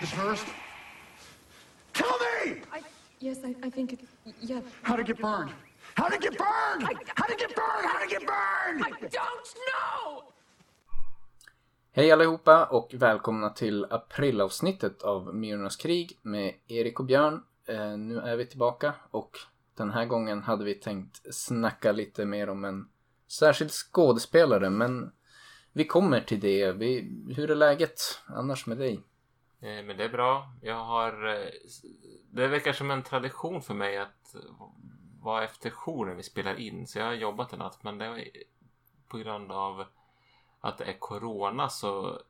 This 0.00 0.10
first? 0.10 0.46
Tell 1.92 2.16
me! 2.18 2.62
I, 2.72 2.82
yes, 3.18 3.38
I, 3.44 3.66
I 3.66 3.70
think 3.70 3.92
it, 3.92 4.00
yeah. 4.40 4.60
How'd 4.82 5.00
it 5.00 5.06
get 5.06 5.20
burned? 5.20 5.50
How'd 5.94 6.12
it 6.12 6.20
get 6.20 6.38
burned? 6.38 6.82
How'd 7.16 7.30
it 7.30 7.38
get 7.38 7.56
burned? 7.56 7.86
How'd 7.88 8.02
it 8.04 8.10
get 8.10 8.20
burned? 8.20 8.84
I 8.84 8.90
don't 8.90 9.54
know! 9.68 10.22
Hej 11.92 12.12
allihopa 12.12 12.64
och 12.64 12.94
välkomna 12.94 13.50
till 13.50 13.84
aprilavsnittet 13.84 15.02
av 15.02 15.34
Myrornas 15.34 15.76
krig 15.76 16.18
med 16.22 16.54
Erik 16.68 17.00
och 17.00 17.06
Björn. 17.06 17.42
Eh, 17.68 17.96
nu 17.98 18.18
är 18.18 18.36
vi 18.36 18.46
tillbaka 18.46 18.94
och 19.10 19.38
den 19.76 19.90
här 19.90 20.04
gången 20.04 20.42
hade 20.42 20.64
vi 20.64 20.74
tänkt 20.74 21.34
snacka 21.34 21.92
lite 21.92 22.24
mer 22.24 22.48
om 22.48 22.64
en 22.64 22.88
särskild 23.28 23.70
skådespelare 23.70 24.70
men 24.70 25.12
vi 25.72 25.84
kommer 25.84 26.20
till 26.20 26.40
det. 26.40 26.72
Vi, 26.72 27.12
hur 27.36 27.50
är 27.50 27.54
läget 27.54 28.00
annars 28.26 28.66
med 28.66 28.78
dig? 28.78 29.00
Eh, 29.60 29.84
men 29.84 29.96
det 29.96 30.04
är 30.04 30.08
bra. 30.08 30.52
Jag 30.62 30.84
har... 30.84 31.26
Eh, 31.26 31.50
det 32.30 32.48
verkar 32.48 32.72
som 32.72 32.90
en 32.90 33.02
tradition 33.02 33.62
för 33.62 33.74
mig 33.74 33.98
att 33.98 34.34
vara 35.20 35.44
efter 35.44 35.70
jour 35.70 36.06
när 36.06 36.14
vi 36.14 36.22
spelar 36.22 36.60
in. 36.60 36.86
Så 36.86 36.98
jag 36.98 37.06
har 37.06 37.12
jobbat 37.12 37.52
en 37.52 37.58
natt. 37.58 37.82
Men 37.82 37.98
det 37.98 38.04
är 38.04 38.28
på 39.08 39.18
grund 39.18 39.52
av 39.52 39.84
att 40.60 40.78
det 40.78 40.84
är 40.84 40.98
corona 40.98 41.68
så 41.68 42.20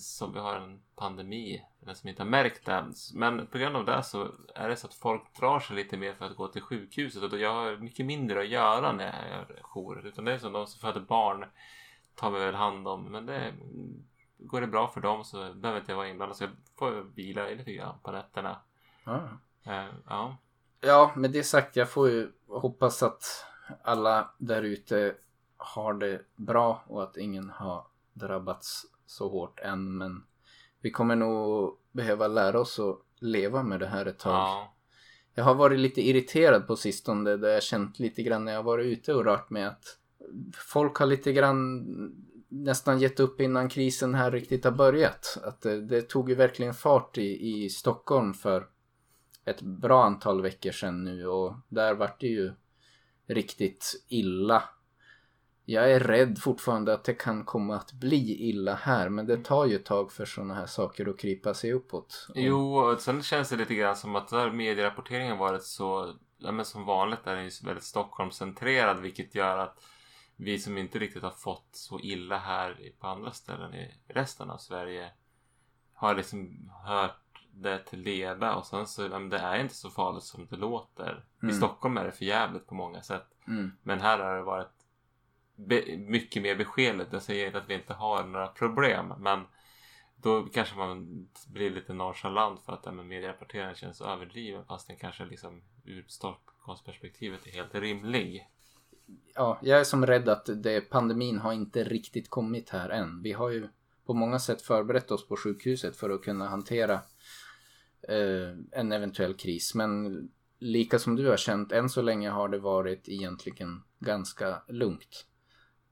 som 0.00 0.32
vi 0.32 0.38
har 0.38 0.56
en 0.56 0.80
pandemi. 0.96 1.64
för 1.78 1.86
Den 1.86 1.96
som 1.96 2.08
inte 2.08 2.22
har 2.22 2.30
märkt 2.30 2.66
det. 2.66 2.84
Men 3.14 3.46
på 3.46 3.58
grund 3.58 3.76
av 3.76 3.84
det 3.84 4.02
så 4.02 4.28
är 4.54 4.68
det 4.68 4.76
så 4.76 4.86
att 4.86 4.94
folk 4.94 5.36
drar 5.40 5.60
sig 5.60 5.76
lite 5.76 5.96
mer 5.96 6.14
för 6.14 6.24
att 6.24 6.36
gå 6.36 6.48
till 6.48 6.62
sjukhuset. 6.62 7.32
Och 7.32 7.38
jag 7.38 7.54
har 7.54 7.76
mycket 7.76 8.06
mindre 8.06 8.40
att 8.40 8.48
göra 8.48 8.92
när 8.92 9.04
jag 9.04 9.30
gör 9.30 9.58
jour. 9.62 10.06
Utan 10.06 10.24
det 10.24 10.32
är 10.32 10.38
som 10.38 10.52
de 10.52 10.66
som 10.66 10.80
föder 10.80 11.00
barn 11.00 11.44
tar 12.14 12.30
vi 12.30 12.40
väl 12.40 12.54
hand 12.54 12.88
om. 12.88 13.04
Men 13.04 13.26
det 13.26 13.54
går 14.46 14.60
det 14.60 14.66
bra 14.66 14.88
för 14.88 15.00
dem 15.00 15.24
så 15.24 15.54
behöver 15.54 15.80
inte 15.80 15.92
jag 15.92 15.96
vara 15.96 16.08
inblandad. 16.08 16.36
Så 16.36 16.44
jag 16.44 16.50
får 16.78 17.14
vila 17.14 17.46
lite 17.48 17.72
grann 17.72 17.94
på 18.02 18.12
nätterna. 18.12 18.58
Eh, 19.66 19.84
ja. 20.08 20.36
Ja, 20.80 21.12
med 21.16 21.30
det 21.30 21.44
sagt, 21.44 21.76
jag 21.76 21.90
får 21.90 22.08
ju 22.08 22.32
hoppas 22.46 23.02
att 23.02 23.46
alla 23.82 24.30
där 24.38 24.62
ute 24.62 25.14
har 25.56 25.94
det 25.94 26.20
bra 26.36 26.84
och 26.86 27.02
att 27.02 27.16
ingen 27.16 27.50
har 27.50 27.86
drabbats 28.12 28.86
så 29.06 29.28
hårt 29.28 29.60
än. 29.60 29.98
Men 29.98 30.24
vi 30.80 30.90
kommer 30.90 31.16
nog 31.16 31.78
behöva 31.92 32.28
lära 32.28 32.60
oss 32.60 32.78
att 32.78 32.98
leva 33.18 33.62
med 33.62 33.80
det 33.80 33.86
här 33.86 34.06
ett 34.06 34.18
tag. 34.18 34.32
ja. 34.32 34.70
Jag 35.36 35.44
har 35.44 35.54
varit 35.54 35.78
lite 35.78 36.08
irriterad 36.08 36.66
på 36.66 36.76
sistone 36.76 37.36
där 37.36 37.48
jag 37.48 37.62
känt 37.62 37.98
lite 37.98 38.22
grann 38.22 38.44
när 38.44 38.52
jag 38.52 38.62
varit 38.62 38.86
ute 38.86 39.14
och 39.14 39.24
rört 39.24 39.50
mig 39.50 39.64
att 39.64 39.98
folk 40.54 40.96
har 40.96 41.06
lite 41.06 41.32
grann 41.32 41.84
nästan 42.54 42.98
gett 42.98 43.20
upp 43.20 43.40
innan 43.40 43.68
krisen 43.68 44.14
här 44.14 44.30
riktigt 44.30 44.64
har 44.64 44.72
börjat. 44.72 45.38
Att 45.44 45.60
det, 45.60 45.80
det 45.80 46.02
tog 46.02 46.28
ju 46.28 46.34
verkligen 46.34 46.74
fart 46.74 47.18
i, 47.18 47.64
i 47.64 47.70
Stockholm 47.70 48.34
för 48.34 48.66
ett 49.44 49.60
bra 49.62 50.04
antal 50.04 50.42
veckor 50.42 50.70
sedan 50.70 51.04
nu 51.04 51.26
och 51.26 51.54
där 51.68 51.94
vart 51.94 52.20
det 52.20 52.26
ju 52.26 52.52
riktigt 53.26 54.04
illa. 54.08 54.62
Jag 55.64 55.92
är 55.92 56.00
rädd 56.00 56.38
fortfarande 56.38 56.94
att 56.94 57.04
det 57.04 57.14
kan 57.14 57.44
komma 57.44 57.76
att 57.76 57.92
bli 57.92 58.48
illa 58.48 58.74
här 58.74 59.08
men 59.08 59.26
det 59.26 59.36
tar 59.36 59.66
ju 59.66 59.76
ett 59.76 59.84
tag 59.84 60.12
för 60.12 60.24
sådana 60.24 60.54
här 60.54 60.66
saker 60.66 61.08
att 61.08 61.18
krypa 61.18 61.54
sig 61.54 61.72
uppåt. 61.72 62.26
Och- 62.28 62.34
Jo, 62.36 62.76
och 62.76 63.00
sen 63.00 63.22
känns 63.22 63.48
det 63.48 63.56
lite 63.56 63.74
grann 63.74 63.96
som 63.96 64.16
att 64.16 64.28
där 64.28 64.50
medierapporteringen 64.50 65.38
varit 65.38 65.62
så, 65.62 66.14
ja, 66.38 66.52
men 66.52 66.64
som 66.64 66.84
vanligt 66.84 67.26
är 67.26 67.34
den 67.34 67.44
ju 67.44 67.50
väldigt 67.64 67.84
Stockholmscentrerad 67.84 69.00
vilket 69.00 69.34
gör 69.34 69.58
att 69.58 69.80
vi 70.44 70.58
som 70.58 70.78
inte 70.78 70.98
riktigt 70.98 71.22
har 71.22 71.30
fått 71.30 71.68
så 71.72 72.00
illa 72.00 72.38
här 72.38 72.80
i- 72.80 72.90
på 72.90 73.06
andra 73.06 73.30
ställen 73.32 73.74
i 73.74 73.94
resten 74.08 74.50
av 74.50 74.58
Sverige 74.58 75.10
har 75.94 76.14
liksom 76.14 76.70
hört 76.84 77.20
det 77.52 77.78
till 77.78 78.00
leda 78.00 78.54
och 78.54 78.66
sen 78.66 78.86
så, 78.86 79.08
men 79.08 79.28
det 79.28 79.38
är 79.38 79.58
inte 79.58 79.74
så 79.74 79.90
farligt 79.90 80.22
som 80.22 80.46
det 80.46 80.56
låter. 80.56 81.24
I 81.42 81.44
Mm. 81.44 81.54
Stockholm 81.56 81.96
är 81.96 82.04
det 82.04 82.12
för 82.12 82.24
jävligt 82.24 82.66
på 82.66 82.74
många 82.74 83.02
sätt. 83.02 83.26
Mm. 83.46 83.72
Men 83.82 84.00
här 84.00 84.18
har 84.18 84.36
det 84.36 84.42
varit 84.42 84.68
mycket 85.98 86.42
mer 86.42 86.56
beskedligt. 86.56 87.12
Jag 87.12 87.22
säger 87.22 87.46
inte 87.46 87.58
att 87.58 87.68
vi 87.70 87.74
inte 87.74 87.94
har 87.94 88.24
några 88.24 88.46
problem 88.46 89.12
men 89.18 89.46
då 90.16 90.42
kanske 90.42 90.76
man 90.76 91.28
blir 91.48 91.70
lite 91.70 91.92
nonchalant 91.92 92.60
för 92.60 92.72
att 92.72 92.82
ja, 92.86 92.92
medierapporteringen 92.92 93.74
känns 93.74 94.00
överdriven 94.00 94.64
fast 94.64 94.86
den 94.86 94.96
kanske 94.96 95.24
liksom 95.24 95.62
ur 95.84 96.04
Stockholmsperspektivet 96.08 97.46
är 97.46 97.50
helt 97.52 97.74
rimlig. 97.74 98.48
Ja, 99.34 99.58
jag 99.62 99.80
är 99.80 99.84
som 99.84 100.06
rädd 100.06 100.28
att 100.28 100.48
det, 100.62 100.80
pandemin 100.80 101.38
har 101.38 101.52
inte 101.52 101.84
riktigt 101.84 102.30
kommit 102.30 102.70
här 102.70 102.88
än. 102.88 103.22
Vi 103.22 103.32
har 103.32 103.50
ju 103.50 103.68
på 104.06 104.14
många 104.14 104.38
sätt 104.38 104.62
förberett 104.62 105.10
oss 105.10 105.28
på 105.28 105.36
sjukhuset 105.36 105.96
för 105.96 106.10
att 106.10 106.22
kunna 106.22 106.48
hantera 106.48 106.94
eh, 108.08 108.58
en 108.72 108.92
eventuell 108.92 109.34
kris. 109.34 109.74
Men 109.74 110.20
lika 110.58 110.98
som 110.98 111.16
du 111.16 111.28
har 111.28 111.36
känt, 111.36 111.72
än 111.72 111.88
så 111.88 112.02
länge 112.02 112.30
har 112.30 112.48
det 112.48 112.58
varit 112.58 113.08
egentligen 113.08 113.82
ganska 113.98 114.62
lugnt. 114.68 115.26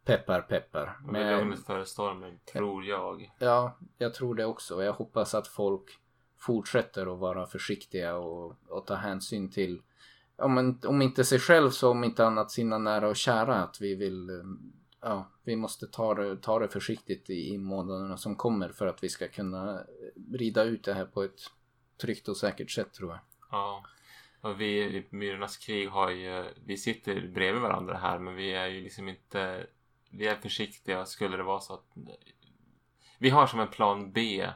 Peppar, 0.04 0.40
peppar. 0.40 0.98
Och 1.06 1.12
med 1.12 1.38
lugnet 1.38 1.66
före 1.66 1.86
stormen, 1.86 2.38
tror 2.52 2.84
jag. 2.84 3.32
Ja, 3.38 3.78
jag 3.98 4.14
tror 4.14 4.34
det 4.34 4.44
också. 4.44 4.84
Jag 4.84 4.92
hoppas 4.92 5.34
att 5.34 5.48
folk 5.48 5.90
fortsätter 6.38 7.12
att 7.14 7.18
vara 7.18 7.46
försiktiga 7.46 8.16
och, 8.16 8.56
och 8.68 8.86
ta 8.86 8.94
hänsyn 8.94 9.50
till, 9.50 9.82
om, 10.42 10.58
en- 10.58 10.80
om 10.86 11.02
inte 11.02 11.24
sig 11.24 11.38
själv 11.38 11.70
så 11.70 11.90
om 11.90 12.04
inte 12.04 12.26
annat 12.26 12.50
sina 12.50 12.78
nära 12.78 13.08
och 13.08 13.16
kära. 13.16 13.54
Att 13.62 13.80
vi 13.80 13.94
vill, 13.94 14.30
eh, 14.30 14.36
ja, 15.00 15.30
vi 15.44 15.56
måste 15.56 15.86
ta 15.86 16.14
det, 16.14 16.36
ta 16.36 16.58
det 16.58 16.68
försiktigt 16.68 17.30
i, 17.30 17.48
i 17.54 17.58
månaderna 17.58 18.16
som 18.16 18.36
kommer 18.36 18.68
för 18.68 18.86
att 18.86 19.04
vi 19.04 19.08
ska 19.08 19.28
kunna 19.28 19.74
eh, 19.80 19.84
rida 20.32 20.64
ut 20.64 20.84
det 20.84 20.94
här 20.94 21.04
på 21.04 21.22
ett 21.22 21.40
tryggt 22.00 22.28
och 22.28 22.36
säkert 22.36 22.70
sätt 22.70 22.92
tror 22.92 23.10
jag. 23.10 23.20
Ja. 23.50 23.84
Och 24.40 24.60
vi 24.60 24.82
i 24.82 25.06
Myrornas 25.10 25.56
krig 25.56 25.88
har 25.88 26.10
ju, 26.10 26.44
vi 26.64 26.76
sitter 26.76 27.28
bredvid 27.28 27.62
varandra 27.62 27.96
här 27.96 28.18
men 28.18 28.34
vi 28.34 28.52
är 28.54 28.66
ju 28.66 28.80
liksom 28.80 29.08
inte, 29.08 29.66
vi 30.10 30.26
är 30.26 30.36
försiktiga 30.36 31.04
skulle 31.04 31.36
det 31.36 31.42
vara 31.42 31.60
så 31.60 31.74
att 31.74 31.86
vi 33.18 33.30
har 33.30 33.46
som 33.46 33.60
en 33.60 33.68
plan 33.68 34.12
B 34.12 34.48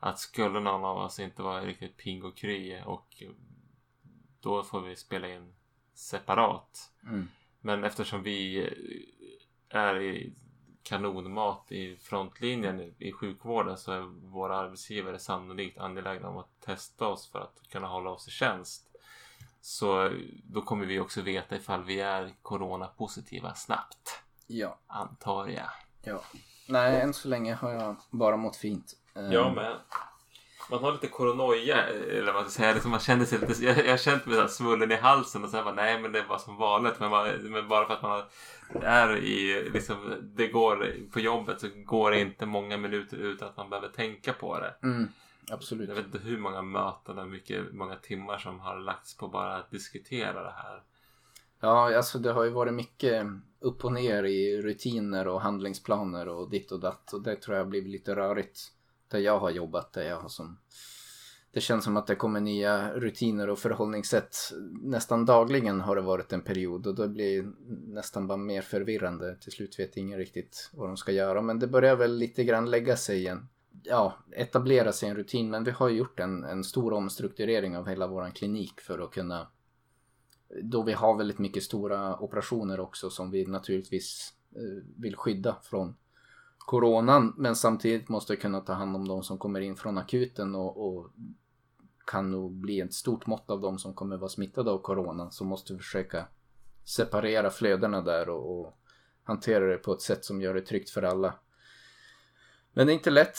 att 0.00 0.18
skulle 0.18 0.60
någon 0.60 0.84
av 0.84 0.96
oss 0.96 1.20
inte 1.20 1.42
vara 1.42 1.64
riktigt 1.64 1.96
pigg 1.96 2.24
och 2.24 2.36
kry 2.36 2.80
och 2.86 3.22
då 4.46 4.62
får 4.62 4.80
vi 4.80 4.96
spela 4.96 5.28
in 5.28 5.54
separat. 5.94 6.90
Mm. 7.02 7.28
Men 7.60 7.84
eftersom 7.84 8.22
vi 8.22 8.70
är 9.68 10.00
i 10.00 10.32
kanonmat 10.82 11.72
i 11.72 11.96
frontlinjen 11.96 12.94
i- 12.98 13.12
sjukvården 13.12 13.78
så 13.78 13.92
är 13.92 14.00
våra 14.30 14.56
arbetsgivare 14.56 15.18
sannolikt 15.18 15.78
angelägna 15.78 16.28
om 16.28 16.36
att 16.36 16.60
testa 16.60 17.06
oss 17.06 17.26
för 17.30 17.38
att 17.38 17.60
kunna 17.70 17.86
hålla 17.86 18.10
oss 18.10 18.28
i 18.28 18.30
tjänst. 18.30 18.82
Så 19.60 20.10
då 20.44 20.62
kommer 20.62 20.86
vi 20.86 21.00
också 21.00 21.22
veta 21.22 21.56
ifall 21.56 21.84
vi 21.84 22.00
är 22.00 22.34
coronapositiva 22.42 23.54
snabbt. 23.54 24.20
Ja, 24.46 24.78
Antar 24.86 25.46
jag. 25.48 25.70
ja. 26.02 26.20
Nej, 26.68 27.00
än 27.00 27.14
så 27.14 27.28
länge 27.28 27.54
har 27.54 27.72
jag 27.72 27.96
bara 28.10 28.36
mått 28.36 28.56
fint. 28.56 28.96
Jag 29.14 29.54
med. 29.54 29.76
Man 30.70 30.84
har 30.84 30.92
lite 30.92 31.06
koronoja, 31.06 31.82
eller 31.82 32.32
vad 32.32 32.34
man 32.34 32.50
ska 32.50 32.62
säga. 32.62 32.72
Liksom 32.72 32.90
man 32.90 33.00
känner 33.00 33.24
sig 33.24 33.38
lite, 33.38 33.64
jag, 33.64 33.78
jag 33.78 33.90
har 33.90 33.96
känt 33.96 34.26
mig 34.26 34.36
så 34.36 34.48
svullen 34.48 34.92
i 34.92 34.96
halsen 34.96 35.44
och 35.44 35.50
sen 35.50 35.64
bara 35.64 35.74
nej 35.74 36.00
men 36.00 36.12
det 36.12 36.22
var 36.28 36.38
som 36.38 36.56
vanligt. 36.56 37.00
Men, 37.00 37.10
man, 37.10 37.28
men 37.28 37.68
bara 37.68 37.86
för 37.86 37.94
att 37.94 38.02
man 38.02 38.22
är 38.82 39.16
i, 39.16 39.70
liksom, 39.70 40.14
det 40.22 40.46
går 40.46 40.92
på 41.12 41.20
jobbet 41.20 41.60
så 41.60 41.68
går 41.74 42.10
det 42.10 42.20
inte 42.20 42.46
många 42.46 42.76
minuter 42.76 43.16
utan 43.16 43.48
att 43.48 43.56
man 43.56 43.70
behöver 43.70 43.88
tänka 43.88 44.32
på 44.32 44.58
det. 44.60 44.74
Mm, 44.82 45.08
absolut. 45.50 45.88
Jag 45.88 45.96
vet 45.96 46.06
inte 46.06 46.18
hur 46.18 46.38
många 46.38 46.62
möten 46.62 47.18
och 47.18 47.28
mycket, 47.28 47.72
många 47.72 47.96
timmar 47.96 48.38
som 48.38 48.60
har 48.60 48.78
lagts 48.78 49.16
på 49.16 49.28
bara 49.28 49.56
att 49.56 49.70
diskutera 49.70 50.42
det 50.42 50.54
här. 50.56 50.82
Ja, 51.60 51.96
alltså 51.96 52.18
det 52.18 52.32
har 52.32 52.44
ju 52.44 52.50
varit 52.50 52.74
mycket 52.74 53.26
upp 53.60 53.84
och 53.84 53.92
ner 53.92 54.24
i 54.24 54.62
rutiner 54.62 55.28
och 55.28 55.40
handlingsplaner 55.40 56.28
och 56.28 56.50
ditt 56.50 56.72
och 56.72 56.80
datt. 56.80 57.12
Och 57.12 57.22
det 57.22 57.36
tror 57.36 57.56
jag 57.56 57.64
har 57.64 57.70
blivit 57.70 57.90
lite 57.90 58.16
rörigt 58.16 58.72
där 59.08 59.18
jag 59.18 59.38
har 59.38 59.50
jobbat. 59.50 59.92
Där 59.92 60.02
jag 60.02 60.20
har 60.20 60.28
som... 60.28 60.58
Det 61.52 61.60
känns 61.60 61.84
som 61.84 61.96
att 61.96 62.06
det 62.06 62.14
kommer 62.14 62.40
nya 62.40 62.94
rutiner 62.94 63.50
och 63.50 63.58
förhållningssätt. 63.58 64.36
Nästan 64.82 65.24
dagligen 65.24 65.80
har 65.80 65.96
det 65.96 66.02
varit 66.02 66.32
en 66.32 66.40
period 66.40 66.86
och 66.86 66.94
då 66.94 67.08
blir 67.08 67.42
det 67.42 67.48
nästan 67.94 68.26
bara 68.26 68.38
mer 68.38 68.62
förvirrande. 68.62 69.36
Till 69.40 69.52
slut 69.52 69.78
vet 69.78 69.96
ingen 69.96 70.18
riktigt 70.18 70.70
vad 70.72 70.88
de 70.88 70.96
ska 70.96 71.12
göra. 71.12 71.42
Men 71.42 71.58
det 71.58 71.66
börjar 71.66 71.96
väl 71.96 72.16
lite 72.16 72.44
grann 72.44 72.70
lägga 72.70 72.96
sig 72.96 73.18
igen. 73.18 73.48
Ja, 73.82 74.16
etablera 74.32 74.92
sig 74.92 75.08
en 75.08 75.16
rutin. 75.16 75.50
Men 75.50 75.64
vi 75.64 75.70
har 75.70 75.88
gjort 75.88 76.20
en, 76.20 76.44
en 76.44 76.64
stor 76.64 76.92
omstrukturering 76.92 77.76
av 77.76 77.88
hela 77.88 78.06
våran 78.06 78.32
klinik 78.32 78.80
för 78.80 78.98
att 78.98 79.10
kunna 79.10 79.48
då 80.62 80.82
vi 80.82 80.92
har 80.92 81.18
väldigt 81.18 81.38
mycket 81.38 81.62
stora 81.62 82.18
operationer 82.18 82.80
också 82.80 83.10
som 83.10 83.30
vi 83.30 83.46
naturligtvis 83.46 84.34
eh, 84.56 84.84
vill 84.96 85.16
skydda 85.16 85.56
från 85.62 85.96
coronan 86.66 87.34
men 87.36 87.56
samtidigt 87.56 88.08
måste 88.08 88.36
kunna 88.36 88.60
ta 88.60 88.72
hand 88.72 88.96
om 88.96 89.08
de 89.08 89.22
som 89.22 89.38
kommer 89.38 89.60
in 89.60 89.76
från 89.76 89.98
akuten 89.98 90.54
och, 90.54 90.86
och 90.86 91.10
kan 92.06 92.30
nog 92.30 92.52
bli 92.52 92.80
ett 92.80 92.94
stort 92.94 93.26
mått 93.26 93.50
av 93.50 93.60
de 93.60 93.78
som 93.78 93.94
kommer 93.94 94.16
vara 94.16 94.28
smittade 94.28 94.70
av 94.70 94.78
coronan 94.78 95.32
så 95.32 95.44
måste 95.44 95.72
vi 95.72 95.78
försöka 95.78 96.26
separera 96.84 97.50
flödena 97.50 98.02
där 98.02 98.28
och, 98.28 98.60
och 98.60 98.78
hantera 99.22 99.66
det 99.66 99.78
på 99.78 99.92
ett 99.92 100.02
sätt 100.02 100.24
som 100.24 100.40
gör 100.40 100.54
det 100.54 100.60
tryggt 100.60 100.90
för 100.90 101.02
alla. 101.02 101.34
Men 102.72 102.86
det 102.86 102.92
är 102.92 102.94
inte 102.94 103.10
lätt. 103.10 103.36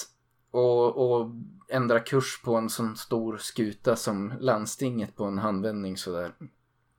att 0.51 1.31
ändra 1.69 1.99
kurs 1.99 2.41
på 2.45 2.55
en 2.55 2.69
sån 2.69 2.97
stor 2.97 3.37
skuta 3.37 3.95
som 3.95 4.33
landstinget 4.39 5.15
på 5.15 5.23
en 5.23 5.37
handvändning 5.37 5.97
sådär. 5.97 6.31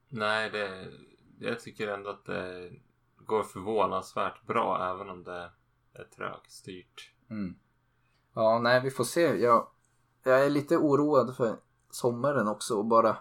Nej, 0.09 0.51
det, 0.51 0.87
jag 1.39 1.61
tycker 1.61 1.89
ändå 1.89 2.11
att 2.11 2.25
det 2.25 2.71
går 3.17 3.43
förvånansvärt 3.43 4.47
bra 4.47 4.95
även 4.95 5.11
om 5.11 5.25
det 5.25 5.51
är 5.93 6.05
trögstyrt. 6.05 7.13
Mm. 7.31 7.59
Ja, 8.35 8.59
nej, 8.59 8.81
vi 8.81 8.91
får 8.91 9.05
se. 9.05 9.21
Jag, 9.21 9.69
jag 10.25 10.45
är 10.47 10.51
lite 10.51 10.77
oroad 10.77 11.37
för 11.37 11.57
sommaren 11.91 12.49
också 12.49 12.75
och 12.75 12.87
bara 12.87 13.17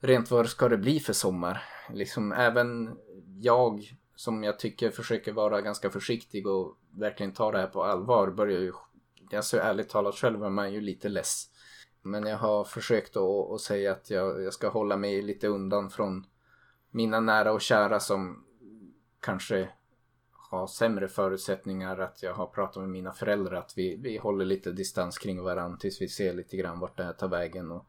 rent 0.00 0.30
vad 0.30 0.48
ska 0.48 0.68
det 0.68 0.78
bli 0.78 1.00
för 1.00 1.12
sommar? 1.12 1.62
Liksom 1.90 2.32
även 2.32 2.98
jag 3.40 3.98
som 4.16 4.44
jag 4.44 4.58
tycker 4.58 4.90
försöker 4.90 5.32
vara 5.32 5.60
ganska 5.60 5.90
försiktig 5.90 6.46
och 6.46 6.78
verkligen 6.90 7.32
ta 7.32 7.52
det 7.52 7.58
här 7.58 7.66
på 7.66 7.84
allvar 7.84 8.30
börjar 8.30 8.60
ju, 8.60 8.72
alltså 9.36 9.58
ärligt 9.58 9.88
talat 9.88 10.14
själv 10.14 10.44
är 10.44 10.50
man 10.50 10.72
ju 10.72 10.80
lite 10.80 11.08
less. 11.08 11.50
Men 12.02 12.26
jag 12.26 12.38
har 12.38 12.64
försökt 12.64 13.16
att, 13.16 13.50
att 13.50 13.60
säga 13.60 13.92
att 13.92 14.10
jag, 14.10 14.42
jag 14.42 14.52
ska 14.52 14.68
hålla 14.68 14.96
mig 14.96 15.22
lite 15.22 15.48
undan 15.48 15.90
från 15.90 16.26
mina 16.90 17.20
nära 17.20 17.52
och 17.52 17.60
kära 17.60 18.00
som 18.00 18.44
kanske 19.20 19.68
har 20.50 20.66
sämre 20.66 21.08
förutsättningar. 21.08 21.98
Att 21.98 22.22
jag 22.22 22.34
har 22.34 22.46
pratat 22.46 22.82
med 22.82 22.88
mina 22.88 23.12
föräldrar 23.12 23.56
att 23.56 23.72
vi, 23.76 23.96
vi 23.96 24.18
håller 24.18 24.44
lite 24.44 24.72
distans 24.72 25.18
kring 25.18 25.42
varandra 25.42 25.78
tills 25.78 26.00
vi 26.00 26.08
ser 26.08 26.34
lite 26.34 26.56
grann 26.56 26.80
vart 26.80 26.96
det 26.96 27.04
här 27.04 27.12
tar 27.12 27.28
vägen 27.28 27.70
och 27.70 27.86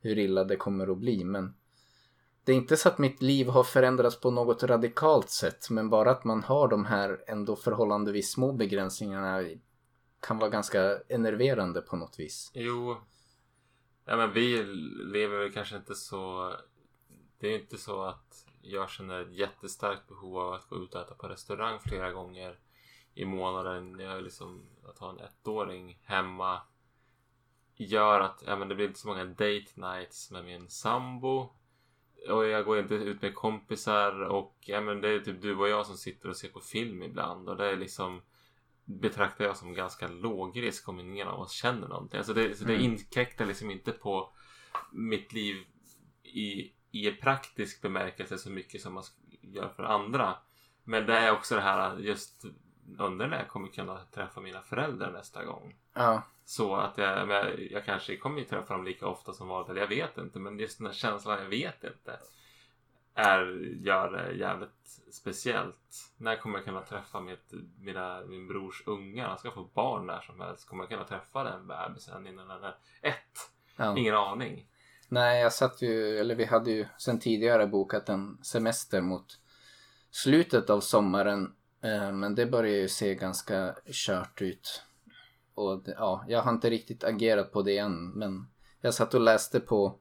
hur 0.00 0.18
illa 0.18 0.44
det 0.44 0.56
kommer 0.56 0.92
att 0.92 0.98
bli. 0.98 1.24
Men 1.24 1.54
det 2.44 2.52
är 2.52 2.56
inte 2.56 2.76
så 2.76 2.88
att 2.88 2.98
mitt 2.98 3.22
liv 3.22 3.48
har 3.48 3.64
förändrats 3.64 4.20
på 4.20 4.30
något 4.30 4.62
radikalt 4.62 5.30
sätt. 5.30 5.70
Men 5.70 5.90
bara 5.90 6.10
att 6.10 6.24
man 6.24 6.42
har 6.42 6.68
de 6.68 6.84
här 6.84 7.24
ändå 7.26 7.56
förhållandevis 7.56 8.32
små 8.32 8.52
begränsningarna 8.52 9.44
kan 10.20 10.38
vara 10.38 10.50
ganska 10.50 10.98
enerverande 11.08 11.80
på 11.80 11.96
något 11.96 12.18
vis. 12.18 12.50
Jo, 12.54 12.96
ja 14.04 14.16
men 14.16 14.32
vi 14.32 14.62
lever 15.12 15.38
väl 15.38 15.52
kanske 15.52 15.76
inte 15.76 15.94
så... 15.94 16.52
Det 17.38 17.48
är 17.48 17.58
inte 17.58 17.78
så 17.78 18.02
att 18.02 18.43
jag 18.64 18.90
känner 18.90 19.20
ett 19.20 19.32
jättestarkt 19.32 20.08
behov 20.08 20.38
av 20.38 20.52
att 20.52 20.68
gå 20.68 20.76
ut 20.76 20.94
och 20.94 21.00
äta 21.00 21.14
på 21.14 21.28
restaurang 21.28 21.78
flera 21.80 22.12
gånger 22.12 22.58
i 23.14 23.24
månaden. 23.24 24.00
Jag 24.00 24.16
är 24.16 24.20
liksom, 24.20 24.66
att 24.88 24.98
ha 24.98 25.10
en 25.10 25.18
ettåring 25.18 25.98
hemma 26.04 26.62
gör 27.76 28.20
att 28.20 28.42
ja, 28.46 28.56
men 28.56 28.68
det 28.68 28.74
blir 28.74 28.86
inte 28.86 28.98
så 29.00 29.08
många 29.08 29.24
date 29.24 29.70
nights 29.74 30.30
med 30.30 30.44
min 30.44 30.68
sambo. 30.68 31.50
Och 32.28 32.46
jag 32.46 32.64
går 32.64 32.78
inte 32.78 32.94
ut 32.94 33.22
med 33.22 33.34
kompisar 33.34 34.20
och 34.20 34.56
ja, 34.60 34.80
men 34.80 35.00
det 35.00 35.08
är 35.08 35.20
typ 35.20 35.42
du 35.42 35.56
och 35.56 35.68
jag 35.68 35.86
som 35.86 35.96
sitter 35.96 36.28
och 36.28 36.36
ser 36.36 36.48
på 36.48 36.60
film 36.60 37.02
ibland 37.02 37.48
och 37.48 37.56
det 37.56 37.70
är 37.70 37.76
liksom 37.76 38.22
betraktar 38.84 39.44
jag 39.44 39.56
som 39.56 39.74
ganska 39.74 40.08
låg 40.08 40.62
risk 40.62 40.88
om 40.88 41.00
ingen 41.00 41.28
av 41.28 41.40
oss 41.40 41.52
känner 41.52 41.88
någonting. 41.88 42.18
Alltså 42.18 42.34
det, 42.34 42.54
så 42.54 42.64
det 42.64 42.74
Mm. 42.74 42.84
inkräktar 42.84 43.46
liksom 43.46 43.70
inte 43.70 43.92
på 43.92 44.32
mitt 44.92 45.32
liv 45.32 45.66
i, 46.22 46.72
i 46.94 47.10
praktisk 47.12 47.82
bemärkelse 47.82 48.38
så 48.38 48.50
mycket 48.50 48.80
som 48.80 48.94
man 48.94 49.04
gör 49.40 49.68
för 49.68 49.82
andra. 49.82 50.36
Men 50.84 51.06
det 51.06 51.18
är 51.18 51.32
också 51.32 51.54
det 51.54 51.60
här 51.60 51.98
just 51.98 52.44
undrar 52.98 53.28
när 53.28 53.38
jag 53.38 53.48
kommer 53.48 53.68
kunna 53.68 53.98
träffa 54.04 54.40
mina 54.40 54.62
föräldrar 54.62 55.12
nästa 55.12 55.44
gång. 55.44 55.76
Ja, 55.94 56.22
Så 56.44 56.76
att 56.76 56.98
jag, 56.98 57.28
men 57.28 57.68
jag, 57.70 57.84
kanske 57.84 58.16
kommer 58.16 58.38
ju 58.38 58.44
träffa 58.44 58.74
dem 58.74 58.84
lika 58.84 59.06
ofta 59.06 59.32
som 59.32 59.48
vanligt. 59.48 59.70
Eller 59.70 59.80
jag 59.80 59.88
vet 59.88 60.18
inte. 60.18 60.38
Men 60.38 60.58
just 60.58 60.78
den 60.78 60.86
här 60.86 60.94
känslan, 60.94 61.38
jag 61.38 61.48
vet 61.48 61.84
inte. 61.84 62.18
Är, 63.14 63.46
gör 63.80 64.10
det 64.10 64.32
jävligt 64.32 65.00
speciellt. 65.12 66.12
När 66.16 66.36
kommer 66.36 66.58
jag 66.58 66.64
kunna 66.64 66.82
träffa 66.82 67.20
mitt, 67.20 67.52
mina, 67.78 68.20
min 68.26 68.48
brors 68.48 68.82
unga? 68.86 69.28
Han 69.28 69.38
ska 69.38 69.50
få 69.50 69.64
barn 69.64 70.06
när 70.06 70.20
som 70.20 70.40
helst. 70.40 70.68
Kommer 70.68 70.84
jag 70.84 70.90
kunna 70.90 71.04
träffa 71.04 71.44
den 71.44 71.66
bebisen 71.66 72.26
innan 72.26 72.48
den 72.48 72.64
är 72.64 72.76
ett? 73.02 73.50
ja. 73.76 73.96
Ingen 73.96 74.14
aning. 74.14 74.66
Nej, 75.08 75.40
jag 75.40 75.52
satt 75.52 75.82
ju, 75.82 76.18
eller 76.18 76.34
vi 76.34 76.44
hade 76.44 76.70
ju 76.70 76.86
sedan 76.98 77.18
tidigare 77.18 77.66
bokat 77.66 78.08
en 78.08 78.38
semester 78.42 79.00
mot 79.00 79.38
slutet 80.10 80.70
av 80.70 80.80
sommaren. 80.80 81.54
Eh, 81.82 82.12
men 82.12 82.34
det 82.34 82.46
börjar 82.46 82.76
ju 82.76 82.88
se 82.88 83.14
ganska 83.14 83.74
kört 83.86 84.42
ut. 84.42 84.82
Och 85.54 85.82
det, 85.84 85.94
ja, 85.98 86.24
jag 86.28 86.42
har 86.42 86.52
inte 86.52 86.70
riktigt 86.70 87.04
agerat 87.04 87.52
på 87.52 87.62
det 87.62 87.78
än. 87.78 88.10
Men 88.10 88.46
jag 88.80 88.94
satt 88.94 89.14
och 89.14 89.20
läste 89.20 89.60
på 89.60 89.98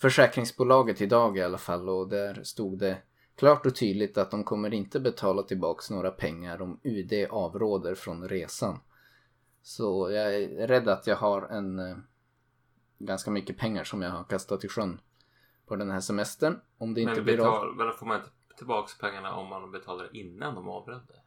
försäkringsbolaget 0.00 1.00
idag 1.00 1.38
i 1.38 1.42
alla 1.42 1.58
fall. 1.58 1.88
Och 1.88 2.08
där 2.08 2.42
stod 2.42 2.78
det 2.78 2.96
klart 3.36 3.66
och 3.66 3.76
tydligt 3.76 4.18
att 4.18 4.30
de 4.30 4.44
kommer 4.44 4.74
inte 4.74 5.00
betala 5.00 5.42
tillbaks 5.42 5.90
några 5.90 6.10
pengar 6.10 6.62
om 6.62 6.80
UD 6.82 7.12
avråder 7.30 7.94
från 7.94 8.28
resan. 8.28 8.80
Så 9.62 10.10
jag 10.10 10.34
är 10.34 10.66
rädd 10.66 10.88
att 10.88 11.06
jag 11.06 11.16
har 11.16 11.42
en 11.42 11.78
eh, 11.78 11.96
ganska 12.98 13.30
mycket 13.30 13.58
pengar 13.58 13.84
som 13.84 14.02
jag 14.02 14.10
har 14.10 14.24
kastat 14.24 14.64
i 14.64 14.68
sjön 14.68 15.00
på 15.66 15.76
den 15.76 15.90
här 15.90 16.00
semestern. 16.00 16.60
Om 16.78 16.94
det 16.94 17.00
inte 17.00 17.14
Men, 17.14 17.24
blir 17.24 17.40
av. 17.40 17.76
men 17.76 17.92
får 17.92 18.06
man 18.06 18.16
inte 18.16 18.30
tillbaka 18.56 18.92
pengarna 19.00 19.34
om 19.34 19.48
man 19.48 19.70
betalar 19.70 20.16
innan 20.16 20.54
de 20.54 20.68
avbröt 20.68 21.08
det. 21.08 21.20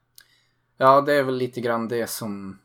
Ja, 0.77 1.01
det 1.01 1.13
är 1.13 1.23
väl 1.23 1.35
lite 1.35 1.62
grann 1.62 1.88
det 1.88 2.07
som 2.07 2.59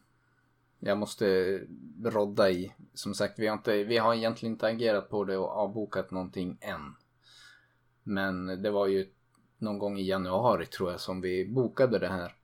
jag 0.79 0.99
måste 0.99 1.58
rodda 2.05 2.50
i. 2.50 2.75
Som 2.94 3.14
sagt, 3.14 3.38
vi 3.38 3.47
har, 3.47 3.56
inte, 3.56 3.85
vi 3.85 3.99
har 3.99 4.14
egentligen 4.14 4.53
inte 4.53 4.67
agerat 4.67 5.11
på 5.11 5.25
det 5.25 5.37
och 5.37 5.50
avbokat 5.50 6.11
någonting 6.11 6.59
än. 6.61 6.97
Men 8.02 8.62
det 8.62 8.70
var 8.70 8.87
ju 8.87 9.12
någon 9.59 9.79
gång 9.79 9.99
i 9.99 10.09
januari 10.09 10.67
tror 10.67 10.91
jag 10.91 11.00
som 11.00 11.20
vi 11.20 11.49
bokade 11.49 11.99
det 11.99 12.09
här. 12.09 12.35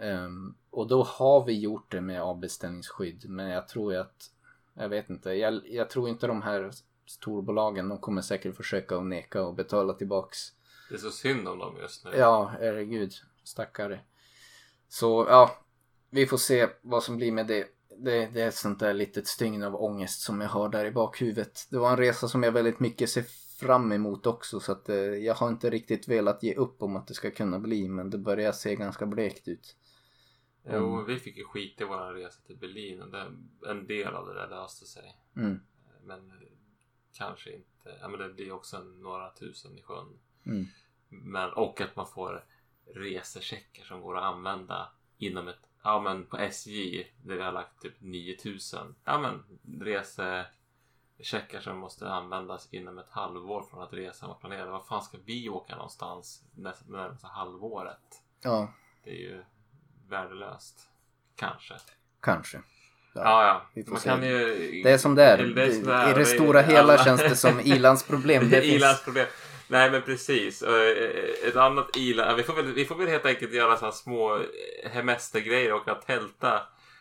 Ehm, 0.00 0.54
och 0.70 0.88
då 0.88 1.02
har 1.02 1.44
vi 1.44 1.60
gjort 1.60 1.90
det 1.90 2.00
med 2.00 2.22
avbeställningsskydd. 2.22 3.28
Men 3.28 3.48
jag 3.48 3.68
tror 3.68 3.92
ju 3.92 3.98
att, 3.98 4.30
jag 4.76 4.88
vet 4.88 5.10
inte, 5.10 5.30
jag, 5.30 5.60
jag 5.64 5.90
tror 5.90 6.08
inte 6.08 6.26
de 6.26 6.42
här 6.42 6.70
storbolagen, 7.06 7.88
de 7.88 7.98
kommer 7.98 8.22
säkert 8.22 8.56
försöka 8.56 8.96
att 8.96 9.06
neka 9.06 9.42
och 9.42 9.54
betala 9.54 9.92
tillbaks. 9.92 10.38
Det 10.88 10.94
är 10.94 10.98
så 10.98 11.10
synd 11.10 11.48
om 11.48 11.58
dem 11.58 11.76
just 11.80 12.04
nu. 12.04 12.10
Ja, 12.16 12.52
herregud, 12.60 13.12
stackare. 13.44 14.00
Så 14.88 15.26
ja, 15.28 15.56
vi 16.10 16.26
får 16.26 16.36
se 16.36 16.68
vad 16.82 17.02
som 17.02 17.16
blir 17.16 17.32
med 17.32 17.46
det. 17.46 17.66
Det, 17.98 18.26
det 18.26 18.42
är 18.42 18.48
ett 18.48 18.54
sånt 18.54 18.80
där 18.80 18.94
litet 18.94 19.26
stygn 19.26 19.62
av 19.62 19.82
ångest 19.82 20.20
som 20.20 20.40
jag 20.40 20.48
har 20.48 20.68
där 20.68 20.84
i 20.84 20.90
bakhuvudet. 20.90 21.66
Det 21.70 21.78
var 21.78 21.90
en 21.90 21.96
resa 21.96 22.28
som 22.28 22.42
jag 22.42 22.52
väldigt 22.52 22.80
mycket 22.80 23.10
ser 23.10 23.24
fram 23.60 23.92
emot 23.92 24.26
också 24.26 24.60
så 24.60 24.72
att 24.72 24.88
eh, 24.88 24.96
jag 24.96 25.34
har 25.34 25.48
inte 25.48 25.70
riktigt 25.70 26.08
velat 26.08 26.42
ge 26.42 26.54
upp 26.54 26.82
om 26.82 26.96
att 26.96 27.06
det 27.06 27.14
ska 27.14 27.30
kunna 27.30 27.58
bli 27.58 27.88
men 27.88 28.10
det 28.10 28.18
börjar 28.18 28.52
se 28.52 28.76
ganska 28.76 29.06
blekt 29.06 29.48
ut. 29.48 29.76
Jo, 30.70 31.04
vi 31.04 31.18
fick 31.18 31.36
ju 31.36 31.44
skit 31.44 31.80
i 31.80 31.84
vår 31.84 32.14
resa 32.14 32.40
till 32.46 32.56
Berlin 32.56 33.02
och 33.02 33.08
det, 33.10 33.32
en 33.70 33.86
del 33.86 34.14
av 34.14 34.26
det 34.26 34.34
där 34.34 34.48
löste 34.48 34.86
sig. 34.86 35.16
Mm, 35.36 35.60
Men 36.04 36.32
kanske 37.12 37.52
inte. 37.52 37.98
Ja, 38.00 38.08
men 38.08 38.20
det 38.20 38.28
blir 38.28 38.52
också 38.52 38.78
några 38.82 39.30
tusen 39.30 39.78
i 39.78 39.82
sjön. 39.82 40.18
mm. 40.46 40.66
Men, 41.08 41.52
och 41.52 41.80
att 41.80 41.96
man 41.96 42.06
får 42.06 42.44
resecheckar 42.94 43.84
som 43.84 44.00
går 44.00 44.16
att 44.18 44.24
använda 44.24 44.88
inom 45.18 45.48
ett, 45.48 45.58
ja 45.82 46.00
men 46.00 46.26
på 46.26 46.36
SJ 46.38 47.06
där 47.24 47.36
vi 47.36 47.42
har 47.42 47.52
lagt 47.52 47.82
typ 47.82 47.94
9000. 48.00 48.94
Ja 49.04 49.18
men 49.18 49.42
resecheckar 49.80 51.60
som 51.60 51.78
måste 51.78 52.08
användas 52.08 52.74
inom 52.74 52.98
ett 52.98 53.10
halvår 53.10 53.62
från 53.62 53.82
att 53.82 53.92
resan 53.92 54.28
var 54.28 54.36
planerad. 54.36 54.70
Vad 54.70 54.86
fan 54.86 55.02
ska 55.02 55.18
vi 55.24 55.48
åka 55.48 55.76
någonstans 55.76 56.44
nästa, 56.54 56.90
närmaste 56.92 57.26
halvåret? 57.26 58.22
Ja, 58.42 58.72
Det 59.04 59.10
är 59.10 59.20
ju 59.20 59.44
värdelöst. 60.10 60.80
Kanske. 61.36 61.74
kanske. 62.22 62.58
Ja, 63.14 63.62
ja. 63.74 63.82
får 63.84 63.90
Man 63.90 64.00
se. 64.00 64.08
kan 64.08 64.22
ju... 64.22 64.80
Det 64.84 64.90
är 64.90 64.98
som 64.98 65.14
det 65.14 65.24
är. 65.24 65.38
Det 65.38 65.62
är. 65.62 66.10
I 66.10 66.14
det 66.14 66.24
stora 66.24 66.60
hela 66.60 67.04
känns 67.04 67.20
det 67.20 67.36
som 67.36 67.60
ilandsproblem. 67.64 68.50
Det 68.50 68.60
finns... 68.60 68.74
Ilandsproblem. 68.74 69.26
Nej 69.68 69.90
men 69.90 70.02
precis. 70.02 70.62
Och, 70.62 70.76
eh, 70.78 71.48
Ett 71.48 71.56
annat 71.56 71.96
iland. 71.96 72.36
Vi 72.36 72.42
får 72.42 72.54
väl, 72.54 72.72
vi 72.72 72.84
får 72.84 72.94
väl 72.94 73.08
helt 73.08 73.26
enkelt 73.26 73.52
göra 73.52 73.76
så 73.76 73.92
små 73.92 74.36
eh, 74.36 74.90
hemestergrejer 74.90 75.72
och 75.72 75.88
att 75.88 76.06
tälta. 76.06 76.54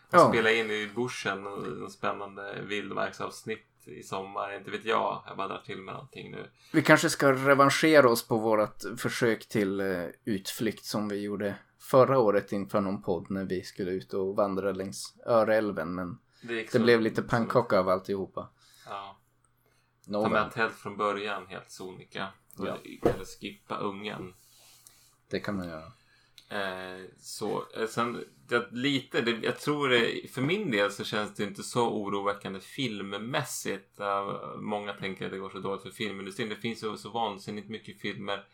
Och 0.10 0.18
Ja. 0.22 0.30
spela 0.30 0.52
in 0.52 0.72
i 0.72 0.90
bushen 0.96 1.48
och 1.48 1.66
en 1.68 1.90
spännande 1.90 2.56
vildmarksavsnitt 2.68 3.68
i 3.86 4.04
sommar. 4.04 4.56
Inte 4.58 4.72
vet 4.72 4.86
jag. 4.86 5.24
Jag 5.28 5.38
bara 5.38 5.48
drar 5.48 5.62
till 5.66 5.78
med 5.78 5.94
någonting 5.94 6.32
nu. 6.32 6.50
Vi 6.74 6.82
kanske 6.82 7.10
ska 7.10 7.32
revanschera 7.32 8.10
oss 8.10 8.28
på 8.28 8.38
vårt 8.38 8.78
försök 8.98 9.48
till 9.48 9.80
eh, 9.80 10.04
utflykt 10.26 10.86
som 10.86 11.08
vi 11.10 11.22
gjorde 11.22 11.56
förra 11.90 12.20
året 12.20 12.52
inför 12.52 12.82
någon 12.82 13.02
podd 13.02 13.32
när 13.32 13.46
vi 13.46 13.64
skulle 13.64 13.92
ut 13.92 14.14
och 14.14 14.36
vandra 14.36 14.72
längs 14.72 15.16
Öreälven. 15.26 15.96
Men 15.96 16.18
det 16.42 16.72
så- 16.72 16.80
blev 16.80 17.02
lite 17.02 17.22
pannkaka 17.22 17.80
av 17.80 17.90
alltihopa. 17.90 18.50
Ja. 18.86 19.18
Ta 20.12 20.30
med 20.30 20.52
tält 20.52 20.74
från 20.74 20.98
början 20.98 21.48
helt 21.48 21.72
sonika. 21.72 22.28
Ja. 22.58 22.78
Eller 23.02 23.26
skippa 23.40 23.78
ungen. 23.78 24.34
det 25.30 25.40
kan 25.40 25.56
man 25.58 25.68
göra. 25.68 25.92
Eh, 26.50 27.02
så, 27.18 27.64
eh, 27.78 27.88
sen, 27.88 28.24
det, 28.48 28.72
lite, 28.72 29.22
det, 29.22 29.32
jag 29.32 29.60
tror 29.60 29.90
det, 29.90 30.32
för 30.32 30.42
min 30.42 30.72
del 30.72 30.92
så 30.92 31.04
känns 31.04 31.36
det 31.36 31.44
inte 31.44 31.64
så 31.64 31.90
oroväckande 31.90 32.60
filmmässigt. 32.60 34.00
Eh, 34.00 34.56
många 34.58 34.94
tänker 34.94 35.26
att 35.26 35.32
det 35.32 35.38
går 35.38 35.50
så 35.50 35.60
dåligt 35.60 35.84
för 35.84 35.90
filmindustrin. 35.90 36.50
Det 36.50 36.56
finns 36.56 36.84
ju 36.84 36.98
så 36.98 37.10
vansinnigt 37.10 37.70
mycket 37.70 38.02
filmer 38.02 38.46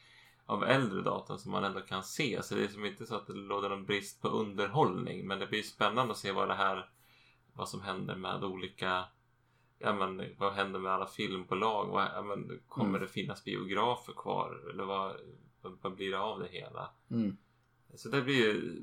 av 0.51 0.63
äldre 0.63 1.01
datum 1.01 1.38
som 1.38 1.51
man 1.51 1.63
ändå 1.63 1.81
kan 1.81 2.03
se. 2.03 2.43
Så 2.43 2.55
det 2.55 2.63
är 2.63 2.67
som 2.67 2.86
inte 2.86 3.05
så 3.05 3.15
att 3.15 3.27
det 3.27 3.34
råder 3.34 3.70
någon 3.70 3.86
brist 3.86 4.22
på 4.22 4.27
underhållning. 4.27 5.27
Men 5.27 5.39
det 5.39 5.48
blir 5.48 5.63
spännande 5.63 6.12
att 6.12 6.17
se 6.17 6.31
vad 6.31 6.48
det 6.48 6.53
här, 6.53 6.89
vad 7.53 7.70
som 7.70 7.81
händer 7.81 8.15
med 8.15 8.43
olika 8.43 9.05
Ja, 9.84 9.93
men, 9.93 10.36
vad 10.38 10.53
händer 10.53 10.79
med 10.79 10.91
alla 10.91 11.08
filmbolag? 11.08 11.88
Vad, 11.88 12.03
ja, 12.15 12.22
men, 12.22 12.60
kommer 12.67 12.89
Mm. 12.89 13.01
det 13.01 13.08
finnas 13.08 13.43
biografer 13.43 14.13
kvar? 14.13 14.70
Eller 14.70 14.84
vad, 14.84 15.15
vad, 15.62 15.96
blir 15.96 16.12
det 16.12 16.20
av 16.20 16.39
det 16.39 16.48
hela? 16.48 16.89
Mm. 17.12 17.38
Så 17.96 18.10
det 18.10 18.22
blir 18.22 18.36
ju 18.36 18.81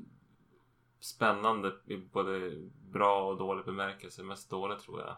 spännande 0.99 1.73
i 1.85 1.97
både 1.97 2.51
bra 2.91 3.29
och 3.31 3.37
dålig 3.37 3.65
bemärkelse. 3.65 4.23
Mest 4.23 4.49
dåligt 4.49 4.79
tror 4.79 4.99
jag. 5.01 5.15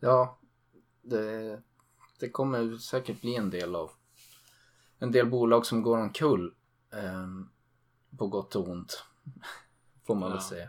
Ja, 0.00 0.38
det, 1.02 1.62
det 2.20 2.30
kommer 2.30 2.76
säkert 2.76 3.20
bli 3.20 3.36
en 3.36 3.50
del 3.50 3.76
av 3.76 3.90
en 4.98 5.12
del 5.12 5.26
bolag 5.26 5.66
som 5.66 5.82
går 5.82 5.98
omkull. 5.98 6.54
ehm, 6.92 7.48
på 8.18 8.26
gott 8.26 8.56
och 8.56 8.68
ont. 8.68 9.04
Får 10.06 10.14
man 10.14 10.28
Ja. 10.30 10.34
väl 10.34 10.44
säga. 10.44 10.68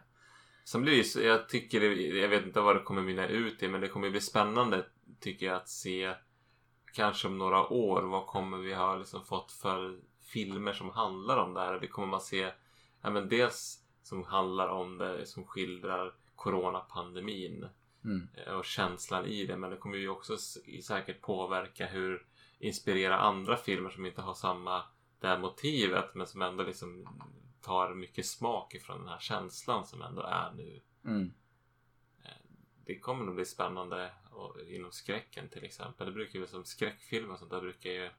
Sen 0.66 0.82
blir 0.82 1.04
det 1.16 1.24
jag 1.28 1.50
tycker, 1.50 1.82
jag 2.16 2.30
vet 2.30 2.46
inte 2.46 2.62
vad 2.62 2.76
det 2.76 2.82
kommer 2.82 3.02
mynna 3.02 3.28
ut 3.28 3.64
i, 3.64 3.68
men 3.68 3.82
det 3.82 3.88
kommer 3.88 4.10
bli 4.10 4.22
spännande 4.22 4.86
tycker 5.20 5.46
jag 5.46 5.56
att 5.56 5.70
se 5.70 6.14
kanske 6.94 7.28
om 7.28 7.38
några 7.38 7.68
år 7.68 8.02
vad 8.02 8.26
kommer 8.28 8.58
vi 8.58 8.74
ha 8.74 8.96
liksom 8.96 9.26
fått 9.26 9.52
för 9.52 10.00
filmer 10.22 10.74
som 10.74 10.90
handlar 10.90 11.38
om 11.38 11.54
det 11.54 11.60
här. 11.60 11.80
Det 11.80 11.88
kommer 11.88 12.08
man 12.08 12.22
se, 12.22 12.52
ja 13.02 13.10
men 13.10 13.30
dels 13.30 13.84
som 14.04 14.24
handlar 14.24 14.68
om 14.68 14.98
det, 14.98 15.26
som 15.26 15.46
skildrar 15.46 16.14
coronapandemin 16.36 17.68
Mm. 18.06 18.28
eh, 18.34 18.54
och 18.54 18.66
känslan 18.66 19.26
i 19.26 19.46
det. 19.46 19.58
Men 19.58 19.70
det 19.70 19.78
kommer 19.78 19.98
ju 19.98 20.10
också 20.10 20.38
säkert 20.84 21.22
påverka 21.22 21.88
hur 21.88 22.26
inspirera 22.60 23.18
andra 23.18 23.58
filmer 23.58 23.90
som 23.90 24.06
inte 24.06 24.22
har 24.22 24.34
samma 24.34 24.84
det 25.20 25.28
här 25.28 25.40
motivet 25.40 26.16
men 26.16 26.28
som 26.28 26.42
ändå 26.42 26.64
liksom 26.64 27.08
tar 27.62 27.94
mycket 27.94 28.26
smak 28.26 28.76
ifrån 28.76 29.00
den 29.00 29.08
här 29.08 29.20
känslan 29.20 29.86
som 29.86 30.02
ändå 30.02 30.22
är 30.22 30.52
nu. 30.52 30.82
Mm. 31.06 31.34
Det 32.86 33.00
kommer 33.00 33.26
nog 33.26 33.36
bli 33.36 33.46
spännande 33.46 34.12
och, 34.32 34.62
inom 34.68 34.92
skräcken 34.92 35.50
till 35.50 35.64
exempel. 35.64 36.08
Det 36.08 36.14
brukar 36.14 36.40
ju 36.40 36.48
som 36.48 36.66
skräckfilmer 36.66 37.34
och 37.34 37.40
sånt 37.40 37.52
där 37.52 37.62
brukar 37.62 37.90
ju 37.90 38.10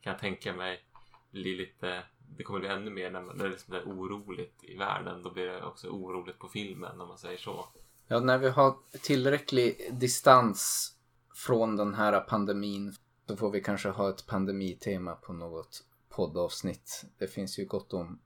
kan 0.00 0.10
jag 0.10 0.18
tänka 0.18 0.52
mig 0.52 0.84
bli 1.30 1.56
lite 1.56 2.04
det 2.36 2.44
kommer 2.44 2.60
bli 2.60 2.68
ännu 2.68 2.90
mer 2.90 3.10
när, 3.10 3.22
man, 3.22 3.36
när 3.36 3.44
det 3.44 3.50
liksom 3.50 3.74
är 3.74 3.82
oroligt 3.82 4.64
i 4.64 4.76
världen. 4.76 5.22
Då 5.22 5.30
blir 5.30 5.46
det 5.46 5.64
också 5.64 5.88
oroligt 5.88 6.38
på 6.38 6.48
filmen 6.48 7.00
om 7.00 7.08
man 7.08 7.18
säger 7.18 7.38
så. 7.38 7.68
Ja, 8.06 8.20
när 8.20 8.38
vi 8.38 8.48
har 8.48 8.76
tillräcklig 9.02 9.88
distans 9.92 10.92
från 11.34 11.76
den 11.76 11.94
här 11.94 12.20
pandemin 12.20 12.94
så 13.28 13.36
får 13.36 13.50
vi 13.50 13.60
kanske 13.60 13.88
ha 13.88 14.10
ett 14.10 14.26
pandemitema 14.26 15.14
på 15.14 15.32
något 15.32 15.84
poddavsnitt. 16.08 17.04
Det 17.18 17.26
finns 17.26 17.58
ju 17.58 17.66
gott 17.66 17.92
om 17.92 18.20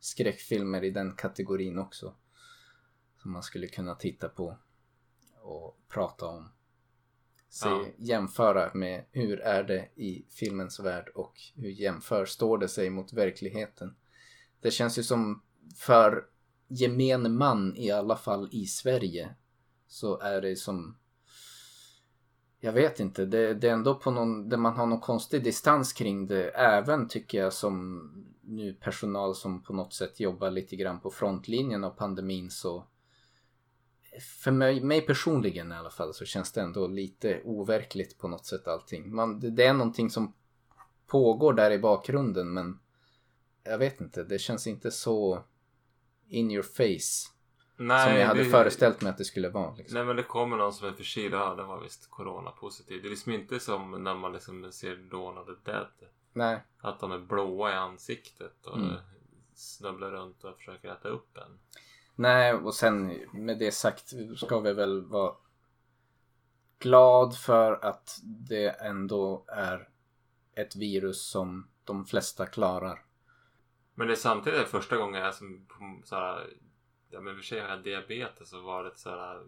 skräckfilmer 0.00 0.84
i 0.84 0.90
den 0.90 1.12
kategorin 1.12 1.78
också. 1.78 2.14
Som 3.22 3.32
man 3.32 3.42
skulle 3.42 3.66
kunna 3.66 3.94
titta 3.94 4.28
på 4.28 4.58
och 5.42 5.78
prata 5.88 6.26
om. 6.26 6.48
Se, 7.48 7.68
Ja. 7.68 7.86
Jämföra 7.96 8.70
med 8.74 9.04
hur 9.10 9.40
är 9.40 9.64
det 9.64 9.88
i 9.94 10.26
filmens 10.30 10.80
värld 10.80 11.08
och 11.14 11.34
hur 11.54 11.70
jämför, 11.70 12.24
står 12.26 12.58
det 12.58 12.68
sig 12.68 12.90
mot 12.90 13.12
verkligheten. 13.12 13.96
Det 14.60 14.70
känns 14.70 14.98
ju 14.98 15.02
som 15.02 15.42
för 15.76 16.26
gemene 16.68 17.28
man 17.28 17.76
i 17.76 17.90
alla 17.90 18.16
fall 18.16 18.48
i 18.52 18.66
Sverige 18.66 19.34
så 19.86 20.20
är 20.20 20.40
det 20.40 20.56
som 20.56 20.96
jag 22.64 22.72
vet 22.72 23.00
inte, 23.00 23.24
det, 23.24 23.54
det 23.54 23.68
är 23.68 23.72
ändå 23.72 23.94
på 23.94 24.10
någon, 24.10 24.48
där 24.48 24.56
man 24.56 24.76
har 24.76 24.86
någon 24.86 25.00
konstig 25.00 25.44
distans 25.44 25.92
kring 25.92 26.26
det. 26.26 26.48
Även 26.48 27.08
tycker 27.08 27.38
jag 27.38 27.52
som 27.52 28.08
nu 28.40 28.74
personal 28.74 29.34
som 29.34 29.62
på 29.62 29.72
något 29.72 29.94
sätt 29.94 30.20
jobbar 30.20 30.50
lite 30.50 30.76
grann 30.76 31.00
på 31.00 31.10
frontlinjen 31.10 31.84
av 31.84 31.90
pandemin 31.90 32.50
så 32.50 32.86
för 34.42 34.50
mig, 34.50 34.80
mig 34.80 35.00
personligen 35.00 35.72
i 35.72 35.74
alla 35.74 35.90
fall 35.90 36.14
så 36.14 36.24
känns 36.24 36.52
det 36.52 36.60
ändå 36.60 36.86
lite 36.86 37.40
overkligt 37.44 38.18
på 38.18 38.28
något 38.28 38.46
sätt 38.46 38.68
allting. 38.68 39.14
Man, 39.14 39.40
det, 39.40 39.50
det 39.50 39.64
är 39.64 39.72
någonting 39.72 40.10
som 40.10 40.34
pågår 41.06 41.52
där 41.52 41.70
i 41.70 41.78
bakgrunden 41.78 42.52
men 42.52 42.78
jag 43.64 43.78
vet 43.78 44.00
inte, 44.00 44.24
det 44.24 44.38
känns 44.38 44.66
inte 44.66 44.90
så 44.90 45.44
in 46.28 46.50
your 46.50 46.62
face 46.62 47.31
Nej, 47.86 48.08
som 48.08 48.20
jag 48.20 48.26
hade 48.26 48.44
det- 48.44 48.50
föreställt 48.50 49.00
mig 49.02 49.10
att 49.10 49.18
det 49.18 49.24
skulle 49.24 49.48
vara. 49.48 49.74
Liksom. 49.74 49.94
Nej 49.96 50.04
men 50.06 50.16
det 50.16 50.22
kommer 50.22 50.56
någon 50.56 50.72
som 50.72 50.88
är 50.88 50.92
förkyld. 50.92 51.34
Ja, 51.34 51.54
det 51.54 51.62
var 51.62 51.80
visst 51.80 52.10
coronapositiv. 52.10 53.02
Det 53.02 53.08
är 53.08 53.10
liksom 53.10 53.32
inte 53.32 53.60
som 53.60 54.04
när 54.04 54.14
man 54.14 54.32
liksom 54.32 54.72
ser 54.72 54.96
Dawn 54.96 55.38
of 55.38 55.46
the 55.46 55.70
Dead. 55.70 55.86
Nej, 56.32 56.62
Att 56.80 57.00
de 57.00 57.12
är 57.12 57.18
blåa 57.18 57.70
i 57.70 57.74
ansiktet 57.74 58.66
och 58.66 58.76
Mm. 58.78 58.94
snubblar 59.54 60.10
runt 60.10 60.44
och 60.44 60.56
försöker 60.56 60.92
äta 60.92 61.08
upp 61.08 61.36
en. 61.36 61.58
nej 62.14 62.54
och 62.54 62.74
sen 62.74 63.18
med 63.32 63.58
det 63.58 63.72
sagt 63.72 64.12
ska 64.36 64.60
vi 64.60 64.72
väl 64.72 65.04
vara 65.06 65.34
glad 66.78 67.36
för 67.38 67.84
att 67.84 68.20
det 68.22 68.68
ändå 68.68 69.44
är 69.48 69.88
ett 70.54 70.76
virus 70.76 71.22
som 71.22 71.68
de 71.84 72.04
flesta 72.04 72.46
klarar. 72.46 73.04
Men 73.94 74.06
det 74.06 74.12
är 74.12 74.16
samtidigt 74.16 74.68
första 74.68 74.96
gången 74.96 75.22
jag 75.22 75.34
som 75.34 75.66
så 76.04 76.14
här, 76.16 76.50
ja 77.12 77.20
men 77.20 77.32
i 77.32 77.36
och 77.36 77.38
för 77.38 77.44
sig 77.44 77.60
har 77.60 77.68
jag 77.68 77.82
diabetes 77.82 78.52
och 78.52 78.62
varit 78.62 78.98
så 78.98 79.10
här, 79.10 79.42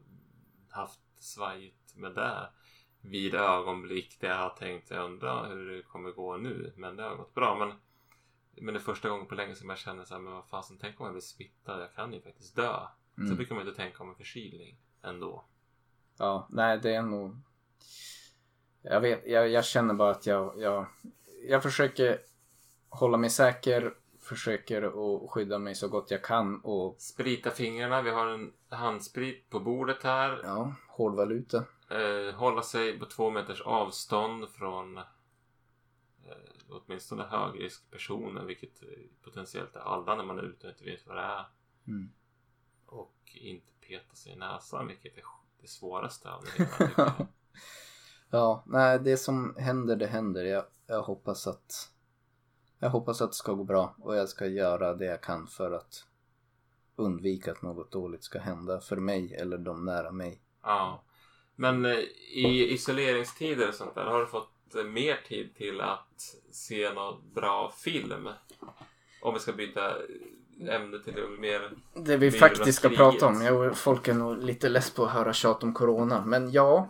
haft 0.71 1.01
svajigt 1.19 1.97
med 1.97 2.15
det 2.15 2.49
vid 3.01 3.35
ögonblick 3.35 4.21
där 4.21 4.29
jag 4.29 4.37
har 4.37 4.51
tänkt 4.51 4.91
jag 4.91 5.05
undrar 5.05 5.49
hur 5.49 5.71
det 5.77 5.83
kommer 5.83 6.11
gå 6.11 6.37
nu. 6.37 6.73
Men 6.77 6.97
det 6.97 7.03
har 7.03 7.17
gått 7.17 7.35
bra. 7.35 7.57
Men, 7.59 7.73
men 8.65 8.75
det 8.75 8.81
är 8.81 8.83
första 8.85 9.09
gången 9.09 9.27
på 9.27 9.35
länge 9.35 9.55
som 9.55 9.69
jag 9.69 9.79
känner 9.79 10.05
så 10.05 10.15
här, 10.15 10.21
men 10.21 10.33
vad 10.33 10.49
fasen, 10.49 10.79
tänk 10.81 11.01
om 11.01 11.07
jag 11.07 11.15
blir 11.15 11.23
smittad. 11.23 11.83
Jag 11.83 11.95
kan 11.95 12.13
ju 12.13 12.21
faktiskt 12.21 12.57
dö. 12.57 12.79
Så 13.17 13.21
Mm. 13.23 13.37
brukar 13.37 13.55
man 13.55 13.67
inte 13.69 13.77
tänka 13.83 14.03
om 14.03 14.09
en 14.09 14.15
förkylning 14.17 14.79
ändå. 15.03 15.45
Ja, 16.19 16.49
nej 16.51 16.79
det 16.79 16.95
är 16.95 17.03
nog... 17.03 17.37
Jag 18.83 19.01
vet, 19.01 19.27
jag, 19.27 19.49
jag 19.49 19.65
känner 19.65 19.95
bara 19.95 20.11
att 20.11 20.27
jag, 20.27 20.61
jag, 20.61 20.87
jag 21.49 21.63
försöker 21.63 22.19
hålla 22.89 23.17
mig 23.17 23.31
säker, 23.31 23.95
försöker 24.25 24.83
att 24.83 25.31
skydda 25.31 25.59
mig 25.59 25.75
så 25.75 25.89
gott 25.89 26.11
jag 26.11 26.25
kan 26.25 26.61
och 26.61 26.97
Sprita 26.99 27.51
fingrarna. 27.51 28.03
Vi 28.03 28.11
har 28.11 28.27
en 28.27 28.53
handsprit 28.69 29.51
på 29.51 29.61
bordet 29.61 30.03
här. 30.03 30.41
ja, 30.43 30.75
hårdvaluta. 30.89 31.65
Eh, 31.91 32.35
hålla 32.35 32.63
sig 32.63 32.99
på 32.99 33.07
två 33.07 33.31
meters 33.31 33.61
avstånd 33.61 34.49
från 34.49 34.99
eh, 34.99 35.05
åtminstone 36.69 37.25
högriskpersoner, 37.25 38.45
vilket 38.45 38.83
potentiellt 39.23 39.77
är 39.77 39.81
alla 39.81 40.17
när 40.17 40.25
man 40.25 40.39
är 40.39 40.43
ute 40.43 40.67
och 40.67 40.73
inte 40.73 40.85
vet 40.85 41.07
vad 41.07 41.17
det 41.17 41.23
är. 41.23 41.47
Mm. 41.87 42.13
Och 42.87 43.17
inte 43.35 43.73
peta 43.81 44.15
sig 44.15 44.33
i 44.33 44.37
näsan, 44.37 44.87
vilket 44.87 45.19
är 45.19 45.25
det 45.61 45.69
svåraste 45.69 46.31
av 46.31 46.45
det 46.45 46.65
hela. 46.79 47.15
Ja, 48.31 48.63
nej 48.67 48.99
det 48.99 49.17
som 49.17 49.57
händer 49.59 49.97
det 49.97 50.07
händer. 50.07 50.45
Jag, 50.45 50.65
jag 50.87 51.03
hoppas 51.03 51.47
att 51.47 51.94
jag 52.85 52.91
hoppas 52.91 53.23
att 53.23 53.31
det 53.31 53.37
ska 53.37 53.53
gå 53.53 53.65
bra 53.65 53.95
och 53.99 54.17
jag 54.17 54.29
ska 54.29 54.47
göra 54.47 54.95
det 54.95 55.05
jag 55.05 55.21
kan 55.21 55.47
för 55.47 55.71
att 55.73 56.05
undvika 56.97 57.53
att 57.53 57.63
något 57.63 57.93
dåligt 57.93 58.25
ska 58.25 58.39
hända 58.39 58.81
för 58.81 58.97
mig 58.97 59.35
eller 59.35 59.59
de 59.59 59.85
nära 59.85 60.13
mig. 60.13 60.41
ja. 60.63 61.05
Men 61.57 61.85
eh, 61.85 61.99
i 62.33 62.73
isoleringstider 62.73 63.69
och 63.69 63.75
sånt 63.75 63.95
där, 63.95 64.05
har 64.05 64.21
du 64.21 64.27
fått 64.27 64.75
eh, 64.75 64.85
mer 64.85 65.21
tid 65.29 65.55
till 65.57 65.81
att 65.81 66.37
se 66.51 66.93
någon 66.93 67.33
bra 67.35 67.73
film? 67.77 68.29
Om 69.23 69.35
vi 69.35 69.41
ska 69.41 69.53
byta 69.53 69.89
eh, 69.89 70.75
ämne 70.75 70.99
till 70.99 71.15
det 71.15 71.29
mer 71.29 71.71
Det 71.95 72.17
vi 72.17 72.31
faktiskt 72.31 72.79
ska 72.79 72.89
prata 72.89 73.27
om. 73.27 73.47
Jo, 73.47 73.75
folk 73.75 74.09
är 74.09 74.15
nog 74.15 74.39
lite 74.39 74.69
less 74.69 74.95
på 74.95 75.05
att 75.05 75.13
höra 75.13 75.33
tjat 75.33 75.63
om 75.63 75.75
corona. 75.75 76.25
Men 76.27 76.53
ja, 76.53 76.89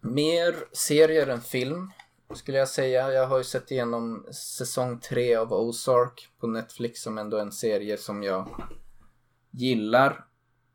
mer 0.00 0.54
serier 0.72 1.26
än 1.26 1.40
film 1.40 1.90
skulle 2.34 2.58
jag 2.58 2.68
säga. 2.68 3.12
Jag 3.12 3.26
har 3.26 3.38
ju 3.38 3.44
sett 3.44 3.70
igenom 3.70 4.26
säsong 4.32 5.00
tre 5.00 5.36
av 5.36 5.52
Ozark 5.52 6.28
på 6.40 6.46
Netflix 6.46 7.02
som 7.02 7.18
ändå 7.18 7.36
är 7.36 7.42
en 7.42 7.52
serie 7.52 7.96
som 7.96 8.22
jag 8.22 8.48
gillar. 9.50 10.24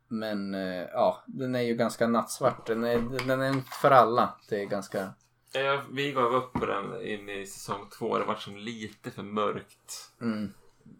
Men 0.08 0.54
eh, 0.54 0.82
ja, 0.92 1.24
den 1.26 1.54
är 1.54 1.60
ju 1.60 1.74
ganska 1.74 2.06
nattsvart. 2.06 2.66
Den 2.66 2.84
är, 2.84 3.26
den 3.26 3.40
är 3.40 3.48
inte 3.48 3.70
för 3.70 3.90
alla. 3.90 4.34
Det 4.48 4.62
är 4.62 4.66
ganska... 4.66 5.12
Ja, 5.52 5.82
vi 5.92 6.12
gav 6.12 6.34
upp 6.34 6.52
på 6.52 6.66
den 6.66 7.02
in 7.02 7.28
i 7.28 7.46
säsong 7.46 7.88
två. 7.98 8.18
Det 8.18 8.24
var 8.24 8.34
som 8.34 8.56
lite 8.56 9.10
för 9.10 9.22
mörkt. 9.22 10.12
Mm. 10.20 10.52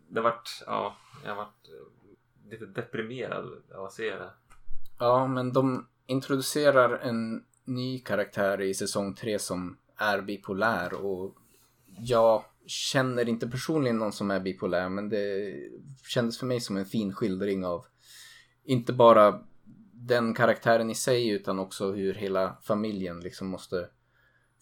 Det 0.09 0.21
vart, 0.21 0.63
ja, 0.67 0.97
jag 1.25 1.37
vart 1.37 1.69
eh, 1.69 2.51
lite 2.51 2.67
deprimerad 2.67 3.63
av 3.75 3.85
att 3.85 3.93
se 3.93 4.11
det. 4.11 4.31
Ja, 4.99 5.27
men 5.27 5.53
de 5.53 5.87
introducerar 6.07 6.99
en 6.99 7.45
ny 7.65 7.99
karaktär 7.99 8.61
i 8.61 8.75
säsong 8.75 9.15
3 9.15 9.39
som 9.39 9.77
är 10.01 10.23
bipolär 10.23 10.95
och 10.95 11.37
jag 11.99 12.45
känner 12.67 13.29
inte 13.29 13.49
personligen 13.49 13.99
någon 13.99 14.13
som 14.13 14.31
är 14.31 14.41
bipolär 14.41 14.89
men 14.89 15.09
det 15.09 15.55
kändes 16.09 16.39
för 16.39 16.47
mig 16.47 16.61
som 16.61 16.77
en 16.77 16.87
fin 16.87 17.13
skildring 17.13 17.65
av 17.65 17.87
inte 18.65 18.93
bara 18.93 19.41
den 19.93 20.35
karaktären 20.35 20.91
i 20.91 20.95
sig 20.95 21.29
utan 21.29 21.59
också 21.59 21.93
hur 21.93 22.15
hela 22.15 22.57
familjen 22.63 23.21
liksom 23.21 23.49
måste 23.49 23.89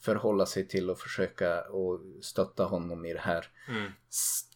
förhålla 0.00 0.46
sig 0.46 0.68
till 0.68 0.90
och 0.90 0.98
försöka 0.98 1.62
och 1.62 2.00
stötta 2.22 2.64
honom 2.64 3.04
i 3.04 3.12
det 3.12 3.20
här. 3.20 3.46
Mm. 3.68 3.92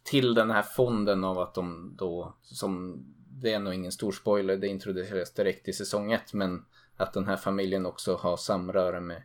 Till 0.02 0.34
den 0.34 0.50
här 0.50 0.62
fonden 0.62 1.24
av 1.24 1.38
att 1.38 1.54
de 1.54 1.94
då, 1.98 2.36
som 2.42 3.04
det 3.28 3.52
är 3.52 3.58
nog 3.58 3.74
ingen 3.74 3.92
stor 3.92 4.12
spoiler, 4.12 4.56
det 4.56 4.66
introduceras 4.66 5.34
direkt 5.34 5.68
i 5.68 5.72
säsong 5.72 6.12
ett, 6.12 6.32
men 6.32 6.64
att 6.96 7.12
den 7.12 7.26
här 7.26 7.36
familjen 7.36 7.86
också 7.86 8.16
har 8.16 8.36
samröre 8.36 9.00
med 9.00 9.22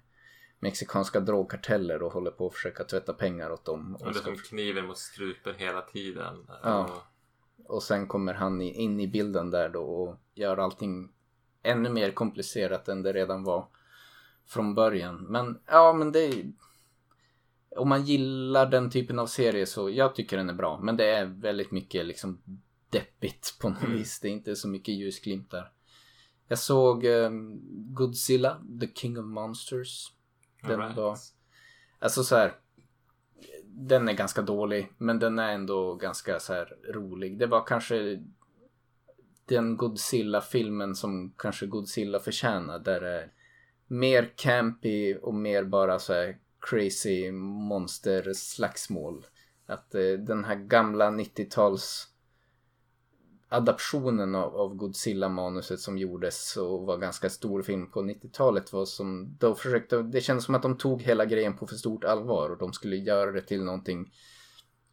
mexikanska 0.59 1.19
drogkarteller 1.19 2.03
och 2.03 2.11
håller 2.13 2.31
på 2.31 2.47
att 2.47 2.53
försöka 2.53 2.83
tvätta 2.83 3.13
pengar 3.13 3.49
åt 3.51 3.65
dem. 3.65 3.95
Och 3.99 4.13
det 4.13 4.19
är 4.19 4.23
som 4.23 4.35
kniven 4.35 4.85
mot 4.85 4.97
strupen 4.97 5.55
hela 5.57 5.81
tiden. 5.81 6.47
Ja. 6.63 7.03
Och- 7.65 7.83
sen 7.83 8.07
kommer 8.07 8.33
han 8.33 8.61
in 8.61 8.99
i 8.99 9.07
bilden 9.07 9.51
där 9.51 9.69
då 9.69 9.81
och 9.81 10.17
gör 10.35 10.57
allting 10.57 11.11
ännu 11.63 11.89
mer 11.89 12.11
komplicerat 12.11 12.87
än 12.87 13.01
det 13.03 13.13
redan 13.13 13.43
var 13.43 13.67
från 14.45 14.75
början. 14.75 15.15
Men 15.29 15.59
ja, 15.65 15.93
men 15.93 16.11
det 16.11 16.19
är... 16.25 16.51
Om 17.77 17.89
man 17.89 18.05
gillar 18.05 18.65
den 18.65 18.89
typen 18.89 19.19
av 19.19 19.27
serie 19.27 19.65
så 19.65 19.89
jag 19.89 20.15
tycker 20.15 20.37
den 20.37 20.49
är 20.49 20.53
bra. 20.53 20.79
Men 20.83 20.97
det 20.97 21.05
är 21.05 21.25
väldigt 21.25 21.71
mycket 21.71 22.05
liksom 22.05 22.41
deppigt 22.89 23.57
på 23.61 23.69
något 23.69 23.83
Mm. 23.83 23.97
vis. 23.97 24.19
Det 24.19 24.27
är 24.27 24.31
inte 24.31 24.55
så 24.55 24.67
mycket 24.67 24.95
ljusglimtar. 24.95 25.71
Jag 26.47 26.59
såg 26.59 27.05
um, 27.05 27.59
Godzilla, 27.93 28.61
The 28.81 28.87
King 28.95 29.19
of 29.19 29.25
Monsters. 29.25 30.11
Den 30.61 30.81
Alright. 30.81 30.97
var... 30.97 31.17
Alltså 31.99 32.23
så 32.23 32.35
här. 32.35 32.53
Den 33.63 34.09
är 34.09 34.13
ganska 34.13 34.41
dålig, 34.41 34.91
men 34.97 35.19
den 35.19 35.39
är 35.39 35.53
ändå 35.53 35.95
ganska 35.95 36.39
så 36.39 36.53
här 36.53 36.77
rolig. 36.93 37.39
Det 37.39 37.47
var 37.47 37.65
kanske 37.65 38.23
den 39.45 39.77
Godzilla-filmen 39.77 40.95
som 40.95 41.33
kanske 41.37 41.65
Godzilla 41.65 42.19
förtjänar. 42.19 42.79
Där 42.79 43.01
det 43.01 43.21
är 43.21 43.31
mer 43.87 44.33
campy 44.35 45.15
och 45.15 45.33
mer 45.33 45.63
bara 45.63 45.99
så 45.99 46.13
här 46.13 46.37
crazy 46.59 47.31
monster-slagsmål. 47.31 49.25
Att 49.65 49.95
eh, 49.95 50.11
den 50.19 50.45
här 50.45 50.55
gamla 50.55 51.09
90-tals 51.09 52.07
adaptionen 53.49 54.35
av, 54.35 54.55
av 54.55 54.75
Godzilla-manuset 54.75 55.79
som 55.79 55.97
gjordes 55.97 56.57
och 56.57 56.85
var 56.85 56.97
ganska 56.97 57.29
stor 57.29 57.61
film 57.61 57.91
på 57.91 58.01
90-talet 58.01 58.73
var 58.73 58.85
som 58.85 59.37
då 59.39 59.55
försökte, 59.55 60.01
det 60.01 60.21
kändes 60.21 60.45
som 60.45 60.55
att 60.55 60.61
de 60.61 60.77
tog 60.77 61.01
hela 61.01 61.25
grejen 61.25 61.57
på 61.57 61.67
för 61.67 61.75
stort 61.75 62.03
allvar 62.03 62.49
och 62.49 62.57
de 62.57 62.73
skulle 62.73 62.95
göra 62.95 63.31
det 63.31 63.41
till 63.41 63.63
någonting 63.63 64.13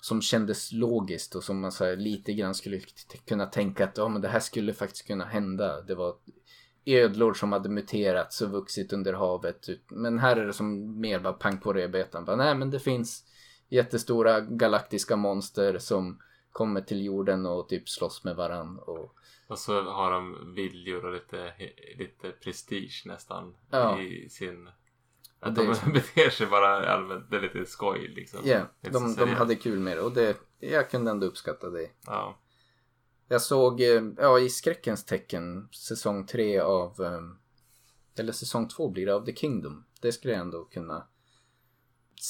som 0.01 0.23
kändes 0.23 0.73
logiskt 0.73 1.35
och 1.35 1.45
som 1.45 1.61
man 1.61 1.73
så 1.73 1.85
här, 1.85 1.97
lite 1.97 2.33
grann 2.33 2.55
skulle 2.55 2.81
kunna 3.27 3.47
tänka 3.47 3.85
att 3.85 3.99
ja, 3.99 4.09
men 4.09 4.23
det 4.23 4.29
här 4.29 4.41
skulle 4.41 4.73
faktiskt 4.73 5.07
kunna 5.07 5.25
hända. 5.25 5.83
Det 5.83 5.95
var 5.95 6.15
ödlor 6.85 7.35
som 7.35 7.53
hade 7.53 7.69
muterats 7.69 8.41
och 8.41 8.51
vuxit 8.51 8.93
under 8.93 9.13
havet. 9.13 9.69
Men 9.89 10.19
här 10.19 10.37
är 10.37 10.47
det 10.47 10.53
som 10.53 11.01
mer 11.01 11.19
bara 11.19 11.33
pang 11.33 11.59
på 11.59 11.73
rödbetan. 11.73 12.39
Nej 12.39 12.55
men 12.55 12.71
det 12.71 12.79
finns 12.79 13.25
jättestora 13.69 14.41
galaktiska 14.41 15.17
monster 15.17 15.79
som 15.79 16.19
kommer 16.55 16.81
till 16.81 17.05
jorden 17.05 17.47
och 17.47 17.69
typ 17.69 17.89
slåss 17.89 18.25
med 18.25 18.37
varann. 18.37 18.79
Och, 18.79 19.15
Och 19.49 19.59
så 19.59 19.83
har 19.83 20.11
de 20.11 20.55
viljor 20.55 21.05
och 21.05 21.13
lite, 21.13 21.53
lite 21.99 22.31
prestige 22.31 23.03
nästan 23.07 23.57
Ja. 23.71 24.01
i 24.01 24.29
sin... 24.29 24.69
Att 25.41 25.55
Det 25.55 25.65
de 25.85 25.93
beter 25.93 26.31
sig 26.31 26.47
bara 26.47 26.89
allmänt, 26.89 27.31
det 27.31 27.37
är 27.37 27.41
lite 27.41 27.67
skoj 27.67 28.09
liksom. 28.09 28.41
ja, 28.45 28.61
så 28.83 28.91
de, 28.91 29.15
de 29.15 29.29
hade 29.31 29.55
kul 29.55 29.79
med 29.79 29.97
det 29.97 30.03
och 30.03 30.13
det, 30.13 30.37
jag 30.59 30.91
kunde 30.91 31.11
ändå 31.11 31.27
uppskatta 31.27 31.71
det. 31.71 31.91
Ja. 32.07 32.39
Jag 33.29 33.43
såg, 33.43 33.81
eh, 33.81 34.03
ja 34.19 34.39
i 34.41 34.49
skräckens 34.51 35.05
tecken, 35.05 35.69
säsong 35.73 36.27
tre 36.27 36.61
av, 36.61 37.01
eh, 37.01 37.21
eller 38.19 38.33
säsong 38.33 38.69
två 38.69 38.89
blir 38.89 39.07
det 39.07 39.15
av 39.15 39.25
The 39.25 39.35
Kingdom. 39.35 39.85
Det 40.01 40.13
skulle 40.13 40.33
jag 40.33 40.41
ändå 40.41 40.65
kunna 40.65 41.07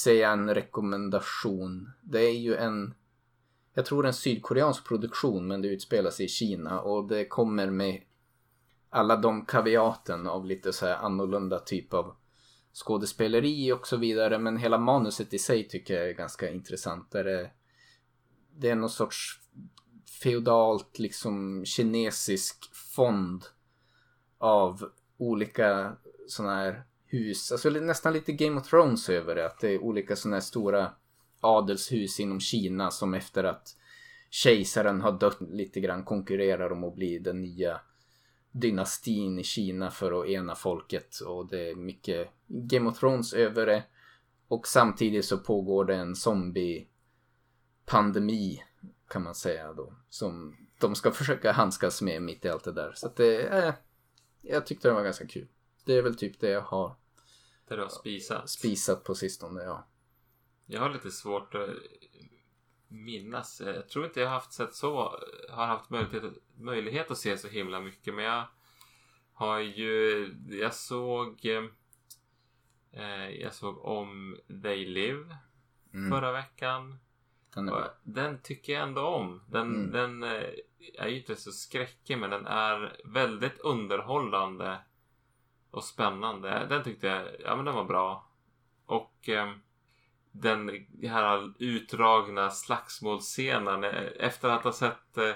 säga 0.05 0.31
en 0.31 0.55
rekommendation. 0.55 1.91
Det 2.03 2.21
är 2.21 2.39
ju 2.39 2.55
en, 2.57 2.95
jag 3.75 3.87
tror 3.87 4.07
en 4.07 4.15
sydkoreansk 4.15 4.89
produktion 4.89 5.47
men 5.47 5.63
det 5.63 5.69
utspelar 5.69 6.11
sig 6.11 6.27
i 6.27 6.29
Kina 6.29 6.81
och 6.81 7.09
det 7.09 7.25
kommer 7.25 7.71
med 7.71 8.03
alla 8.91 9.17
de 9.17 9.47
kaviaten 9.47 10.27
av 10.27 10.47
lite 10.47 10.73
så 10.73 10.87
här 10.87 10.97
annorlunda 10.97 11.59
typ 11.59 11.95
av 11.95 12.17
skådespeleri 12.75 13.73
och 13.73 13.87
så 13.87 13.97
vidare. 13.97 14.39
Men 14.39 14.57
hela 14.57 14.79
manuset 14.79 15.35
i 15.35 15.39
sig 15.39 15.69
tycker 15.69 15.95
jag 15.95 16.09
är 16.09 16.13
ganska 16.13 16.51
intressant. 16.51 17.11
Där 17.11 17.25
det, 17.25 17.51
det 18.57 18.71
är 18.71 18.75
någon 18.75 18.91
sorts 18.91 19.41
feodalt 20.23 20.99
liksom 20.99 21.65
kinesisk 21.65 22.75
fond 22.75 23.45
av 24.39 24.91
olika 25.17 25.97
sådana 26.29 26.55
här 26.55 26.85
hus. 27.07 27.53
Alltså 27.53 27.71
nästan 27.71 28.13
lite 28.13 28.33
Game 28.33 28.61
of 28.61 28.69
Thrones 28.69 29.09
över 29.09 29.35
det. 29.35 29.47
Att 29.47 29.61
det 29.61 29.69
är 29.69 29.79
olika 29.83 30.17
sådana 30.17 30.37
här 30.37 30.41
stora 30.41 30.93
adelshus 31.45 32.21
inom 32.21 32.41
Kina 32.41 32.91
som 32.91 33.15
efter 33.15 33.45
att 33.45 33.77
kejsaren 34.31 35.01
har 35.01 35.13
dött 35.13 35.41
lite 35.41 35.81
grann 35.81 36.05
konkurrerar 36.05 36.73
om 36.73 36.85
att 36.85 36.95
bli 36.95 37.19
den 37.19 37.43
nya 37.43 37.81
dynastin 38.51 39.39
i 39.39 39.45
Kina 39.45 39.91
för 39.91 40.23
att 40.23 40.29
ena 40.29 40.55
folket. 40.55 41.21
Och 41.21 41.49
det 41.49 41.71
är 41.71 41.75
mycket 41.75 42.29
Game 42.47 42.91
of 42.91 42.99
Thrones 42.99 43.33
över 43.33 43.67
det. 43.67 43.83
Och 44.49 44.69
samtidigt 44.69 45.25
så 45.25 45.39
pågår 45.39 45.85
det 45.85 45.95
en 45.95 46.17
zombie-pandemi 46.17 48.63
kan 49.09 49.23
man 49.23 49.35
säga 49.35 49.73
då. 49.73 49.95
Som 50.09 50.57
de 50.81 50.95
ska 50.95 51.11
försöka 51.11 51.53
handskas 51.53 52.03
med 52.03 52.23
mitt 52.23 52.45
i 52.45 52.49
allt 52.49 52.65
det 52.65 52.73
där. 52.73 52.93
Så 52.95 53.07
att 53.07 53.17
det 53.17 53.43
är... 53.43 53.75
Jag 54.41 54.67
tyckte 54.67 54.89
det 54.89 54.95
var 54.95 55.05
ganska 55.05 55.27
kul. 55.27 55.49
Det 55.85 55.95
är 55.95 56.03
väl 56.03 56.17
typ 56.17 56.41
det 56.41 56.49
jag 56.49 56.61
har 56.61 56.97
Där 57.69 57.77
du 57.77 57.83
har 57.83 57.89
spisat. 57.89 58.51
spisat 58.51 59.05
på 59.05 59.15
sistone, 59.15 59.63
ja. 59.63 59.87
Jag 60.67 60.81
har 60.81 60.91
lite 60.91 61.11
svårt 61.11 61.55
att 61.55 61.71
minnas. 62.89 63.61
Jag 63.65 63.89
tror 63.89 64.05
inte 64.05 64.21
jag 64.21 64.27
har 64.27 64.35
haft 64.35 64.53
sett 64.53 64.75
så, 64.75 65.19
har 65.51 65.67
haft 65.67 65.91
möjlighet, 65.91 66.33
möjlighet 66.59 67.11
att 67.11 67.19
se 67.19 67.39
så 67.39 67.49
himla 67.49 67.81
mycket. 67.81 68.15
Men 68.15 68.25
jag 68.25 68.45
har 69.33 69.59
ju, 69.59 70.35
jag 70.51 70.75
såg, 70.75 71.47
eh, 72.93 73.29
jag 73.31 73.55
såg 73.55 73.85
om 73.85 74.37
They 74.63 74.87
Live 74.87 75.37
Mm. 75.95 76.11
förra 76.11 76.33
veckan. 76.33 76.99
Den. 77.55 77.65
Den 78.03 78.43
tycker 78.43 78.73
jag 78.73 78.83
ändå 78.83 79.03
om. 79.03 79.43
Den, 79.49 79.75
Mm. 79.75 79.91
den 79.91 80.23
eh, 80.23 80.51
är 80.99 81.09
ju 81.09 81.17
inte 81.19 81.37
så 81.37 81.53
skräckig 81.53 82.19
men 82.19 82.31
den 82.31 82.47
är 82.47 83.01
väldigt 83.05 83.59
underhållande 83.59 84.79
och 85.71 85.85
spännande. 85.85 86.67
Den 86.69 86.85
tyckte 86.85 87.07
jag, 87.07 87.29
ja 87.41 87.57
men 87.57 87.65
den 87.65 87.75
var 87.75 87.85
bra. 87.85 88.29
Och 88.87 89.29
eh, 89.29 89.53
den 90.35 90.87
här 91.03 91.53
utdragna 91.59 92.51
slagsmålscenen 92.51 93.85
eh, 93.85 94.03
efter 94.19 94.49
att 94.49 94.65
ha 94.65 94.73
sett 94.73 95.17
eh, 95.19 95.31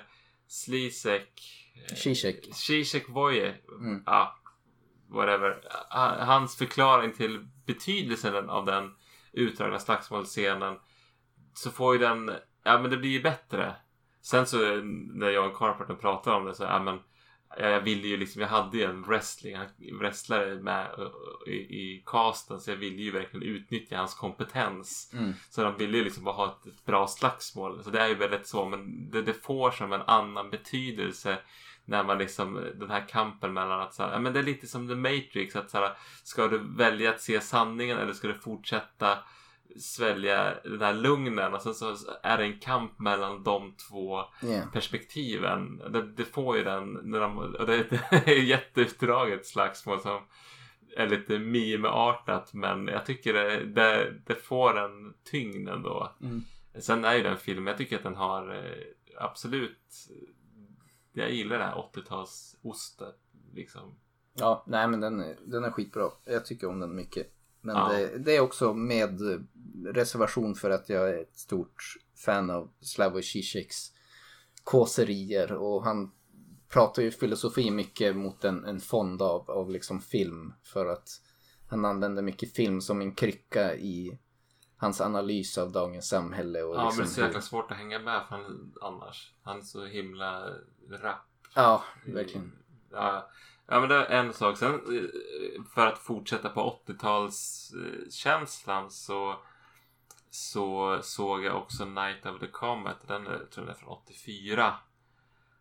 Slisek 0.46 1.42
eh, 1.90 1.96
Zizek. 1.96 2.48
Zizek 2.54 3.08
Voje, 3.08 3.54
Mm. 3.80 4.02
ja, 4.06 4.38
whatever. 5.08 5.61
Ha- 5.90 6.24
Hans 6.24 6.56
förklaring 6.56 7.12
till 7.12 7.48
betydelsen 7.66 8.50
av 8.50 8.64
den 8.66 8.94
utdragna 9.32 9.78
slagsmålscenen 9.78 10.76
så 11.54 11.70
får 11.70 11.94
ju 11.94 12.00
den, 12.00 12.30
ja 12.64 12.78
men 12.80 12.90
det 12.90 12.96
blir 12.96 13.11
ju 13.11 13.22
bättre. 13.22 13.76
Sen 14.22 14.46
så 14.46 14.58
när 15.14 15.30
jag 15.30 15.46
och 15.50 15.56
Carpenter 15.58 15.94
pratar 15.94 16.32
om 16.34 16.44
det 16.44 16.54
så, 16.54 16.62
ja 16.64 16.78
men 16.82 16.98
jag 17.56 17.80
ville 17.80 18.08
ju 18.08 18.16
liksom, 18.16 18.42
jag 18.42 18.48
hade 18.48 18.76
ju 18.76 18.84
en 18.84 19.02
wrestling, 19.02 19.56
wrestlare 19.92 20.54
med 20.54 20.87
eh, 20.98 21.52
i, 21.52 21.56
i 21.56 22.02
casten 22.06 22.61
så 22.61 22.70
jag 22.70 22.76
ville 22.76 23.02
ju 23.02 23.11
verkligen 23.11 23.56
utnyttja 23.56 23.96
hans 23.96 24.14
kompetens. 24.14 25.11
Mm. 25.12 25.32
Så 25.50 25.62
de 25.62 25.76
ville 25.76 25.98
ju 25.98 26.04
liksom 26.04 26.24
bara 26.24 26.34
ha 26.34 26.46
ett, 26.46 26.66
ett 26.66 26.84
bra 26.84 27.06
slagsmål. 27.06 27.84
Så 27.84 27.90
det 27.90 28.00
är 28.00 28.08
ju 28.08 28.14
väldigt 28.14 28.46
så, 28.46 28.64
men 28.64 29.11
det, 29.11 29.22
det 29.22 29.34
får 29.34 29.70
som 29.70 29.92
en 29.92 30.02
annan 30.02 30.50
betydelse 30.50 31.38
när 31.84 32.04
man 32.04 32.18
liksom, 32.18 32.72
den 32.74 32.90
här 32.90 33.08
kampen 33.08 33.52
mellan 33.52 33.80
att 33.80 33.94
så 33.94 34.02
här, 34.02 34.12
ja, 34.12 34.18
men 34.18 34.32
det 34.32 34.38
är 34.38 34.42
lite 34.44 34.66
som 34.66 34.88
The 34.88 34.94
Matrix, 34.94 35.56
att 35.56 35.70
så 35.70 35.78
här, 35.78 35.92
ska 36.22 36.48
du 36.48 36.58
välja 36.58 37.11
att 37.11 37.20
se 37.20 37.40
sanningen 37.40 37.98
eller 37.98 38.12
ska 38.12 38.28
du 38.28 38.34
fortsätta 38.34 39.18
svälja 39.81 40.54
den 40.64 40.81
här 40.81 40.94
lugnen 40.94 41.54
och 41.54 41.62
sen 41.62 41.74
så 41.74 41.96
är 42.22 42.38
det 42.38 42.44
en 42.44 42.59
kamp 42.59 42.98
mellan 42.98 43.42
de 43.42 43.74
två 43.88 44.16
Ja. 44.42 44.62
perspektiven. 44.72 45.83
Det, 45.92 46.02
det 46.02 46.24
får 46.24 46.57
ju 46.57 46.64
den, 46.64 46.92
när 46.92 47.20
de, 47.20 47.38
och 47.38 47.66
det, 47.66 47.76
det 47.90 48.28
är 48.28 48.38
ett 48.38 48.48
jätteutdraget 48.48 49.46
slagsmål 49.46 50.00
som 50.00 50.20
är 50.96 51.07
lite 51.09 51.38
meme-artat 51.38 52.54
men 52.54 52.87
jag 52.88 53.07
tycker 53.07 53.35
det, 53.35 53.64
det, 53.64 54.14
det 54.26 54.35
får 54.35 54.78
en 54.78 55.14
tyngd 55.24 55.68
ändå. 55.68 56.12
Mm. 56.22 56.42
Sen 56.81 57.04
är 57.04 57.14
ju 57.14 57.22
den 57.22 57.37
filmen, 57.37 57.66
jag 57.66 57.78
tycker 57.78 57.96
att 57.96 58.02
den 58.02 58.16
har 58.16 58.54
eh, 58.54 58.83
absolut, 59.20 59.94
jag 61.12 61.31
gillar 61.31 61.59
det 61.59 61.64
här 61.64 61.74
80-tals-ostet 61.94 63.14
liksom. 63.54 63.94
Ja, 64.35 64.64
nej 64.66 64.88
men 64.88 65.00
den 65.00 65.20
är, 65.20 65.37
den 65.46 65.64
är 65.64 65.70
skitbra. 65.70 66.11
Jag 66.24 66.46
tycker 66.46 66.68
om 66.68 66.81
den 66.81 66.94
mycket. 66.96 67.35
Men 67.61 67.77
Ja. 67.77 67.88
det, 67.92 68.18
det 68.18 68.37
är 68.37 68.40
också 68.40 68.75
med 68.75 69.21
reservation 69.87 70.55
för 70.55 70.71
att 70.71 70.88
jag 70.88 71.09
är 71.09 71.23
ett 71.23 71.37
stort 71.38 71.83
fan 72.16 72.51
av 72.51 72.71
Slavoj 72.81 73.23
Zizeks 73.23 73.92
kåserier 74.64 75.53
och 75.53 75.85
han 75.85 76.11
pratar 76.68 77.03
ju 77.03 77.11
filosofi 77.11 77.71
mycket 77.71 78.16
mot 78.16 78.44
en, 78.44 78.64
en 78.64 78.81
fond 78.81 79.23
av, 79.23 79.51
av 79.51 79.71
liksom 79.71 80.01
film 80.01 80.53
för 80.62 80.87
att 80.87 81.09
han 81.68 81.85
använder 81.85 82.23
mycket 82.23 82.55
film 82.55 82.81
som 82.81 83.01
en 83.01 83.14
krycka 83.14 83.75
i 83.77 84.18
hans 84.77 85.01
analys 85.01 85.59
av 85.59 85.73
dagens 85.73 86.09
samhälle. 86.09 86.62
Och 86.62 86.77
Ja, 86.77 86.85
liksom 86.85 86.97
men 86.99 87.07
det 87.07 87.12
är 87.12 87.14
så 87.14 87.21
jäkla 87.21 87.40
svårt 87.40 87.71
att 87.71 87.77
hänga 87.77 87.99
med 87.99 88.23
för 88.29 88.37
han, 88.37 88.73
annars. 88.81 89.35
Han 89.42 89.59
är 89.59 89.62
så 89.62 89.85
himla 89.85 90.51
rapp. 90.90 91.27
Ja, 91.55 91.85
verkligen. 92.07 92.53
Ja, 92.90 93.31
ja, 93.68 93.81
men 93.81 93.88
det 93.88 93.94
är 93.94 94.20
en 94.20 94.33
sak. 94.33 94.59
Sen 94.59 94.74
eh, 94.74 94.81
för 95.74 95.87
att 95.87 95.98
fortsätta 95.98 96.48
på 96.48 96.81
80-talskänslan 96.87 98.88
så, 98.88 99.37
så 100.31 100.98
såg 101.02 101.44
jag 101.44 101.57
också 101.57 101.85
Night 101.85 102.26
of 102.26 102.40
the 102.40 102.46
Comet. 102.46 102.96
Den 103.07 103.26
är, 103.26 103.33
jag 103.33 103.50
tror 103.50 103.64
den 103.64 103.74
är 103.74 103.78
från 103.78 103.88
84. 103.88 104.74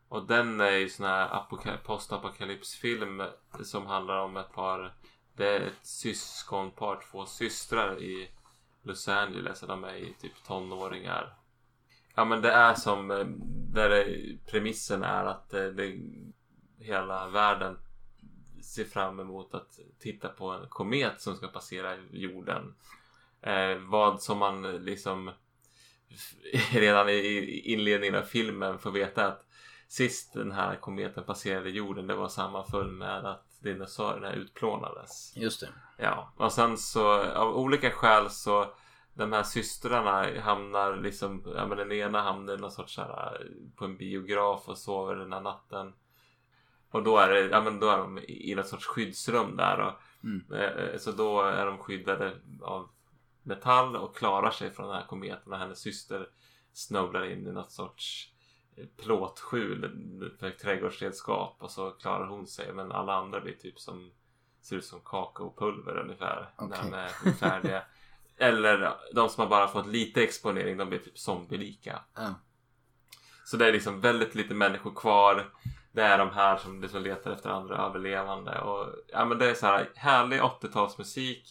Och 0.10 0.28
den 0.28 0.62
är 0.62 0.72
ju 0.72 0.90
sån 0.90 1.06
här 1.06 1.78
postapokalypsfilm 1.86 3.24
som 3.64 3.86
handlar 3.86 4.18
om 4.18 4.38
ett 4.38 4.54
par, 4.54 4.94
det 5.36 5.48
är 5.48 5.62
ett 5.62 5.86
syskonpar, 5.86 7.00
två 7.12 7.26
systrar 7.26 8.02
i 8.02 8.32
Los 8.84 9.08
Angeles. 9.08 9.62
och 9.62 9.68
De 9.68 9.84
är 9.84 9.96
ju 9.96 10.14
typ 10.14 10.44
tonåringar. 10.44 11.34
Ja 12.16 12.26
men 12.26 12.42
det 12.42 12.52
är 12.52 12.74
som, 12.74 13.12
eh, 13.12 13.26
där 13.74 13.90
det, 13.90 14.38
premissen 14.52 15.04
är 15.04 15.26
att 15.26 15.50
det, 15.50 15.72
det, 15.72 15.98
hela 16.80 17.28
världen 17.28 17.78
ser 18.68 18.86
fram 18.86 19.20
emot 19.20 19.54
att 19.54 19.80
titta 20.00 20.30
på 20.30 20.50
en 20.50 20.68
komet 20.70 21.22
som 21.22 21.36
ska 21.36 21.48
passera 21.48 21.96
jorden. 22.12 22.76
Eh, 23.42 23.78
vad 23.78 24.22
som 24.22 24.38
man 24.38 24.66
eh, 24.66 24.80
liksom 24.80 25.32
redan 26.72 27.10
i 27.10 27.62
inledningen 27.66 28.16
av 28.16 28.22
filmen 28.22 28.80
får 28.80 28.92
veta 28.92 29.28
att 29.28 29.44
sist 29.88 30.34
den 30.34 30.52
här 30.52 30.76
kometen 30.76 31.24
passerade 31.24 31.70
jorden 31.70 32.08
det 32.08 32.16
var 32.16 32.28
sammanfull 32.28 32.92
med 32.92 33.26
att 33.26 33.48
dinosaurierna 33.60 34.34
utplånades. 34.34 35.34
Just 35.38 35.62
det. 35.62 35.70
Ja, 35.98 36.34
och 36.38 36.52
sen 36.52 36.78
så 36.78 37.24
av 37.24 37.58
olika 37.58 37.92
skäl 37.92 38.30
så 38.30 38.74
de 39.14 39.34
här 39.34 39.44
systrarna 39.44 40.42
hamnar 40.42 40.96
liksom, 40.96 41.44
ja 41.56 41.68
men 41.68 41.78
den 41.78 41.92
ena 41.92 42.22
hamnar 42.22 42.54
i 42.54 42.58
någon 42.58 42.72
sorts 42.72 42.96
så 42.96 43.02
här, 43.02 43.52
på 43.76 43.86
en 43.86 43.98
biograf 43.98 44.68
och 44.68 44.78
sover 44.78 45.16
den 45.16 45.34
här 45.34 45.42
natten. 45.42 45.94
Och 46.90 47.04
då 47.04 47.18
är 47.18 47.30
det, 47.30 47.40
ja 47.40 47.62
men 47.62 47.80
då 47.80 47.90
är 47.90 47.98
de 47.98 48.20
i 48.28 48.56
något 48.56 48.68
sorts 48.68 48.86
skyddsrum 48.86 49.56
där 49.58 49.80
och 49.80 49.94
Mm. 50.24 50.54
eh, 50.54 50.98
så 50.98 51.12
då 51.12 51.42
är 51.42 51.66
de 51.66 51.78
skyddade 51.78 52.38
av 52.62 52.90
metall 53.44 53.96
och 53.96 54.16
klarar 54.18 54.52
sig 54.52 54.72
från 54.72 54.88
den 54.88 54.96
här 54.96 55.06
kometen 55.08 55.54
och 55.54 55.60
hennes 55.60 55.80
syster 55.80 56.30
snubblar 56.74 57.32
in 57.32 57.48
i 57.48 57.52
något 57.52 57.72
sorts 57.72 58.32
eh, 58.78 58.86
plåtskjul 59.04 59.92
för 60.40 60.50
trädgårdsredskap 60.50 61.58
och 61.60 61.72
så 61.72 61.92
klarar 61.92 62.28
hon 62.28 62.48
sig 62.48 62.74
men 62.74 62.92
alla 62.92 63.14
andra 63.14 63.42
blir 63.42 63.54
typ 63.54 63.80
som 63.80 64.12
ser 64.62 64.76
ut 64.76 64.86
som 64.86 65.02
kakaopulver 65.06 65.98
ungefär 65.98 66.50
när 66.60 66.68
Okej. 66.68 66.80
de 66.92 67.30
är 67.30 67.34
färdiga. 67.34 67.84
Eller 68.38 68.94
de 69.14 69.30
som 69.30 69.42
har 69.42 69.50
bara 69.50 69.68
fått 69.68 69.88
lite 69.88 70.24
exponering 70.24 70.78
de 70.78 70.90
blir 70.90 71.00
typ 71.00 71.18
zombielika. 71.18 72.00
Ja. 72.16 72.34
Så 73.46 73.58
det 73.58 73.68
är 73.68 73.72
liksom 73.74 74.02
väldigt 74.02 74.36
lite 74.36 74.54
människor 74.54 74.96
kvar. 74.96 75.54
Det 75.98 76.04
är 76.04 76.18
de 76.18 76.30
här 76.30 76.58
som 76.58 76.82
liksom 76.82 77.02
letar 77.04 77.32
efter 77.32 77.50
andra 77.50 77.78
överlevande. 77.78 78.60
Och, 78.60 78.96
ja, 79.08 79.26
men 79.26 79.38
det 79.38 79.50
är 79.50 79.54
så 79.54 79.66
här 79.66 79.90
härlig 79.96 80.42
80-talsmusik. 80.42 81.44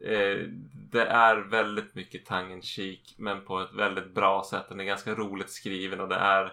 Eh, 0.00 0.46
det 0.90 1.04
är 1.06 1.36
väldigt 1.36 1.94
mycket 1.94 2.26
tongue 2.26 2.52
in 2.52 2.62
cheek 2.62 3.14
men 3.18 3.44
på 3.44 3.60
ett 3.60 3.72
väldigt 3.72 4.14
bra 4.14 4.44
sätt. 4.50 4.68
Den 4.68 4.80
är 4.80 4.84
ganska 4.84 5.14
roligt 5.14 5.50
skriven 5.50 6.00
och 6.00 6.08
det 6.08 6.14
är 6.16 6.52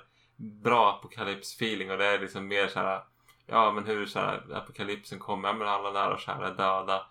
bra 0.64 0.90
apokalypsfeeling 0.90 1.92
och 1.92 1.98
det 1.98 2.06
är 2.06 2.20
liksom 2.20 2.48
mer 2.48 2.68
så 2.68 2.80
här 2.80 3.04
Ja 3.48 3.72
men 3.72 3.86
hur 3.86 4.06
så 4.06 4.20
här, 4.20 4.54
apokalypsen 4.54 5.20
kommer, 5.20 5.54
men 5.54 5.68
alla 5.68 5.92
nära 5.92 6.14
och 6.14 6.20
kära 6.20 6.48
är 6.48 6.56
döda. 6.56 7.06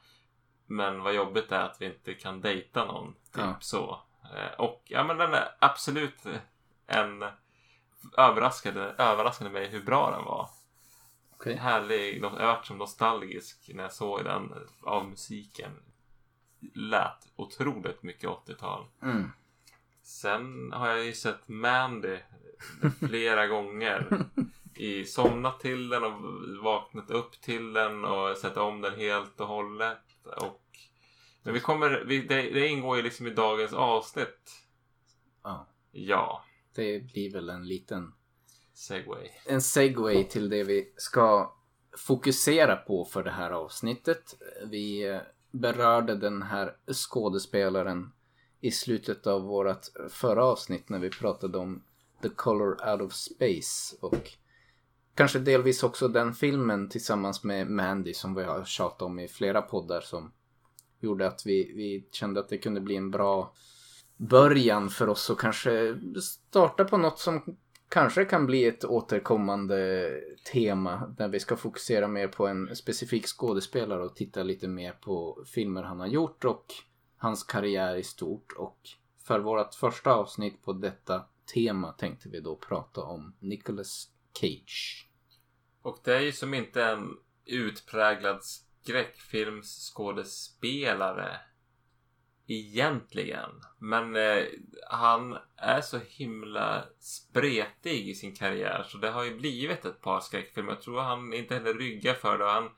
Men 0.66 1.02
vad 1.02 1.14
jobbigt 1.14 1.52
är 1.52 1.60
att 1.62 1.76
vi 1.80 1.86
inte 1.86 2.14
kan 2.14 2.40
dejta 2.40 2.84
någon. 2.84 3.12
Typ 3.12 3.44
Ja. 3.44 3.56
så. 3.60 4.02
Eh, 4.34 4.60
och 4.60 4.82
ja 4.84 5.04
men 5.04 5.16
den 5.18 5.34
är 5.34 5.48
absolut 5.58 6.26
en 6.86 7.24
överraskade, 8.16 8.94
överraskade 8.98 9.50
mig 9.50 9.68
hur 9.68 9.82
bra 9.82 10.10
den 10.10 10.24
var. 10.24 10.48
Okej. 11.40 11.56
Härlig, 11.56 12.22
jag 12.22 12.30
vart 12.30 12.66
som 12.66 12.78
nostalgisk 12.78 13.70
när 13.74 13.82
jag 13.82 13.92
såg 13.92 14.24
den 14.24 14.52
av 14.82 15.08
musiken. 15.08 15.70
Lät 16.74 17.28
otroligt 17.36 18.02
mycket 18.02 18.30
80-tal. 18.30 18.86
Mm. 19.02 19.30
Sen 20.02 20.72
har 20.72 20.88
jag 20.88 21.04
ju 21.04 21.12
sett 21.12 21.48
Mandy 21.48 22.18
flera 23.08 23.46
gånger. 23.46 24.26
I 24.74 25.04
somnat 25.04 25.60
till 25.60 25.88
den 25.88 26.04
och 26.04 26.22
vaknat 26.62 27.10
upp 27.10 27.40
till 27.40 27.72
den 27.72 28.04
och 28.04 28.36
sett 28.36 28.56
om 28.56 28.80
den 28.80 28.94
helt 28.94 29.40
och 29.40 29.48
hållet. 29.48 30.26
Och... 30.36 30.62
Men 31.42 31.54
vi 31.54 31.60
kommer, 31.60 32.04
vi, 32.06 32.22
det, 32.22 32.42
det 32.42 32.68
ingår 32.68 32.96
ju 32.96 33.02
liksom 33.02 33.26
i 33.26 33.30
dagens 33.30 33.72
avsnitt. 33.72 34.64
Ja. 35.42 35.66
Ja, 35.90 36.44
Det 36.78 37.12
blir 37.12 37.32
väl 37.32 37.48
en 37.48 37.68
liten 37.68 38.12
segway. 38.74 39.28
en 39.46 39.62
segway 39.62 40.24
till 40.24 40.48
det 40.48 40.64
vi 40.64 40.92
ska 40.96 41.54
fokusera 41.96 42.76
på 42.76 43.04
för 43.04 43.22
det 43.22 43.30
här 43.30 43.50
avsnittet. 43.50 44.34
Vi 44.66 45.08
eh, 45.08 45.20
berörde 45.50 46.14
den 46.14 46.42
här 46.42 46.76
skådespelaren 46.92 48.12
i 48.60 48.70
slutet 48.70 49.26
av 49.26 49.42
vårt 49.42 49.86
förra 50.08 50.44
avsnitt 50.44 50.88
när 50.88 50.98
vi 50.98 51.10
pratade 51.10 51.58
om 51.58 51.84
The 52.22 52.28
Color 52.28 52.90
Out 52.90 53.00
of 53.00 53.12
Space 53.12 53.96
och 54.00 54.32
kanske 55.14 55.38
delvis 55.38 55.82
också 55.82 56.08
den 56.08 56.34
filmen 56.34 56.88
tillsammans 56.88 57.44
med 57.44 57.70
Mandy 57.70 58.14
som 58.14 58.34
vi 58.34 58.44
har 58.44 58.64
tjatat 58.64 59.02
om 59.02 59.18
i 59.18 59.28
flera 59.28 59.62
poddar 59.62 60.00
som 60.00 60.32
gjorde 61.00 61.26
att 61.26 61.46
vi, 61.46 61.72
vi 61.72 62.08
kände 62.12 62.40
att 62.40 62.48
det 62.48 62.58
kunde 62.58 62.80
bli 62.80 62.96
en 62.96 63.10
bra 63.10 63.54
början 64.18 64.90
för 64.90 65.08
oss 65.08 65.30
att 65.30 65.38
kanske 65.38 65.98
starta 66.22 66.84
på 66.84 66.96
något 66.96 67.18
som 67.18 67.56
kanske 67.88 68.24
kan 68.24 68.46
bli 68.46 68.64
ett 68.64 68.84
återkommande 68.84 70.10
tema 70.52 71.14
där 71.18 71.28
vi 71.28 71.40
ska 71.40 71.56
fokusera 71.56 72.08
mer 72.08 72.28
på 72.28 72.46
en 72.46 72.76
specifik 72.76 73.26
skådespelare 73.26 74.04
och 74.04 74.16
titta 74.16 74.42
lite 74.42 74.68
mer 74.68 74.92
på 74.92 75.44
filmer 75.46 75.82
han 75.82 76.00
har 76.00 76.06
gjort 76.06 76.44
och 76.44 76.64
hans 77.16 77.44
karriär 77.44 77.96
i 77.96 78.02
stort. 78.02 78.52
Och 78.56 78.78
för 79.26 79.40
vårt 79.40 79.74
första 79.74 80.12
avsnitt 80.12 80.64
på 80.64 80.72
detta 80.72 81.24
tema 81.54 81.92
tänkte 81.92 82.28
vi 82.28 82.40
då 82.40 82.56
prata 82.56 83.02
om 83.02 83.34
Nicolas 83.38 84.08
Cage. 84.40 85.08
Och 85.82 85.98
det 86.04 86.16
är 86.16 86.20
ju 86.20 86.32
som 86.32 86.54
inte 86.54 86.84
en 86.84 87.16
utpräglad 87.46 88.40
skräckfilmsskådespelare 88.44 91.40
egentligen. 92.48 93.50
Men 93.78 94.16
eh, 94.16 94.44
han 94.90 95.38
är 95.56 95.80
så 95.80 95.98
himla 96.08 96.84
spretig 97.00 98.08
i 98.08 98.14
sin 98.14 98.34
karriär 98.34 98.86
så 98.88 98.98
det 98.98 99.10
har 99.10 99.24
ju 99.24 99.38
blivit 99.38 99.84
ett 99.84 100.00
par 100.00 100.20
skräckfilmer. 100.20 100.72
Jag 100.72 100.82
tror 100.82 101.00
han 101.00 101.32
inte 101.32 101.54
heller 101.54 101.74
ryggar 101.74 102.14
för 102.14 102.38
det 102.38 102.44
och 102.44 102.50
han 102.50 102.70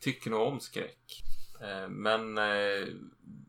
tycker 0.00 0.30
nog 0.30 0.48
om 0.48 0.60
skräck. 0.60 1.22
Eh, 1.62 1.88
men 1.88 2.38
eh, 2.38 2.86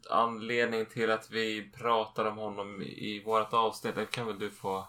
anledningen 0.10 0.86
till 0.86 1.12
att 1.12 1.32
vi 1.32 1.72
pratar 1.78 2.26
om 2.26 2.38
honom 2.38 2.82
i 2.82 3.24
vårt 3.26 3.54
avsnitt, 3.54 3.96
det 3.96 4.06
kan 4.06 4.28
väl 4.28 4.40
du 4.40 4.52
få 4.52 4.88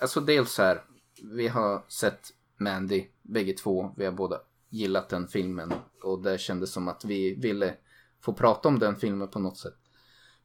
Alltså 0.00 0.20
dels 0.20 0.52
så 0.52 0.62
här, 0.62 0.82
vi 1.22 1.48
har 1.48 1.82
sett 1.88 2.32
Mandy 2.56 3.06
bägge 3.22 3.52
två. 3.52 3.94
Vi 3.96 4.04
har 4.04 4.12
båda 4.12 4.40
gillat 4.68 5.08
den 5.08 5.28
filmen 5.28 5.72
och 6.02 6.22
det 6.22 6.38
kändes 6.38 6.72
som 6.72 6.88
att 6.88 7.04
vi 7.04 7.34
ville 7.34 7.74
få 8.20 8.32
prata 8.32 8.68
om 8.68 8.78
den 8.78 8.96
filmen 8.96 9.28
på 9.28 9.38
något 9.38 9.58
sätt. 9.58 9.76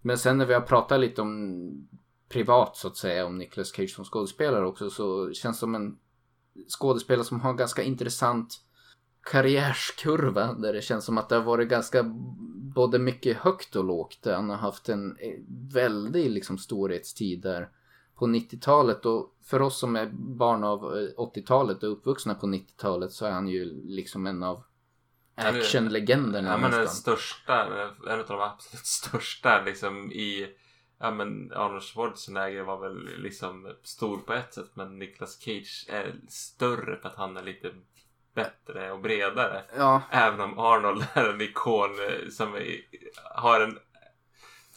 Men 0.01 0.17
sen 0.17 0.37
när 0.37 0.45
vi 0.45 0.53
har 0.53 0.61
pratat 0.61 0.99
lite 0.99 1.21
om 1.21 1.87
privat 2.29 2.77
så 2.77 2.87
att 2.87 2.97
säga 2.97 3.25
om 3.25 3.37
Nicolas 3.37 3.71
Cage 3.75 3.95
som 3.95 4.05
skådespelare 4.05 4.65
också 4.65 4.89
så 4.89 5.33
känns 5.33 5.57
det 5.57 5.59
som 5.59 5.75
en 5.75 5.97
skådespelare 6.79 7.25
som 7.25 7.41
har 7.41 7.49
en 7.49 7.57
ganska 7.57 7.83
intressant 7.83 8.61
karriärskurva 9.23 10.53
där 10.53 10.73
det 10.73 10.81
känns 10.81 11.05
som 11.05 11.17
att 11.17 11.29
det 11.29 11.35
har 11.35 11.43
varit 11.43 11.69
ganska 11.69 12.03
både 12.75 12.99
mycket 12.99 13.37
högt 13.37 13.75
och 13.75 13.83
lågt. 13.83 14.25
Han 14.25 14.49
har 14.49 14.57
haft 14.57 14.89
en 14.89 15.17
väldig 15.73 16.31
liksom 16.31 16.57
storhetstid 16.57 17.41
där 17.41 17.69
på 18.15 18.27
90-talet 18.27 19.05
och 19.05 19.35
för 19.43 19.61
oss 19.61 19.79
som 19.79 19.95
är 19.95 20.09
barn 20.13 20.63
av 20.63 20.97
eh, 20.97 21.09
80-talet 21.17 21.83
och 21.83 21.91
uppvuxna 21.91 22.35
på 22.35 22.47
90-talet 22.47 23.11
så 23.11 23.25
är 23.25 23.31
han 23.31 23.47
ju 23.47 23.83
liksom 23.85 24.27
en 24.27 24.43
av 24.43 24.63
actionlegenderna 25.35 26.49
Ja 26.51 26.57
men 26.57 26.71
den 26.71 26.79
nästan. 26.81 26.95
största, 26.95 27.63
en 28.09 28.19
av 28.19 28.27
de 28.27 28.41
absolut 28.41 28.85
största 28.85 29.61
liksom 29.61 30.11
i 30.11 30.47
Ja 30.99 31.11
men 31.11 31.51
Arnold 31.55 31.83
Schwarzenegger 31.83 32.63
var 32.63 32.79
väl 32.79 33.09
liksom 33.17 33.75
stor 33.83 34.17
på 34.17 34.33
ett 34.33 34.53
sätt 34.53 34.71
men 34.73 34.99
Nicolas 34.99 35.39
Cage 35.41 35.85
är 35.89 36.15
större 36.29 36.97
för 36.97 37.09
att 37.09 37.15
han 37.15 37.37
är 37.37 37.43
lite 37.43 37.71
bättre 38.35 38.91
och 38.91 38.99
bredare. 38.99 39.63
Ja, 39.77 40.01
Även 40.11 40.41
om 40.41 40.59
Arnold 40.59 41.05
är 41.13 41.29
en 41.29 41.41
ikon 41.41 41.89
eh, 42.09 42.29
som 42.29 42.55
är, 42.55 42.77
har 43.35 43.61
en 43.61 43.79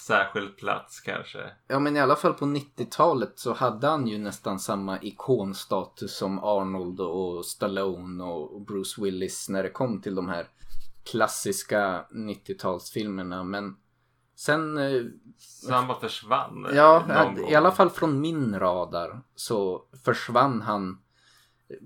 särskild 0.07 0.57
plats 0.57 1.01
kanske. 1.01 1.51
ja, 1.67 1.79
men 1.79 1.97
i 1.97 2.01
alla 2.01 2.17
fall 2.17 2.35
på 2.35 2.45
90-talet 2.45 3.33
så 3.39 3.53
hade 3.53 3.87
han 3.87 4.07
ju 4.07 4.19
nästan 4.19 4.59
samma 4.59 5.03
ikonstatus 5.03 6.17
som 6.17 6.39
Arnold 6.39 7.01
och 7.01 7.45
Stallone 7.47 8.25
och 8.25 8.61
Bruce 8.61 9.03
Willis 9.03 9.49
när 9.49 9.63
det 9.63 9.71
kom 9.71 10.01
till 10.01 10.15
de 10.15 10.29
här 10.29 10.49
klassiska 11.05 12.05
90-talsfilmerna. 12.11 13.45
Men 13.45 13.77
sen, 14.37 14.79
eh, 14.79 15.03
Så 15.39 15.73
han 15.73 15.87
bara 15.89 16.01
försvann. 16.01 16.67
ja, 16.75 17.05
någon 17.09 17.35
gång. 17.35 17.49
i 17.51 17.55
alla 17.55 17.73
fall 17.73 17.91
från 17.91 18.21
min 18.21 18.59
radar 18.59 19.21
så 19.35 19.85
försvann 20.05 20.63
han. 20.63 21.03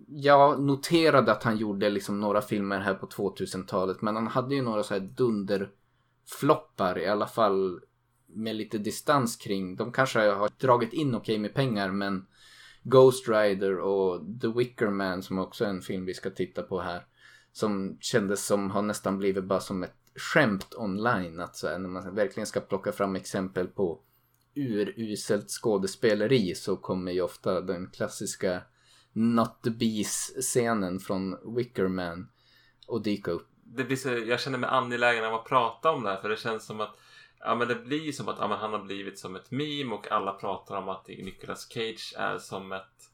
Jag 0.06 0.60
noterade 0.62 1.32
att 1.32 1.42
han 1.44 1.56
gjorde 1.56 1.90
liksom 1.90 2.20
några 2.20 2.40
filmer 2.42 2.78
här 2.78 2.94
på 2.94 3.06
2000-talet. 3.06 4.02
Men 4.02 4.16
han 4.16 4.26
hade 4.26 4.54
ju 4.54 4.62
några 4.62 4.82
så 4.82 4.94
här 4.94 5.00
dunderfloppar 5.00 6.98
i 6.98 7.06
alla 7.06 7.26
fall 7.26 7.80
med 8.34 8.56
lite 8.56 8.78
distans 8.78 9.36
kring. 9.36 9.76
De 9.76 9.92
kanske 9.92 10.20
har 10.20 10.50
dragit 10.58 10.92
in 10.92 11.14
okej 11.14 11.38
med 11.38 11.54
pengar 11.54 11.90
men 11.90 12.26
Ghost 12.82 13.28
Rider 13.28 13.78
och 13.78 14.20
The 14.40 14.48
Wicker 14.48 14.90
Man 14.90 15.22
som 15.22 15.38
också 15.38 15.64
är 15.64 15.68
en 15.68 15.82
film 15.82 16.04
vi 16.04 16.14
ska 16.14 16.30
titta 16.30 16.62
på 16.62 16.80
här. 16.80 17.06
Som 17.52 17.98
kändes 18.00 18.46
som 18.46 18.70
har 18.70 18.82
nästan 18.82 19.18
blivit 19.18 19.44
bara 19.44 19.60
som 19.60 19.82
ett 19.82 19.96
skämt 20.14 20.74
online. 20.76 21.40
Att 21.40 21.56
så 21.56 21.68
här, 21.68 21.78
när 21.78 21.88
man 21.88 22.14
verkligen 22.14 22.46
ska 22.46 22.60
plocka 22.60 22.92
fram 22.92 23.16
exempel 23.16 23.66
på 23.66 24.00
uruselt 24.54 25.50
skådespeleri 25.50 26.54
så 26.54 26.76
kommer 26.76 27.12
ju 27.12 27.22
ofta 27.22 27.60
den 27.60 27.90
klassiska 27.90 28.62
Not 29.12 29.62
the 29.62 29.70
Bees-scenen 29.70 30.98
från 31.00 31.54
Wicker 31.56 31.88
Man 31.88 32.28
att 32.88 33.04
dyka 33.04 33.30
upp. 33.30 33.48
det 33.64 33.84
blir 33.84 33.96
så, 33.96 34.08
jag 34.08 34.40
känner 34.40 34.58
mig 34.58 34.70
angelägen 34.70 35.24
om 35.24 35.34
att 35.34 35.44
prata 35.44 35.90
om 35.90 36.02
det 36.02 36.10
här 36.10 36.20
för 36.20 36.28
det 36.28 36.36
känns 36.36 36.66
som 36.66 36.80
att 36.80 36.96
Ja 37.40 37.54
men 37.54 37.68
det 37.68 37.74
blir 37.74 38.12
som 38.12 38.28
att 38.28 38.36
ja, 38.38 38.56
han 38.56 38.72
har 38.72 38.78
blivit 38.84 39.18
som 39.18 39.36
ett 39.36 39.50
meme 39.50 39.94
och 39.94 40.12
alla 40.12 40.32
pratar 40.32 40.76
om 40.76 40.88
att 40.88 41.08
Nicolas 41.08 41.68
Cage 41.72 42.14
är 42.16 42.38
som 42.38 42.72
ett 42.72 43.10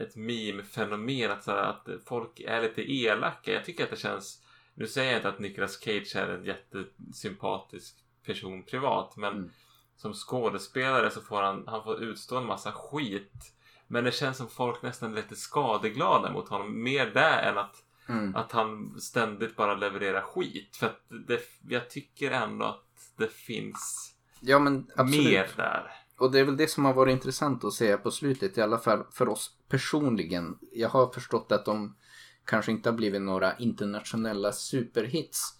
ett 0.00 0.16
meme-fenomen 0.16 1.30
att, 1.30 1.48
att 1.48 1.88
folk 2.06 2.40
är 2.40 2.62
lite 2.62 2.92
elaka. 2.92 3.52
Jag 3.52 3.64
tycker 3.64 3.84
att 3.84 3.90
det 3.90 3.96
känns 3.96 4.42
nu 4.74 4.86
säger 4.86 5.10
jag 5.10 5.18
inte 5.18 5.28
att 5.28 5.38
Nicolas 5.38 5.80
Cage 5.80 6.16
är 6.16 6.28
en 6.28 6.44
jättesympatisk 6.44 7.96
person 8.26 8.62
privat 8.62 9.16
men 9.16 9.32
Mm. 9.32 9.50
som 9.96 10.14
skådespelare 10.14 11.10
så 11.10 11.20
får 11.20 11.42
han, 11.42 11.64
han 11.66 11.84
får 11.84 12.02
utstå 12.02 12.36
en 12.36 12.46
massa 12.46 12.72
skit. 12.72 13.54
Men 13.86 14.04
det 14.04 14.12
känns 14.12 14.36
som 14.36 14.48
folk 14.48 14.82
nästan 14.82 15.12
är 15.12 15.16
lite 15.16 15.36
skadeglada 15.36 16.32
mot 16.32 16.48
honom. 16.48 16.82
Mer 16.82 17.06
det 17.06 17.20
än 17.40 17.58
att 17.58 17.84
Mm. 18.08 18.36
att 18.36 18.52
han 18.52 19.00
ständigt 19.00 19.56
bara 19.56 19.74
levererar 19.74 20.20
skit. 20.20 20.76
För 20.76 20.86
att 20.86 21.02
det, 21.08 21.40
jag 21.68 21.90
tycker 21.90 22.30
ändå 22.30 22.64
att 22.66 22.84
det 23.20 23.32
finns 23.32 24.14
Ja 24.40 24.58
men 24.58 24.86
absolut. 24.96 25.24
mer 25.24 25.48
där. 25.56 25.90
Och 26.18 26.32
det 26.32 26.40
är 26.40 26.44
väl 26.44 26.56
det 26.56 26.70
som 26.70 26.84
har 26.84 26.94
varit 26.94 27.12
intressant 27.12 27.64
att 27.64 27.72
se 27.72 27.96
på 27.96 28.10
slutet, 28.10 28.58
i 28.58 28.60
alla 28.60 28.78
fall 28.78 29.04
för 29.12 29.28
oss 29.28 29.50
personligen. 29.68 30.58
Jag 30.72 30.88
har 30.88 31.12
förstått 31.12 31.52
att 31.52 31.64
de 31.64 31.96
kanske 32.44 32.72
inte 32.72 32.88
har 32.90 32.96
blivit 32.96 33.22
några 33.22 33.56
internationella 33.56 34.52
superhits. 34.52 35.54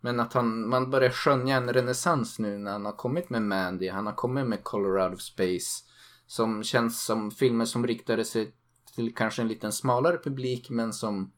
Men 0.00 0.20
att 0.20 0.32
han, 0.32 0.68
man 0.68 0.90
börjar 0.90 1.10
skönja 1.10 1.56
en 1.56 1.72
renässans 1.72 2.38
nu 2.38 2.58
när 2.58 2.72
han 2.72 2.84
har 2.84 2.92
kommit 2.92 3.30
med 3.30 3.42
Mandy, 3.42 3.88
han 3.88 4.06
har 4.06 4.14
kommit 4.14 4.46
med 4.46 4.64
Color 4.64 5.00
Out 5.04 5.14
of 5.14 5.20
Space. 5.20 5.84
Som 6.26 6.62
känns 6.62 7.04
som 7.04 7.30
filmer 7.30 7.64
som 7.64 7.86
riktade 7.86 8.24
sig 8.24 8.54
till 8.94 9.14
kanske 9.14 9.42
en 9.42 9.48
liten 9.48 9.72
smalare 9.72 10.18
publik 10.24 10.70
men 10.70 10.92
som 10.92 11.32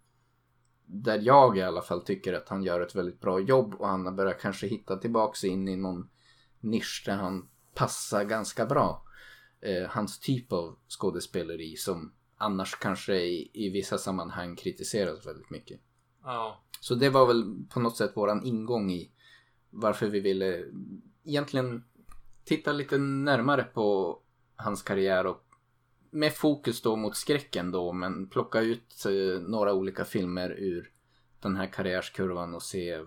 där 0.86 1.18
jag 1.22 1.58
i 1.58 1.62
alla 1.62 1.82
fall 1.82 2.00
tycker 2.00 2.34
att 2.34 2.48
han 2.48 2.62
gör 2.62 2.80
ett 2.80 2.94
väldigt 2.94 3.20
bra 3.20 3.40
jobb 3.40 3.74
och 3.74 3.88
han 3.88 4.06
har 4.06 4.12
börjat 4.12 4.40
kanske 4.40 4.66
hitta 4.66 4.96
tillbaks 4.96 5.44
in 5.44 5.68
i 5.68 5.76
någon 5.76 6.08
nisch 6.60 7.02
där 7.06 7.16
han 7.16 7.48
passar 7.74 8.24
ganska 8.24 8.66
bra. 8.66 9.02
Eh, 9.60 9.88
hans 9.88 10.18
typ 10.18 10.52
av 10.52 10.76
skådespeleri 10.88 11.76
som 11.76 12.12
annars 12.36 12.74
kanske 12.74 13.14
i, 13.14 13.50
i 13.54 13.70
vissa 13.70 13.98
sammanhang 13.98 14.56
kritiseras 14.56 15.26
väldigt 15.26 15.50
mycket. 15.50 15.80
Ja. 16.22 16.62
Så 16.80 16.94
det 16.94 17.10
var 17.10 17.26
väl 17.26 17.66
på 17.70 17.80
något 17.80 17.96
sätt 17.96 18.16
våran 18.16 18.44
ingång 18.44 18.90
i 18.90 19.10
varför 19.70 20.06
vi 20.06 20.20
ville 20.20 20.64
egentligen 21.24 21.84
titta 22.44 22.72
lite 22.72 22.98
närmare 22.98 23.64
på 23.64 24.18
hans 24.56 24.82
karriär 24.82 25.26
och 25.26 25.45
med 26.16 26.34
fokus 26.34 26.82
då 26.82 26.96
mot 26.96 27.16
skräcken 27.16 27.70
då 27.70 27.92
men 27.92 28.28
plocka 28.28 28.60
ut 28.60 29.04
eh, 29.06 29.40
några 29.40 29.72
olika 29.72 30.04
filmer 30.04 30.50
ur 30.50 30.90
den 31.40 31.56
här 31.56 31.66
karriärskurvan 31.66 32.54
och 32.54 32.62
se 32.62 33.00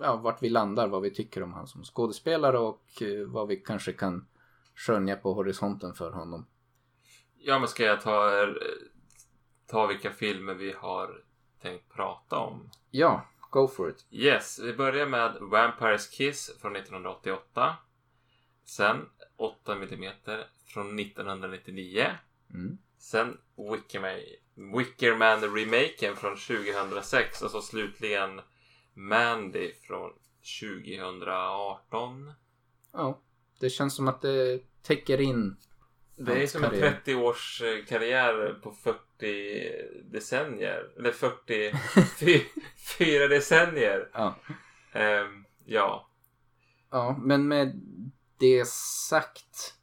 ja, 0.00 0.16
vart 0.16 0.42
vi 0.42 0.48
landar, 0.48 0.88
vad 0.88 1.02
vi 1.02 1.10
tycker 1.10 1.42
om 1.42 1.52
han 1.52 1.66
som 1.66 1.84
skådespelare 1.84 2.58
och 2.58 3.02
eh, 3.02 3.26
vad 3.26 3.48
vi 3.48 3.56
kanske 3.56 3.92
kan 3.92 4.26
skönja 4.74 5.16
på 5.16 5.32
horisonten 5.32 5.94
för 5.94 6.10
honom. 6.10 6.46
ja, 7.38 7.58
men 7.58 7.68
ska 7.68 7.84
jag 7.84 8.00
ta, 8.00 8.42
eh, 8.42 8.48
ta 9.66 9.86
vilka 9.86 10.10
filmer 10.10 10.54
vi 10.54 10.72
har 10.72 11.22
tänkt 11.62 11.88
prata 11.88 12.38
om? 12.38 12.70
Ja, 12.90 13.26
go 13.50 13.68
for 13.68 13.90
it. 13.90 14.06
Yes, 14.10 14.60
vi 14.62 14.72
börjar 14.72 15.06
med 15.06 15.36
Vampires 15.40 16.10
Kiss 16.10 16.58
från 16.60 16.76
1988. 16.76 17.76
Sen 18.64 19.06
8 19.36 19.72
mm 19.72 20.12
från 20.66 20.98
1999. 20.98 22.06
Mm. 22.54 22.78
Sen 22.98 23.36
Wickerman, 23.72 24.18
Wickerman 24.76 25.40
remaken 25.40 26.16
från 26.16 26.36
2006 26.36 27.42
och 27.42 27.50
så 27.50 27.62
slutligen 27.62 28.40
Mandy 28.94 29.72
från 29.86 30.10
2018. 30.60 32.32
Ja, 32.92 33.20
det 33.60 33.70
känns 33.70 33.96
som 33.96 34.08
att 34.08 34.22
det 34.22 34.60
täcker 34.82 35.20
in 35.20 35.56
Det 36.16 36.42
är 36.42 36.46
som 36.46 36.64
en 36.64 36.70
karriär. 36.70 36.90
30 37.04 37.14
års 37.14 37.62
karriär 37.88 38.60
på 38.62 38.72
40 38.72 38.98
decennier. 40.04 40.90
Eller 40.98 41.12
44 41.12 43.28
decennier. 43.28 44.10
Ja. 44.12 44.34
Ehm, 44.92 45.44
ja. 45.64 46.10
Ja, 46.90 47.18
men 47.22 47.48
med 47.48 47.80
det 48.38 48.68
sagt 48.68 49.74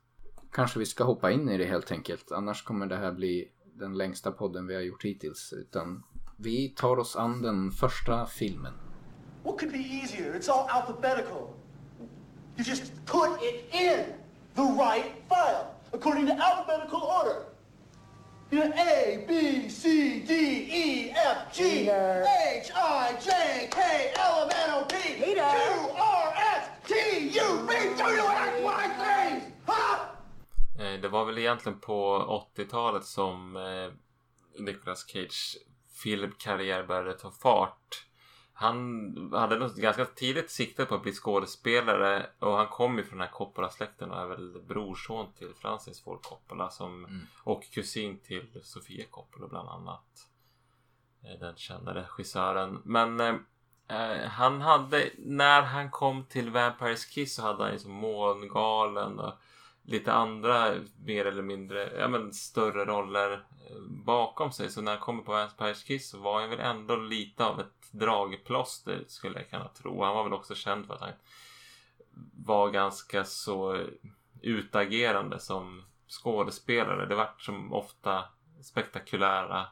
kanske 0.56 0.80
vi 0.80 0.86
ska 0.86 1.04
hoppa 1.04 1.32
in 1.32 1.50
i 1.50 1.58
det 1.58 1.66
helt 1.66 1.92
enkelt. 1.92 2.32
Annars 2.32 2.64
kommer 2.64 2.86
det 2.86 2.96
här 2.96 3.12
bli 3.12 3.48
den 3.74 3.98
längsta 3.98 4.32
podden 4.32 4.68
vi 4.68 4.76
har 4.76 4.82
gjort 4.82 5.06
hittills. 5.06 5.54
Utan 5.54 6.04
vi 6.38 6.70
tar 6.70 6.98
oss 6.98 7.16
an 7.16 7.42
den 7.42 7.72
första 7.72 8.26
filmen. 8.26 8.74
What 9.44 9.60
could 9.60 9.72
be 9.72 9.78
easier? 9.78 10.34
It's 10.34 10.50
all 10.50 10.70
alphabetical. 10.70 11.48
You 12.58 12.64
just 12.66 13.06
put 13.06 13.30
it 13.42 13.74
in 13.74 14.06
the 14.56 14.62
right 14.62 15.12
file 15.30 15.66
according 15.92 16.28
to 16.28 16.34
alphabetical 16.34 17.02
order. 17.02 17.36
You 18.52 18.60
know, 18.60 18.74
A, 18.78 19.26
B, 19.28 19.70
C, 19.70 20.24
D, 20.28 20.34
E, 20.72 21.12
F, 21.12 21.38
G, 21.54 21.64
Peter. 21.64 22.26
H, 22.54 22.72
I, 22.76 23.16
J, 23.20 23.68
K, 23.72 24.12
L, 24.18 24.44
M, 24.44 24.50
N, 24.50 24.70
O, 24.74 24.86
P, 24.86 24.96
Peter. 25.20 25.42
Q, 25.42 25.90
R, 25.98 26.34
S, 26.56 26.70
T, 26.88 26.94
U, 27.40 27.68
V, 27.68 27.74
W, 27.98 28.22
X, 28.22 28.64
Y, 28.64 28.84
Z. 29.00 29.42
Huh? 29.68 30.05
Eh, 30.80 31.00
Det 31.02 31.08
var 31.10 31.26
väl 31.26 31.38
egentligen 31.38 31.80
på 31.80 32.18
80-talet 32.56 33.06
som 33.06 33.56
eh, 33.56 33.92
Nicolas 34.60 35.08
Cage 35.08 35.58
filmkarriär 36.04 36.84
började 36.84 37.14
ta 37.14 37.32
fart. 37.32 38.06
Han 38.54 39.14
hade 39.34 39.60
nog 39.60 39.76
ganska 39.76 40.06
tidigt 40.06 40.52
siktat 40.52 40.90
på 40.90 40.96
att 40.96 41.04
bli 41.04 41.12
skådespelare 41.12 42.26
och 42.40 42.58
han 42.58 42.68
kom 42.68 42.98
ju 42.98 43.04
från 43.04 43.18
den 43.18 43.28
här 43.28 43.34
Coppola-släkten 43.34 44.12
och 44.12 44.20
är 44.22 44.26
väl 44.26 44.62
brorson 44.68 45.34
till 45.38 45.54
Francis 45.62 46.02
Ford 46.04 46.22
Coppola 46.24 46.70
som, 46.70 47.08
och 47.44 47.64
kusin 47.72 48.20
till 48.20 48.60
Sofia 48.64 49.06
Coppola 49.12 49.48
bland 49.48 49.70
annat. 49.70 50.28
Eh, 51.24 51.40
Den 51.40 51.56
kända 51.56 51.94
regissören. 51.94 52.82
Men 52.84 53.20
eh, 53.20 54.28
han 54.30 54.62
hade, 54.62 55.10
när 55.18 55.62
han 55.62 55.92
kom 55.92 56.26
till 56.26 56.50
Vampires 56.50 57.06
Kiss 57.06 57.36
så 57.36 57.42
hade 57.42 57.64
han 57.64 57.72
ju 57.74 57.80
som 57.80 57.92
Mångalen 57.92 59.20
och 59.20 59.34
lite 59.86 60.14
andra 60.14 60.74
mer 61.06 61.26
eller 61.26 61.44
mindre 61.44 61.92
ja, 62.00 62.08
men 62.08 62.34
större 62.34 62.86
roller 62.86 63.32
eh, 63.32 63.82
bakom 63.88 64.52
sig. 64.52 64.70
Så 64.70 64.82
när 64.82 64.92
han 64.92 65.02
kommer 65.02 65.24
på 65.24 65.32
Vampires 65.32 65.84
Kiss 65.84 66.10
så 66.10 66.20
var 66.20 66.42
han 66.42 66.50
väl 66.50 66.60
ändå 66.60 66.96
lite 66.96 67.46
av 67.46 67.60
ett 67.60 67.92
dragplåster 67.92 69.04
skulle 69.08 69.40
jag 69.40 69.50
kunna 69.50 69.68
tro. 69.68 70.04
Han 70.04 70.16
var 70.16 70.24
väl 70.24 70.34
också 70.34 70.56
känd 70.56 70.88
för 70.88 70.94
att 70.94 71.02
han 71.02 71.14
var 72.34 72.70
ganska 72.70 73.24
så 73.24 73.86
utagerande 74.42 75.40
som 75.40 75.84
skådespelare. 76.08 77.06
Det 77.06 77.16
vart 77.16 77.42
som 77.42 77.74
ofta 77.74 78.24
spektakulära 78.62 79.68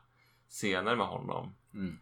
scener 0.50 0.96
med 0.96 1.08
honom. 1.08 1.56
Mm. 1.74 2.00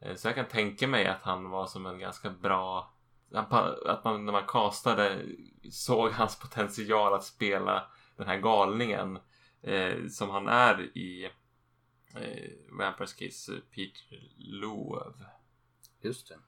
Eh, 0.00 0.14
Så 0.14 0.28
jag 0.28 0.34
kan 0.34 0.48
tänka 0.48 0.88
mig 0.88 1.06
att 1.06 1.22
han 1.22 1.50
var 1.50 1.66
som 1.66 1.86
en 1.86 1.98
ganska 1.98 2.30
bra... 2.30 2.90
Att 3.34 4.04
man 4.04 4.24
när 4.24 4.32
man 4.32 4.46
castade 4.46 5.22
såg 5.70 6.10
hans 6.10 6.38
potential 6.38 7.14
att 7.14 7.24
spela 7.24 7.86
den 8.16 8.26
här 8.26 8.36
galningen 8.36 9.18
eh, 9.62 10.06
som 10.08 10.30
han 10.30 10.48
är 10.48 10.98
i 10.98 11.24
eh, 12.14 12.50
Vampires 12.78 13.14
Kiss, 13.14 13.48
eh, 13.48 13.54
Peter 13.74 14.30
Loew. 14.38 15.14
Just 16.02 16.28
det. 16.28 16.38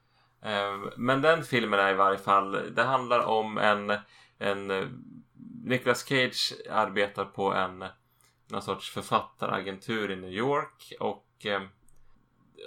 Eh, 0.51 0.79
Men 0.97 1.23
den 1.23 1.45
filmen 1.45 1.81
är 1.81 1.91
i 1.91 1.97
varje 1.97 2.19
fall, 2.19 2.75
det 2.75 2.83
handlar 2.83 3.21
om 3.21 3.59
en, 3.59 3.99
en 4.39 4.71
eh, 4.71 4.89
Nicolas 5.65 6.05
Cage 6.05 6.55
arbetar 6.71 7.25
på 7.25 7.53
en 7.53 7.85
någon 8.49 8.63
sorts 8.63 8.91
författaragentur 8.91 10.11
i 10.11 10.17
New 10.17 10.33
York 10.33 10.93
och 11.01 11.47
eh, 11.47 11.63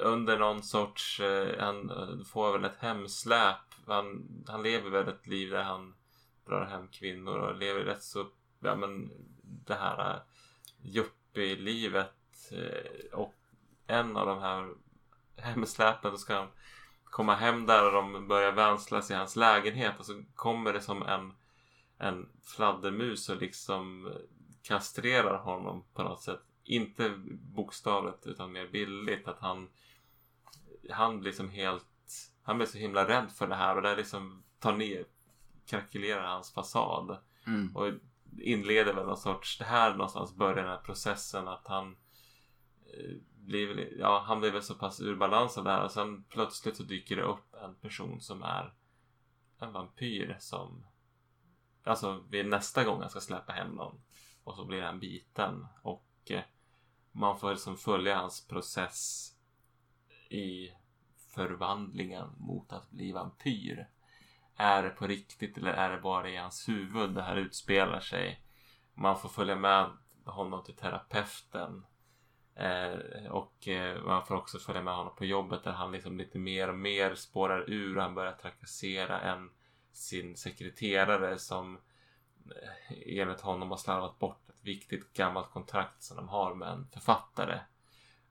under 0.01 0.38
någon 0.38 0.63
sorts, 0.63 1.19
eh, 1.19 1.60
han 1.60 1.91
får 2.32 2.51
väl 2.51 2.65
ett 2.65 2.77
hemsläp. 2.79 3.55
Han, 3.89 4.28
han 4.47 4.63
lever 4.63 4.89
väl 4.89 5.08
ett 5.08 5.28
liv 5.28 5.49
där 5.49 5.63
han 5.63 5.95
drar 6.45 6.65
hem 6.65 6.88
kvinnor 6.88 7.38
och 7.38 7.56
lever 7.56 7.80
rätt 7.80 8.04
så, 8.04 8.28
ja 8.60 8.75
men 8.75 9.12
det 9.41 9.75
här 9.75 10.15
äh, 10.15 10.21
yuppie-livet. 10.82 12.52
Eh, 12.52 13.19
och 13.19 13.34
en 13.88 14.17
av 14.17 14.25
de 14.25 14.39
här 14.39 14.73
hemsläpen 15.36 16.12
så 16.12 16.17
ska 16.17 16.36
han 16.36 16.47
komma 17.04 17.36
hem 17.36 17.65
där 17.65 17.86
och 17.86 17.91
de 17.91 18.28
börjar 18.28 18.52
vänslas 18.52 19.12
i 19.12 19.13
hans 19.13 19.36
lägenhet 19.36 19.99
och 19.99 20.06
så 20.06 20.23
kommer 20.36 20.73
det 20.73 20.82
som 20.82 21.04
en, 21.04 21.34
en 21.97 22.30
fladdermus 22.43 23.30
och 23.30 23.38
liksom 23.38 24.13
kastrerar 24.62 25.38
honom 25.38 25.84
på 25.93 26.04
något 26.04 26.21
sätt. 26.21 26.41
Inte 26.63 27.10
bokstavligt 27.56 28.28
utan 28.28 28.52
mer 28.52 28.67
bildligt. 28.67 29.28
Att 29.28 29.39
han, 29.39 29.69
han 30.89 31.19
blir 31.19 31.32
som 31.32 31.49
helt, 31.49 31.86
han 32.49 32.57
blir 32.57 32.67
så 32.67 32.77
himla 32.77 33.07
rädd 33.07 33.31
för 33.31 33.47
det 33.47 33.55
här 33.55 33.75
och 33.75 33.81
det 33.81 33.95
liksom 33.95 34.43
tar 34.59 34.73
ner, 34.73 35.05
krackelerar 35.65 36.27
hans 36.27 36.53
fasad. 36.53 37.17
Mm. 37.47 37.75
Och 37.75 37.93
inleder 38.38 38.93
väl 38.93 39.05
någon 39.05 39.17
sorts, 39.17 39.57
det 39.57 39.65
här 39.65 39.91
någonstans 39.91 40.35
börjar 40.35 40.55
den 40.55 40.67
här 40.67 40.77
processen 40.77 41.47
att 41.47 41.67
han 41.67 41.97
eh, 42.93 43.15
blir 43.35 43.99
ja 43.99 44.23
han 44.27 44.39
blir 44.39 44.51
väl 44.51 44.62
så 44.62 44.75
pass 44.75 45.01
ur 45.01 45.15
balans 45.15 45.57
av 45.57 45.63
det 45.63 45.71
här 45.71 45.83
och 45.83 45.91
sen 45.91 46.23
plötsligt 46.23 46.77
så 46.77 46.83
dyker 46.83 47.15
det 47.15 47.21
upp 47.21 47.55
en 47.63 47.75
person 47.75 48.21
som 48.21 48.43
är 48.43 48.73
en 49.59 49.71
vampyr 49.71 50.38
som 50.39 50.85
alltså 51.83 52.23
vid 52.29 52.45
nästa 52.45 52.83
gång 52.83 53.01
han 53.01 53.09
ska 53.09 53.19
släppa 53.19 53.53
hem 53.53 53.71
någon 53.71 54.01
och 54.43 54.55
så 54.55 54.65
blir 54.65 54.81
han 54.81 54.99
biten 54.99 55.67
och 55.81 56.07
eh, 56.25 56.43
man 57.12 57.39
får 57.39 57.51
liksom 57.51 57.77
följa 57.77 58.17
hans 58.17 58.47
process 58.47 59.31
i 60.29 60.69
förvandlingen 61.29 62.27
mot 62.37 62.73
att 62.73 62.89
bli 62.89 63.11
vampyr. 63.11 63.87
Är 64.55 64.83
det 64.83 64.89
på 64.89 65.07
riktigt 65.07 65.57
eller 65.57 65.73
är 65.73 65.89
det 65.89 66.01
bara 66.01 66.29
i 66.29 66.37
hans 66.37 66.69
huvud 66.69 67.09
det 67.15 67.21
här 67.21 67.35
utspelar 67.35 67.99
sig? 67.99 68.43
Man 68.93 69.19
får 69.19 69.29
följa 69.29 69.55
med 69.55 69.89
honom 70.25 70.63
till 70.63 70.75
terapeuten. 70.75 71.85
Eh, 72.55 73.31
och 73.31 73.67
eh, 73.67 74.03
man 74.03 74.25
får 74.25 74.35
också 74.35 74.59
följa 74.59 74.81
med 74.81 74.95
honom 74.95 75.15
på 75.15 75.25
jobbet 75.25 75.63
där 75.63 75.71
han 75.71 75.91
liksom 75.91 76.17
lite 76.17 76.39
mer 76.39 76.69
och 76.69 76.77
mer 76.77 77.15
spårar 77.15 77.69
ur 77.69 77.97
och 77.97 78.03
han 78.03 78.15
börjar 78.15 78.33
trakassera 78.33 79.21
en 79.21 79.49
sin 79.91 80.35
sekreterare 80.35 81.39
som 81.39 81.77
eh, 82.45 83.19
enligt 83.19 83.41
honom 83.41 83.69
har 83.69 83.77
slarvat 83.77 84.19
bort 84.19 84.49
ett 84.49 84.63
viktigt 84.63 85.13
gammalt 85.13 85.51
kontrakt 85.51 86.03
som 86.03 86.17
de 86.17 86.29
har 86.29 86.55
med 86.55 86.69
en 86.69 86.87
författare. 86.87 87.59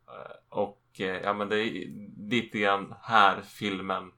Eh, 0.08 0.58
och 0.58 1.00
eh, 1.00 1.22
ja 1.22 1.34
men 1.34 1.48
det 1.48 1.56
är 1.56 1.86
lite 2.30 2.58
grann 2.58 2.94
här 3.02 3.42
filmen 3.42 4.12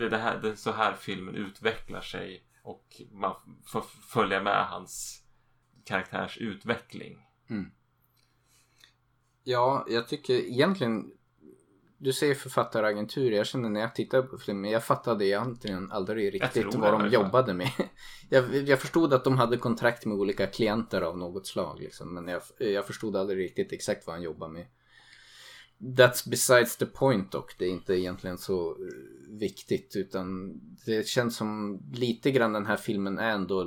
det 0.00 0.08
det 0.08 0.18
här, 0.18 0.38
det 0.42 0.48
är 0.48 0.54
så 0.54 0.70
här 0.72 0.94
filmen 0.94 1.34
utvecklar 1.34 2.00
sig 2.00 2.44
och 2.62 3.02
man 3.12 3.34
får 3.66 3.80
följa 4.12 4.42
med 4.42 4.66
hans 4.66 5.22
karaktärs 5.84 6.38
utveckling. 6.38 7.18
Ja, 9.44 9.86
jag 9.88 10.08
tycker 10.08 10.34
egentligen... 10.34 11.12
Du 11.98 12.12
säger 12.12 12.34
författaragentur. 12.34 13.30
Jag 13.32 13.46
känner 13.46 13.68
när 13.68 13.80
jag 13.80 13.94
tittade 13.94 14.22
på 14.22 14.38
filmen, 14.38 14.70
jag 14.70 14.84
fattade 14.84 15.26
egentligen 15.26 15.92
aldrig 15.92 16.34
riktigt 16.34 16.74
vad 16.74 16.92
de 16.92 17.08
jobbade 17.08 17.54
med. 17.54 17.70
Jag, 18.32 18.54
jag 18.68 18.80
förstod 18.80 19.14
att 19.14 19.24
de 19.24 19.38
hade 19.38 19.56
kontrakt 19.56 20.06
med 20.06 20.16
olika 20.16 20.46
klienter 20.46 21.02
av 21.02 21.18
något 21.18 21.46
slag. 21.46 21.80
Liksom, 21.80 22.14
men 22.14 22.28
jag, 22.28 22.42
jag 22.58 22.86
förstod 22.86 23.16
aldrig 23.16 23.38
riktigt 23.38 23.72
exakt 23.72 24.06
vad 24.06 24.16
han 24.16 24.22
jobbade 24.22 24.52
med. 24.52 24.66
That's 25.80 26.30
besides 26.30 26.76
the 26.76 26.86
point 26.86 27.32
dock. 27.32 27.58
Det 27.58 27.64
är 27.64 27.70
inte 27.70 27.94
egentligen 27.94 28.38
så 28.38 28.70
eh, 28.70 28.76
viktigt. 29.28 29.96
Utan 29.96 30.54
det 30.86 31.08
känns 31.08 31.36
som 31.36 31.82
lite 31.92 32.30
grann 32.30 32.52
den 32.52 32.66
här 32.66 32.76
filmen 32.76 33.18
är 33.18 33.30
ändå 33.30 33.64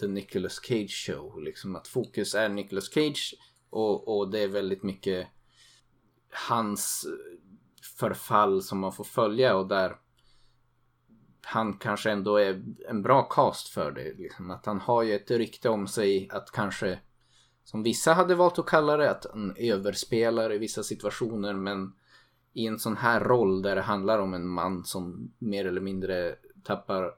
the 0.00 0.06
Nicolas 0.06 0.60
Cage 0.62 1.06
show. 1.06 1.42
Liksom 1.42 1.76
att 1.76 1.88
fokus 1.88 2.34
är 2.34 2.48
Nicolas 2.48 2.94
Cage. 2.94 3.34
Och, 3.70 4.18
och 4.18 4.30
det 4.30 4.40
är 4.40 4.48
väldigt 4.48 4.82
mycket 4.82 5.26
hans 6.30 7.06
eh, 7.06 7.38
förfall 7.98 8.62
som 8.62 8.78
man 8.78 8.92
får 8.92 9.04
följa 9.04 9.56
och 9.56 9.68
där 9.68 9.96
han 11.44 11.72
kanske 11.72 12.10
ändå 12.10 12.36
är 12.36 12.62
en 12.88 13.02
bra 13.02 13.22
cast 13.22 13.68
för 13.68 13.92
det. 13.92 14.14
Liksom. 14.18 14.50
Att 14.50 14.66
han 14.66 14.80
har 14.80 15.02
ju 15.02 15.14
ett 15.14 15.30
rykte 15.30 15.68
om 15.68 15.86
sig 15.86 16.28
att 16.32 16.50
kanske, 16.50 16.98
som 17.64 17.82
vissa 17.82 18.12
hade 18.12 18.34
valt 18.34 18.58
att 18.58 18.66
kalla 18.66 18.96
det, 18.96 19.10
att 19.10 19.26
han 19.32 19.54
överspelar 19.56 20.52
i 20.52 20.58
vissa 20.58 20.82
situationer 20.82 21.52
men 21.52 21.92
i 22.52 22.66
en 22.66 22.78
sån 22.78 22.96
här 22.96 23.20
roll 23.20 23.62
där 23.62 23.76
det 23.76 23.82
handlar 23.82 24.18
om 24.18 24.34
en 24.34 24.48
man 24.48 24.84
som 24.84 25.32
mer 25.38 25.66
eller 25.66 25.80
mindre 25.80 26.34
tappar 26.62 27.14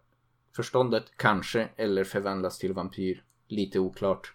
förståndet, 0.56 1.04
kanske, 1.16 1.68
eller 1.76 2.04
förvandlas 2.04 2.58
till 2.58 2.72
vampyr. 2.72 3.24
Lite 3.48 3.78
oklart. 3.78 4.34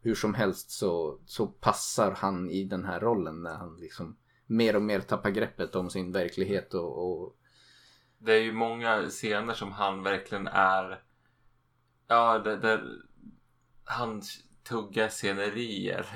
Hur 0.00 0.14
som 0.14 0.34
helst 0.34 0.70
så, 0.70 1.18
så 1.26 1.46
passar 1.46 2.10
han 2.10 2.50
i 2.50 2.64
den 2.64 2.84
här 2.84 3.00
rollen 3.00 3.42
när 3.42 3.54
han 3.54 3.76
liksom 3.80 4.16
mer 4.46 4.76
och 4.76 4.82
mer 4.82 5.00
tappar 5.00 5.30
greppet 5.30 5.74
om 5.74 5.90
sin 5.90 6.12
verklighet 6.12 6.74
och, 6.74 7.10
och 7.10 7.36
Det 8.18 8.32
är 8.32 8.42
ju 8.42 8.52
många 8.52 9.02
scener 9.02 9.54
som 9.54 9.72
han 9.72 10.02
verkligen 10.02 10.46
är 10.46 11.02
Ja, 12.06 12.38
där, 12.38 12.56
där 12.56 12.84
han 13.84 14.22
tuggar 14.70 15.08
scenerier 15.08 16.06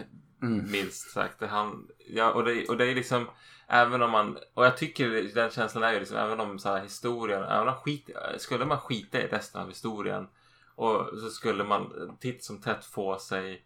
minst 0.71 1.11
sagt. 1.11 1.43
Han, 1.43 1.89
ja, 2.09 2.33
och, 2.33 2.45
det, 2.45 2.69
och 2.69 2.77
det 2.77 2.87
är 2.87 2.95
liksom 2.95 3.27
Även 3.67 4.03
om 4.03 4.11
man, 4.11 4.39
och 4.55 4.65
jag 4.65 4.77
tycker 4.77 5.35
den 5.35 5.51
känslan 5.51 5.85
är 5.85 5.93
ju 5.93 5.99
liksom 5.99 6.17
även 6.17 6.41
om 6.41 6.59
så 6.59 6.69
här 6.69 6.83
historien, 6.83 7.43
även 7.43 7.69
om 7.69 7.75
skit, 7.75 8.11
skulle 8.39 8.65
man 8.65 8.79
skita 8.79 9.23
i 9.23 9.27
resten 9.27 9.61
av 9.61 9.69
historien 9.69 10.29
och 10.75 11.19
så 11.19 11.31
skulle 11.31 11.65
man 11.65 12.17
titt 12.21 12.45
som 12.45 12.61
tätt 12.61 12.85
få 12.85 13.19
sig 13.19 13.65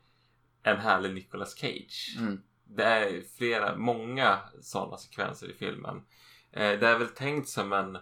en 0.63 0.77
härlig 0.77 1.15
Nicolas 1.15 1.55
Cage. 1.59 2.17
Mm. 2.19 2.43
Det 2.65 2.85
är 2.85 3.23
flera, 3.39 3.77
många 3.77 4.39
sådana 4.61 4.97
sekvenser 4.97 5.51
i 5.51 5.55
filmen. 5.55 5.97
Eh, 6.53 6.79
det 6.79 6.89
är 6.89 6.99
väl 6.99 7.09
tänkt 7.09 7.49
som 7.49 7.73
en, 7.73 7.99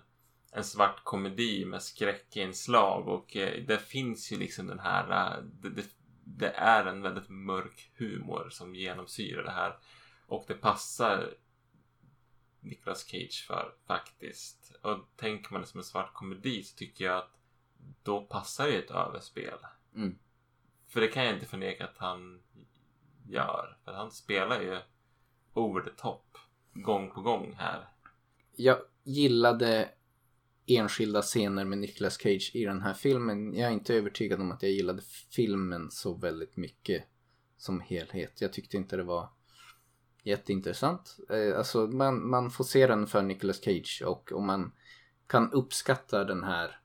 en 0.52 0.64
svart 0.64 1.04
komedi 1.04 1.64
med 1.64 1.82
skräckinslag 1.82 3.08
och 3.08 3.36
eh, 3.36 3.64
det 3.66 3.78
finns 3.78 4.32
ju 4.32 4.38
liksom 4.38 4.66
den 4.66 4.78
här, 4.78 5.10
eh, 5.10 5.44
det, 5.44 5.70
det, 5.70 5.84
det 6.28 6.50
är 6.50 6.86
en 6.86 7.02
väldigt 7.02 7.28
mörk 7.28 7.90
humor 7.96 8.48
som 8.50 8.74
genomsyrar 8.74 9.42
det 9.44 9.50
här. 9.50 9.76
Och 10.26 10.44
det 10.48 10.54
passar 10.54 11.34
Nicolas 12.60 13.04
Cage 13.04 13.44
för 13.46 13.74
faktiskt. 13.86 14.76
Och 14.82 14.98
tänker 15.16 15.52
man 15.52 15.60
det 15.60 15.66
som 15.66 15.80
en 15.80 15.84
svart 15.84 16.14
komedi 16.14 16.62
så 16.62 16.76
tycker 16.76 17.04
jag 17.04 17.16
att 17.16 17.38
då 18.02 18.20
passar 18.20 18.66
ju 18.66 18.78
ett 18.78 18.90
överspel. 18.90 19.58
Mm. 19.94 20.18
För 20.88 21.00
det 21.00 21.08
kan 21.08 21.24
jag 21.24 21.34
inte 21.34 21.46
förneka 21.46 21.84
att 21.84 21.98
han 21.98 22.42
gör. 23.28 23.76
För 23.84 23.92
han 23.92 24.12
spelar 24.12 24.60
ju 24.60 24.80
over 25.54 25.80
the 25.80 25.90
top 25.90 26.38
gång 26.72 27.10
på 27.10 27.20
gång 27.20 27.54
här. 27.58 27.88
jag 28.56 28.78
gillade 29.02 29.90
enskilda 30.66 31.22
scener 31.22 31.64
med 31.64 31.78
Nicolas 31.78 32.18
Cage 32.18 32.50
i 32.54 32.64
den 32.64 32.82
här 32.82 32.94
filmen. 32.94 33.54
Jag 33.54 33.68
är 33.68 33.72
inte 33.72 33.94
övertygad 33.94 34.40
om 34.40 34.52
att 34.52 34.62
jag 34.62 34.72
gillade 34.72 35.02
filmen 35.30 35.90
så 35.90 36.14
väldigt 36.14 36.56
mycket 36.56 37.04
som 37.56 37.80
helhet. 37.80 38.40
Jag 38.40 38.52
tyckte 38.52 38.76
inte 38.76 38.96
det 38.96 39.02
var 39.02 39.28
jätteintressant. 40.22 41.16
Eh, 41.30 41.58
alltså 41.58 41.86
man, 41.86 42.28
man 42.28 42.50
får 42.50 42.64
se 42.64 42.86
den 42.86 43.06
för 43.06 43.22
Nicolas 43.22 43.64
Cage 43.64 44.02
och 44.06 44.32
om 44.32 44.46
man 44.46 44.72
kan 45.26 45.52
uppskatta 45.52 46.24
den 46.24 46.44
här 46.44 46.80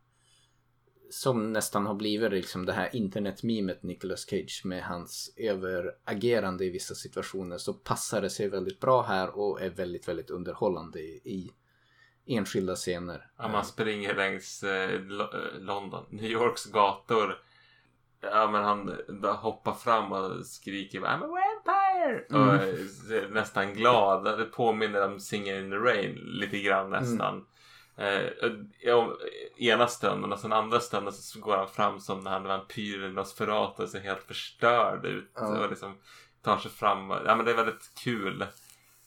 som 1.10 1.54
nästan 1.54 1.86
har 1.86 1.96
blivit 1.96 2.32
liksom 2.32 2.66
det 2.66 2.74
här 2.74 2.96
internetmimet 2.96 3.84
Nicolas 3.84 4.26
Cage 4.30 4.62
med 4.66 4.84
hans 4.84 5.34
överagerande 5.38 6.66
i 6.66 6.70
vissa 6.70 6.96
situationer 6.96 7.58
så 7.58 7.74
passar 7.74 8.22
det 8.22 8.30
sig 8.30 8.50
väldigt 8.50 8.80
bra 8.80 9.02
här 9.02 9.38
och 9.38 9.62
är 9.62 9.70
väldigt, 9.70 10.08
väldigt 10.08 10.30
underhållande 10.30 11.00
i, 11.00 11.22
i 11.26 11.52
enskilda 12.28 12.76
scener. 12.76 13.28
Ja, 13.38 13.48
man 13.48 13.66
springer 13.66 14.16
längs 14.16 14.64
eh, 14.64 14.94
eh, 14.94 15.00
London, 15.60 16.06
New 16.10 16.32
Yorks 16.32 16.66
gator. 16.66 17.38
Ja 18.22 18.52
men 18.52 18.64
han 18.64 18.98
hoppar 19.24 19.74
fram 19.74 20.12
och 20.12 20.46
skriker 20.46 21.00
I'm 21.00 21.24
a 21.24 21.28
vampire! 21.28 22.40
Och 22.40 22.54
eh, 22.54 22.86
ser 22.86 23.30
nästan 23.30 23.74
glad. 23.74 24.24
Det 24.40 24.46
påminner 24.46 25.06
om 25.06 25.20
Singing 25.20 25.56
in 25.56 25.70
the 25.72 25.78
Rain 25.78 26.16
lite 26.16 26.60
grann 26.60 26.90
nästan. 26.90 27.46
Eh, 27.98 28.32
ja, 28.80 29.18
ena 29.58 29.88
stunden 29.88 30.34
och 30.34 30.40
sen 30.40 30.54
andra 30.54 30.80
stunden 30.80 31.14
så 31.14 31.40
går 31.40 31.58
han 31.58 31.68
fram 31.68 32.00
som 32.00 32.20
när 32.20 32.32
han 32.32 32.46
är 32.46 32.50
vampyr 32.50 33.04
i 33.04 33.12
Nosferatu 33.14 33.84
och 33.84 33.90
ser 33.90 34.00
helt 34.00 34.24
förstörd 34.24 35.06
ut. 35.06 35.32
Ja. 35.36 35.64
Och 35.64 35.70
liksom 35.70 35.98
tar 36.42 36.58
sig 36.58 36.72
fram. 36.72 37.10
Ja 37.10 37.36
men 37.36 37.46
det 37.46 37.52
är 37.52 37.56
väldigt 37.56 37.92
kul. 38.04 38.46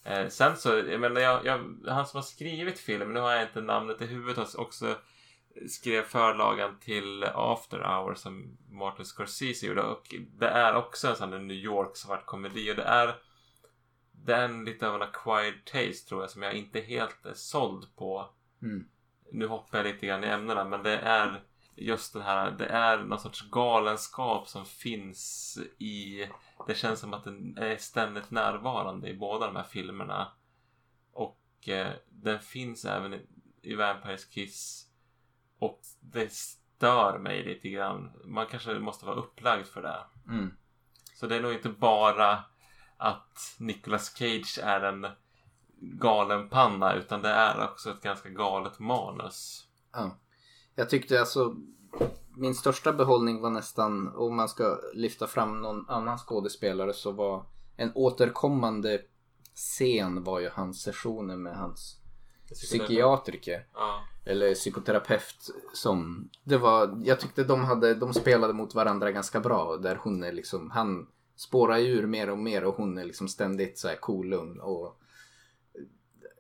Eh, 0.05 0.29
sen 0.29 0.57
så, 0.57 0.69
jag 0.69 1.01
menar, 1.01 1.21
jag, 1.21 1.47
jag, 1.47 1.59
han 1.89 2.07
som 2.07 2.19
har 2.19 2.23
skrivit 2.23 2.79
filmen, 2.79 3.13
nu 3.15 3.21
har 3.21 3.33
jag 3.33 3.43
inte 3.43 3.61
namnet 3.61 4.03
i 4.03 4.07
huvudet, 4.07 4.55
också 4.55 4.97
skrev 5.69 6.03
förlagan 6.03 6.79
till 6.81 7.25
After 7.25 7.79
Hours 7.79 8.19
som 8.19 8.59
Martin 8.71 9.05
Scorsese 9.05 9.67
gjorde 9.67 9.83
och 9.83 10.15
det 10.39 10.49
är 10.49 10.75
också 10.75 11.09
en 11.09 11.17
sån 11.17 11.31
där 11.31 11.39
New 11.39 11.57
York 11.57 11.97
svart 11.97 12.27
komedi 12.27 12.73
och 12.73 12.77
det 12.77 12.83
är 12.83 13.15
det 14.13 14.35
är 14.35 14.45
en 14.45 14.65
lite 14.65 14.89
av 14.89 14.95
en 14.95 15.03
acquired 15.03 15.65
taste 15.65 16.09
tror 16.09 16.21
jag 16.21 16.31
som 16.31 16.43
jag 16.43 16.55
inte 16.55 16.81
helt 16.81 17.27
är 17.27 17.35
såld 17.35 17.97
på. 17.97 18.31
Mm. 18.63 18.89
Nu 19.33 19.47
hoppar 19.47 19.79
jag 19.79 19.87
lite 19.87 20.07
grann 20.07 20.25
i 20.25 20.27
ämnena 20.27 20.65
men 20.65 20.83
det 20.83 20.99
är 20.99 21.43
just 21.77 22.13
den 22.13 22.23
här, 22.23 22.51
det 22.51 22.67
är 22.67 22.99
någon 22.99 23.19
sorts 23.19 23.51
galenskap 23.51 24.49
som 24.49 24.65
finns 24.65 25.59
i, 25.79 26.29
det 26.67 26.75
känns 26.75 27.01
som 27.01 27.15
att 27.15 27.25
den 27.25 27.59
är 27.59 27.77
ständigt 27.77 28.31
närvarande 28.31 29.09
i 29.09 29.15
båda 29.15 29.47
de 29.47 29.57
här 29.57 29.65
filmerna. 29.65 30.33
Och 31.13 31.69
eh, 31.69 31.93
den 32.09 32.41
finns 32.41 32.85
även 32.85 33.15
i, 33.15 33.27
i 33.63 33.75
Vampires 33.75 34.25
Kiss. 34.25 34.89
Och 35.59 35.81
det 36.01 36.33
stör 36.33 37.19
mig 37.19 37.45
lite 37.45 37.69
grann. 37.69 38.13
Man 38.25 38.47
kanske 38.47 38.79
måste 38.79 39.07
vara 39.07 39.17
upplagd 39.17 39.67
för 39.67 39.83
det. 39.83 40.05
Mm. 40.29 40.57
Så 41.15 41.27
det 41.27 41.37
är 41.37 41.43
nog 41.43 41.53
inte 41.53 41.69
bara 41.69 42.45
att 42.97 43.57
Nicolas 43.59 44.15
Cage 44.17 44.59
är 44.63 44.81
en 44.81 45.07
galen 45.81 46.49
panna 46.49 46.95
utan 46.95 47.23
det 47.23 47.29
är 47.29 47.65
också 47.65 47.91
ett 47.91 48.03
ganska 48.03 48.29
galet 48.29 48.79
manus. 48.79 49.69
Ja. 49.93 50.17
Jag 50.75 50.91
tyckte 50.91 51.21
alltså 51.21 51.57
min 52.37 52.55
största 52.55 52.93
behållning 52.93 53.41
var 53.41 53.51
nästan 53.51 54.17
om 54.17 54.37
man 54.37 54.49
ska 54.49 54.81
lyfta 54.95 55.27
fram 55.27 55.63
någon 55.63 55.89
annan 55.89 56.19
skådespelare 56.19 56.93
så 56.93 57.13
var 57.13 57.47
en 57.77 57.93
återkommande 57.95 59.01
scen 59.55 60.25
var 60.25 60.41
ju 60.41 60.49
hans 60.49 60.83
sessioner 60.83 61.37
med 61.37 61.57
hans 61.57 62.01
psykiatriker. 62.53 63.67
Ja. 63.75 64.01
eller 64.25 64.55
psykoterapeut 64.55 65.51
som 65.73 66.29
det 66.45 66.59
var 66.59 67.03
jag 67.05 67.21
tyckte 67.21 67.45
de 67.45 67.65
hade 67.65 67.95
de 67.95 68.15
spelade 68.15 68.53
mot 68.53 68.75
varandra 68.75 69.13
ganska 69.13 69.41
bra 69.41 69.77
där 69.77 69.97
hon 70.03 70.23
är 70.23 70.33
liksom 70.33 70.71
han 70.71 71.07
spårar 71.37 71.79
ur 71.79 72.07
mer 72.07 72.31
och 72.31 72.39
mer 72.39 72.65
och 72.65 72.75
hon 72.75 72.99
är 72.99 73.05
liksom 73.05 73.29
ständigt 73.29 73.79
så 73.79 73.89
här 73.89 73.97
cool 73.97 74.27
lugn 74.27 74.61
och 74.61 75.01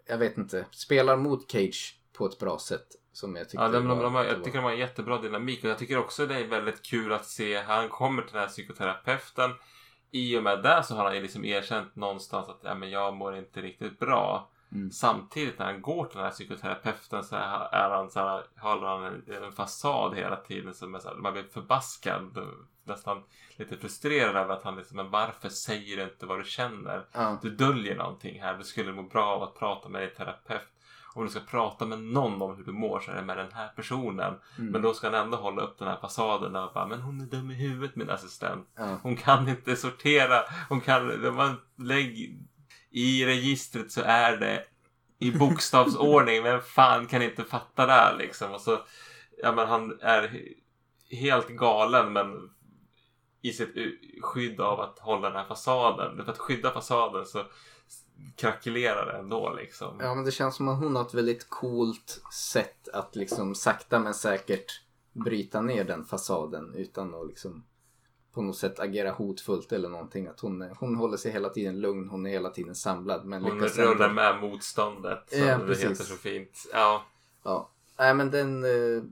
jag 0.07 0.19
vet 0.19 0.39
inte 0.39 0.67
spelar 0.71 1.17
mot 1.17 1.51
Cage 1.51 2.01
på 2.13 2.27
ett 2.27 2.39
bra 2.39 2.59
sätt 2.59 2.87
som 3.17 3.37
jag 3.37 3.49
tyckte 3.49 3.65
Ja, 3.65 3.69
de, 3.69 3.89
de, 3.89 3.99
var- 3.99 4.05
de, 4.05 4.15
det 4.15 4.29
jag 4.29 4.45
tycker 4.45 4.59
de 4.59 4.65
har 4.65 4.73
en 4.73 4.79
jättebra 4.79 5.19
dynamik 5.19 5.65
och 5.65 5.71
jag 5.71 5.79
tycker 5.79 5.99
också 5.99 6.27
det 6.27 6.35
är 6.35 6.47
väldigt 6.47 6.83
kul 6.83 7.13
att 7.13 7.25
se 7.25 7.63
han 7.63 7.89
kommer 7.89 8.23
till 8.23 8.33
den 8.33 8.41
här 8.41 8.49
psykoterapeuten. 8.49 9.51
I 10.11 10.39
och 10.39 10.43
med 10.43 10.63
det 10.63 10.83
så 10.83 10.95
har 10.97 11.05
han 11.05 11.15
ju 11.15 11.23
liksom 11.23 11.45
erkänt 11.45 11.97
någonstans 11.97 12.49
att 12.49 12.61
ja, 12.63 12.75
men 12.75 12.91
jag 12.91 13.15
mår 13.15 13.37
inte 13.37 13.61
riktigt 13.61 13.99
bra. 13.99 14.51
Mm. 14.73 14.91
Samtidigt 14.91 15.59
när 15.59 15.67
han 15.67 15.83
går 15.83 16.05
till 16.07 16.17
den 16.17 16.25
här 16.25 16.33
psykoterapeuten 16.33 17.25
så 17.25 17.37
är 17.37 17.91
han 17.91 18.11
så 18.11 18.21
här, 18.21 18.43
håller 18.61 18.87
han 18.87 19.05
en, 19.05 19.43
en 19.45 19.53
fasad 19.53 20.15
hela 20.17 20.37
tiden 20.37 20.75
som 20.75 20.95
är 20.95 20.99
så 20.99 21.09
här, 21.09 21.17
man 21.17 21.33
blir 21.33 21.43
förbaskad. 21.43 22.39
Nästan 22.87 23.23
lite 23.57 23.77
frustrerad 23.77 24.37
över 24.37 24.55
att 24.55 24.63
han 24.63 24.77
liksom, 24.77 24.97
men 24.97 25.11
varför 25.11 25.49
säger 25.49 25.97
du 25.97 26.03
inte 26.03 26.27
vad 26.27 26.41
du 26.41 26.45
känner? 26.45 27.07
Ja. 27.13 27.39
Du 27.43 27.51
döljer 27.51 27.97
någonting 27.97 28.41
här. 28.43 28.59
Du 28.59 28.65
skulle 28.65 28.93
må 28.93 29.03
bra 29.03 29.25
av 29.27 29.43
att 29.43 29.55
prata 29.59 29.89
med 29.89 30.03
din 30.03 30.11
terapeut. 30.17 30.69
Om 31.15 31.25
du 31.25 31.31
ska 31.31 31.41
prata 31.41 31.87
med 31.87 32.03
någon 32.03 32.43
om 32.43 32.57
hur 32.57 32.65
du 32.65 32.73
mår 32.73 33.01
så 33.01 33.11
är 33.11 33.15
det 33.15 33.23
med 33.23 33.37
den 33.37 33.53
här 33.53 33.69
personen. 33.69 34.35
Mm. 34.59 34.73
Men 34.73 34.83
då 34.83 34.95
ska 34.95 35.07
han 35.11 35.25
ändå 35.25 35.37
hålla 35.37 35.63
upp 35.63 35.79
den 35.79 35.89
här 35.89 35.97
fasaden 36.01 36.57
och 36.57 36.73
bara, 36.75 36.87
men 36.87 37.01
hon 37.01 37.21
är 37.21 37.25
dum 37.27 37.51
i 37.51 37.55
huvudet 37.55 37.97
min 37.97 38.11
assistent. 38.11 38.69
Ja. 38.77 38.99
Hon 39.03 39.17
kan 39.17 39.49
inte 39.49 39.77
sortera. 39.77 40.43
Hon 40.69 40.81
kan, 40.81 41.35
man 41.35 41.57
lägg 41.79 42.39
i 42.91 43.27
registret 43.27 43.93
så 43.93 44.03
är 44.05 44.37
det 44.37 44.65
i 45.19 45.31
bokstavsordning. 45.31 46.43
Vem 46.43 46.61
fan 46.61 47.07
kan 47.07 47.23
inte 47.23 47.45
fatta 47.45 47.87
det 47.87 47.93
här 47.93 48.17
liksom? 48.17 48.53
Och 48.53 48.61
så, 48.61 48.79
ja 49.43 49.53
men 49.53 49.69
han 49.69 49.99
är 50.01 50.23
he- 50.29 50.55
helt 51.17 51.49
galen 51.49 52.13
men 52.13 52.51
i 53.43 53.53
sitt 53.53 53.75
skydd 54.23 54.61
av 54.61 54.81
att 54.81 54.99
hålla 54.99 55.29
den 55.29 55.39
här 55.39 55.49
fasaden. 55.49 56.25
För 56.25 56.33
att 56.33 56.39
skydda 56.39 56.71
fasaden 56.71 57.27
så 57.27 57.45
krackelerar 58.37 59.19
ändå 59.19 59.53
liksom. 59.55 60.01
Ja 60.01 60.15
men 60.15 60.25
det 60.25 60.31
känns 60.33 60.57
som 60.57 60.69
att 60.69 60.79
hon 60.79 60.97
har 60.97 61.03
ett 61.03 61.15
väldigt 61.15 61.49
coolt 61.51 62.21
sätt 62.33 62.89
att 62.89 63.17
liksom 63.17 63.55
sakta 63.55 63.99
men 63.99 64.15
säkert 64.15 64.81
bryta 65.13 65.61
ner 65.61 65.85
den 65.85 66.05
fasaden 66.05 66.75
utan 66.75 67.15
att 67.15 67.27
liksom 67.27 67.65
på 68.33 68.43
något 68.43 68.57
sätt 68.57 68.81
agera 68.81 69.11
hotfullt 69.13 69.73
eller 69.73 69.89
någonting. 69.89 70.27
Att 70.27 70.41
hon, 70.41 70.63
är- 70.63 70.75
hon 70.81 70.97
håller 70.97 71.17
sig 71.17 71.33
hela 71.33 71.49
tiden 71.49 71.81
lugn, 71.81 72.09
hon 72.09 72.27
är 72.27 72.31
hela 72.31 72.51
tiden 72.51 72.75
samlad. 72.75 73.25
Men 73.25 73.43
Hon 73.43 73.61
rullar 73.61 73.93
ändå- 74.07 74.15
med 74.15 74.41
motståndet. 74.41 75.31
Som 75.31 75.39
Ja, 75.41 75.59
det 75.59 75.67
precis. 75.67 75.85
heter 75.85 76.05
så 76.05 76.15
fint. 76.15 76.59
Ja. 76.73 77.05
Ja, 77.45 77.71
nej 77.99 78.15
men 78.15 78.31
den... 78.31 78.65
eh, 78.65 79.03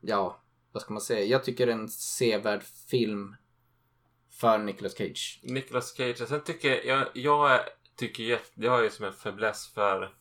ja, 0.00 0.40
vad 0.72 0.82
ska 0.82 0.92
man 0.92 1.00
säga? 1.00 1.24
Jag 1.24 1.44
tycker 1.44 1.66
en 1.66 1.88
sevärd 1.88 2.62
film 2.62 3.36
för 4.40 4.58
Nicolas 4.58 4.96
Cage. 4.96 5.40
Nicolas 5.42 5.96
Cage. 5.96 6.28
Sen 6.28 6.40
tycker 6.40 6.68
jag, 6.68 6.84
jag, 6.84 7.06
jag 7.12 7.60
tycker 7.96 8.40
jag 8.54 8.70
har 8.70 8.82
ju 8.82 8.90
som 8.90 9.04
en 9.04 9.12
fäbless 9.12 9.72
för 9.74 10.14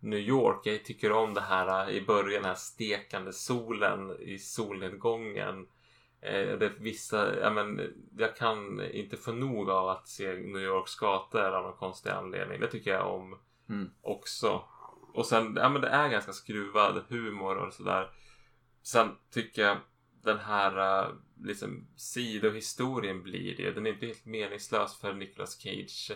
New 0.00 0.18
York. 0.18 0.66
Jag 0.66 0.84
tycker 0.84 1.12
om 1.12 1.34
det 1.34 1.40
här 1.40 1.90
i 1.90 2.02
början, 2.02 2.42
den 2.42 2.48
här 2.48 2.54
stekande 2.54 3.32
solen 3.32 4.16
i 4.20 4.38
solnedgången. 4.38 5.66
Eh, 6.20 6.58
det 6.58 6.72
vissa, 6.78 7.40
ja, 7.40 7.50
men, 7.50 7.94
jag 8.18 8.36
kan 8.36 8.80
inte 8.92 9.16
få 9.16 9.32
nog 9.32 9.70
av 9.70 9.88
att 9.88 10.08
se 10.08 10.34
New 10.34 10.62
Yorks 10.62 10.96
gator 10.96 11.40
av 11.40 11.62
någon 11.62 11.76
konstig 11.76 12.10
anledning. 12.10 12.60
Det 12.60 12.66
tycker 12.66 12.90
jag 12.90 13.14
om 13.14 13.38
Mm. 13.70 13.90
också. 14.00 14.64
Och 15.14 15.26
sen, 15.26 15.56
ja 15.60 15.68
men 15.68 15.82
det 15.82 15.88
är 15.88 16.08
ganska 16.08 16.32
skruvad 16.32 17.02
humor 17.08 17.56
och 17.56 17.72
sådär. 17.72 18.10
Sen 18.82 19.16
tycker 19.30 19.62
jag 19.62 19.76
den 20.28 20.38
här 20.38 21.04
uh, 21.08 21.14
liksom 21.42 21.86
sidohistorien 21.96 23.22
blir 23.22 23.56
det. 23.56 23.70
Den 23.70 23.86
är 23.86 23.90
inte 23.90 24.06
helt 24.06 24.24
meningslös 24.24 24.96
för 24.96 25.12
Nicolas 25.12 25.60
Cage 25.60 26.12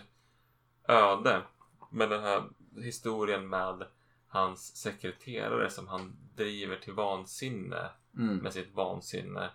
öde. 0.87 1.41
Men 1.91 2.09
den 2.09 2.23
här 2.23 2.43
historien 2.81 3.49
med 3.49 3.87
hans 4.27 4.75
sekreterare 4.75 5.69
som 5.69 5.87
han 5.87 6.15
driver 6.35 6.75
till 6.75 6.93
vansinne 6.93 7.89
Mm. 8.17 8.37
med 8.37 8.53
sitt 8.53 8.73
vansinne. 8.73 9.49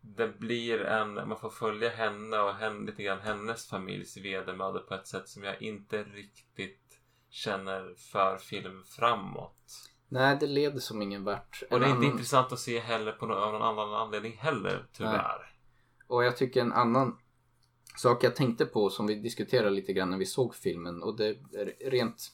Det 0.00 0.28
blir 0.28 0.80
en, 0.80 1.14
man 1.14 1.38
får 1.38 1.50
följa 1.50 1.88
henne 1.88 2.38
och 2.38 2.54
henne, 2.54 2.86
lite 2.86 3.02
grann 3.02 3.20
hennes 3.20 3.68
familjs 3.68 4.16
vedermödor 4.16 4.80
på 4.80 4.94
ett 4.94 5.06
sätt 5.06 5.28
som 5.28 5.44
jag 5.44 5.62
inte 5.62 6.02
riktigt 6.02 7.00
känner 7.30 7.94
för 7.94 8.36
film 8.38 8.84
framåt. 8.84 9.90
Nej, 10.08 10.36
det 10.40 10.46
leder 10.46 10.80
som 10.80 11.02
ingen 11.02 11.24
vart. 11.24 11.62
Och 11.70 11.80
det 11.80 11.86
är 11.86 11.90
inte 11.90 11.98
annan- 11.98 12.12
intressant 12.12 12.52
att 12.52 12.58
se 12.58 12.78
heller 12.78 13.12
på 13.12 13.26
någon, 13.26 13.38
av 13.38 13.52
någon 13.52 13.62
annan 13.62 13.94
anledning 13.94 14.32
heller, 14.38 14.86
tyvärr. 14.92 15.54
Och 16.06 16.24
jag 16.24 16.36
tycker 16.36 16.60
en 16.60 16.72
annan 16.72 17.18
sak 17.96 18.24
jag 18.24 18.36
tänkte 18.36 18.66
på 18.66 18.90
som 18.90 19.06
vi 19.06 19.14
diskuterade 19.14 19.70
lite 19.70 19.92
grann 19.92 20.10
när 20.10 20.18
vi 20.18 20.26
såg 20.26 20.54
filmen 20.54 21.02
och 21.02 21.16
det 21.16 21.26
är 21.28 21.90
rent 21.90 22.32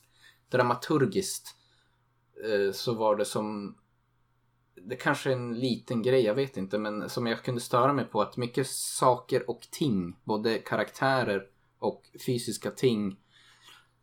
dramaturgiskt 0.51 1.57
eh, 2.45 2.73
så 2.73 2.95
var 2.95 3.17
det 3.17 3.25
som 3.25 3.79
det 4.77 4.97
kanske 4.97 5.31
är 5.31 5.35
en 5.35 5.55
liten 5.61 6.03
grej, 6.03 6.25
jag 6.25 6.35
vet 6.35 6.57
inte, 6.57 6.79
men 6.79 7.09
som 7.09 7.27
jag 7.27 7.43
kunde 7.43 7.61
störa 7.61 7.93
mig 7.93 8.05
på 8.05 8.23
att 8.23 8.37
mycket 8.37 8.67
saker 8.67 9.51
och 9.51 9.61
ting, 9.71 10.17
både 10.25 10.59
karaktärer 10.59 11.47
och 11.79 12.03
fysiska 12.27 12.71
ting 12.71 13.21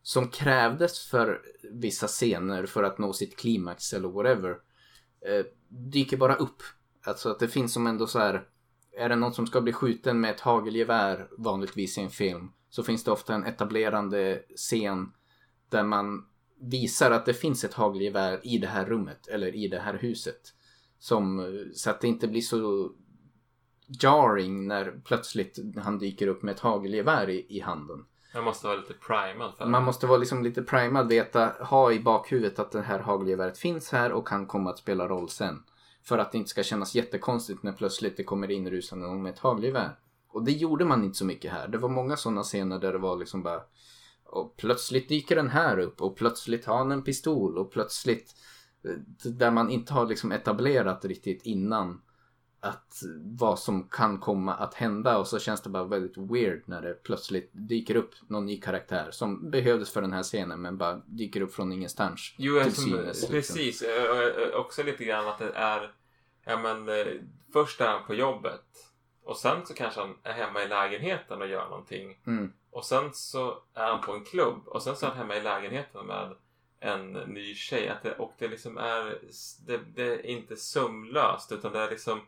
som 0.03 0.27
krävdes 0.27 0.99
för 1.07 1.41
vissa 1.71 2.07
scener 2.07 2.65
för 2.65 2.83
att 2.83 2.97
nå 2.97 3.13
sitt 3.13 3.37
klimax 3.37 3.93
eller 3.93 4.09
whatever 4.09 4.49
eh, 5.27 5.45
dyker 5.67 6.17
bara 6.17 6.35
upp. 6.35 6.63
Alltså 7.03 7.29
att 7.29 7.39
det 7.39 7.47
finns 7.47 7.73
som 7.73 7.87
ändå 7.87 8.07
så 8.07 8.19
här 8.19 8.47
är 8.97 9.09
det 9.09 9.15
någon 9.15 9.33
som 9.33 9.47
ska 9.47 9.61
bli 9.61 9.73
skjuten 9.73 10.21
med 10.21 10.31
ett 10.31 10.39
hagelgevär 10.39 11.27
vanligtvis 11.37 11.97
i 11.97 12.01
en 12.01 12.09
film 12.09 12.51
så 12.69 12.83
finns 12.83 13.03
det 13.03 13.11
ofta 13.11 13.33
en 13.33 13.45
etablerande 13.45 14.43
scen 14.55 15.11
där 15.69 15.83
man 15.83 16.25
visar 16.59 17.11
att 17.11 17.25
det 17.25 17.33
finns 17.33 17.63
ett 17.63 17.73
hagelgevär 17.73 18.39
i 18.43 18.57
det 18.57 18.67
här 18.67 18.85
rummet 18.85 19.27
eller 19.27 19.55
i 19.55 19.67
det 19.67 19.79
här 19.79 19.93
huset. 19.93 20.53
Som, 20.99 21.39
eh, 21.39 21.45
så 21.73 21.89
att 21.89 22.01
det 22.01 22.07
inte 22.07 22.27
blir 22.27 22.41
så 22.41 22.91
jarring 24.01 24.67
när 24.67 25.01
plötsligt 25.05 25.59
han 25.77 25.99
dyker 25.99 26.27
upp 26.27 26.43
med 26.43 26.51
ett 26.51 26.59
hagelgevär 26.59 27.29
i, 27.29 27.45
i 27.49 27.59
handen. 27.59 28.05
Jag 28.33 28.43
måste 28.43 28.67
vara 28.67 28.77
lite 28.77 28.93
primad 28.93 29.53
för 29.57 29.65
Man 29.65 29.83
måste 29.83 30.07
vara 30.07 30.17
liksom 30.17 30.43
lite 30.43 30.61
primad, 30.61 31.07
veta, 31.07 31.53
ha 31.59 31.91
i 31.91 31.99
bakhuvudet 31.99 32.59
att 32.59 32.71
det 32.71 32.81
här 32.81 32.99
hagelgeväret 32.99 33.57
finns 33.57 33.91
här 33.91 34.11
och 34.11 34.27
kan 34.27 34.45
komma 34.45 34.69
att 34.69 34.77
spela 34.77 35.07
roll 35.07 35.29
sen. 35.29 35.63
För 36.03 36.17
att 36.17 36.31
det 36.31 36.37
inte 36.37 36.49
ska 36.49 36.63
kännas 36.63 36.95
jättekonstigt 36.95 37.63
när 37.63 37.71
plötsligt 37.71 38.17
det 38.17 38.23
kommer 38.23 38.51
in 38.51 38.69
rusande 38.69 39.07
någon 39.07 39.23
med 39.23 39.33
ett 39.33 39.39
hagelgevär. 39.39 39.95
Och 40.27 40.43
det 40.43 40.51
gjorde 40.51 40.85
man 40.85 41.03
inte 41.03 41.17
så 41.17 41.25
mycket 41.25 41.51
här. 41.51 41.67
Det 41.67 41.77
var 41.77 41.89
många 41.89 42.17
sådana 42.17 42.43
scener 42.43 42.79
där 42.79 42.91
det 42.91 42.99
var 42.99 43.17
liksom 43.17 43.43
bara 43.43 43.61
och 44.31 44.57
plötsligt 44.57 45.09
dyker 45.09 45.35
den 45.35 45.49
här 45.49 45.79
upp 45.79 46.01
och 46.01 46.17
plötsligt 46.17 46.65
har 46.65 46.77
han 46.77 46.91
en 46.91 47.03
pistol 47.03 47.57
och 47.57 47.71
plötsligt 47.71 48.35
eh, 48.85 49.31
där 49.31 49.51
man 49.51 49.69
inte 49.69 49.93
har 49.93 50.05
liksom 50.05 50.31
etablerat 50.31 51.05
riktigt 51.05 51.45
innan 51.45 52.01
att 52.63 53.03
vad 53.37 53.59
som 53.59 53.89
kan 53.89 54.19
komma 54.19 54.53
att 54.53 54.73
hända 54.73 55.17
och 55.17 55.27
så 55.27 55.39
känns 55.39 55.61
det 55.61 55.69
bara 55.69 55.83
väldigt 55.83 56.17
weird 56.17 56.63
när 56.65 56.81
det 56.81 57.03
plötsligt 57.03 57.49
dyker 57.53 57.95
upp 57.95 58.11
någon 58.27 58.45
ny 58.45 58.59
karaktär 58.59 59.07
som 59.11 59.51
behövdes 59.51 59.91
för 59.91 60.01
den 60.01 60.13
här 60.13 60.23
scenen 60.23 60.61
men 60.61 60.77
bara 60.77 61.01
dyker 61.05 61.41
upp 61.41 61.53
från 61.53 61.71
ingenstans. 61.71 62.35
Jo, 62.37 62.63
till 62.63 62.75
som, 62.75 62.83
synes, 62.83 63.05
liksom. 63.05 63.29
precis. 63.29 63.81
Eh, 63.81 64.59
Också 64.59 64.83
lite 64.83 65.05
grann 65.05 65.27
att 65.27 65.39
det 65.39 65.51
är... 65.51 65.91
Ja, 66.45 66.57
men, 66.57 66.89
eh, 66.89 67.05
först 67.53 67.81
är 67.81 67.87
han 67.87 68.05
på 68.07 68.13
jobbet. 68.13 68.65
Och 69.23 69.37
sen 69.37 69.65
så 69.65 69.73
kanske 69.73 69.99
han 69.99 70.15
är 70.23 70.33
hemma 70.33 70.63
i 70.63 70.67
lägenheten 70.67 71.41
och 71.41 71.47
gör 71.47 71.69
någonting. 71.69 72.17
Mm. 72.27 72.53
Och 72.71 72.85
sen 72.85 73.09
så 73.13 73.63
är 73.73 73.87
han 73.87 74.01
på 74.01 74.13
en 74.13 74.25
klubb 74.25 74.67
och 74.67 74.83
sen 74.83 74.95
så 74.95 75.05
är 75.05 75.09
han 75.09 75.17
hemma 75.17 75.35
i 75.35 75.41
lägenheten 75.41 76.05
med 76.05 76.35
en 76.79 77.11
ny 77.13 77.55
tjej. 77.55 77.89
Att 77.89 78.03
det, 78.03 78.11
och 78.11 78.33
det 78.37 78.47
liksom 78.47 78.77
är, 78.77 79.19
det, 79.65 79.79
det 79.95 80.03
är 80.03 80.25
inte 80.25 80.55
sömlöst 80.55 81.51
utan 81.51 81.71
det 81.71 81.79
är 81.79 81.89
liksom 81.89 82.21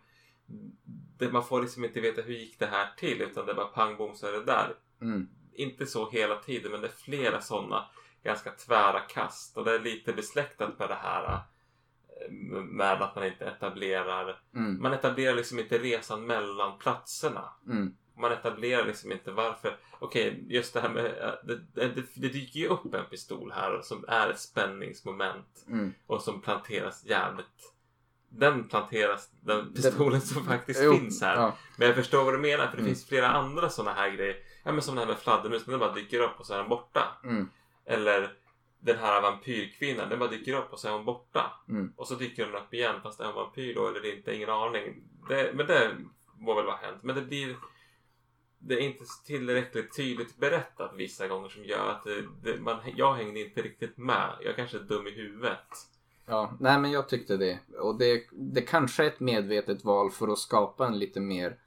det, 1.17 1.31
man 1.31 1.43
får 1.43 1.61
liksom 1.61 1.85
inte 1.85 2.01
veta 2.01 2.21
hur 2.21 2.33
gick 2.33 2.59
det 2.59 2.65
här 2.65 2.87
till 2.97 3.21
utan 3.21 3.45
det 3.45 3.51
är 3.51 3.55
bara 3.55 3.65
pang 3.67 3.97
bom 3.97 4.15
så 4.15 4.27
är 4.27 4.31
det 4.31 4.43
där. 4.45 4.75
Mm. 5.01 5.27
Inte 5.53 5.85
så 5.85 6.09
hela 6.09 6.35
tiden 6.35 6.71
men 6.71 6.81
det 6.81 6.87
är 6.87 6.91
flera 6.91 7.41
sådana 7.41 7.85
ganska 8.23 8.51
tvära 8.51 8.99
kast 8.99 9.57
och 9.57 9.65
det 9.65 9.75
är 9.75 9.79
lite 9.79 10.13
besläktat 10.13 10.79
med 10.79 10.89
det 10.89 10.97
här 11.01 11.33
eh, 11.33 12.31
med 12.61 13.01
att 13.01 13.15
man 13.15 13.25
inte 13.25 13.45
etablerar 13.45 14.39
Mm. 14.55 14.81
man 14.81 14.93
etablerar 14.93 15.35
liksom 15.35 15.59
inte 15.59 15.77
resan 15.77 16.25
mellan 16.25 16.77
platserna. 16.79 17.53
Mm. 17.67 17.95
Man 18.17 18.31
etablerar 18.31 18.85
liksom 18.85 19.11
inte 19.11 19.31
varför. 19.31 19.77
Okej, 19.99 20.45
just 20.47 20.73
det 20.73 20.81
här 20.81 20.89
med 20.89 21.05
eh, 21.05 21.33
det, 21.43 21.61
det, 21.73 22.03
det 22.15 22.27
dyker 22.27 22.59
ju 22.59 22.67
upp 22.67 22.93
en 22.93 23.05
pistol 23.09 23.51
här 23.51 23.81
som 23.81 24.05
är 24.07 24.29
ett 24.29 24.39
spänningsmoment 24.39 25.65
Mm. 25.67 25.93
och 26.07 26.21
som 26.21 26.41
planteras 26.41 27.05
jävligt. 27.05 27.72
Den 28.36 28.67
planteras, 28.69 29.29
den 29.41 29.73
pistolen 29.73 30.21
som 30.21 30.45
faktiskt 30.45 30.79
Jo, 30.84 30.93
finns 30.93 31.21
här. 31.21 31.36
ja. 31.36 31.57
Men 31.77 31.88
jag 31.88 31.95
förstår 31.95 32.23
vad 32.23 32.34
du 32.34 32.38
menar 32.38 32.67
för 32.67 32.77
det 32.77 32.81
Mm. 32.84 32.86
finns 32.86 33.07
flera 33.07 33.27
andra 33.27 33.69
sådana 33.69 33.93
här 33.93 34.09
grejer. 34.09 34.36
Ja 34.63 34.71
men 34.71 34.81
som 34.81 34.95
det 34.95 35.01
här 35.01 35.07
med 35.07 35.17
fladdermusen, 35.17 35.71
den 35.71 35.79
bara 35.79 35.93
dyker 35.93 36.19
upp 36.19 36.39
och 36.39 36.45
så 36.45 36.53
är 36.53 36.57
den 36.57 36.69
borta. 36.69 37.17
Mm. 37.23 37.49
Eller 37.86 38.34
den 38.79 38.97
här 38.97 39.21
vampyrkvinnan, 39.21 40.09
den 40.09 40.19
bara 40.19 40.29
dyker 40.29 40.53
upp 40.53 40.73
och 40.73 40.79
så 40.79 40.88
är 40.88 40.91
hon 40.91 41.05
borta. 41.05 41.51
Mm. 41.69 41.93
Och 41.95 42.07
så 42.07 42.15
dyker 42.15 42.45
den 42.45 42.55
upp 42.55 42.73
igen 42.73 42.95
fast 43.03 43.19
är 43.19 43.25
hon 43.25 43.36
vampyr 43.36 43.75
då 43.75 43.88
eller 43.88 44.15
inte, 44.15 44.36
ingen 44.36 44.49
aning. 44.49 45.03
Det, 45.29 45.51
men 45.53 45.67
det 45.67 45.91
må 46.38 46.53
väl 46.55 46.65
vara 46.65 46.75
hänt. 46.77 47.03
Men 47.03 47.15
det 47.15 47.21
blir... 47.21 47.55
Det 48.65 48.73
är 48.73 48.79
inte 48.79 49.03
tillräckligt 49.25 49.95
tydligt 49.95 50.38
berättat 50.38 50.91
vissa 50.95 51.27
gånger 51.27 51.49
som 51.49 51.65
gör 51.65 51.89
att 51.89 52.03
det, 52.03 52.23
det, 52.43 52.59
man, 52.61 52.77
jag 52.95 53.13
hängde 53.13 53.39
inte 53.39 53.61
riktigt 53.61 53.97
med. 53.97 54.29
Jag 54.41 54.55
kanske 54.55 54.77
är 54.77 54.81
dum 54.81 55.07
i 55.07 55.11
huvudet. 55.11 55.67
Ja, 56.26 56.57
nej 56.59 56.80
men 56.80 56.91
jag 56.91 57.09
tyckte 57.09 57.38
det. 57.38 57.59
Och 57.80 57.97
det, 57.97 58.24
det 58.32 58.61
kanske 58.61 59.03
är 59.03 59.07
ett 59.07 59.19
medvetet 59.19 59.86
val 59.86 60.11
för 60.11 60.28
att 60.28 60.39
skapa 60.39 60.88
en 60.88 60.99
lite 60.99 61.19
mer 61.19 61.57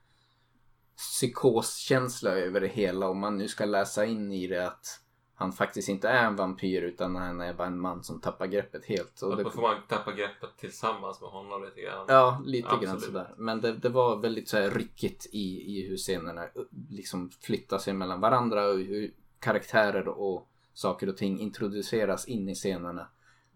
psykoskänsla 0.97 2.31
över 2.31 2.61
det 2.61 2.69
hela. 2.69 3.09
Om 3.09 3.19
man 3.19 3.39
nu 3.39 3.49
ska 3.49 3.65
läsa 3.65 4.07
in 4.07 4.33
i 4.33 4.47
det 4.47 4.67
att 4.67 5.01
han 5.39 5.53
faktiskt 5.53 5.89
inte 5.89 6.09
är 6.09 6.27
en 6.27 6.37
vampyr 6.37 6.83
utan 6.83 7.17
han 7.17 7.41
är 7.41 7.55
bara 7.55 7.69
en 7.69 7.81
man 7.81 8.05
som 8.05 8.21
tappar 8.21 8.47
greppet 8.47 8.85
helt. 8.85 9.23
Och 9.23 9.37
då 9.37 9.51
får 9.51 9.63
man 9.63 9.77
tappa 9.89 10.13
greppet 10.13 10.51
tillsammans 10.57 11.21
med 11.21 11.31
honom 11.31 11.65
lite 11.65 11.81
grann. 11.81 12.05
ja, 12.09 12.43
lite 12.45 12.69
grann 12.69 12.79
Absolut. 12.79 13.03
sådär. 13.03 13.35
Men 13.37 13.61
det, 13.61 13.73
det 13.73 13.89
var 13.89 14.17
väldigt 14.17 14.49
så 14.49 14.57
här 14.57 14.71
ryckigt 14.71 15.27
i, 15.33 15.79
i 15.79 15.89
hur 15.89 15.97
scenerna 15.97 16.43
uh, 16.45 16.49
liksom 16.91 17.31
flyttar 17.41 17.79
sig 17.79 17.95
mellan 17.95 18.21
varandra 18.21 18.69
och 18.69 18.79
hur 18.79 19.15
karaktärer 19.39 20.09
och 20.09 20.49
saker 20.73 21.09
och 21.09 21.17
ting 21.17 21.41
introduceras 21.41 22.29
in 22.29 22.49
i 22.49 22.55
scenerna. 22.55 23.09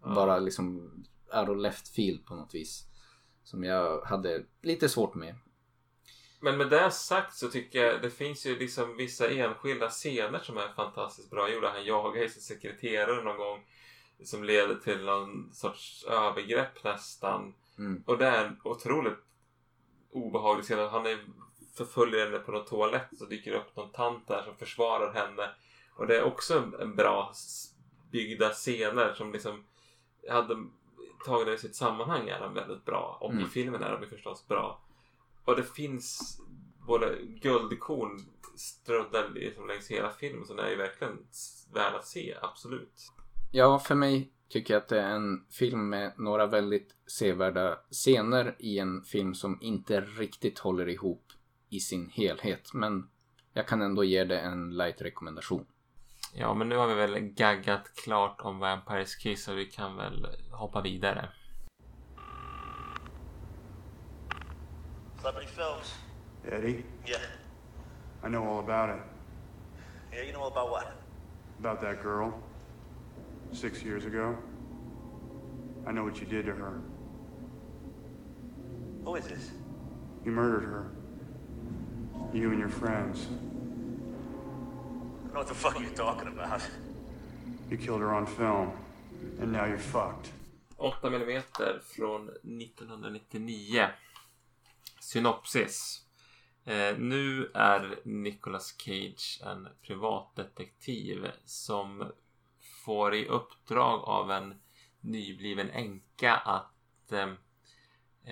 Bara 0.03 0.39
liksom 0.39 0.91
out 1.33 1.49
of 1.49 1.57
left 1.57 1.87
field 1.87 2.25
på 2.25 2.35
något 2.35 2.55
vis. 2.55 2.85
Som 3.43 3.63
jag 3.63 4.01
hade 4.01 4.43
lite 4.61 4.89
svårt 4.89 5.15
med. 5.15 5.35
Men 6.39 6.57
med 6.57 6.69
det 6.69 6.91
sagt 6.91 7.35
så 7.35 7.49
tycker 7.49 7.83
jag 7.83 8.01
det 8.01 8.09
finns 8.09 8.45
ju 8.45 8.59
liksom 8.59 8.97
vissa 8.97 9.29
enskilda 9.29 9.89
scener 9.89 10.39
som 10.39 10.57
är 10.57 10.67
fantastiskt 10.75 11.29
bra 11.29 11.53
gjorda. 11.53 11.71
Han 11.71 11.85
jagar 11.85 12.21
ju 12.21 12.29
sin 12.29 12.41
sekreterare 12.41 13.23
någon 13.23 13.37
gång 13.37 13.63
som 14.23 14.43
leder 14.43 14.75
till 14.75 15.05
någon 15.05 15.53
sorts 15.53 16.03
övergrepp 16.03 16.83
nästan. 16.83 17.53
Mm. 17.77 18.03
Och 18.05 18.17
det 18.17 18.25
är 18.25 18.45
en 18.45 18.57
otroligt 18.63 19.19
obehaglig 20.11 20.65
scen. 20.65 20.89
Han 20.89 21.05
är 21.05 21.19
förföljer 21.73 22.25
henne 22.25 22.39
på 22.39 22.51
någon 22.51 22.65
toalett 22.65 23.07
så 23.17 23.25
dyker 23.25 23.51
det 23.51 23.57
upp 23.57 23.75
någon 23.75 23.91
tant 23.91 24.27
där 24.27 24.43
som 24.43 24.55
försvarar 24.55 25.13
henne. 25.13 25.49
Och 25.95 26.07
det 26.07 26.17
är 26.17 26.23
också 26.23 26.71
en, 26.79 26.95
bra 26.95 27.33
byggda 28.11 28.49
scener 28.49 29.13
som 29.13 29.31
liksom 29.31 29.63
hade 30.29 30.55
tagit 31.25 31.47
det 31.47 31.53
i 31.53 31.57
sitt 31.57 31.75
sammanhang 31.75 32.29
är 32.29 32.39
de 32.39 32.53
väldigt 32.53 32.85
bra. 32.85 33.17
Och 33.21 33.33
i 33.33 33.37
Mm. 33.37 33.49
filmen 33.49 33.83
är 33.83 33.97
de 34.01 34.07
förstås 34.07 34.47
bra. 34.47 34.81
Och 35.45 35.55
det 35.55 35.63
finns 35.63 36.39
både 36.87 37.17
guldkorn 37.41 38.19
strödda 38.55 39.27
liksom 39.27 39.67
längs 39.67 39.91
hela 39.91 40.09
filmen 40.09 40.45
så 40.45 40.53
den 40.53 40.65
är 40.65 40.69
ju 40.69 40.75
verkligen 40.77 41.17
värd 41.73 41.93
att 41.95 42.07
se, 42.07 42.35
absolut. 42.41 43.11
Ja, 43.51 43.79
för 43.79 43.95
mig 43.95 44.31
tycker 44.49 44.73
jag 44.73 44.81
att 44.81 44.87
det 44.89 45.01
är 45.01 45.15
en 45.15 45.45
film 45.49 45.89
med 45.89 46.13
några 46.17 46.47
väldigt 46.47 46.95
sevärda 47.07 47.77
scener 47.91 48.55
i 48.59 48.79
en 48.79 49.03
film 49.03 49.33
som 49.35 49.57
inte 49.61 50.01
riktigt 50.01 50.59
håller 50.59 50.89
ihop 50.89 51.25
i 51.69 51.79
sin 51.79 52.09
helhet. 52.09 52.73
Men 52.73 53.09
jag 53.53 53.67
kan 53.67 53.81
ändå 53.81 54.03
ge 54.03 54.23
det 54.23 54.39
en 54.39 54.77
light 54.77 55.01
rekommendation. 55.01 55.65
Ja, 56.33 56.53
men 56.53 56.69
nu 56.69 56.75
har 56.75 56.87
vi 56.87 56.93
väl 56.93 57.19
gaggat 57.19 57.95
klart 57.95 58.41
om 58.41 58.59
Vampires 58.59 59.15
Kiss 59.15 59.47
och 59.47 59.57
vi 59.57 59.65
kan 59.65 59.97
väl 59.97 60.27
hoppa 60.51 60.81
vidare. 60.81 61.29
Celebrity 65.21 65.47
films. 65.47 65.95
Eddie, 66.45 66.83
Yeah. 67.05 67.21
I 68.23 68.27
know 68.27 68.47
all 68.47 68.59
about 68.59 68.97
it. 68.97 69.03
Yeah, 70.13 70.23
you 70.25 70.31
know 70.33 70.47
about 70.47 70.69
what? 70.71 70.87
About 71.59 71.81
that 71.81 72.03
girl. 72.03 72.31
Six 73.51 73.83
years 73.83 74.05
ago. 74.05 74.35
I 75.87 75.91
know 75.91 76.03
what 76.03 76.21
you 76.21 76.27
did 76.27 76.45
to 76.45 76.51
her. 76.51 76.81
Who 79.03 79.15
is 79.15 79.25
this? 79.27 79.51
You 80.25 80.31
murdered 80.31 80.63
her. 80.63 80.91
You 82.33 82.51
and 82.51 82.59
your 82.59 82.69
friends. 82.69 83.27
Know 85.31 85.39
what 85.39 85.47
the 85.47 85.53
fuck 85.53 85.79
you're 85.79 85.89
talking 85.95 86.27
about. 86.27 86.61
You 87.69 87.77
killed 87.77 88.01
her 88.01 88.13
on 88.13 88.25
film. 88.25 88.71
And 89.39 89.53
now 89.53 89.65
you're 89.65 89.77
fucked. 89.77 90.33
8 90.77 90.93
mm 91.03 91.41
från 91.95 92.29
1999. 92.29 93.87
Synopsis. 94.99 96.01
Eh, 96.65 96.97
nu 96.97 97.51
är 97.53 97.99
Nicolas 98.03 98.75
Cage 98.77 99.41
en 99.45 99.67
privatdetektiv 99.81 101.31
som 101.45 102.11
får 102.85 103.15
i 103.15 103.27
uppdrag 103.27 103.99
av 104.03 104.31
en 104.31 104.55
nybliven 105.01 105.69
änka 105.69 106.35
att 106.35 107.11
eh, 107.11 107.29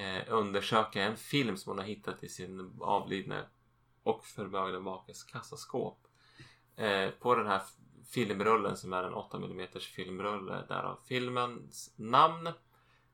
eh, 0.03 0.23
undersöka 0.27 1.03
en 1.03 1.17
film 1.17 1.57
som 1.57 1.69
hon 1.69 1.77
har 1.77 1.85
hittat 1.85 2.23
i 2.23 2.29
sin 2.29 2.79
avlidne 2.81 3.45
och 4.03 4.25
förmögna 4.25 4.79
makes 4.79 5.23
kassaskåp. 5.23 6.08
Eh, 6.79 7.09
på 7.09 7.35
den 7.35 7.47
här 7.47 7.61
filmrullen 8.09 8.77
som 8.77 8.93
är 8.93 9.03
en 9.03 9.13
8 9.13 9.37
mm 9.37 9.67
filmrulle 9.95 10.65
därav 10.67 10.99
filmens 11.05 11.93
namn 11.95 12.49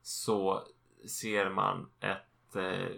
så 0.02 0.62
ser 1.08 1.50
man 1.50 1.88
ett 2.00 2.56
eh, 2.56 2.96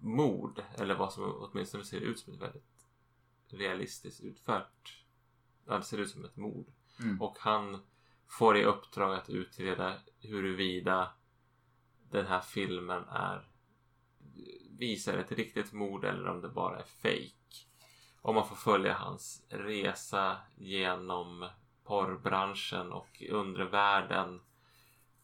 mord 0.00 0.62
eller 0.78 0.94
vad 0.94 1.12
som 1.12 1.34
åtminstone 1.38 1.84
ser 1.84 2.00
ut 2.00 2.18
som 2.18 2.34
ett 2.34 2.40
väldigt 2.40 2.86
realistiskt 3.48 4.20
utfört. 4.20 5.04
Ja, 5.66 5.78
det 5.78 5.84
ser 5.84 5.98
ut 5.98 6.10
som 6.10 6.24
ett 6.24 6.36
mord. 6.36 6.66
Mm. 7.00 7.22
Och 7.22 7.36
han 7.38 7.82
får 8.26 8.56
i 8.56 8.64
uppdrag 8.64 9.14
att 9.14 9.30
utreda 9.30 9.94
huruvida 10.20 11.12
den 12.10 12.26
här 12.26 12.40
filmen 12.40 13.04
är 13.08 13.48
visar 14.78 15.18
ett 15.18 15.32
riktigt 15.32 15.72
mord 15.72 16.04
eller 16.04 16.28
om 16.28 16.40
det 16.40 16.48
bara 16.48 16.78
är 16.78 16.84
fake. 16.84 17.30
Och 18.24 18.34
man 18.34 18.48
får 18.48 18.56
följa 18.56 18.94
hans 18.94 19.42
resa 19.48 20.36
genom 20.56 21.48
porrbranschen 21.84 22.92
och 22.92 23.22
undervärlden 23.30 24.40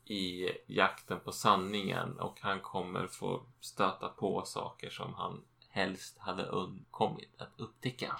i 0.05 0.51
jakten 0.67 1.21
på 1.21 1.33
sanningen 1.33 2.19
och 2.19 2.39
han 2.41 2.61
kommer 2.61 3.07
få 3.07 3.43
stöta 3.61 4.09
på 4.09 4.43
saker 4.45 4.91
som 4.91 5.15
han 5.15 5.43
helst 5.69 6.19
hade 6.19 6.43
undkommit 6.43 7.31
att 7.39 7.49
upptäcka. 7.57 8.17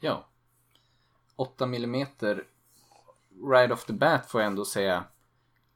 Ja. 0.00 0.24
8 1.36 1.64
mm 1.64 2.06
right 3.46 3.72
off 3.72 3.84
the 3.84 3.92
bat 3.92 4.30
får 4.30 4.40
jag 4.40 4.48
ändå 4.48 4.64
säga. 4.64 5.04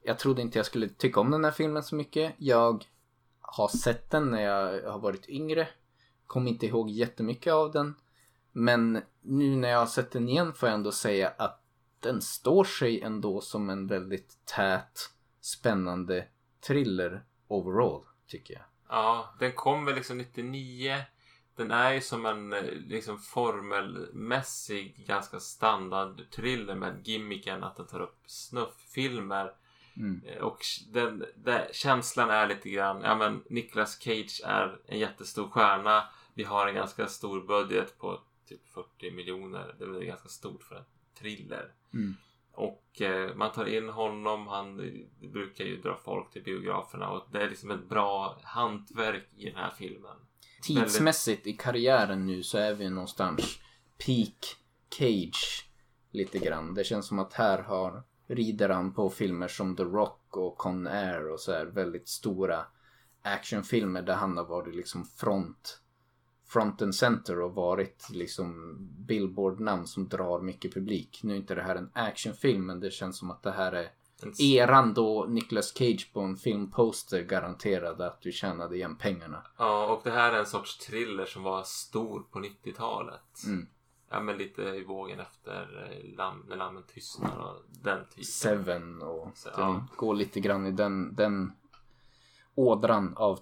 Jag 0.03 0.18
trodde 0.18 0.43
inte 0.43 0.59
jag 0.59 0.66
skulle 0.66 0.89
tycka 0.89 1.20
om 1.20 1.31
den 1.31 1.45
här 1.45 1.53
filmen 1.53 1.83
så 1.83 1.95
mycket. 1.95 2.35
Jag 2.39 2.85
har 3.41 3.68
sett 3.68 4.11
den 4.11 4.31
när 4.31 4.43
jag 4.43 4.91
har 4.93 4.99
varit 4.99 5.29
yngre. 5.29 5.68
Kom 6.27 6.49
inte 6.49 6.66
ihåg 6.66 6.91
jättemycket 6.91 7.53
av 7.53 7.72
den. 7.72 7.95
Men 8.59 9.02
nu 9.20 9.57
när 9.57 9.68
jag 9.68 9.78
har 9.78 9.86
sett 9.86 10.11
den 10.11 10.28
igen 10.28 10.54
får 10.54 10.68
jag 10.68 10.76
ändå 10.76 10.92
säga 10.92 11.32
att 11.38 11.62
den 12.00 12.22
står 12.22 12.64
sig 12.64 13.00
ändå 13.00 13.40
som 13.40 13.70
en 13.70 13.86
väldigt 13.86 14.38
tät, 14.44 15.11
spännande 15.40 16.26
thriller 16.66 17.24
overall, 17.48 18.04
tycker 18.26 18.54
jag. 18.54 18.62
Ja, 18.88 19.34
den 19.38 19.52
kom 19.52 19.84
väl 19.84 19.94
liksom 19.94 20.18
99. 20.18 20.96
Den 21.57 21.70
är 21.70 21.92
ju 21.92 22.00
som 22.00 22.26
en 22.26 22.52
eh, 22.52 22.62
liksom 22.72 23.18
formelmässig 23.18 25.07
ganska 25.07 25.40
standard 25.40 26.30
thriller 26.30 26.74
med 26.74 27.09
gimmicken 27.09 27.64
att 27.64 27.76
den 27.76 27.86
tar 27.86 28.00
upp 28.00 28.18
snufffilmer. 28.26 29.52
Mm. 29.96 30.22
Eh, 30.26 30.42
Och 30.42 30.59
den, 30.92 31.24
den, 31.36 31.62
känslan 31.72 32.30
är 32.30 32.46
lite 32.46 32.70
grann, 32.70 33.02
ja 33.02 33.14
men 33.14 33.42
Nicolas 33.50 33.98
Cage 33.98 34.40
är 34.44 34.80
en 34.86 34.98
jättestor 34.98 35.48
stjärna 35.48 36.04
vi 36.36 36.44
har 36.44 36.66
en 36.66 36.74
ganska 36.74 37.07
stor 37.07 37.40
budget 37.40 37.98
på 37.98 38.20
typ 38.47 38.68
40 38.68 39.11
miljoner. 39.11 39.74
Det 39.78 39.84
är 39.84 40.05
ganska 40.05 40.28
stort 40.28 40.62
för 40.62 40.76
en 40.76 40.84
thriller. 41.18 41.72
Mm. 41.94 42.14
Och 42.53 43.03
eh, 43.03 43.34
man 43.34 43.53
tar 43.53 43.66
in 43.66 43.88
honom, 43.88 44.47
han 44.47 44.76
det 45.20 45.28
brukar 45.28 45.64
ju 45.64 45.80
dra 45.80 45.97
folk 46.05 46.30
till 46.30 46.42
biograferna 46.42 47.11
och 47.11 47.28
det 47.32 47.42
är 47.42 47.51
liksom 47.51 47.70
ett 47.70 47.88
bra 47.88 48.40
hantverk 48.42 49.28
i 49.36 49.44
den 49.44 49.57
här 49.57 49.70
filmen. 49.78 50.16
Tidsmässigt 50.62 51.47
i 51.47 51.53
karriären 51.53 52.26
nu 52.26 52.42
så 52.42 52.59
är 52.59 52.74
vi 52.74 52.90
någonstans 52.90 53.59
peak 54.07 54.57
Cage 54.99 55.70
lite 56.11 56.38
grann. 56.38 56.74
Det 56.74 56.84
känns 56.84 57.07
som 57.07 57.18
att 57.18 57.32
här 57.32 57.62
har 57.62 58.03
rider 58.26 58.68
han 58.68 58.94
på 58.94 59.11
filmer 59.11 59.49
som 59.49 59.76
The 59.76 59.82
Rock 59.82 60.36
och 60.36 60.59
Con 60.59 60.86
Air 60.86 61.32
och 61.32 61.40
så 61.40 61.53
här 61.53 61.66
väldigt 61.66 62.09
stora 62.09 62.66
actionfilmer 63.22 64.03
där 64.03 64.14
han 64.14 64.36
har 64.36 64.44
varit 64.44 64.74
liksom 64.74 65.05
front 65.05 65.80
front 66.47 66.82
and 66.82 66.94
center 66.94 67.40
och 67.40 67.55
varit 67.55 68.11
liksom 68.11 68.76
billboardnamn 69.07 69.86
som 69.86 70.09
drar 70.09 70.40
mycket 70.40 70.74
publik. 70.74 71.20
Nu 71.22 71.32
är 71.32 71.36
inte 71.36 71.55
det 71.55 71.62
här 71.62 71.76
en 71.76 71.90
actionfilm 71.92 72.66
men 72.66 72.80
det 72.80 72.90
känns 72.90 73.18
som 73.18 73.30
att 73.30 73.42
det 73.42 73.51
här 73.51 73.72
är 73.72 73.90
eran 74.38 74.94
då 74.94 75.26
Nicolas 75.28 75.74
Cage 75.76 76.11
på 76.12 76.20
en 76.20 76.36
filmposter 76.36 77.22
garanterade 77.22 78.07
att 78.07 78.20
du 78.20 78.32
tjänade 78.32 78.76
igen 78.76 78.97
pengarna. 78.97 79.42
Ja, 79.57 79.86
och 79.86 80.01
det 80.05 80.11
här 80.11 80.32
är 80.32 80.38
en 80.38 80.47
sorts 80.47 80.78
thriller 80.78 81.26
som 81.26 81.42
var 81.42 81.62
stor 81.62 82.20
på 82.30 82.38
90-talet. 82.38 83.44
Mm. 83.47 83.66
Ja, 84.11 84.20
men 84.20 84.36
lite 84.36 84.62
i 84.62 84.84
vågen 84.84 85.20
efter 85.20 85.90
eh, 85.90 86.16
lam, 86.16 86.44
När 86.49 86.57
lammen 86.57 86.82
tystnar 86.94 87.38
och 87.38 87.62
den 87.68 88.07
typen. 88.09 88.24
Seven 88.24 89.03
och 89.03 89.30
Så, 89.34 89.49
ja. 89.57 89.86
går 89.97 90.14
lite 90.14 90.40
grann 90.40 90.66
i 90.66 90.70
den, 90.70 91.14
den 91.14 91.53
ådran 92.55 93.14
av 93.16 93.40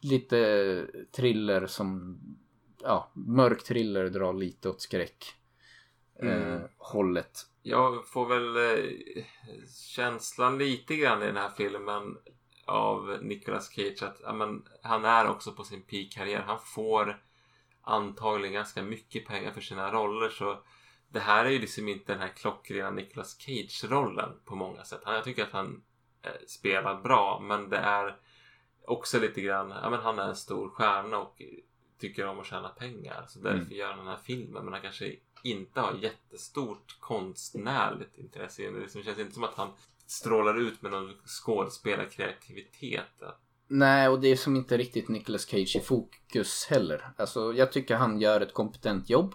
lite 0.00 0.86
thriller 1.16 1.66
som 1.66 2.18
ja, 2.82 3.10
mörk 3.14 3.64
thriller 3.64 4.08
drar 4.08 4.32
lite 4.32 4.68
åt 4.68 4.80
skräck 4.80 5.34
Mm. 6.22 6.52
eh, 6.52 6.60
hållet. 6.78 7.46
Jag 7.62 8.08
får 8.08 8.26
väl 8.26 8.56
eh, 8.56 8.90
känslan 9.96 10.58
lite 10.58 10.96
grann 10.96 11.22
i 11.22 11.26
den 11.26 11.36
här 11.36 11.50
filmen 11.56 12.16
av 12.66 13.18
Nicolas 13.22 13.70
Cage 13.70 14.02
att 14.02 14.20
ja, 14.22 14.32
men, 14.32 14.62
han 14.82 15.04
är 15.04 15.28
också 15.28 15.52
på 15.52 15.64
sin 15.64 15.82
peak-karriär. 15.82 16.42
Han 16.46 16.58
får 16.58 17.22
antagligen 17.82 18.54
ganska 18.54 18.82
mycket 18.82 19.26
pengar 19.26 19.52
för 19.52 19.60
sina 19.60 19.92
roller 19.92 20.28
så 20.28 20.62
det 21.08 21.20
här 21.20 21.44
är 21.44 21.50
ju 21.50 21.58
liksom 21.58 21.88
inte 21.88 22.12
den 22.12 22.20
här 22.20 22.28
klockrena 22.36 22.90
Nicolas 22.90 23.36
Cage-rollen 23.38 24.30
på 24.44 24.56
många 24.56 24.84
sätt. 24.84 25.00
Han, 25.04 25.14
jag 25.14 25.24
tycker 25.24 25.42
att 25.42 25.52
han 25.52 25.82
eh, 26.22 26.46
spelar 26.46 27.00
bra 27.02 27.40
men 27.40 27.70
det 27.70 27.78
är 27.78 28.16
också 28.90 29.18
lite 29.20 29.40
grann, 29.40 29.72
ja 29.82 29.90
men 29.90 30.00
han 30.00 30.18
är 30.18 30.28
en 30.28 30.36
stor 30.36 30.68
stjärna 30.70 31.18
och 31.18 31.42
tycker 31.98 32.26
om 32.26 32.40
att 32.40 32.46
tjäna 32.46 32.68
pengar 32.68 33.24
så 33.28 33.38
därför 33.38 33.58
Mm. 33.58 33.72
gör 33.72 33.88
han 33.88 33.98
den 33.98 34.06
här 34.06 34.18
filmen 34.24 34.64
men 34.64 34.72
han 34.72 34.82
kanske 34.82 35.16
inte 35.42 35.80
har 35.80 35.94
jättestort 35.94 36.96
konstnärligt 37.00 38.18
intresse. 38.18 38.62
Det 38.62 38.80
liksom 38.80 39.02
känns 39.02 39.18
inte 39.18 39.34
som 39.34 39.44
att 39.44 39.54
han 39.54 39.68
strålar 40.06 40.60
ut 40.60 40.82
med 40.82 40.90
någon 40.92 41.12
skådespelarkreativitet. 41.26 43.22
Nej, 43.68 44.08
och 44.08 44.20
det 44.20 44.28
är 44.28 44.36
som 44.36 44.56
inte 44.56 44.76
riktigt 44.76 45.08
Nicolas 45.08 45.46
Cage 45.46 45.76
i 45.76 45.80
fokus 45.80 46.66
heller. 46.70 47.10
Alltså, 47.16 47.52
jag 47.52 47.72
tycker 47.72 47.94
han 47.96 48.20
gör 48.20 48.40
ett 48.40 48.54
kompetent 48.54 49.10
jobb. 49.10 49.34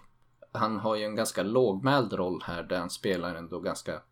Han 0.52 0.78
har 0.78 0.96
ju 0.96 1.04
en 1.04 1.16
ganska 1.16 1.42
lågmäld 1.42 2.12
roll 2.12 2.42
här 2.44 2.62
där 2.62 2.78
han 2.78 2.90
spelar 2.90 3.34
ändå 3.34 3.60
ganska 3.60 4.02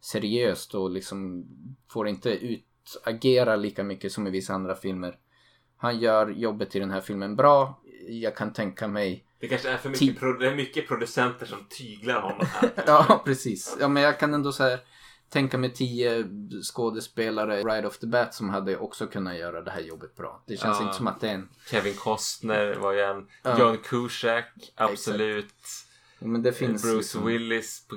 seriöst 0.00 0.74
och 0.74 0.90
liksom 0.90 1.46
får 1.88 2.08
inte 2.08 2.30
utagera 2.86 3.56
lika 3.56 3.84
mycket 3.84 4.12
som 4.12 4.26
i 4.26 4.30
vissa 4.30 4.54
andra 4.54 4.74
filmer. 4.74 5.16
Han 5.76 5.98
gör 5.98 6.28
jobbet 6.28 6.76
i 6.76 6.78
den 6.78 6.90
här 6.90 7.00
filmen 7.00 7.36
bra. 7.36 7.80
Jag 8.08 8.36
kan 8.36 8.52
tänka 8.52 8.88
mig 8.88 9.24
Det 9.40 9.48
kanske 9.48 9.70
är 9.70 9.76
för 9.76 9.88
mycket, 9.90 10.18
pro- 10.18 10.32
det 10.32 10.48
är 10.48 10.54
mycket 10.54 10.88
producenter 10.88 11.46
som 11.46 11.66
tyglar 11.70 12.20
honom 12.20 12.46
här. 12.46 12.70
Ja, 12.86 13.22
precis. 13.24 13.76
Ja, 13.80 13.88
men 13.88 14.02
jag 14.02 14.18
kan 14.18 14.34
ändå 14.34 14.52
så 14.52 14.62
här 14.62 14.80
tänka 15.28 15.58
mig 15.58 15.72
tio 15.72 16.24
skådespelare 16.62 17.62
right 17.62 17.86
off 17.86 17.98
the 17.98 18.06
bat 18.06 18.34
som 18.34 18.50
hade 18.50 18.76
också 18.76 19.06
kunnat 19.06 19.36
göra 19.38 19.60
det 19.62 19.70
här 19.70 19.80
jobbet 19.80 20.14
bra. 20.16 20.42
Det 20.46 20.56
känns 20.56 20.78
Ja. 20.80 20.84
inte 20.84 20.96
som 20.96 21.06
att 21.06 21.20
det 21.20 21.28
är 21.28 21.34
en... 21.34 21.48
Kevin 21.70 21.94
Costner 21.94 22.74
var 22.74 22.92
ju 22.92 23.00
en. 23.00 23.26
Ja. 23.42 23.58
John 23.58 23.78
Cusack, 23.78 24.72
absolut. 24.74 25.54
Ja, 26.18 26.26
Men 26.26 26.42
det 26.42 26.52
finns 26.52 26.82
Bruce 26.82 26.96
liksom... 26.96 27.26
Willis 27.26 27.86
på 27.88 27.96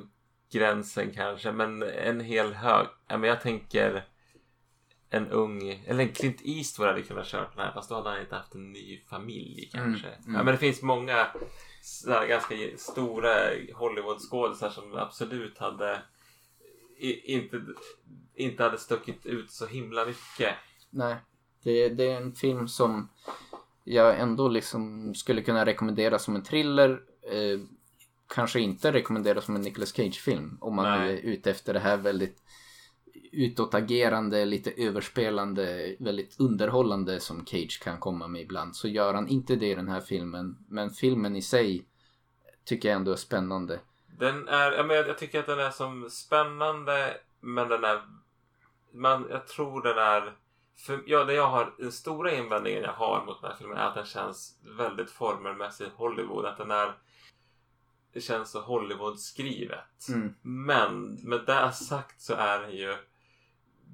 gränsen 0.52 1.12
kanske. 1.16 1.52
Men 1.52 1.84
en 1.84 2.20
hel 2.20 2.54
hög. 2.54 2.88
Ja, 3.08 3.18
men 3.18 3.30
jag 3.30 3.42
tänker 3.42 4.06
en 5.16 5.28
ung, 5.28 5.84
eller 5.88 6.04
en 6.04 6.14
Clint 6.14 6.42
Eastwood 6.44 6.88
hade 6.88 7.02
kunnat 7.02 7.28
köra 7.28 7.50
den 7.56 7.66
här 7.66 7.72
fast 7.72 7.90
då 7.90 7.96
hade 7.96 8.10
han 8.10 8.22
inte 8.22 8.36
haft 8.36 8.56
en 8.56 8.72
ny 8.72 9.02
familj 9.10 9.70
kanske. 9.74 10.08
Mm, 10.08 10.24
mm. 10.24 10.36
Ja, 10.36 10.44
men 10.44 10.54
det 10.54 10.58
finns 10.58 10.82
många 10.82 11.28
sådär 11.82 12.28
ganska 12.28 12.56
stora 12.78 13.34
Hollywoodskådisar 13.74 14.70
som 14.70 14.96
absolut 14.96 15.58
hade 15.58 16.02
i, 16.98 17.34
inte, 17.34 17.62
inte 18.36 18.64
hade 18.64 18.78
stuckit 18.78 19.26
ut 19.26 19.52
så 19.52 19.66
himla 19.66 20.06
mycket. 20.06 20.56
Nej. 20.90 21.16
Det, 21.64 21.90
det 21.90 22.12
är 22.12 22.18
en 22.18 22.34
film 22.34 22.68
som 22.68 23.10
jag 23.84 24.20
ändå 24.20 24.48
liksom 24.48 25.14
skulle 25.16 25.42
kunna 25.42 25.66
rekommendera 25.66 26.20
som 26.20 26.36
en 26.36 26.44
thriller. 26.44 27.02
Eh, 27.32 27.60
kanske 28.28 28.60
inte 28.60 28.92
rekommendera 28.92 29.42
som 29.42 29.56
en 29.56 29.62
Nicolas 29.62 29.94
Cage-film. 29.96 30.58
Om 30.62 30.76
man 30.76 31.00
Nej. 31.00 31.14
är 31.14 31.18
ute 31.18 31.52
efter 31.52 31.74
det 31.74 31.80
här 31.80 31.98
väldigt 31.98 32.45
utåtagerande, 33.36 34.46
lite 34.46 34.72
överspelande, 34.72 35.96
väldigt 36.00 36.40
underhållande 36.40 37.20
som 37.20 37.46
Cage 37.46 37.82
kan 37.84 38.00
komma 38.00 38.28
med 38.28 38.42
ibland. 38.42 38.76
Så 38.76 38.88
gör 38.88 39.14
han 39.14 39.28
inte 39.28 39.56
det 39.56 39.68
i 39.68 39.76
den 39.76 39.90
här 39.90 40.02
filmen. 40.02 40.58
Men 40.70 40.90
filmen 40.90 41.36
i 41.36 41.42
sig 41.42 41.86
tycker 42.66 42.90
jag 42.90 42.96
ändå 42.96 43.12
är 43.12 43.16
spännande. 43.16 43.80
Den 44.20 44.48
är, 44.48 44.72
ja, 44.72 44.84
men 44.84 44.96
jag, 44.96 45.08
jag 45.08 45.18
tycker 45.18 45.40
att 45.40 45.46
den 45.46 45.60
är 45.60 45.72
som 45.72 46.10
spännande 46.10 47.18
men 47.46 47.70
den 47.70 47.84
är, 47.84 48.02
man, 48.94 49.28
jag 49.30 49.48
tror 49.48 49.82
den 49.82 49.98
är, 49.98 50.36
för, 50.78 51.04
ja, 51.06 51.24
det 51.24 51.34
jag 51.34 51.48
har, 51.48 51.74
den 51.78 51.92
stora 51.92 52.32
invändningen 52.32 52.84
jag 52.84 52.94
har 52.94 53.26
mot 53.26 53.42
den 53.42 53.52
här 53.52 53.58
filmen 53.58 53.78
är 53.78 53.88
att 53.88 53.96
den 53.96 54.06
känns 54.06 54.60
väldigt 54.78 55.10
formelmässigt 55.10 55.92
Hollywood. 55.96 56.46
Att 56.46 56.58
den 56.58 56.72
är, 56.72 56.98
det 58.14 58.22
känns 58.22 58.52
så 58.52 58.62
Hollywood-skrivet. 58.62 60.08
Mm. 60.10 60.36
Men 60.42 61.20
med 61.24 61.42
det 61.46 61.72
sagt 61.72 62.22
så 62.22 62.34
är 62.34 62.60
det 62.60 62.72
ju, 62.72 62.96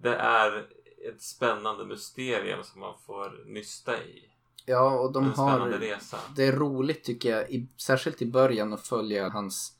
det 0.01 0.15
är 0.15 0.67
ett 1.09 1.21
spännande 1.21 1.85
mysterium 1.85 2.63
som 2.63 2.79
man 2.79 2.93
får 3.05 3.45
nysta 3.45 4.03
i. 4.03 4.31
Ja, 4.65 4.99
och 4.99 5.13
de 5.13 5.23
en 5.25 5.33
spännande 5.33 5.75
har... 5.75 5.79
resa. 5.79 6.17
Det 6.35 6.43
är 6.43 6.51
roligt 6.51 7.03
tycker 7.03 7.29
jag, 7.29 7.51
i, 7.51 7.67
särskilt 7.77 8.21
i 8.21 8.25
början 8.25 8.73
att 8.73 8.87
följa 8.87 9.29
hans 9.29 9.77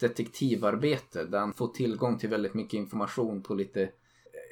detektivarbete 0.00 1.24
där 1.24 1.38
han 1.38 1.52
får 1.52 1.68
tillgång 1.68 2.18
till 2.18 2.28
väldigt 2.28 2.54
mycket 2.54 2.74
information 2.74 3.42
på 3.42 3.54
lite, 3.54 3.90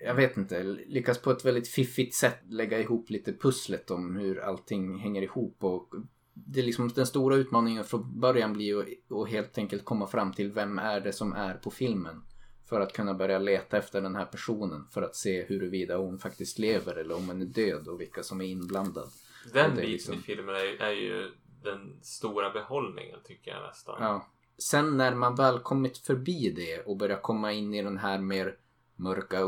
jag 0.05 0.15
vet 0.15 0.37
inte, 0.37 0.63
lyckas 0.63 1.19
på 1.19 1.31
ett 1.31 1.45
väldigt 1.45 1.69
fiffigt 1.69 2.15
sätt 2.15 2.39
lägga 2.49 2.81
ihop 2.81 3.11
lite 3.11 3.33
pusslet 3.33 3.91
om 3.91 4.17
hur 4.17 4.41
allting 4.41 4.99
hänger 4.99 5.23
ihop 5.23 5.65
och 5.65 5.95
det 6.35 6.61
är 6.61 6.65
liksom 6.65 6.89
den 6.89 7.07
stora 7.07 7.37
utmaningen 7.37 7.85
från 7.85 8.21
början 8.21 8.53
blir 8.53 8.67
ju 8.67 8.81
att 9.23 9.29
helt 9.29 9.59
enkelt 9.59 9.85
komma 9.85 10.07
fram 10.07 10.33
till 10.33 10.53
vem 10.53 10.79
är 10.79 11.01
det 11.01 11.13
som 11.13 11.33
är 11.33 11.55
på 11.55 11.71
filmen. 11.71 12.23
För 12.71 12.81
att 12.81 12.93
kunna 12.93 13.15
börja 13.15 13.39
leta 13.39 13.79
efter 13.79 14.01
den 14.01 14.17
här 14.17 14.25
personen 14.25 14.87
för 14.91 15.03
att 15.03 15.17
se 15.17 15.45
huruvida 15.45 15.97
hon 15.97 16.19
faktiskt 16.19 16.59
lever 16.59 16.97
eller 16.97 17.15
om 17.17 17.29
hon 17.29 17.43
är 17.43 17.47
död 17.47 17.89
och 17.89 18.01
vilka 18.01 18.23
som 18.23 18.41
är 18.41 18.45
inblandad. 18.45 19.11
Den 19.53 19.71
biten 19.71 19.91
liksom- 19.91 20.15
i 20.15 20.19
filmen 20.19 20.55
är, 20.55 20.83
är 20.83 20.91
ju 20.93 21.31
den 21.63 21.99
stora 22.03 22.51
behållningen 22.51 23.19
tycker 23.25 23.51
jag 23.51 23.63
nästan. 23.63 23.97
Ja. 24.01 24.27
Sen 24.59 24.97
när 24.97 25.15
man 25.15 25.35
väl 25.35 25.59
kommit 25.59 25.99
förbi 25.99 26.51
det 26.51 26.81
och 26.81 26.97
börjar 26.97 27.21
komma 27.21 27.53
in 27.53 27.75
i 27.75 27.83
den 27.83 27.99
här 27.99 28.19
mer 28.19 28.57
mörka 28.97 29.41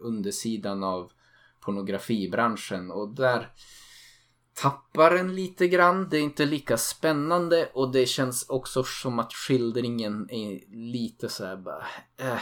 undersidan 0.00 0.84
av 0.84 1.12
pornografibranschen 1.60 2.90
och 2.90 3.08
där 3.08 3.48
tappar 4.54 5.10
den 5.10 5.34
lite 5.34 5.68
grann. 5.68 6.08
Det 6.08 6.16
är 6.18 6.22
inte 6.22 6.46
lika 6.46 6.76
spännande 6.76 7.70
och 7.74 7.92
det 7.92 8.06
känns 8.06 8.48
också 8.48 8.84
som 8.84 9.18
att 9.18 9.32
skildringen 9.32 10.30
är 10.30 10.60
lite 10.92 11.28
så 11.28 11.44
här 11.46 11.56
bara... 11.56 11.86
Äh, 12.16 12.40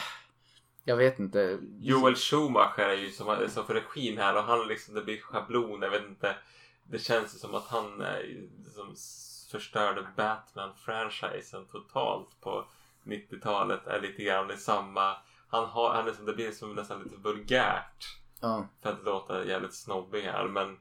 jag 0.84 0.96
vet 0.96 1.18
inte. 1.18 1.58
Joel 1.80 2.14
Schumacher 2.16 2.88
är 2.88 2.94
ju 2.96 3.10
som, 3.10 3.38
som 3.48 3.64
för 3.66 3.74
regin 3.74 4.18
här 4.18 4.36
och 4.36 4.42
han 4.44 4.68
liksom, 4.68 4.94
det 4.94 5.02
blir 5.02 5.20
schablon, 5.20 5.82
jag 5.82 5.90
vet 5.90 6.08
inte. 6.08 6.36
Det 6.84 6.98
känns 6.98 7.40
som 7.40 7.54
att 7.54 7.66
han 7.66 8.00
är, 8.00 8.20
ju 8.20 8.48
som 8.74 8.92
s- 8.92 9.48
förstörde 9.52 10.06
Batman-franchisen 10.16 11.66
totalt 11.66 12.40
på 12.40 12.64
90-talet. 13.04 13.86
Är 13.86 14.00
lite 14.00 14.22
grann 14.22 14.50
i 14.50 14.56
samma, 14.56 15.16
han 15.48 15.64
har, 15.64 15.94
han 15.94 16.08
är 16.08 16.12
som, 16.12 16.26
det 16.26 16.32
blir 16.32 16.50
som 16.50 16.74
nästan 16.74 17.02
lite 17.02 17.16
vulgärt. 17.16 18.04
Ja, 18.40 18.68
För 18.82 18.90
att 18.90 19.04
låta 19.04 19.44
jävligt 19.44 19.74
snobbig 19.74 20.22
här 20.22 20.48
men 20.48 20.76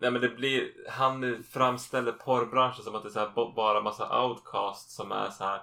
Nej 0.00 0.10
men 0.10 0.20
det 0.20 0.28
blir, 0.28 0.72
han 0.88 1.44
framställer 1.50 2.12
porrbranschen 2.12 2.84
som 2.84 2.94
att 2.94 3.02
det 3.02 3.08
är 3.08 3.12
så 3.12 3.18
här, 3.18 3.54
bara 3.54 3.80
massa 3.80 4.22
outcasts 4.24 4.94
som 4.94 5.12
är 5.12 5.30
så 5.30 5.44
här, 5.44 5.60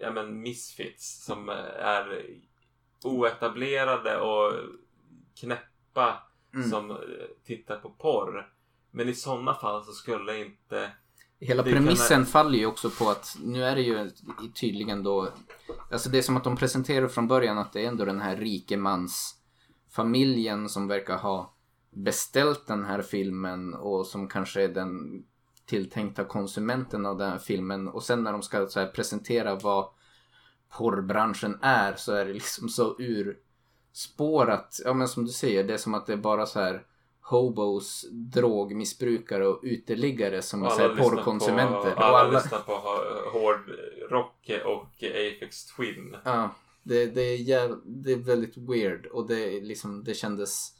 ja 0.00 0.10
men 0.10 0.40
misfits 0.42 1.24
som 1.24 1.48
är 1.78 2.24
oetablerade 3.04 4.20
och 4.20 4.52
knäppa 5.40 6.22
Mm. 6.54 6.70
som 6.70 6.90
eh, 6.90 6.96
tittar 7.46 7.76
på 7.76 7.90
porr. 7.90 8.48
Men 8.90 9.08
i 9.08 9.14
sådana 9.14 9.54
fall 9.54 9.84
så 9.84 9.92
skulle 9.92 10.38
inte... 10.38 10.90
Hela 11.40 11.62
premissen 11.62 12.16
kan- 12.16 12.26
faller 12.26 12.58
ju 12.58 12.66
också 12.66 12.90
på 12.90 13.08
att 13.10 13.36
nu 13.44 13.64
är 13.64 13.74
det 13.76 13.82
ju 13.82 14.10
tydligen 14.54 15.02
då 15.02 15.28
Alltså 15.92 16.08
det 16.10 16.18
är 16.18 16.22
som 16.22 16.36
att 16.36 16.44
de 16.44 16.56
presenterar 16.56 17.08
från 17.08 17.28
början 17.28 17.58
att 17.58 17.72
det 17.72 17.84
är 17.84 17.88
ändå 17.88 18.04
den 18.04 18.20
här 18.20 18.36
rikemansfamiljen 18.36 20.68
som 20.68 20.88
verkar 20.88 21.16
ha 21.18 21.54
beställt 21.96 22.66
den 22.66 22.84
här 22.84 23.02
filmen 23.02 23.74
och 23.74 24.06
som 24.06 24.28
kanske 24.28 24.62
är 24.62 24.68
den 24.68 25.24
tilltänkta 25.66 26.24
konsumenten 26.24 27.06
av 27.06 27.18
den 27.18 27.30
här 27.30 27.38
filmen 27.38 27.88
och 27.88 28.02
sen 28.02 28.22
när 28.22 28.32
de 28.32 28.42
ska 28.42 28.66
så 28.66 28.80
här 28.80 28.86
presentera 28.86 29.54
vad 29.54 29.88
porrbranschen 30.76 31.58
är 31.62 31.94
så 31.96 32.12
är 32.12 32.24
det 32.24 32.32
liksom 32.32 32.68
så 32.68 32.96
urspårat. 32.98 34.80
Ja 34.84 34.94
men 34.94 35.08
som 35.08 35.24
du 35.24 35.30
säger, 35.30 35.64
det 35.64 35.74
är 35.74 35.78
som 35.78 35.94
att 35.94 36.06
det 36.06 36.12
är 36.12 36.16
bara 36.16 36.46
så 36.46 36.60
här 36.60 36.86
hobos, 37.20 38.06
drogmissbrukare 38.10 39.46
och 39.46 39.60
uteliggare 39.62 40.42
som 40.42 40.62
Och 40.62 40.68
lyssnar 40.68 40.96
porrkonsumenter. 40.96 41.90
På, 41.90 41.96
och 41.96 42.04
alla, 42.04 42.18
alla, 42.18 42.38
lyssnar 42.38 42.58
på 42.58 42.72
hård 43.32 43.70
rock 44.10 44.50
och 44.64 45.02
Aphex 45.02 45.64
Twin. 45.64 46.16
ja, 46.24 46.50
det, 46.82 47.06
det, 47.06 47.22
är 47.22 47.36
jäv, 47.36 47.80
det 47.84 48.12
är 48.12 48.16
väldigt 48.16 48.56
weird 48.56 49.06
och 49.06 49.26
det, 49.26 49.60
liksom, 49.60 50.04
det 50.04 50.14
kändes 50.14 50.75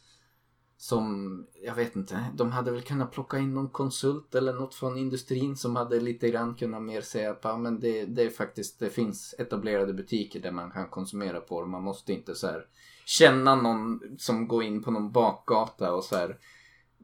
som, 0.78 1.46
jag 1.62 1.74
vet 1.74 1.96
inte, 1.96 2.24
de 2.34 2.52
hade 2.52 2.70
väl 2.70 2.82
kunnat 2.82 3.12
plocka 3.12 3.38
in 3.38 3.54
någon 3.54 3.68
konsult 3.68 4.34
eller 4.34 4.52
något 4.52 4.74
från 4.74 4.98
industrin 4.98 5.56
som 5.56 5.76
hade 5.76 6.00
lite 6.00 6.30
grann 6.30 6.54
kunnat 6.54 6.82
mer 6.82 7.00
säga 7.00 7.30
att 7.30 7.40
ja, 7.42 7.56
men 7.56 7.80
det, 7.80 8.04
det 8.04 8.22
är 8.22 8.30
faktiskt, 8.30 8.78
det 8.78 8.90
finns 8.90 9.34
etablerade 9.38 9.92
butiker 9.92 10.40
där 10.40 10.50
man 10.50 10.70
kan 10.70 10.88
konsumera 10.88 11.40
på 11.40 11.60
det. 11.60 11.66
Man 11.66 11.82
måste 11.82 12.12
inte 12.12 12.34
så 12.34 12.46
här 12.46 12.66
känna 13.04 13.54
någon 13.54 14.00
som 14.18 14.48
går 14.48 14.62
in 14.62 14.82
på 14.82 14.90
någon 14.90 15.12
bakgata 15.12 15.94
och 15.94 16.04
så 16.04 16.16
här. 16.16 16.38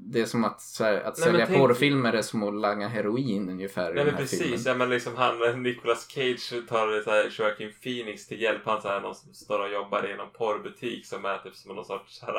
Det 0.04 0.20
är 0.20 0.26
som 0.26 0.44
att, 0.44 0.60
så 0.60 0.84
här, 0.84 0.94
att 0.94 1.18
Nej, 1.18 1.24
sälja 1.26 1.46
tänk- 1.46 1.58
porrfilmer 1.58 2.12
är 2.12 2.22
som 2.22 2.42
att 2.42 2.54
langa 2.54 2.88
heroin 2.88 3.48
ungefär 3.48 3.90
i 3.90 3.94
Nej 3.94 4.04
den 4.04 4.06
men 4.14 4.22
precis, 4.22 4.40
filmen. 4.42 4.60
ja 4.64 4.74
men 4.74 4.90
liksom 4.90 5.16
han, 5.16 5.62
Nicolas 5.62 6.08
Cage 6.10 6.54
tar 6.68 7.02
så 7.02 7.10
här, 7.10 7.30
Joaquin 7.38 7.72
Phoenix 7.82 8.26
till 8.26 8.40
hjälp. 8.42 8.62
Han 8.64 8.82
så 8.82 8.88
här, 8.88 9.00
någon 9.00 9.14
som 9.14 9.34
står 9.34 9.58
och 9.58 9.72
jobbar 9.72 10.10
i 10.10 10.16
någon 10.16 10.30
porrbutik 10.32 11.06
som 11.06 11.24
är 11.24 11.38
typ 11.38 11.56
som 11.56 11.74
någon 11.76 11.84
sorts 11.84 12.18
så 12.20 12.26
här, 12.26 12.34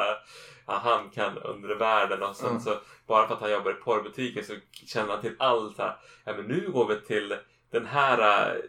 ja, 0.68 0.74
han 0.84 1.09
kan 1.09 1.38
undre 1.38 1.76
världen 1.76 2.24
och 2.24 2.36
sen 2.36 2.49
Mm. 2.49 2.61
så 2.61 2.76
bara 3.07 3.28
för 3.28 3.36
att 3.36 3.41
han 3.41 3.51
jobbar 3.51 3.72
i 3.72 3.84
porrbutiken 3.84 4.43
så 4.45 4.53
känner 4.86 5.11
han 5.11 5.22
till 5.22 5.36
allt 5.39 5.78
här, 5.78 5.95
ja 6.26 6.34
men 6.38 6.45
nu 6.45 6.70
går 6.72 6.88
vi 6.88 7.01
till 7.01 7.36
den 7.74 7.86
här 7.86 8.47
äh, 8.51 8.61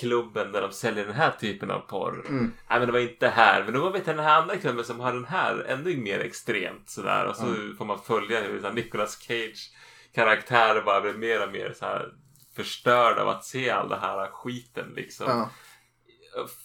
klubben 0.00 0.52
där 0.52 0.60
de 0.62 0.72
säljer 0.72 1.04
den 1.04 1.14
här 1.14 1.30
typen 1.40 1.70
av 1.70 1.78
porr. 1.78 2.26
Mm. 2.28 2.52
Nej 2.68 2.78
men 2.78 2.86
det 2.86 2.92
var 2.92 2.98
inte 3.00 3.28
här. 3.28 3.64
Men 3.64 3.80
går 3.80 3.90
vi 3.90 4.00
till 4.00 4.16
den 4.16 4.24
här 4.24 4.40
andra 4.40 4.56
klubben 4.56 4.84
som 4.84 5.00
har 5.00 5.12
den 5.12 5.24
här 5.24 5.64
ännu 5.68 5.96
mer 5.96 6.18
extremt 6.18 6.90
sådär. 6.90 7.26
Och 7.26 7.36
så 7.36 7.46
Mm. 7.46 7.76
får 7.76 7.84
man 7.84 8.02
följa 8.02 8.40
hur 8.40 8.60
så 8.60 8.66
här, 8.66 8.74
Nicolas 8.74 9.16
Cage 9.22 9.70
karaktär 10.14 10.82
bara 10.82 11.00
blir 11.00 11.12
mer 11.14 11.46
och 11.46 11.52
mer 11.52 11.72
så 11.78 11.84
här 11.84 12.12
förstörd 12.56 13.18
av 13.18 13.28
att 13.28 13.44
se 13.44 13.70
all 13.70 13.88
den 13.88 14.00
här 14.00 14.26
skiten 14.30 14.92
liksom. 14.96 15.26
Ja. 15.28 15.50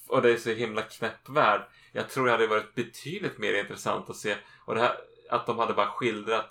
Och 0.07 0.21
det 0.21 0.31
är 0.31 0.37
så 0.37 0.49
himla 0.49 0.81
knäpp 0.81 1.29
värld. 1.29 1.61
Jag 1.91 2.09
tror 2.09 2.25
det 2.25 2.31
hade 2.31 2.47
varit 2.47 2.75
betydligt 2.75 3.37
mer 3.37 3.53
intressant 3.53 4.09
att 4.09 4.15
se 4.15 4.35
och 4.65 4.75
det 4.75 4.81
här, 4.81 4.95
att 5.29 5.45
de 5.45 5.59
hade 5.59 5.73
bara 5.73 5.87
skildrat 5.89 6.49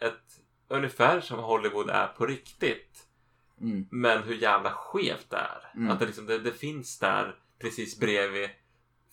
ett 0.00 0.24
ungefär 0.68 1.20
som 1.20 1.38
Hollywood 1.38 1.90
är 1.90 2.06
på 2.06 2.26
riktigt. 2.26 3.06
Mm. 3.60 3.86
Men 3.90 4.22
hur 4.22 4.34
jävla 4.34 4.70
skevt 4.70 5.30
det 5.30 5.36
är. 5.36 5.72
Mm. 5.74 5.90
Att 5.90 6.00
det, 6.00 6.06
liksom, 6.06 6.26
det, 6.26 6.38
det 6.38 6.52
finns 6.52 6.98
där 6.98 7.38
precis 7.58 7.98
bredvid 7.98 8.48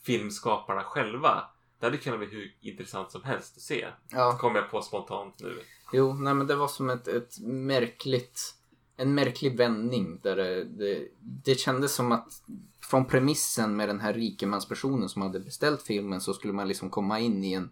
filmskaparna 0.03 0.83
själva. 0.83 1.43
Det 1.79 1.85
hade 1.85 1.97
kunnat 1.97 2.19
bli 2.19 2.27
hur 2.27 2.55
intressant 2.61 3.11
som 3.11 3.23
helst 3.23 3.57
att 3.57 3.63
se. 3.63 3.87
Ja. 4.09 4.37
Kommer 4.37 4.59
jag 4.59 4.71
på 4.71 4.81
spontant 4.81 5.39
nu. 5.39 5.59
Jo, 5.93 6.13
nej 6.13 6.33
men 6.33 6.47
det 6.47 6.55
var 6.55 6.67
som 6.67 6.89
ett, 6.89 7.07
ett 7.07 7.39
märkligt, 7.39 8.55
en 8.97 9.15
märklig 9.15 9.57
vändning 9.57 10.19
där 10.23 10.35
det, 10.35 10.63
det, 10.63 11.07
det 11.21 11.59
kändes 11.59 11.95
som 11.95 12.11
att 12.11 12.43
från 12.81 13.05
premissen 13.05 13.75
med 13.75 13.89
den 13.89 13.99
här 13.99 14.13
rikemanspersonen 14.13 15.09
som 15.09 15.21
hade 15.21 15.39
beställt 15.39 15.81
filmen 15.81 16.21
så 16.21 16.33
skulle 16.33 16.53
man 16.53 16.67
liksom 16.67 16.89
komma 16.89 17.19
in 17.19 17.43
i 17.43 17.53
en, 17.53 17.71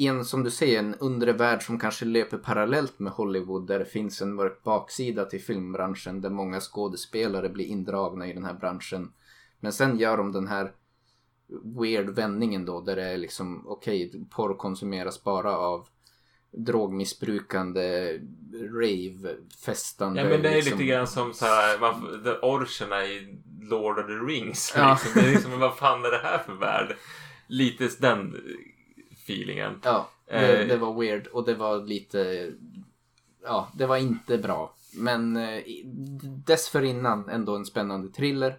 i 0.00 0.06
en, 0.06 0.24
som 0.24 0.44
du 0.44 0.50
säger, 0.50 0.78
en 0.78 0.94
undre 0.94 1.32
värld 1.32 1.62
som 1.62 1.78
kanske 1.78 2.04
löper 2.04 2.38
parallellt 2.38 2.98
med 2.98 3.12
Hollywood 3.12 3.66
där 3.66 3.78
det 3.78 3.84
finns 3.84 4.22
en 4.22 4.34
mörk 4.34 4.62
baksida 4.62 5.24
till 5.24 5.40
filmbranschen 5.40 6.20
där 6.20 6.30
många 6.30 6.60
skådespelare 6.60 7.48
blir 7.48 7.64
indragna 7.64 8.26
i 8.26 8.32
den 8.32 8.44
här 8.44 8.54
branschen. 8.54 9.12
Men 9.60 9.72
sen 9.72 9.98
gör 9.98 10.16
de 10.16 10.32
den 10.32 10.46
här 10.46 10.72
weird 11.80 12.08
vändningen 12.08 12.64
då 12.64 12.80
där 12.80 12.96
det 12.96 13.04
är 13.04 13.18
liksom 13.18 13.64
okej, 13.66 14.26
porr 14.30 14.54
konsumeras 14.54 15.24
bara 15.24 15.56
av 15.56 15.88
drogmissbrukande, 16.50 18.18
rave-festande. 18.52 20.20
Ja 20.20 20.28
men 20.28 20.42
det 20.42 20.48
är 20.48 20.54
liksom. 20.54 20.78
lite 20.78 20.90
grann 20.90 21.06
som 21.06 21.34
så 21.34 21.44
här, 21.44 21.78
man, 21.78 22.22
the 22.24 22.30
orcherna 22.30 23.04
i 23.04 23.38
Lord 23.60 23.98
of 23.98 24.06
the 24.06 24.12
Rings. 24.12 24.72
Ja. 24.76 24.98
Liksom. 25.02 25.22
Det 25.22 25.28
är 25.28 25.32
liksom, 25.32 25.60
vad 25.60 25.76
fan 25.76 26.04
är 26.04 26.10
det 26.10 26.22
här 26.22 26.38
för 26.38 26.54
värld? 26.54 26.96
Lite 27.46 27.88
den 27.98 28.36
feelingen. 29.30 29.80
Ja, 29.84 30.08
det, 30.26 30.62
Eh. 30.62 30.68
det 30.68 30.76
var 30.76 31.00
weird 31.00 31.26
och 31.26 31.44
det 31.44 31.54
var 31.54 31.86
lite... 31.86 32.52
Ja, 33.42 33.68
det 33.74 33.86
var 33.86 33.96
inte 33.96 34.38
bra. 34.38 34.74
Men 34.94 35.36
eh, 35.36 35.62
dessförinnan 36.46 37.28
ändå 37.28 37.56
en 37.56 37.64
spännande 37.64 38.08
thriller. 38.08 38.58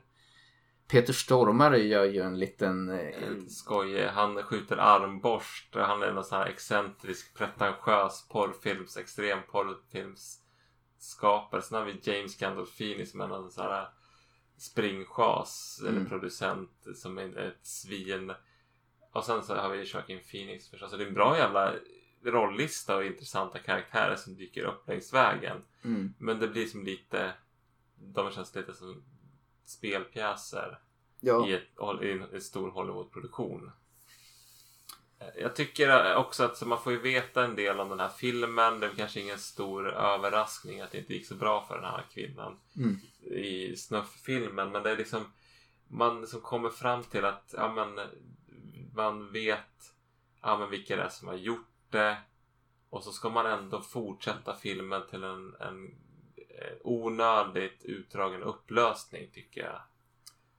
Peter 0.87 1.13
Stormare 1.13 1.77
gör 1.79 2.05
ju 2.05 2.21
en 2.21 2.39
liten... 2.39 2.89
Eh, 2.89 3.37
skojig. 3.47 4.07
Han 4.07 4.43
skjuter 4.43 4.77
armborst. 4.77 5.75
Han 5.75 6.03
är 6.03 6.13
någon 6.13 6.23
sån 6.23 6.37
här 6.39 6.45
excentrisk, 6.45 7.33
pretentiös 7.37 8.27
porrfilms, 8.29 8.97
extrem 8.97 9.39
porrfilmsskapare. 9.51 11.61
Sen 11.61 11.77
har 11.77 11.85
vi 11.85 11.99
James 12.03 12.37
Gandolfini 12.37 13.05
som 13.05 13.21
är 13.21 13.27
någon 13.27 13.51
sån 13.51 13.63
här 13.63 13.87
springchas 14.57 15.79
eller 15.81 15.91
Mm. 15.97 16.09
producent 16.09 16.85
som 16.95 17.17
är 17.17 17.37
ett 17.39 17.65
svin. 17.67 18.31
Och 19.11 19.23
sen 19.25 19.43
så 19.43 19.55
har 19.55 19.69
vi 19.69 19.83
Joaquin 19.83 20.19
Phoenix 20.31 20.69
förstås. 20.69 20.91
Så 20.91 20.97
det 20.97 21.03
är 21.03 21.07
en 21.07 21.13
bra 21.13 21.37
jävla 21.37 21.73
rollista 22.23 22.95
och 22.95 23.05
intressanta 23.05 23.59
karaktärer 23.59 24.15
som 24.15 24.35
dyker 24.35 24.63
upp 24.63 24.87
längs 24.87 25.13
vägen. 25.13 25.57
mm, 25.83 26.13
Men 26.17 26.39
det 26.39 26.47
blir 26.47 26.67
som 26.67 26.83
lite... 26.83 27.33
De 28.01 28.31
känns 28.31 28.55
lite 28.55 28.73
som 28.73 29.03
spelpjäser 29.65 30.79
ja, 31.19 31.47
i, 31.47 31.53
ett, 31.53 32.01
i 32.03 32.11
en 32.33 32.41
stor 32.41 32.71
Hollywoodproduktion. 32.71 33.71
Eh, 35.19 35.41
Jag 35.41 35.55
tycker 35.55 36.15
också 36.15 36.43
att 36.43 36.61
man 36.67 36.81
får 36.81 36.91
ju 36.93 36.99
veta 36.99 37.43
en 37.43 37.55
del 37.55 37.79
om 37.79 37.89
den 37.89 37.99
här 37.99 38.09
filmen. 38.09 38.79
Det 38.79 38.87
är 38.87 38.91
kanske 38.95 39.19
ingen 39.19 39.39
stor 39.39 39.89
överraskning 39.93 40.81
att 40.81 40.91
det 40.91 40.97
inte 40.97 41.13
gick 41.13 41.27
så 41.27 41.35
bra 41.35 41.65
för 41.67 41.75
den 41.75 41.85
här 41.91 42.05
kvinnan 42.13 42.59
Mm. 42.77 42.99
i 43.37 43.75
snufffilmen. 43.75 44.71
Men 44.71 44.83
det 44.83 44.91
är 44.91 44.97
liksom 44.97 45.31
man 45.87 46.27
som 46.27 46.41
kommer 46.41 46.69
fram 46.69 47.03
till 47.03 47.25
att 47.25 47.53
ja, 47.57 47.73
men, 47.73 48.07
man 48.93 49.31
vet 49.31 49.93
ja, 50.41 50.57
men 50.57 50.69
vilka 50.69 50.95
det 50.95 51.03
är 51.03 51.09
som 51.09 51.27
har 51.27 51.35
gjort 51.35 51.67
det. 51.89 52.17
Och 52.89 53.03
så 53.03 53.11
ska 53.11 53.29
man 53.29 53.45
ändå 53.45 53.81
fortsätta 53.81 54.55
filmen 54.55 55.01
till 55.09 55.23
en, 55.23 55.55
en 55.59 55.85
eh, 56.37 56.77
onödigt 56.83 57.81
utdragen 57.83 58.43
upplösning 58.43 59.29
tycker 59.33 59.61
jag. 59.61 59.81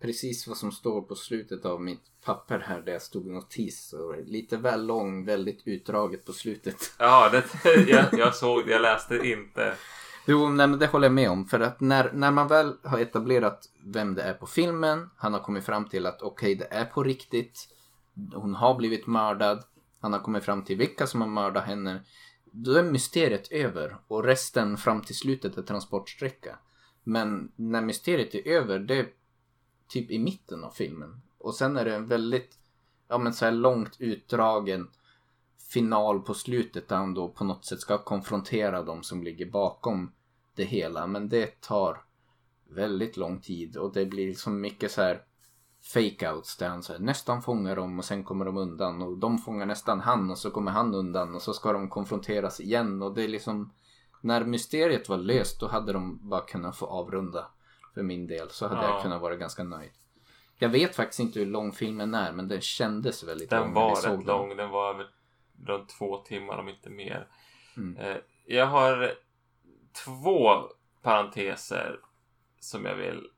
precis 0.01 0.47
vad 0.47 0.57
som 0.57 0.73
står 0.73 1.03
på 1.03 1.15
slutet 1.15 1.65
av 1.65 1.81
mitt 1.81 2.03
papper 2.25 2.59
här 2.59 2.81
där 2.81 2.93
jag 2.93 3.03
stod 3.03 3.27
notis. 3.27 3.95
Lite 4.25 4.57
väl 4.57 4.87
lång, 4.87 5.25
väldigt 5.25 5.63
utdraget 5.65 6.25
på 6.25 6.33
slutet. 6.33 6.93
Ja, 6.99 7.31
det, 7.33 7.45
jag, 7.89 8.07
jag 8.13 8.35
såg 8.35 8.67
det. 8.67 8.73
Jag 8.73 8.83
läste 8.83 9.29
inte. 9.29 9.75
Jo, 10.27 10.49
nej, 10.49 10.67
men 10.67 10.79
det 10.79 10.87
håller 10.87 11.05
jag 11.05 11.15
med 11.15 11.31
om. 11.31 11.47
För 11.47 11.61
att 11.61 11.81
när, 11.81 12.13
när 12.13 12.31
man 12.31 12.49
väl 12.49 12.77
har 12.85 12.99
etablerat 12.99 13.69
vem 13.85 14.15
det 14.15 14.23
är 14.23 14.35
på 14.35 14.47
filmen, 14.47 15.11
han 15.17 15.33
har 15.33 15.41
kommit 15.41 15.65
fram 15.65 15.89
till 15.89 16.07
att 16.07 16.23
okej, 16.23 16.55
det 16.55 16.69
är 16.71 16.85
på 16.85 17.03
riktigt. 17.03 17.69
Hon 18.35 18.55
har 18.55 18.75
blivit 18.75 19.07
mördad. 19.07 19.65
Han 20.01 20.13
har 20.13 20.21
kommit 20.21 20.45
fram 20.45 20.65
till 20.65 20.77
vilka 20.77 21.07
som 21.07 21.21
har 21.21 21.29
mördat 21.29 21.65
henne. 21.65 22.05
Då 22.45 22.75
är 22.75 22.83
mysteriet 22.83 23.53
över 23.53 23.97
och 24.09 24.25
resten 24.25 24.77
fram 24.77 25.03
till 25.03 25.17
slutet 25.17 25.59
är 25.59 25.63
transportsträcka. 25.63 26.59
Men 27.05 27.53
när 27.57 27.81
mysteriet 27.81 28.35
är 28.35 28.49
över, 28.49 28.79
det 28.79 28.95
är 28.95 29.09
typ 29.89 30.11
i 30.11 30.19
mitten 30.19 30.65
av 30.65 30.71
filmen. 30.71 31.21
Och 31.39 31.55
sen 31.55 31.77
är 31.77 31.85
det 31.85 31.95
en 31.95 32.07
väldigt, 32.07 32.59
ja 33.09 33.19
men 33.19 33.35
så 33.35 33.45
här 33.45 33.53
långt 33.53 33.97
utdragen 33.99 34.89
final 35.73 36.21
på 36.21 36.35
slutet 36.35 36.89
där 36.89 36.97
han 36.97 37.15
då 37.15 37.29
på 37.29 37.45
något 37.45 37.65
sätt 37.65 37.81
ska 37.81 37.99
konfrontera 37.99 38.83
de 38.83 39.03
som 39.03 39.23
ligger 39.23 39.47
bakom 39.47 40.13
det 40.55 40.65
hela. 40.65 41.07
Men 41.07 41.29
det 41.29 41.61
tar 41.61 42.05
väldigt 42.69 43.17
lång 43.17 43.41
tid 43.41 43.77
och 43.77 43.93
det 43.93 44.07
blir 44.07 44.27
liksom 44.27 44.61
mycket 44.61 44.91
så 44.91 45.03
här 45.03 45.23
fake-outs 45.83 46.59
där 46.59 46.69
han 46.69 46.83
så 46.83 46.93
här, 46.93 47.01
nästan 47.01 47.43
fångar 47.43 47.77
dem 47.77 47.99
och 47.99 48.05
sen 48.05 48.25
kommer 48.25 48.45
de 48.45 48.57
undan 48.57 49.03
och 49.03 49.19
de 49.19 49.39
fångar 49.39 49.67
nästan 49.67 50.01
han 50.01 50.31
och 50.31 50.39
så 50.39 50.51
kommer 50.51 50.71
han 50.71 50.95
undan 50.95 51.35
och 51.35 51.43
så 51.43 51.53
ska 51.53 51.73
de 51.73 51.89
konfronteras 51.89 52.61
igen 52.61 53.03
och 53.03 53.15
det 53.15 53.23
är 53.25 53.29
liksom 53.29 53.73
när 54.21 54.45
mysteriet 54.45 55.09
var 55.09 55.17
löst 55.17 55.61
då 55.61 55.69
hade 55.69 55.93
de 55.93 56.29
bara 56.29 56.41
kunnat 56.41 56.77
få 56.77 56.87
avrunda 56.87 57.47
för 57.95 58.03
min 58.03 58.27
del 58.27 58.51
så 58.51 58.69
hade 58.69 58.83
Ja. 58.83 58.89
jag 58.95 59.03
kunnat 59.03 59.21
vara 59.23 59.37
ganska 59.37 59.65
nöjd. 59.65 59.91
Jag 60.59 60.69
vet 60.69 60.97
faktiskt 60.97 61.21
inte 61.21 61.39
hur 61.39 61.47
lång 61.47 61.73
filmen 61.73 62.15
är 62.15 62.33
men 62.33 62.49
den 62.49 62.61
kändes 62.61 63.25
väldigt 63.25 63.51
lång 63.53 63.61
Den 63.61 63.73
när 63.75 63.81
vi 63.81 63.87
var 63.91 63.97
rätt 63.97 64.03
den. 64.19 64.27
lång. 64.27 64.57
Den 64.57 64.71
var 64.71 64.95
över 64.95 65.07
runt 65.67 65.89
två 65.89 66.17
timmar 66.17 66.59
om 66.59 66.69
inte 66.69 66.91
mer. 66.91 67.29
Mm. 67.77 67.97
Eh, 67.97 68.17
Jag 68.47 68.67
har 68.67 69.13
två 70.05 70.51
parenteser 71.03 72.01
som 72.61 72.85
jag 72.85 72.95
vill 72.97 73.29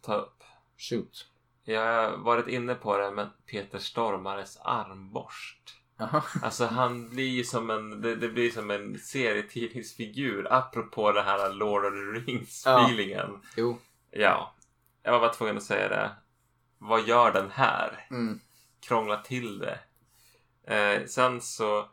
ta 0.00 0.14
upp. 0.14 0.42
Shoot. 0.76 1.28
Jag 1.64 1.80
har 2.10 2.16
varit 2.16 2.48
inne 2.48 2.74
på 2.74 2.98
det 2.98 3.10
med 3.10 3.30
Peter 3.50 3.78
Stormares 3.78 4.58
armborst. 4.64 5.76
Jaha. 5.96 6.22
Alltså 6.42 6.66
han 6.66 7.08
blir 7.10 7.28
ju 7.28 7.44
som 7.44 7.70
en, 7.70 8.00
det, 8.00 8.16
det 8.16 8.28
blir 8.28 8.50
som 8.50 8.70
en 8.70 8.98
serietidningsfigur 8.98 10.46
apropå 10.50 11.12
det 11.12 11.22
här 11.22 11.52
Lord 11.52 11.84
of 11.84 11.92
the 11.92 12.30
Rings 12.32 12.62
Ja. 12.66 12.84
feelingen. 12.86 13.40
Jo. 13.56 13.78
Ja, 14.10 14.54
jag 15.02 15.20
var 15.20 15.32
tvungen 15.32 15.56
att 15.56 15.62
säga 15.62 15.88
det. 15.88 16.10
Vad 16.78 17.08
gör 17.08 17.32
den 17.32 17.50
här? 17.50 18.06
Mm. 18.10 18.40
Krångla 18.80 19.16
till 19.16 19.58
det. 19.58 19.78
Eh, 20.74 21.06
sen 21.06 21.40
så, 21.40 21.88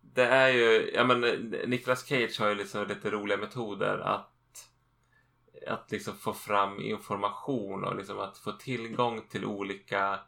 det 0.00 0.24
är 0.26 0.48
ju, 0.48 0.90
ja 0.94 1.04
men 1.04 1.20
Nicolas 1.66 2.06
Cage 2.06 2.40
har 2.40 2.48
ju 2.48 2.54
liksom 2.54 2.86
lite 2.88 3.10
roliga 3.10 3.38
metoder 3.38 3.98
att 3.98 4.31
att 5.66 5.90
liksom 5.90 6.16
få 6.16 6.32
fram 6.32 6.80
information 6.80 7.84
och 7.84 7.96
liksom 7.96 8.18
att 8.18 8.38
få 8.38 8.52
tillgång 8.52 9.22
till 9.28 9.44
olika 9.44 10.20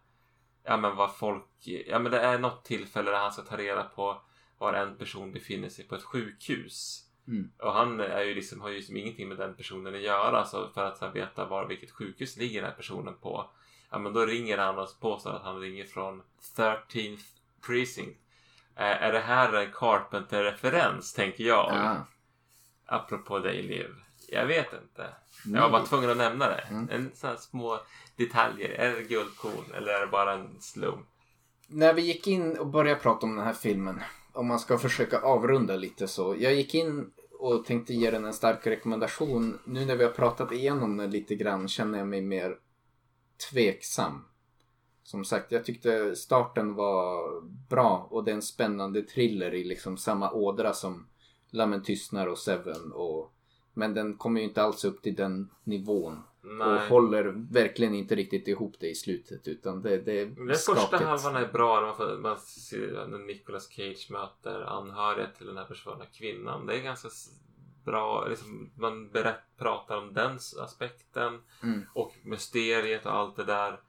ja 0.64 0.76
men 0.76 0.96
vad 0.96 1.16
folk 1.16 1.44
ja 1.86 1.98
men 1.98 2.12
det 2.12 2.20
är 2.20 2.38
något 2.38 2.64
tillfälle 2.64 3.10
där 3.10 3.18
han 3.18 3.32
ska 3.32 3.42
ta 3.42 3.56
reda 3.56 3.82
på 3.82 4.22
var 4.58 4.74
en 4.74 4.96
person 4.96 5.32
befinner 5.32 5.68
sig 5.68 5.84
på 5.88 5.94
ett 5.94 6.02
sjukhus. 6.02 7.00
Mm. 7.28 7.50
och 7.58 7.72
han 7.72 8.00
är 8.00 8.22
ju 8.22 8.34
liksom, 8.34 8.60
har 8.60 8.68
ju 8.68 8.76
liksom 8.76 8.96
ingenting 8.96 9.28
med 9.28 9.38
den 9.38 9.54
personen 9.54 9.94
att 9.94 10.00
göra 10.00 10.44
så 10.44 10.68
för 10.68 10.84
att 10.84 10.98
så 10.98 11.04
här, 11.04 11.12
veta 11.12 11.44
var 11.44 11.66
vilket 11.66 11.90
sjukhus 11.90 12.36
ligger 12.36 12.60
den 12.60 12.70
här 12.70 12.76
personen 12.76 13.14
på 13.20 13.50
ja 13.90 13.98
men 13.98 14.12
då 14.12 14.26
ringer 14.26 14.58
han 14.58 14.78
och 14.78 14.88
påstår 15.00 15.30
att 15.30 15.42
han 15.42 15.60
ringer 15.60 15.84
från 15.84 16.22
13th 16.56 17.22
precinct. 17.66 18.20
Eh, 18.76 19.02
är 19.02 19.12
det 19.12 19.20
här 19.20 19.52
en 19.52 19.72
Carpenter-referens 19.72 21.14
tänker 21.14 21.44
jag 21.44 21.72
Ah. 21.72 21.96
apropå 22.86 23.38
dig 23.38 23.62
Liv. 23.62 23.94
Jag 24.28 24.46
vet 24.46 24.72
inte 24.72 25.14
jag 25.44 25.60
var 25.60 25.70
bara 25.70 25.86
tvungen 25.86 26.10
att 26.10 26.16
nämna 26.16 26.48
det. 26.48 26.64
Mm. 26.70 26.88
En 26.90 27.10
sån 27.14 27.38
små 27.38 27.80
detaljer. 28.16 28.68
Är 28.68 28.96
det 28.96 29.02
guldkorn 29.02 29.74
eller 29.74 29.92
är 29.92 30.00
det 30.00 30.06
bara 30.06 30.32
en 30.32 30.60
slump? 30.60 31.06
När 31.68 31.94
vi 31.94 32.02
gick 32.02 32.26
in 32.26 32.58
och 32.58 32.66
började 32.66 33.00
prata 33.00 33.26
om 33.26 33.36
den 33.36 33.44
här 33.44 33.52
filmen, 33.52 34.00
om 34.32 34.46
man 34.46 34.58
ska 34.58 34.78
försöka 34.78 35.20
avrunda 35.20 35.76
lite 35.76 36.08
så. 36.08 36.36
Jag 36.38 36.54
gick 36.54 36.74
in 36.74 37.10
och 37.38 37.64
tänkte 37.64 37.94
ge 37.94 38.10
den 38.10 38.24
en 38.24 38.34
stark 38.34 38.66
rekommendation. 38.66 39.58
Nu 39.64 39.84
när 39.84 39.96
vi 39.96 40.04
har 40.04 40.10
pratat 40.10 40.52
igenom 40.52 40.96
den 40.96 41.10
lite 41.10 41.34
grann 41.34 41.68
känner 41.68 41.98
jag 41.98 42.08
mig 42.08 42.22
mer 42.22 42.56
tveksam. 43.50 44.24
Som 45.02 45.24
sagt, 45.24 45.52
jag 45.52 45.64
tyckte 45.64 46.16
starten 46.16 46.74
var 46.74 47.40
bra 47.68 48.08
och 48.10 48.24
det 48.24 48.30
är 48.30 48.34
en 48.34 48.42
spännande 48.42 49.02
thriller 49.02 49.54
i 49.54 49.64
liksom 49.64 49.96
samma 49.96 50.30
ådra 50.30 50.72
som 50.72 51.06
Lammen 51.50 51.82
tystnar 51.82 52.26
och 52.26 52.38
Seven. 52.38 52.92
Och... 52.92 53.33
Men 53.74 53.94
den 53.94 54.16
kommer 54.16 54.40
ju 54.40 54.46
inte 54.46 54.62
alls 54.62 54.84
upp 54.84 55.02
till 55.02 55.14
den 55.14 55.50
nivån. 55.64 56.22
Och 56.42 56.50
Nej. 56.50 56.88
håller 56.88 57.24
verkligen 57.52 57.94
inte 57.94 58.14
riktigt 58.14 58.48
ihop 58.48 58.74
det 58.80 58.88
i 58.90 58.94
slutet 58.94 59.48
utan 59.48 59.82
det, 59.82 59.98
det 59.98 60.20
är 60.20 60.26
Den 60.26 60.48
första 60.56 60.96
halvan 60.96 61.36
är 61.36 61.52
bra 61.52 61.96
man, 61.98 62.22
man 62.22 62.38
ser 62.38 63.06
när 63.08 63.18
Nicolas 63.18 63.68
Cage 63.68 64.06
möter 64.10 64.60
anhöriga 64.60 65.26
till 65.26 65.46
den 65.46 65.56
här 65.56 65.64
försvunna 65.64 66.04
kvinnan. 66.06 66.66
Det 66.66 66.74
är 66.78 66.82
ganska 66.82 67.08
bra. 67.84 68.26
Liksom, 68.28 68.70
man 68.76 69.08
berätt, 69.08 69.40
pratar 69.58 69.96
om 69.96 70.12
den 70.14 70.38
aspekten 70.60 71.40
Mm. 71.62 71.82
och 71.92 72.14
mysteriet 72.22 73.06
och 73.06 73.12
allt 73.12 73.36
det 73.36 73.44
där. 73.44 73.80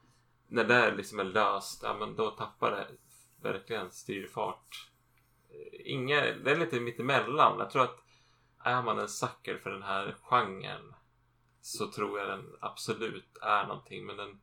När 0.48 0.64
det 0.64 0.96
liksom 0.96 1.20
är 1.20 1.24
löst, 1.24 1.84
ja, 1.84 1.96
men 2.00 2.16
då 2.16 2.30
tappar 2.30 2.72
det 2.72 2.88
verkligen 3.50 3.92
styrfart. 3.92 4.90
Eh, 5.50 5.92
Inga, 5.94 6.22
det 6.22 6.52
är 6.52 6.56
lite 6.58 6.80
mittemellan. 6.80 7.60
Jag 7.60 7.70
tror 7.70 7.84
att 7.84 8.05
är 8.66 8.82
man 8.82 9.00
en 9.00 9.10
sucker 9.10 9.58
för 9.58 9.70
den 9.70 9.84
här 9.84 10.16
genren 10.22 10.94
så 11.62 11.92
tror 11.92 12.20
jag 12.20 12.30
den 12.30 12.46
absolut 12.60 13.38
är 13.42 13.68
någonting. 13.68 14.06
Men 14.06 14.18
den, 14.18 14.40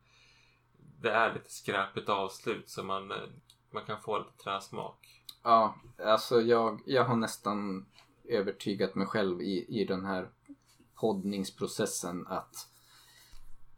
det 1.01 1.11
är 1.11 1.35
lite 1.35 1.51
skräpigt 1.51 2.09
avslut 2.09 2.71
så 2.71 2.83
man, 2.83 3.13
man 3.71 3.85
kan 3.85 4.01
få 4.01 4.19
lite 4.19 4.45
träsmak. 4.45 5.23
Ja, 5.43 5.77
alltså 6.05 6.41
jag, 6.41 6.81
jag 6.87 7.05
har 7.05 7.17
nästan 7.17 7.87
övertygat 8.25 8.95
mig 8.95 9.07
själv 9.07 9.43
i, 9.43 9.81
i 9.81 9.85
den 9.85 10.05
här 10.05 10.29
poddningsprocessen 10.95 12.27
att 12.27 12.69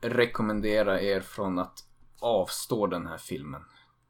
rekommendera 0.00 1.00
er 1.00 1.20
från 1.20 1.58
att 1.58 1.84
avstå 2.20 2.86
den 2.86 3.06
här 3.06 3.18
filmen. 3.18 3.64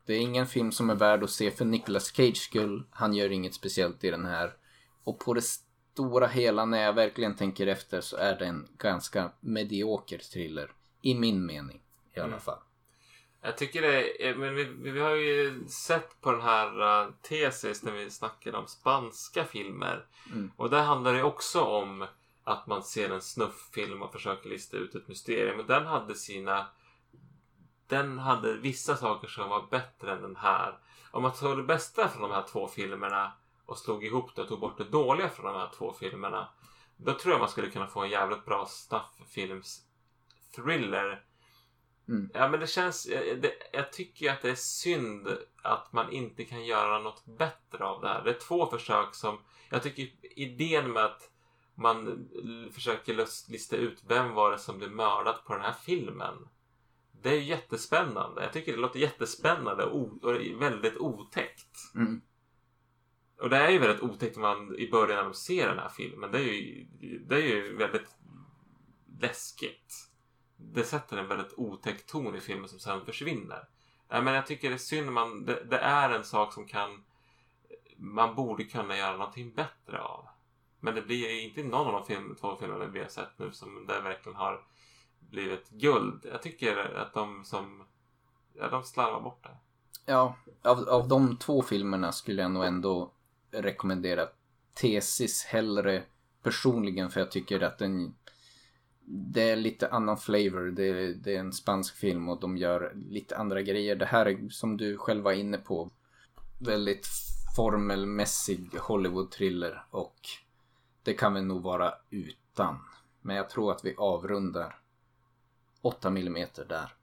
Det 0.06 0.14
är 0.14 0.20
ingen 0.20 0.46
film 0.46 0.72
som 0.72 0.90
är 0.90 0.94
värd 0.94 1.22
att 1.22 1.30
se 1.30 1.50
för 1.50 1.64
Nicolas 1.64 2.12
Cage 2.16 2.36
skull. 2.36 2.86
Han 2.90 3.14
gör 3.14 3.32
inget 3.32 3.54
speciellt 3.54 4.04
i 4.04 4.10
den 4.10 4.24
här. 4.24 4.56
Och 5.04 5.18
på 5.18 5.34
det 5.34 5.42
stora 5.94 6.26
hela 6.26 6.64
när 6.64 6.82
jag 6.82 6.92
verkligen 6.92 7.36
tänker 7.36 7.66
efter 7.66 8.00
så 8.00 8.16
är 8.16 8.38
det 8.38 8.46
en 8.46 8.68
ganska 8.78 9.30
medioker 9.40 10.18
thriller. 10.18 10.72
I 11.02 11.14
min 11.14 11.46
mening 11.46 11.80
i 12.14 12.18
alla 12.20 12.26
Mm. 12.28 12.40
fall. 12.40 12.58
Jag 13.40 13.58
tycker 13.58 13.82
det 13.82 14.28
är, 14.28 14.34
men 14.34 14.54
vi, 14.54 14.64
vi 14.64 15.00
har 15.00 15.14
ju 15.14 15.68
sett 15.68 16.20
på 16.20 16.32
den 16.32 16.40
här 16.40 17.02
uh, 17.06 17.12
tesis 17.22 17.82
när 17.82 17.92
vi 17.92 18.10
snackade 18.10 18.58
om 18.58 18.66
spanska 18.66 19.44
filmer. 19.44 20.06
Mm. 20.32 20.50
Och 20.56 20.70
där 20.70 20.82
handlar 20.82 21.14
det 21.14 21.22
också 21.22 21.60
om 21.60 22.06
att 22.44 22.66
man 22.66 22.82
ser 22.82 23.10
en 23.10 23.20
snufffilm 23.20 24.02
och 24.02 24.12
försöker 24.12 24.48
lista 24.48 24.76
ut 24.76 24.94
ett 24.94 25.08
mysterium. 25.08 25.56
Men 25.56 25.66
den 25.66 25.86
hade 25.86 26.14
sina... 26.14 26.66
Den 27.86 28.18
hade 28.18 28.56
vissa 28.56 28.96
saker 28.96 29.28
som 29.28 29.48
var 29.48 29.66
bättre 29.70 30.12
än 30.12 30.22
den 30.22 30.36
här. 30.36 30.78
Om 31.10 31.22
man 31.22 31.32
tog 31.32 31.56
det 31.56 31.62
bästa 31.62 32.08
från 32.08 32.22
de 32.22 32.34
här 32.34 32.44
två 32.52 32.68
filmerna 32.68 33.32
och 33.66 33.78
slog 33.78 34.04
ihop 34.04 34.34
det 34.34 34.42
och 34.42 34.48
tog 34.48 34.60
bort 34.60 34.78
det 34.78 34.84
dåliga 34.84 35.28
från 35.28 35.52
de 35.52 35.60
här 35.60 35.70
två 35.78 35.92
filmerna. 35.92 36.48
Då 36.96 37.14
tror 37.14 37.32
jag 37.32 37.40
man 37.40 37.48
skulle 37.48 37.70
kunna 37.70 37.86
få 37.86 38.00
en 38.00 38.10
jävligt 38.10 38.44
bra 38.44 38.66
snufffilms 38.66 39.82
thriller 40.56 41.24
Mm. 42.08 42.30
Ja 42.34 42.48
men 42.48 42.60
det 42.60 42.66
känns, 42.66 43.06
jag, 43.06 43.42
det, 43.42 43.52
jag 43.72 43.92
tycker 43.92 44.32
att 44.32 44.42
det 44.42 44.50
är 44.50 44.54
synd 44.54 45.28
att 45.62 45.92
man 45.92 46.12
inte 46.12 46.44
kan 46.44 46.64
göra 46.64 46.98
något 46.98 47.24
bättre 47.26 47.84
av 47.84 48.00
det 48.00 48.08
här. 48.08 48.24
Det 48.24 48.30
är 48.30 48.38
två 48.38 48.66
försök 48.66 49.14
som, 49.14 49.38
jag 49.70 49.82
tycker 49.82 50.10
idén 50.36 50.92
med 50.92 51.04
att 51.04 51.30
man 51.74 52.28
försöker 52.72 53.14
lista 53.50 53.76
ut 53.76 54.02
vem 54.08 54.34
var 54.34 54.50
det 54.50 54.58
som 54.58 54.78
blev 54.78 54.90
mördad 54.90 55.44
på 55.44 55.52
den 55.52 55.62
här 55.62 55.74
filmen. 55.84 56.48
Det 57.22 57.30
är 57.30 57.34
ju 57.34 57.44
jättespännande. 57.44 58.42
Jag 58.42 58.52
tycker 58.52 58.72
det 58.72 58.78
låter 58.78 58.98
jättespännande 58.98 59.84
och, 59.84 60.24
och 60.24 60.34
väldigt 60.60 60.96
otäckt. 60.96 61.94
Mm. 61.94 62.20
Och 63.40 63.50
det 63.50 63.56
är 63.56 63.70
ju 63.70 63.78
väldigt 63.78 64.02
otäckt 64.02 64.36
man 64.36 64.74
i 64.78 64.90
början 64.90 65.16
när 65.16 65.24
de 65.24 65.34
ser 65.34 65.68
den 65.68 65.78
här 65.78 65.88
filmen. 65.88 66.32
Det 66.32 66.38
är 66.38 66.42
ju, 66.42 66.86
det 67.26 67.36
är 67.36 67.46
ju 67.46 67.76
väldigt 67.76 68.16
läskigt. 69.20 70.10
Det 70.56 70.84
sätter 70.84 71.16
en 71.16 71.28
väldigt 71.28 71.54
otäck 71.56 72.06
ton 72.06 72.36
i 72.36 72.40
filmen 72.40 72.68
som 72.68 72.78
sen 72.78 73.04
försvinner. 73.04 73.68
Nej, 74.10 74.22
men 74.22 74.34
jag 74.34 74.46
tycker 74.46 74.68
det 74.68 74.76
är 74.76 74.78
synd. 74.78 75.12
Man, 75.12 75.44
det, 75.44 75.64
det 75.64 75.78
är 75.78 76.10
en 76.10 76.24
sak 76.24 76.52
som 76.52 76.66
kan... 76.66 77.04
Man 77.96 78.34
borde 78.34 78.64
kunna 78.64 78.96
göra 78.96 79.16
någonting 79.16 79.54
bättre 79.54 80.00
av. 80.00 80.26
Men 80.80 80.94
det 80.94 81.02
blir 81.02 81.40
inte 81.40 81.60
i 81.60 81.64
någon 81.64 81.86
av 81.86 81.92
de 81.92 82.06
film, 82.06 82.36
två 82.40 82.56
filmerna 82.56 82.84
vi 82.84 83.00
har 83.00 83.08
sett 83.08 83.38
nu 83.38 83.52
som 83.52 83.86
det 83.86 84.00
verkligen 84.00 84.36
har 84.36 84.64
blivit 85.20 85.70
guld. 85.70 86.26
Jag 86.32 86.42
tycker 86.42 86.96
att 86.96 87.14
de 87.14 87.44
som... 87.44 87.84
Ja, 88.52 88.68
de 88.68 88.84
slarvar 88.84 89.20
bort 89.20 89.42
det. 89.42 89.56
Ja, 90.06 90.36
av, 90.62 90.88
av 90.88 91.08
de 91.08 91.36
två 91.36 91.62
filmerna 91.62 92.12
skulle 92.12 92.42
jag 92.42 92.50
nog 92.50 92.64
ändå 92.64 93.10
rekommendera 93.62 94.28
Tesis 94.74 95.44
hellre 95.44 96.02
personligen 96.42 97.10
för 97.10 97.20
jag 97.20 97.30
tycker 97.30 97.60
att 97.60 97.78
den 97.78 98.14
det 99.06 99.50
är 99.50 99.56
lite 99.56 99.88
annan 99.88 100.16
flavor. 100.16 100.70
Det, 100.70 101.14
det 101.14 101.36
är 101.36 101.40
en 101.40 101.52
spansk 101.52 101.96
film 101.96 102.28
och 102.28 102.40
de 102.40 102.56
gör 102.56 102.92
lite 102.94 103.36
andra 103.36 103.62
grejer. 103.62 103.96
Det 103.96 104.06
här 104.06 104.26
är 104.26 104.48
som 104.48 104.76
du 104.76 104.96
själv 104.96 105.24
var 105.24 105.32
inne 105.32 105.58
på 105.58 105.90
väldigt 106.58 107.08
formelmässig 107.56 108.70
Hollywood-thriller 108.78 109.86
och 109.90 110.20
det 111.02 111.14
kan 111.14 111.34
vi 111.34 111.42
nog 111.42 111.62
vara 111.62 111.94
utan. 112.10 112.78
Men 113.20 113.36
jag 113.36 113.50
tror 113.50 113.72
att 113.72 113.84
vi 113.84 113.94
avrundar 113.96 114.78
8 115.82 116.08
mm 116.08 116.48
där. 116.68 116.94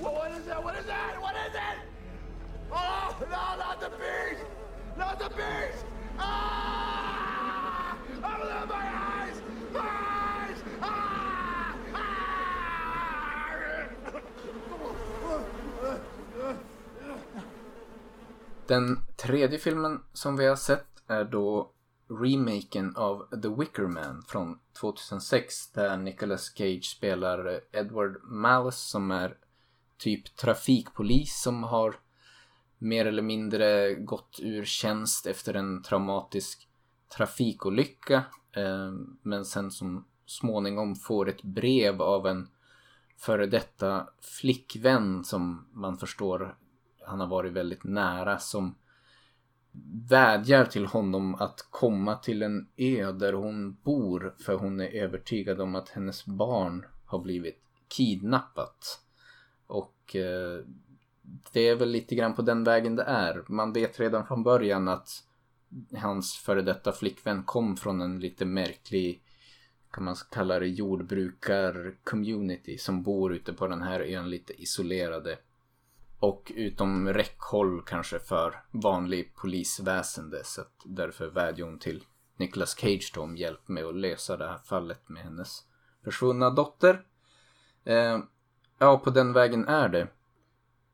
What, 0.00 0.38
is 0.38 0.46
that? 0.46 0.64
What 0.64 0.74
is 0.80 0.86
that? 0.86 1.20
What 1.20 1.34
is 1.48 1.54
it? 1.54 1.78
Oh, 2.70 3.14
no, 3.20 3.56
not 3.56 3.80
the 3.80 3.88
beer! 3.98 4.23
Not 4.96 5.18
the 5.18 5.28
beast! 5.28 5.84
Ah! 6.18 7.96
Open 8.18 8.48
up 8.48 8.68
my 8.68 8.74
eyes! 8.74 9.42
My 9.72 9.80
eyes! 9.80 10.64
Ah! 10.80 11.76
Ah! 11.94 12.24
Den 18.66 19.00
tredje 19.16 19.58
filmen 19.58 20.02
som 20.12 20.36
vi 20.36 20.46
har 20.46 20.56
sett 20.56 20.86
är 21.06 21.24
då 21.24 21.70
remaken 22.08 22.96
av 22.96 23.26
The 23.42 23.48
Wicker 23.48 23.86
Man 23.86 24.22
från 24.28 24.58
2006 24.80 25.70
där 25.72 25.96
Nicolas 25.96 26.52
Cage 26.54 26.84
spelar 26.84 27.60
Edward 27.72 28.16
Malice 28.22 28.78
som 28.78 29.10
är 29.10 29.36
typ 29.98 30.36
trafikpolis 30.36 31.42
som 31.42 31.62
har 31.62 31.96
mer 32.84 33.06
eller 33.06 33.22
mindre 33.22 33.94
gått 33.94 34.38
ur 34.42 34.64
tjänst 34.64 35.26
efter 35.26 35.54
en 35.54 35.82
traumatisk 35.82 36.68
trafikolycka. 37.16 38.24
Ehm, 38.52 39.16
men 39.22 39.44
sen 39.44 39.70
som 39.70 40.04
småningom 40.26 40.96
får 40.96 41.28
ett 41.28 41.42
brev 41.42 42.02
av 42.02 42.26
en 42.26 42.48
före 43.18 43.46
detta 43.46 44.08
flickvän 44.20 45.24
som 45.24 45.66
man 45.72 45.98
förstår 45.98 46.56
han 47.06 47.20
har 47.20 47.26
varit 47.26 47.52
väldigt 47.52 47.84
nära 47.84 48.38
som 48.38 48.74
vädjar 50.10 50.64
till 50.64 50.86
honom 50.86 51.34
att 51.34 51.66
komma 51.70 52.16
till 52.16 52.42
en 52.42 52.68
ö 52.76 53.12
där 53.12 53.32
hon 53.32 53.76
bor 53.82 54.34
för 54.38 54.54
hon 54.54 54.80
är 54.80 54.88
övertygad 54.88 55.60
om 55.60 55.74
att 55.74 55.88
hennes 55.88 56.26
barn 56.26 56.84
har 57.04 57.18
blivit 57.18 57.62
kidnappat. 57.88 59.00
Och 59.66 60.16
eh, 60.16 60.64
det 61.52 61.68
är 61.68 61.76
väl 61.76 61.90
lite 61.90 62.14
grann 62.14 62.34
på 62.34 62.42
den 62.42 62.64
vägen 62.64 62.96
det 62.96 63.02
är. 63.02 63.44
Man 63.48 63.72
vet 63.72 64.00
redan 64.00 64.26
från 64.26 64.42
början 64.42 64.88
att 64.88 65.08
hans 65.96 66.36
före 66.36 66.62
detta 66.62 66.92
flickvän 66.92 67.42
kom 67.42 67.76
från 67.76 68.00
en 68.00 68.20
lite 68.20 68.44
märklig 68.44 69.24
kan 69.94 70.04
man 70.04 70.16
kalla 70.30 70.58
det 70.58 70.66
jordbrukar-community 70.66 72.78
som 72.78 73.02
bor 73.02 73.34
ute 73.34 73.52
på 73.52 73.66
den 73.66 73.82
här 73.82 74.00
ön 74.00 74.30
lite 74.30 74.62
isolerade. 74.62 75.38
Och 76.18 76.52
utom 76.54 77.08
räckhåll 77.08 77.82
kanske 77.86 78.18
för 78.18 78.62
vanlig 78.70 79.34
polisväsende 79.34 80.44
så 80.44 80.60
att 80.60 80.82
därför 80.84 81.26
vädjar 81.26 81.66
hon 81.66 81.78
till 81.78 82.04
Nicolas 82.36 82.78
Cage 82.78 83.12
då 83.14 83.20
om 83.20 83.36
hjälp 83.36 83.68
med 83.68 83.84
att 83.84 83.94
lösa 83.94 84.36
det 84.36 84.46
här 84.46 84.58
fallet 84.58 85.08
med 85.08 85.22
hennes 85.22 85.64
försvunna 86.04 86.50
dotter. 86.50 87.04
Eh, 87.84 88.18
ja, 88.78 88.98
på 88.98 89.10
den 89.10 89.32
vägen 89.32 89.68
är 89.68 89.88
det. 89.88 90.08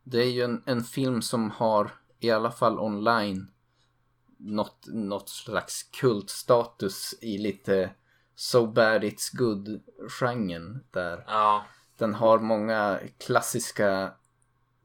Det 0.04 0.18
är 0.18 0.30
ju 0.30 0.42
en, 0.42 0.62
en 0.66 0.84
film 0.84 1.22
som 1.22 1.50
har, 1.50 1.90
i 2.20 2.30
alla 2.30 2.50
fall 2.50 2.78
online, 2.78 3.50
något, 4.36 4.86
något 4.86 5.28
slags 5.28 5.82
kultstatus 5.82 7.14
i 7.20 7.38
lite 7.38 7.90
So 8.36 8.66
bad 8.66 9.04
it's 9.04 9.36
good-genren. 9.36 10.84
Där 10.90 11.24
Ja. 11.26 11.64
den 11.98 12.14
har 12.14 12.38
många 12.38 13.00
klassiska 13.18 14.12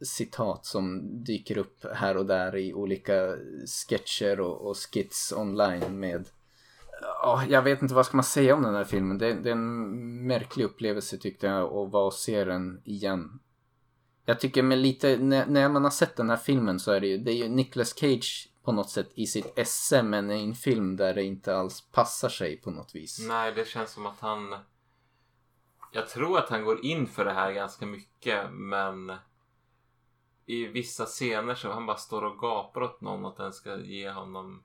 citat 0.02 0.66
som 0.66 1.02
dyker 1.24 1.58
upp 1.58 1.86
här 1.94 2.18
och 2.18 2.26
där 2.26 2.56
i 2.56 2.74
olika 2.74 3.36
sketcher 3.66 4.40
och, 4.40 4.70
och 4.70 4.78
skits 4.78 5.34
online 5.38 6.00
med 6.00 6.30
Ja, 7.02 7.44
jag 7.50 7.62
vet 7.62 7.82
inte 7.82 7.94
vad 7.96 8.06
ska 8.06 8.18
man 8.18 8.24
säga 8.24 8.56
om 8.56 8.64
den 8.64 8.76
här 8.76 8.84
filmen. 8.84 9.18
Det, 9.18 9.34
det 9.34 9.50
är 9.50 9.56
en 9.56 10.28
märklig 10.28 10.64
upplevelse 10.66 11.18
tyckte 11.18 11.48
jag 11.48 11.64
att 11.64 11.92
vara 11.92 12.06
och 12.06 12.14
se 12.14 12.44
den 12.44 12.82
igen. 12.86 13.40
Jag 14.26 14.40
tycker 14.40 14.64
med 14.64 14.78
lite, 14.78 15.18
när, 15.18 15.46
när 15.46 15.70
man 15.70 15.84
har 15.84 15.92
sett 15.92 16.16
den 16.16 16.30
här 16.30 16.38
filmen 16.38 16.80
så 16.80 16.92
är 16.92 17.00
det 17.00 17.08
ju, 17.08 17.18
det 17.18 17.32
är 17.32 17.36
ju 17.36 17.50
Nicolas 17.50 18.00
Cage 18.00 18.50
på 18.64 18.72
något 18.72 18.90
sätt 18.90 19.12
i 19.16 19.28
sitt 19.28 19.60
esse 19.60 20.04
men 20.04 20.32
i 20.32 20.44
en 20.44 20.56
film 20.56 20.96
där 20.96 21.14
det 21.14 21.24
inte 21.24 21.56
alls 21.56 21.82
passar 21.82 22.30
sig 22.30 22.58
på 22.58 22.72
något 22.72 22.96
vis. 22.96 23.20
Nej, 23.28 23.52
det 23.52 23.68
känns 23.68 23.92
som 23.92 24.06
att 24.06 24.20
han... 24.20 24.56
Jag 25.92 26.10
tror 26.10 26.38
att 26.38 26.50
han 26.50 26.66
går 26.66 26.86
in 26.86 27.08
för 27.08 27.26
det 27.26 27.34
här 27.34 27.52
ganska 27.52 27.86
mycket, 27.86 28.52
men 28.52 29.14
i 30.46 30.66
vissa 30.66 31.06
scener 31.06 31.56
så 31.56 31.72
han 31.72 31.86
bara 31.86 31.98
står 31.98 32.22
och 32.22 32.40
gapar 32.40 32.82
åt 32.82 33.02
någon 33.02 33.26
att 33.26 33.38
den 33.38 33.54
ska 33.54 33.78
ge 33.78 34.10
honom 34.10 34.64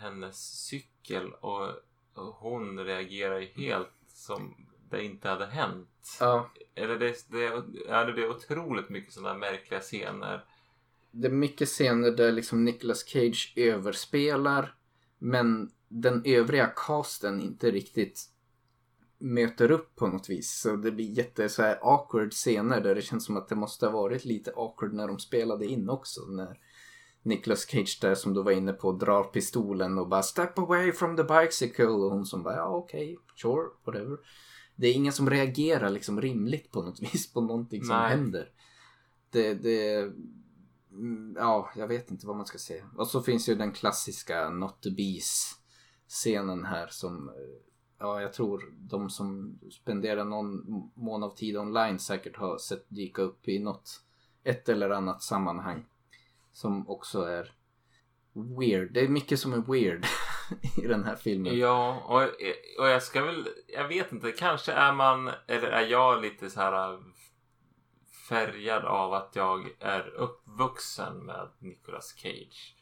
hennes 0.00 0.36
cykel 0.66 1.32
och, 1.32 1.68
och 2.14 2.34
hon 2.34 2.84
reagerar 2.84 3.38
ju 3.38 3.46
helt 3.46 3.92
som 4.08 4.67
det 4.90 5.04
inte 5.04 5.28
hade 5.28 5.46
hänt. 5.46 6.16
Ja, 6.20 6.50
Eller 6.74 6.98
det, 6.98 7.30
det, 7.30 7.42
ja, 7.88 8.04
det 8.04 8.22
är 8.22 8.30
otroligt 8.30 8.88
mycket 8.88 9.12
sådana 9.12 9.38
märkliga 9.38 9.80
scener. 9.80 10.44
det 11.10 11.28
är 11.28 11.32
mycket 11.32 11.68
scener 11.68 12.10
där 12.10 12.32
liksom 12.32 12.64
Nicolas 12.64 13.04
Cage 13.08 13.52
överspelar 13.56 14.74
men 15.18 15.70
den 15.88 16.22
övriga 16.24 16.66
casten 16.66 17.40
inte 17.40 17.70
riktigt 17.70 18.20
möter 19.18 19.70
upp 19.70 19.96
på 19.96 20.06
något 20.06 20.28
vis. 20.28 20.60
Så 20.60 20.76
det 20.76 20.92
blir 20.92 21.18
jätte 21.18 21.48
så 21.48 21.62
här 21.62 21.78
awkward 21.82 22.32
scener 22.32 22.80
där 22.80 22.94
det 22.94 23.02
känns 23.02 23.24
som 23.24 23.36
att 23.36 23.48
det 23.48 23.54
måste 23.54 23.86
ha 23.86 23.92
varit 23.92 24.24
lite 24.24 24.52
awkward 24.56 24.92
när 24.92 25.08
de 25.08 25.18
spelade 25.18 25.66
in 25.66 25.88
också. 25.88 26.20
När 26.20 26.58
Nicolas 27.22 27.66
Cage 27.66 27.98
där 28.00 28.14
som 28.14 28.34
du 28.34 28.42
var 28.42 28.52
inne 28.52 28.72
på 28.72 28.92
drar 28.92 29.24
pistolen 29.24 29.98
och 29.98 30.08
bara 30.08 30.22
step 30.22 30.58
away 30.58 30.92
from 30.92 31.16
the 31.16 31.24
bicycle 31.24 31.86
och 31.86 32.10
hon 32.10 32.26
som 32.26 32.42
bara 32.42 32.56
ja 32.56 32.68
okej, 32.68 33.16
okay, 33.16 33.16
sure, 33.36 33.68
whatever. 33.84 34.18
Det 34.78 34.86
är 34.88 34.94
ingen 34.94 35.12
som 35.12 35.30
reagerar 35.30 35.90
liksom 35.90 36.20
rimligt 36.20 36.70
på 36.70 36.82
något 36.82 37.00
vis 37.14 37.32
på 37.32 37.40
någonting 37.40 37.84
som 37.84 37.96
Nej. 37.96 38.10
händer. 38.10 38.50
Det, 39.30 39.54
det, 39.54 39.94
mm, 40.92 41.34
ja, 41.36 41.70
jag 41.76 41.88
vet 41.88 42.10
inte 42.10 42.26
vad 42.26 42.36
man 42.36 42.46
ska 42.46 42.58
säga. 42.58 42.84
Och 42.96 43.08
så 43.08 43.22
finns 43.22 43.48
ju 43.48 43.54
den 43.54 43.72
klassiska 43.72 44.50
Not 44.50 44.82
the 44.82 44.90
Bees 44.90 45.54
scenen 46.08 46.64
här 46.64 46.86
som, 46.90 47.28
eh, 47.28 47.34
ja 47.98 48.20
jag 48.20 48.32
tror 48.32 48.74
de 48.78 49.10
som 49.10 49.58
spenderar 49.70 50.24
någon 50.24 50.64
mån 50.94 51.22
av 51.22 51.36
tid 51.36 51.56
online 51.56 51.98
säkert 51.98 52.36
har 52.36 52.58
sett 52.58 52.86
dyka 52.88 53.22
upp 53.22 53.48
i 53.48 53.58
något, 53.58 54.02
ett 54.44 54.68
eller 54.68 54.90
annat 54.90 55.22
sammanhang. 55.22 55.86
Som 56.52 56.88
också 56.88 57.22
är 57.22 57.54
weird. 58.58 58.92
Det 58.92 59.00
är 59.00 59.08
mycket 59.08 59.40
som 59.40 59.52
är 59.52 59.72
weird 59.72 60.06
i 60.76 60.86
den 60.86 61.04
här 61.04 61.16
filmen. 61.16 61.58
Ja, 61.58 62.02
och, 62.06 62.22
och 62.78 62.88
jag 62.88 63.02
ska 63.02 63.24
väl, 63.24 63.48
jag 63.66 63.88
vet 63.88 64.12
inte, 64.12 64.32
kanske 64.32 64.72
är 64.72 64.92
man, 64.92 65.30
eller 65.46 65.68
är 65.68 65.86
jag 65.86 66.22
lite 66.22 66.50
så 66.50 66.60
här 66.60 66.92
äh, 66.92 67.00
färgad 68.28 68.84
av 68.84 69.14
att 69.14 69.36
jag 69.36 69.68
är 69.80 70.08
uppvuxen 70.08 71.18
med 71.18 71.48
Nicolas 71.58 72.14
Cage. 72.16 72.74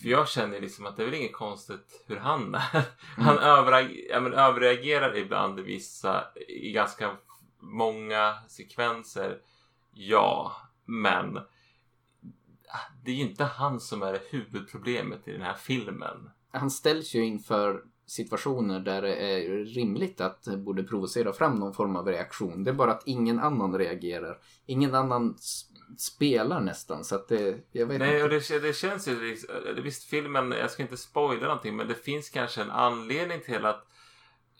För 0.00 0.08
jag 0.08 0.28
känner 0.28 0.60
liksom 0.60 0.86
att 0.86 0.96
det 0.96 1.02
är 1.02 1.04
väl 1.04 1.14
inget 1.14 1.32
konstigt 1.32 2.04
hur 2.06 2.16
han 2.16 2.54
är. 2.54 2.82
Han 3.16 3.38
överreagerar, 3.38 4.10
ja, 4.10 4.20
men 4.20 4.32
överreagerar 4.32 5.16
ibland 5.16 5.60
i 5.60 5.62
vissa, 5.62 6.24
i 6.48 6.72
ganska 6.72 7.16
många 7.58 8.34
sekvenser. 8.48 9.40
Ja, 9.92 10.56
men 10.84 11.34
det 13.04 13.10
är 13.10 13.14
ju 13.14 13.22
inte 13.22 13.44
han 13.44 13.80
som 13.80 14.02
är 14.02 14.20
huvudproblemet 14.30 15.28
i 15.28 15.32
den 15.32 15.42
här 15.42 15.54
filmen. 15.54 16.30
Han 16.56 16.70
ställs 16.70 17.14
ju 17.14 17.24
inför 17.24 17.82
situationer 18.06 18.80
där 18.80 19.02
det 19.02 19.14
är 19.16 19.64
rimligt 19.64 20.20
att 20.20 20.42
det 20.42 20.56
borde 20.56 20.82
provocera 20.84 21.32
fram 21.32 21.54
någon 21.54 21.74
form 21.74 21.96
av 21.96 22.08
reaktion. 22.08 22.64
Det 22.64 22.70
är 22.70 22.74
bara 22.74 22.92
att 22.92 23.02
ingen 23.06 23.38
annan 23.38 23.78
reagerar. 23.78 24.38
Ingen 24.66 24.94
annan 24.94 25.36
spelar 25.98 26.60
nästan 26.60 27.04
så 27.04 27.14
att 27.14 27.28
det, 27.28 27.58
jag 27.72 27.86
vet 27.86 27.98
Nej, 27.98 28.22
och 28.22 28.32
inte. 28.32 28.54
det, 28.54 28.66
det 28.66 28.72
känns 28.72 29.08
ju... 29.08 29.30
liksom- 29.30 29.54
Visst, 29.82 30.04
filmen, 30.04 30.52
jag 30.52 30.70
ska 30.70 30.82
inte 30.82 30.96
spoila 30.96 31.46
någonting, 31.46 31.76
men 31.76 31.88
det 31.88 31.94
finns 31.94 32.30
kanske 32.30 32.62
en 32.62 32.70
anledning 32.70 33.40
till 33.40 33.64
att 33.66 33.86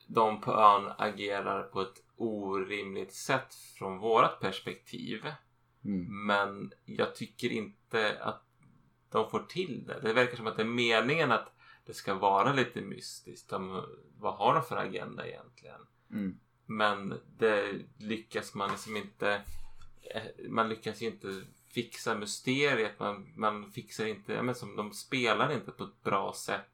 de 0.09 0.41
på 0.41 0.53
ön 0.53 0.93
agerar 0.99 1.63
på 1.63 1.81
ett 1.81 2.03
orimligt 2.17 3.15
sätt 3.15 3.55
från 3.79 3.99
vårat 3.99 4.41
perspektiv. 4.41 5.27
Mm. 5.85 6.27
Men 6.27 6.73
jag 6.85 7.15
tycker 7.15 7.53
inte 7.53 8.19
att 8.21 8.43
de 9.11 9.31
får 9.31 9.41
till 9.41 9.85
det. 9.87 10.01
Det 10.03 10.13
verkar 10.13 10.37
som 10.37 10.47
att 10.47 10.57
det 10.57 10.63
är 10.63 10.67
meningen 10.67 11.33
att 11.33 11.56
det 11.87 11.95
ska 11.95 12.15
vara 12.15 12.53
lite 12.53 12.81
mystiskt. 12.81 13.49
De, 13.49 13.85
vad 14.19 14.35
har 14.35 14.55
de 14.55 14.63
för 14.63 14.77
agenda 14.77 15.27
egentligen? 15.29 15.81
Mm. 16.11 16.39
Men 16.67 17.21
det 17.39 17.75
lyckas 17.99 18.55
man 18.55 18.71
liksom 18.71 18.97
inte... 18.97 19.43
eh, 20.15 20.23
Man 20.49 20.69
lyckas 20.69 21.03
ju 21.03 21.07
inte 21.07 21.43
fixa 21.69 22.15
mysteriet. 22.15 22.99
Man, 22.99 23.33
man 23.37 23.73
fixar 23.73 24.07
inte... 24.07 24.33
Ja, 24.33 24.43
men 24.43 24.55
som, 24.55 24.77
de 24.77 24.93
spelar 24.93 25.53
inte 25.53 25.71
på 25.71 25.85
ett 25.85 26.03
bra 26.03 26.33
sätt 26.37 26.71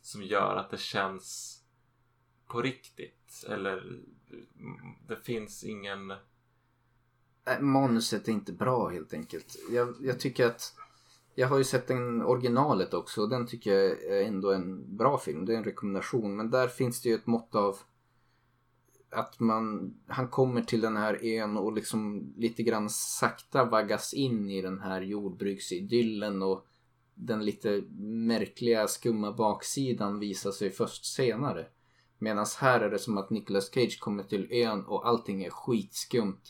som 0.00 0.22
gör 0.22 0.56
att 0.56 0.70
det 0.70 0.78
känns 0.80 1.58
på 2.46 2.62
riktigt. 2.62 3.44
Eller 3.48 4.00
det 5.08 5.16
finns 5.16 5.64
ingen... 5.64 6.12
Nej, 7.44 7.60
Manuset 7.62 8.28
är 8.28 8.32
inte 8.32 8.52
bra 8.52 8.88
helt 8.88 9.14
enkelt. 9.14 9.56
Jag, 9.70 9.94
jag 10.00 10.20
tycker 10.20 10.46
att 10.46 10.74
jag 11.34 11.48
har 11.48 11.58
ju 11.58 11.64
sett 11.64 11.88
den 11.88 12.22
originalet 12.22 12.94
också 12.94 13.22
och 13.22 13.28
den 13.28 13.46
tycker 13.46 13.72
jag 13.72 14.04
är 14.04 14.26
ändå 14.26 14.52
en 14.52 14.96
bra 14.96 15.18
film. 15.18 15.44
Det 15.44 15.54
är 15.54 15.56
en 15.56 15.64
rekommendation. 15.64 16.36
Men 16.36 16.50
där 16.50 16.68
finns 16.68 17.02
det 17.02 17.08
ju 17.08 17.14
ett 17.14 17.26
mått 17.26 17.54
av 17.54 17.76
att 19.10 19.40
man, 19.40 19.94
han 20.06 20.28
kommer 20.28 20.62
till 20.62 20.80
den 20.80 20.96
här 20.96 21.18
ön 21.22 21.56
och 21.56 21.72
liksom 21.72 22.32
lite 22.36 22.62
grann 22.62 22.90
sakta 22.90 23.64
vaggas 23.64 24.14
in 24.14 24.50
i 24.50 24.62
den 24.62 24.80
här 24.80 25.00
jordbruksidyllen 25.00 26.42
och 26.42 26.66
den 27.14 27.44
lite 27.44 27.82
märkliga 28.00 28.88
skumma 28.88 29.32
baksidan 29.32 30.18
visar 30.18 30.50
sig 30.50 30.70
först 30.70 31.04
senare. 31.04 31.66
Medan 32.18 32.46
här 32.58 32.80
är 32.80 32.90
det 32.90 32.98
som 32.98 33.18
att 33.18 33.30
Nicolas 33.30 33.70
Cage 33.74 34.00
kommer 34.00 34.22
till 34.22 34.48
ön 34.50 34.84
och 34.84 35.08
allting 35.08 35.44
är 35.44 35.50
skitskumt 35.50 36.40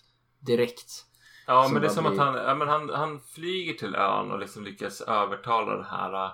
direkt. 0.41 1.07
Ja, 1.47 1.69
men 1.73 1.83
det 1.83 1.89
är 1.89 1.91
som 1.91 2.07
att 2.07 2.13
blir- 2.13 2.23
han, 2.23 2.35
ja, 2.35 2.55
men 2.55 2.69
han, 2.69 2.91
han 2.91 3.21
flyger 3.21 3.75
till 3.75 3.95
ön 3.95 4.31
och 4.31 4.39
liksom 4.39 4.65
lyckas 4.65 5.01
övertala 5.01 5.77
den 5.77 5.85
här... 5.85 6.25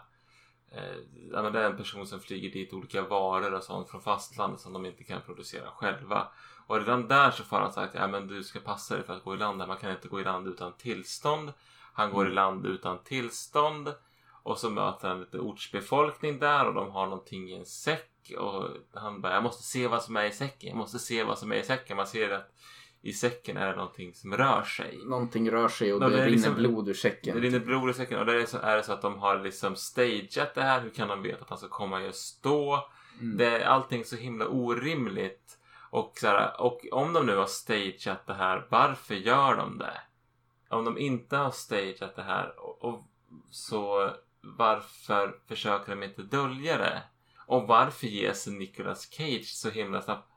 Eh, 0.72 0.96
ja, 1.32 1.42
men 1.42 1.52
det 1.52 1.60
är 1.60 1.70
en 1.70 1.76
person 1.76 2.06
som 2.06 2.20
flyger 2.20 2.50
dit 2.50 2.72
olika 2.72 3.02
varor 3.02 3.54
och 3.54 3.62
sånt 3.62 3.90
från 3.90 4.00
fastlandet 4.00 4.60
som 4.60 4.72
de 4.72 4.86
inte 4.86 5.04
kan 5.04 5.20
producera 5.20 5.70
själva. 5.70 6.28
Och 6.66 6.76
redan 6.76 7.08
där 7.08 7.30
så 7.30 7.44
får 7.44 7.56
han 7.56 7.72
sagt 7.72 7.94
ja 7.94 8.06
men 8.06 8.26
du 8.26 8.44
ska 8.44 8.60
passa 8.60 8.94
dig 8.94 9.04
för 9.04 9.16
att 9.16 9.24
gå 9.24 9.34
i 9.34 9.38
land 9.38 9.60
här. 9.60 9.68
Man 9.68 9.76
kan 9.76 9.90
inte 9.90 10.08
gå 10.08 10.20
i 10.20 10.24
land 10.24 10.46
utan 10.48 10.72
tillstånd. 10.72 11.52
Han 11.92 12.10
går 12.12 12.28
i 12.28 12.32
land 12.32 12.66
utan 12.66 12.98
tillstånd. 13.04 13.94
Och 14.42 14.58
så 14.58 14.70
möter 14.70 15.08
han 15.08 15.20
lite 15.20 15.38
ortsbefolkning 15.38 16.38
där 16.38 16.66
och 16.66 16.74
de 16.74 16.90
har 16.90 17.06
någonting 17.06 17.50
i 17.50 17.54
en 17.54 17.66
säck. 17.66 18.32
Och 18.38 18.68
han 18.94 19.20
bara, 19.20 19.34
jag 19.34 19.42
måste 19.42 19.62
se 19.62 19.86
vad 19.86 20.02
som 20.02 20.16
är 20.16 20.24
i 20.24 20.32
säcken. 20.32 20.68
Jag 20.68 20.76
måste 20.76 20.98
se 20.98 21.24
vad 21.24 21.38
som 21.38 21.52
är 21.52 21.56
i 21.56 21.62
säcken. 21.62 21.96
Man 21.96 22.06
ser 22.06 22.30
att 22.30 22.52
i 23.02 23.12
säcken 23.12 23.56
är 23.56 23.66
det 23.66 23.76
någonting 23.76 24.14
som 24.14 24.36
rör 24.36 24.62
sig. 24.62 24.98
Någonting 25.04 25.50
rör 25.50 25.68
sig 25.68 25.92
och 25.92 26.00
det, 26.00 26.08
det 26.08 26.16
rinner 26.16 26.30
liksom- 26.30 26.54
blod 26.54 26.88
ur 26.88 26.94
säcken. 26.94 27.36
Det 27.36 27.42
rinner 27.42 27.60
blod 27.60 27.90
i 27.90 27.94
säcken 27.94 28.18
och 28.18 28.26
där 28.26 28.34
är, 28.34 28.46
så, 28.46 28.58
är 28.58 28.76
det 28.76 28.82
så 28.82 28.92
att 28.92 29.02
de 29.02 29.18
har 29.18 29.38
liksom 29.40 29.76
stageat 29.76 30.54
det 30.54 30.62
här. 30.62 30.80
Hur 30.80 30.90
kan 30.90 31.08
de 31.08 31.22
veta 31.22 31.42
att 31.42 31.48
han 31.48 31.58
ska 31.58 31.68
komma 31.68 32.02
just 32.02 32.42
då? 32.42 32.88
Mm. 33.20 33.36
Det 33.36 33.46
är 33.46 33.66
allting 33.66 34.04
så 34.04 34.16
himla 34.16 34.46
orimligt. 34.46 35.58
Och, 35.90 36.12
så 36.16 36.26
här, 36.26 36.60
och 36.60 36.86
om 36.92 37.12
de 37.12 37.26
nu 37.26 37.36
har 37.36 37.46
stageat 37.46 38.26
det 38.26 38.34
här, 38.34 38.66
varför 38.68 39.14
gör 39.14 39.56
de 39.56 39.78
det? 39.78 40.00
Om 40.68 40.84
de 40.84 40.98
inte 40.98 41.36
har 41.36 41.50
stageat 41.50 42.16
det 42.16 42.22
här, 42.22 42.60
och, 42.60 42.84
och, 42.84 43.04
så 43.50 44.10
varför 44.40 45.38
försöker 45.48 45.96
de 45.96 46.02
inte 46.02 46.22
dölja 46.22 46.78
det? 46.78 47.02
Och 47.46 47.66
varför 47.66 48.06
ger 48.06 48.32
sig 48.32 48.52
Nicolas 48.52 49.10
Cage 49.10 49.46
så 49.46 49.70
himla 49.70 50.02
snabbt? 50.02 50.28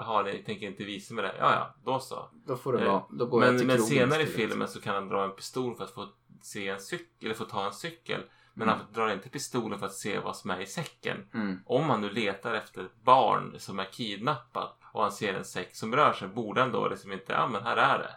Jaha, 0.00 0.22
ni 0.22 0.42
tänker 0.42 0.66
inte 0.66 0.84
visa 0.84 1.14
mig 1.14 1.22
det? 1.24 1.34
Ja, 1.38 1.52
ja, 1.52 1.74
då 1.84 2.00
så. 2.00 2.28
Då 2.46 2.56
får 2.56 2.72
det 2.72 2.80
Eh, 2.84 2.92
vara. 2.92 3.02
Då 3.10 3.26
går 3.26 3.42
jag 3.44 3.50
Men, 3.50 3.58
till 3.58 3.66
men 3.66 3.76
krogen 3.76 3.90
senare 3.98 4.22
i 4.22 4.26
filmen 4.26 4.68
så 4.68 4.80
kan 4.80 4.94
han 4.94 5.08
dra 5.08 5.24
en 5.24 5.30
pistol 5.36 5.76
för 5.76 5.84
att 5.84 5.90
få 5.94 6.08
se 6.42 6.68
en 6.68 6.80
cykel, 6.80 7.06
eller 7.26 7.34
få 7.34 7.44
ta 7.44 7.66
en 7.66 7.72
cykel. 7.72 8.20
Men 8.54 8.68
Mm. 8.68 8.80
han 8.80 8.92
drar 8.92 9.12
inte 9.12 9.28
pistolen 9.28 9.78
för 9.78 9.86
att 9.86 9.94
se 9.94 10.18
vad 10.18 10.36
som 10.36 10.50
är 10.50 10.60
i 10.60 10.66
säcken. 10.66 11.16
Mm. 11.34 11.58
Om 11.66 11.82
han 11.90 12.00
nu 12.00 12.10
letar 12.10 12.54
efter 12.54 12.84
ett 12.84 13.02
barn 13.04 13.54
som 13.58 13.78
är 13.78 13.84
kidnappat 13.84 14.76
och 14.92 15.02
han 15.02 15.12
ser 15.12 15.34
en 15.34 15.44
säck 15.44 15.76
som 15.76 15.96
rör 15.96 16.12
sig, 16.12 16.28
borde 16.28 16.60
han 16.60 16.72
då 16.72 16.88
liksom 16.88 17.12
inte, 17.12 17.32
ja 17.32 17.46
men 17.48 17.62
här 17.62 17.76
är 17.76 17.98
det. 17.98 18.10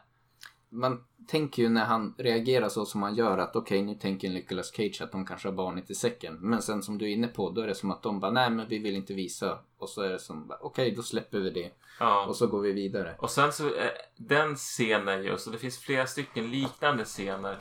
Man 0.74 1.04
tänker 1.28 1.64
ju 1.64 1.70
när 1.70 1.86
han 1.86 2.16
reagerar 2.18 2.70
så 2.70 2.86
som 2.86 3.04
han 3.04 3.16
gör 3.16 3.38
att 3.38 3.56
okej 3.56 3.82
nu 3.82 3.96
tänker 3.96 4.30
Nicolas 4.30 4.76
Cage 4.76 5.02
att 5.02 5.12
de 5.12 5.26
kanske 5.26 5.48
har 5.48 5.54
barnet 5.54 5.90
i 5.90 5.96
säcken. 5.96 6.38
Men 6.42 6.62
sen 6.62 6.84
som 6.84 6.98
du 6.98 7.06
är 7.06 7.10
inne 7.10 7.28
på 7.28 7.50
då 7.50 7.62
är 7.62 7.68
det 7.68 7.76
som 7.76 7.92
att 7.92 8.04
de 8.04 8.20
bara 8.20 8.32
nej 8.32 8.50
men 8.50 8.68
vi 8.68 8.80
vill 8.80 8.96
inte 8.96 9.14
visa. 9.14 9.60
Och 9.78 9.90
så 9.90 10.02
är 10.02 10.10
det 10.10 10.20
som 10.20 10.52
okej 10.62 10.92
då 10.92 11.04
släpper 11.04 11.40
vi 11.40 11.50
det. 11.50 11.72
Ja. 12.00 12.26
Och 12.26 12.36
så 12.36 12.48
går 12.48 12.62
vi 12.62 12.72
vidare. 12.72 13.16
Och 13.20 13.30
sen 13.30 13.52
så, 13.52 13.66
eh, 13.66 13.92
den 14.18 14.56
scenen 14.56 15.24
just, 15.24 15.48
och 15.48 15.54
det 15.54 15.60
finns 15.60 15.78
flera 15.78 16.08
stycken 16.08 16.52
liknande 16.52 17.06
scener. 17.06 17.58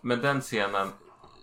Men 0.00 0.20
den 0.20 0.40
scenen 0.40 0.88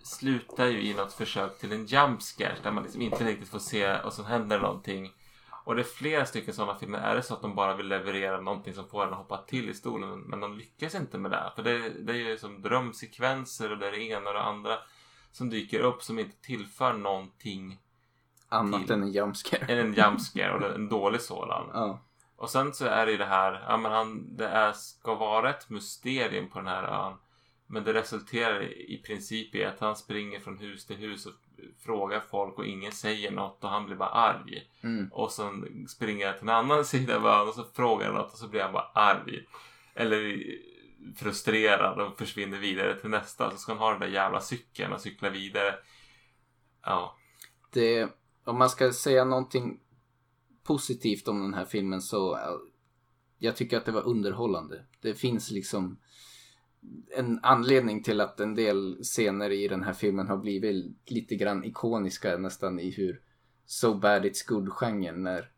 slutar 0.02 0.66
ju 0.66 0.82
i 0.82 0.94
något 0.94 1.12
försök 1.12 1.58
till 1.58 1.72
en 1.72 1.86
jumpscare 1.86 2.56
där 2.62 2.70
man 2.70 2.82
liksom 2.82 3.02
inte 3.02 3.24
riktigt 3.24 3.48
får 3.48 3.58
se 3.58 3.98
och 3.98 4.12
så 4.12 4.22
händer 4.22 4.60
någonting. 4.60 5.12
Och 5.64 5.74
det 5.74 5.82
är 5.82 5.84
flera 5.84 6.26
stycken 6.26 6.54
sådana 6.54 6.78
filmer. 6.78 6.98
Är 6.98 7.14
det 7.14 7.22
så 7.22 7.34
att 7.34 7.42
de 7.42 7.54
bara 7.54 7.74
vill 7.76 7.88
leverera 7.88 8.40
någonting 8.40 8.74
som 8.74 8.88
får 8.88 9.02
en 9.06 9.12
att 9.12 9.18
hoppa 9.18 9.36
till 9.36 9.68
i 9.70 9.74
stolen 9.74 10.20
men 10.20 10.40
de 10.40 10.58
lyckas 10.58 10.94
inte 10.94 11.18
med 11.18 11.30
det. 11.30 11.52
För 11.56 11.62
det, 11.62 11.88
det 11.88 12.12
är 12.12 12.16
ju 12.16 12.38
som 12.38 12.62
drömsekvenser 12.62 13.72
och 13.72 13.78
det 13.78 13.86
är 13.86 13.92
det 13.92 14.02
ena 14.02 14.28
och 14.28 14.34
det 14.34 14.42
andra 14.42 14.78
som 15.32 15.50
dyker 15.50 15.80
upp 15.80 16.02
som 16.02 16.18
inte 16.18 16.36
tillför 16.42 16.92
någonting 16.92 17.78
Annat 18.48 18.82
Till- 18.86 18.92
än 18.94 19.02
en 19.02 19.12
jumpscare. 19.12 19.72
än 19.72 19.78
en 19.78 19.94
jumpscare 19.94 20.52
och 20.54 20.74
en 20.74 20.88
dålig 20.88 21.20
sådan. 21.20 21.70
Ja. 21.72 22.00
Och 22.36 22.50
sen 22.50 22.74
så 22.74 22.84
är 22.86 23.06
det 23.06 23.12
ju 23.12 23.18
det 23.18 23.24
här, 23.24 23.64
ja 23.68 23.76
men 23.76 23.92
han, 23.92 24.36
det 24.36 24.48
är, 24.48 24.72
ska 24.72 25.14
vara 25.14 25.50
ett 25.50 25.70
mysterium 25.70 26.50
på 26.50 26.58
den 26.58 26.68
här 26.68 26.84
ön. 26.84 27.14
Men 27.74 27.84
det 27.84 27.92
resulterar 27.92 28.62
i 28.90 29.02
princip 29.06 29.54
i 29.54 29.64
att 29.64 29.80
han 29.80 29.96
springer 29.96 30.40
från 30.40 30.58
hus 30.58 30.86
till 30.86 30.96
hus 30.96 31.26
och 31.26 31.32
frågar 31.78 32.20
folk 32.20 32.58
och 32.58 32.66
ingen 32.66 32.92
säger 32.92 33.30
något 33.30 33.64
och 33.64 33.70
han 33.70 33.86
blir 33.86 33.96
bara 33.96 34.08
arg. 34.08 34.70
Mm. 34.82 35.08
Och 35.12 35.32
sen 35.32 35.86
springer 35.88 36.26
han 36.26 36.34
till 36.34 36.48
en 36.48 36.54
annan 36.54 36.84
sida 36.94 37.16
av 37.16 37.26
ön 37.26 37.48
och 37.48 37.54
så 37.54 37.64
frågar 37.64 38.06
han 38.06 38.14
något 38.14 38.32
och 38.32 38.38
så 38.38 38.48
blir 38.48 38.62
han 38.62 38.72
bara 38.72 38.90
arg. 38.94 39.46
Eller 39.94 40.42
frustrerad 41.16 42.00
och 42.00 42.18
försvinner 42.18 42.58
vidare 42.58 43.00
till 43.00 43.10
nästa. 43.10 43.50
Så 43.50 43.56
ska 43.56 43.72
han 43.72 43.78
ha 43.78 43.90
den 43.90 44.00
där 44.00 44.08
jävla 44.08 44.40
cykeln 44.40 44.92
och 44.92 45.00
cykla 45.00 45.30
vidare. 45.30 45.74
Ja. 46.82 47.16
Det, 47.72 48.08
om 48.44 48.58
man 48.58 48.70
ska 48.70 48.92
säga 48.92 49.24
någonting 49.24 49.80
positivt 50.64 51.28
om 51.28 51.42
den 51.42 51.54
här 51.54 51.64
filmen 51.64 52.02
så 52.02 52.34
äh, 52.34 52.40
jag 53.38 53.56
tycker 53.56 53.76
att 53.76 53.84
det 53.84 53.92
var 53.92 54.06
underhållande. 54.06 54.84
Det 55.00 55.14
finns 55.14 55.50
liksom 55.50 55.98
en 57.16 57.40
anledning 57.42 58.02
till 58.02 58.20
att 58.20 58.40
en 58.40 58.54
del 58.54 58.96
scener 59.02 59.50
i 59.50 59.68
den 59.68 59.82
här 59.82 59.92
filmen 59.92 60.26
har 60.28 60.36
blivit 60.36 60.86
lite 61.06 61.34
grann 61.34 61.64
ikoniska 61.64 62.36
nästan 62.36 62.80
i 62.80 62.90
hur 62.90 63.20
So 63.66 63.94
bad 63.94 64.24
it's 64.24 64.48
good-genren 64.48 65.22
när 65.22 65.50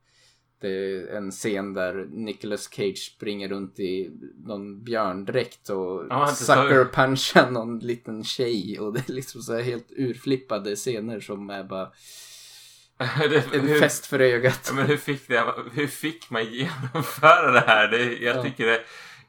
det 0.60 0.68
är 0.68 1.06
en 1.16 1.30
scen 1.30 1.74
där 1.74 2.06
Nicolas 2.10 2.68
Cage 2.72 2.98
springer 3.16 3.48
runt 3.48 3.78
i 3.80 4.10
någon 4.44 4.84
björndräkt 4.84 5.68
och 5.70 6.06
Ja, 6.10 6.22
inte 6.30 6.44
så- 6.44 6.52
sucker 6.52 6.84
punchar 6.84 7.50
någon 7.50 7.78
liten 7.78 8.24
tjej 8.24 8.80
och 8.80 8.92
det 8.92 9.08
är 9.08 9.12
liksom 9.12 9.42
så 9.42 9.54
här 9.54 9.62
helt 9.62 9.86
urflippade 9.90 10.76
scener 10.76 11.20
som 11.20 11.50
är 11.50 11.64
bara 11.64 11.90
Det- 13.30 13.54
en 13.54 13.60
hur- 13.68 13.80
fest 13.80 14.06
för 14.06 14.18
ögat. 14.20 14.72
Men 14.74 14.86
hur 14.86 14.96
fick, 14.96 15.28
det, 15.28 15.44
hur 15.72 15.86
fick 15.86 16.30
man 16.30 16.44
genomföra 16.44 17.50
det 17.52 17.60
här? 17.66 17.88
Det, 17.88 18.04
jag 18.18 18.36
Ja. 18.36 18.42
tycker 18.42 18.66
det, 18.66 18.80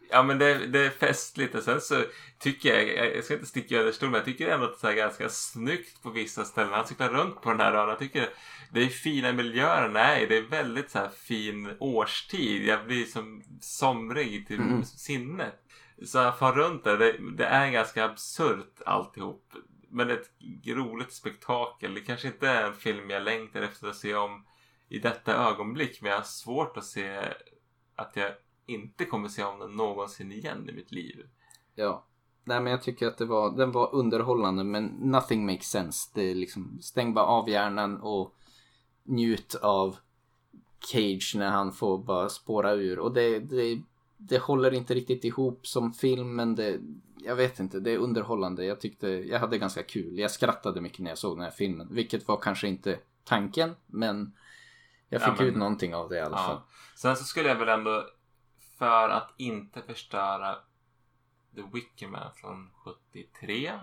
ja, 0.09 0.23
men 0.23 0.37
det, 0.39 0.67
det 0.67 0.79
är 0.85 0.89
festligt 0.89 1.55
och 1.55 1.63
sen 1.63 1.81
så 1.81 2.03
tycker 2.39 2.69
jag, 2.75 3.15
jag- 3.15 3.23
ska 3.23 3.33
inte 3.33 3.45
sticka 3.45 3.79
under 3.79 3.91
stol 3.91 4.09
men 4.09 4.17
jag 4.17 4.25
tycker 4.25 4.47
ändå 4.49 4.65
att 4.65 4.81
det 4.81 4.87
är 4.87 4.93
ganska 4.93 5.29
snyggt 5.29 6.03
på 6.03 6.09
vissa 6.09 6.45
ställen. 6.45 6.73
Han 6.73 6.87
cyklar 6.87 7.09
runt 7.09 7.41
på 7.41 7.49
den 7.49 7.59
här 7.59 7.73
ön. 7.73 7.89
Jag 7.89 7.99
tycker 7.99 8.29
det 8.71 8.83
är 8.83 8.87
fina 8.87 9.31
miljöer. 9.33 9.89
Nej, 9.89 10.25
det 10.27 10.37
är 10.37 10.41
väldigt 10.41 10.91
så 10.91 11.07
fin 11.27 11.75
årstid. 11.79 12.65
Jag 12.65 12.85
blir 12.85 13.05
som 13.05 13.43
somrig 13.61 14.47
till 14.47 14.59
Mm. 14.59 14.83
sinnet. 14.83 15.55
Så 16.05 16.17
jag 16.17 16.39
far 16.39 16.53
runt 16.53 16.83
där. 16.83 16.97
Det, 16.97 17.15
det 17.37 17.45
är 17.45 17.71
ganska 17.71 18.05
absurt 18.05 18.81
alltihop. 18.85 19.53
Men 19.89 20.09
ett 20.09 20.29
roligt 20.67 21.13
spektakel. 21.13 21.93
Det 21.93 22.01
kanske 22.01 22.27
inte 22.27 22.47
är 22.49 22.63
en 22.63 22.73
film 22.73 23.09
jag 23.09 23.23
längtar 23.23 23.61
efter 23.61 23.87
att 23.87 23.95
se 23.95 24.15
om 24.15 24.45
i 24.89 24.99
detta 24.99 25.35
ögonblick. 25.49 26.01
Men 26.01 26.11
jag 26.11 26.17
har 26.17 26.23
svårt 26.25 26.77
att 26.77 26.85
se 26.85 27.19
att 27.95 28.11
jag 28.15 28.31
inte 28.68 29.05
kommer 29.05 29.28
se 29.28 29.43
om 29.43 29.59
den 29.59 29.72
någonsin 29.72 30.32
igen 30.32 30.70
i 30.70 30.74
mitt 30.74 30.91
liv. 30.91 31.28
Ja. 31.76 32.03
Nej 32.43 32.61
men 32.61 32.72
jag 32.72 32.82
tycker 32.82 33.07
att 33.07 33.18
det 33.18 33.26
var, 33.26 33.57
den 33.57 33.72
var 33.72 33.95
underhållande 33.95 34.63
men 34.63 34.86
nothing 34.86 35.45
makes 35.45 35.70
sense. 35.70 36.09
Det 36.13 36.32
är 36.32 36.36
liksom, 36.36 36.80
stäng 36.82 37.13
bara 37.13 37.26
av 37.26 37.49
hjärnan 37.49 38.01
och 38.01 38.36
njut 39.03 39.55
av 39.55 39.97
Cage 40.91 41.34
när 41.38 41.49
han 41.49 41.72
får 41.74 41.97
bara 41.97 42.30
spåra 42.30 42.72
ur. 42.74 42.99
Och 42.99 43.13
det, 43.13 43.39
det, 43.39 43.82
det 44.18 44.38
håller 44.41 44.74
inte 44.74 44.93
riktigt 44.93 45.24
ihop 45.26 45.68
som 45.68 45.93
film 45.93 46.36
men 46.36 46.55
det, 46.55 46.80
jag 47.18 47.36
vet 47.36 47.59
inte, 47.59 47.80
det 47.80 47.91
är 47.91 47.97
underhållande. 47.97 48.65
Jag 48.65 48.80
tyckte, 48.80 49.07
jag 49.09 49.39
hade 49.39 49.57
ganska 49.57 49.84
kul. 49.84 50.20
Jag 50.20 50.32
skrattade 50.32 50.82
mycket 50.82 50.99
när 50.99 51.11
jag 51.11 51.18
såg 51.18 51.38
den 51.38 51.43
här 51.43 51.51
filmen. 51.51 51.88
Vilket 51.91 52.28
var 52.28 52.38
kanske 52.38 52.68
inte 52.68 52.99
tanken 53.23 53.76
men 53.85 54.34
jag 55.10 55.22
Ja, 55.22 55.26
fick 55.26 55.39
men- 55.39 55.48
ut 55.48 55.56
någonting 55.56 55.95
av 55.95 56.10
det 56.10 56.15
i 56.18 56.22
alla 56.22 56.38
fall. 56.38 56.56
Ja. 56.56 56.68
Sen 56.95 57.15
så 57.15 57.23
skulle 57.23 57.49
jag 57.49 57.56
väl 57.56 57.69
ändå, 57.69 58.03
för 58.77 59.09
att 59.09 59.33
inte 59.37 59.81
förstöra 59.81 60.55
The 61.55 61.61
Wicker 61.73 62.07
Man 62.07 62.31
från 62.35 62.71
73 62.73 63.79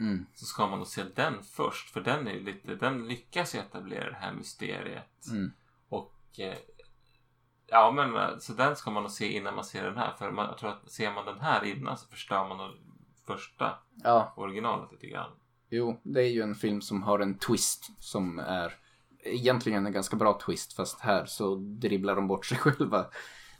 Mm. 0.00 0.26
så 0.34 0.44
ska 0.44 0.66
man 0.66 0.78
nog 0.78 0.88
se 0.88 1.04
den 1.14 1.42
först. 1.42 1.90
För 1.90 2.00
den, 2.00 2.28
är 2.28 2.40
lite, 2.40 2.74
den 2.74 3.08
lyckas 3.08 3.54
ju 3.54 3.58
etablera 3.58 4.10
det 4.10 4.16
här 4.16 4.32
mysteriet. 4.32 5.26
Mm. 5.30 5.52
Och 5.88 6.14
eh, 6.38 6.58
ja, 7.66 7.92
men 7.92 8.16
eh, 8.16 8.38
så 8.38 8.52
den 8.52 8.76
ska 8.76 8.90
man 8.90 9.02
nog 9.02 9.12
se 9.12 9.32
innan 9.36 9.54
man 9.54 9.64
ser 9.64 9.84
den 9.84 9.96
här. 9.96 10.12
För 10.18 10.30
man, 10.30 10.46
jag 10.46 10.58
tror 10.58 10.70
att 10.70 10.90
ser 10.90 11.12
man 11.12 11.26
den 11.26 11.40
här 11.40 11.64
innan 11.64 11.98
så 11.98 12.08
förstör 12.08 12.48
man 12.48 12.56
nog 12.58 12.70
första 13.26 13.78
Ja, 14.02 14.32
originalet 14.36 14.92
lite 14.92 15.06
grann. 15.06 15.30
Jo, 15.70 16.00
det 16.02 16.22
är 16.22 16.30
ju 16.30 16.42
en 16.42 16.54
film 16.54 16.80
som 16.80 17.02
har 17.02 17.18
en 17.18 17.38
twist 17.38 17.90
som 17.98 18.38
är 18.38 18.74
egentligen 19.24 19.86
en 19.86 19.92
ganska 19.92 20.16
bra 20.16 20.40
twist 20.46 20.72
fast 20.72 21.00
här 21.00 21.26
så 21.26 21.54
dribblar 21.54 22.16
de 22.16 22.28
bort 22.28 22.46
sig 22.46 22.58
själva 22.58 23.06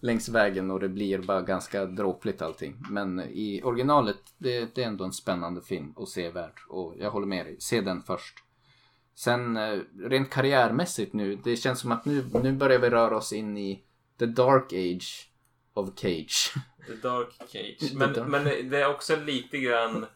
längs 0.05 0.29
vägen 0.29 0.71
och 0.71 0.81
det 0.81 0.89
blir 0.89 1.19
bara 1.19 1.43
ganska 1.43 1.87
dråpligt 1.87 2.43
allting. 2.43 2.77
Men 2.91 3.21
i 3.21 3.61
originalet, 3.65 4.17
det, 4.39 4.75
det 4.75 4.83
är 4.83 4.87
ändå 4.87 5.05
en 5.05 5.13
spännande 5.13 5.63
film 5.63 5.93
och 5.97 6.09
sevärd 6.09 6.61
och 6.69 6.95
jag 6.99 7.11
håller 7.11 7.27
med 7.27 7.47
dig. 7.47 7.57
Se 7.61 7.81
den 7.81 8.03
först. 8.03 8.35
Sen 9.15 9.57
eh, 9.57 9.81
rent 10.01 10.31
karriärmässigt 10.31 11.13
nu, 11.13 11.37
det 11.37 11.57
känns 11.57 11.81
som 11.81 11.93
att 11.93 12.05
nu, 12.05 12.25
nu 12.43 12.53
börjar 12.53 12.79
vi 12.79 12.91
röra 12.91 13.17
oss 13.17 13.33
in 13.33 13.59
i 13.59 13.85
the 14.19 14.27
dark 14.27 14.73
age 14.73 15.31
of 15.75 15.91
Cage. 15.97 16.55
The 16.87 16.95
Dark 16.95 17.29
Cage. 17.49 17.93
Men, 17.95 18.13
Dark- 18.13 18.29
men 18.29 18.71
det 18.71 18.83
är 18.83 18.91
också 18.91 19.17
lite 19.17 19.59
grann 19.59 20.07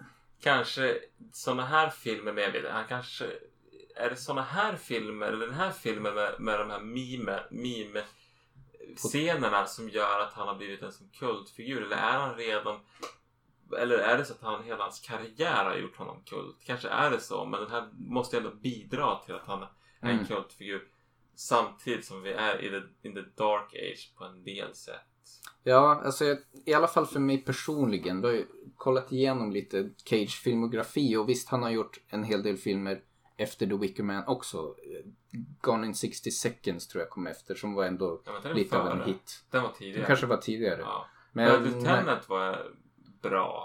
kanske 0.41 0.99
såna 1.33 1.67
här 1.67 1.91
filmer 1.91 2.33
med, 2.33 2.65
han 2.71 2.85
kanske 2.89 3.25
är 3.97 4.11
det 4.11 4.17
såna 4.17 4.43
här 4.43 4.77
filmer 4.77 5.27
eller 5.27 5.47
den 5.47 5.55
här 5.55 5.71
filmen 5.71 6.15
med, 6.15 6.35
med 6.39 6.59
de 6.59 6.71
här 6.71 6.81
mime, 6.81 7.41
mime 7.51 8.03
scenerna 8.97 9.67
som 9.67 9.89
gör 9.89 10.21
att 10.21 10.33
han 10.33 10.49
har 10.49 10.55
blivit 10.55 10.83
en 10.83 10.93
som 10.93 11.09
kultfigur 11.09 11.83
eller 11.83 11.97
är 11.97 12.19
han 12.19 12.35
redan 12.35 12.81
eller 13.79 13.99
är 13.99 14.19
det 14.19 14.25
så 14.25 14.33
att 14.33 14.43
han 14.43 14.65
hela 14.65 14.83
hans 14.83 15.01
karriär 15.01 15.65
har 15.65 15.77
gjort 15.77 15.97
honom 15.97 16.23
kult? 16.27 16.57
Kanske 16.65 16.89
är 16.89 17.11
det 17.11 17.21
så, 17.21 17.45
men 17.45 17.61
den 17.61 17.71
här 17.71 17.89
måste 17.93 18.37
ändå 18.37 18.51
bidra 18.51 19.17
till 19.19 19.35
att 19.35 19.47
han 19.47 19.63
är 19.63 19.69
en 20.01 20.11
Mm. 20.11 20.27
kultfigur 20.27 20.83
samtidigt 21.35 22.05
som 22.05 22.23
vi 22.23 22.33
är 22.33 22.65
i 22.65 22.71
the, 22.71 23.09
in 23.09 23.15
the 23.15 23.23
dark 23.37 23.75
age 23.75 24.13
på 24.19 24.25
en 24.25 24.45
del 24.45 24.75
sätt. 24.75 25.01
Ja, 25.63 26.03
alltså 26.05 26.25
jag, 26.25 26.39
i 26.67 26.75
alla 26.75 26.87
fall 26.87 27.07
för 27.07 27.21
mig 27.21 27.39
personligen. 27.39 28.21
Då 28.21 28.29
har 28.29 28.35
jag 28.35 28.45
kollat 28.77 29.13
igenom 29.13 29.53
lite 29.53 29.91
Cage 30.05 30.41
filmografi 30.45 31.17
och 31.17 31.29
visst 31.29 31.49
han 31.49 31.63
har 31.63 31.71
gjort 31.71 32.01
en 32.09 32.25
hel 32.25 32.43
del 32.43 32.57
filmer 32.57 33.01
efter 33.39 33.67
The 33.67 33.75
Wicker 33.77 34.03
Man 34.03 34.25
också. 34.27 34.75
Gone 35.61 35.87
in 35.87 35.95
60 35.95 36.31
seconds 36.31 36.89
tror 36.89 37.03
jag 37.03 37.11
kom 37.11 37.27
efter 37.27 37.55
som 37.55 37.75
var 37.75 37.85
ändå 37.85 38.23
Ja, 38.25 38.33
den 38.43 38.57
lite 38.57 38.79
av 38.79 38.89
en 38.89 39.03
hit. 39.03 39.45
Den 39.51 39.63
var 39.63 39.73
tidigare. 39.79 40.07
kanske 40.07 40.27
var 40.27 40.37
tidigare. 40.37 40.81
Ja. 40.81 41.07
Men- 41.33 41.65
Lieutenant 41.65 42.29
var 42.29 42.59
bra. 43.23 43.65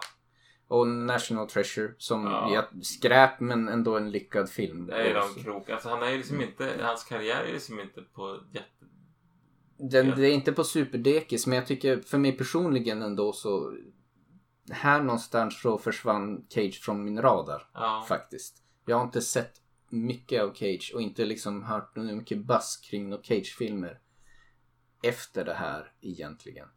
Och 0.67 0.87
National 0.87 1.47
Treasure 1.47 1.93
som 1.97 2.23
Ja. 2.23 2.65
skräp 2.81 3.39
men 3.39 3.69
ändå 3.69 3.97
en 3.97 4.11
lyckad 4.11 4.49
film. 4.49 4.85
Det 4.87 4.93
är 4.93 5.07
ju 5.07 5.13
de 5.13 5.43
krok. 5.43 5.69
Alltså 5.69 5.89
han 5.89 6.03
är 6.03 6.09
ju 6.09 6.17
liksom 6.17 6.41
inte, 6.41 6.73
hans 6.81 7.03
karriär 7.03 7.43
är 7.43 7.53
liksom 7.53 7.79
inte 7.79 8.01
på 8.01 8.39
jätte... 8.51 8.67
Den. 9.77 10.13
Det 10.15 10.27
är 10.27 10.31
inte 10.33 10.51
på 10.53 10.63
superdekis 10.63 11.47
men 11.47 11.55
jag 11.57 11.67
tycker 11.67 12.01
för 12.01 12.17
mig 12.17 12.31
personligen 12.37 13.01
ändå 13.01 13.33
så 13.33 13.73
här 14.71 15.01
någonstans 15.01 15.61
så 15.61 15.77
försvann 15.77 16.45
Cage 16.49 16.81
från 16.83 17.03
min 17.03 17.21
radar 17.21 17.69
Ja. 17.73 18.05
faktiskt. 18.07 18.63
Jag 18.85 18.97
har 18.97 19.03
inte 19.03 19.21
sett 19.21 19.53
mycket 19.93 20.41
av 20.41 20.53
Cage 20.53 20.91
och 20.95 21.01
inte 21.01 21.25
liksom 21.25 21.63
hört 21.63 21.95
något 21.95 22.15
mycket 22.15 22.45
buzz 22.45 22.77
kring 22.77 23.09
några 23.09 23.23
Cage-filmer 23.23 23.99
efter 25.03 25.45
det 25.45 25.53
här 25.53 25.91
egentligen. 26.01 26.67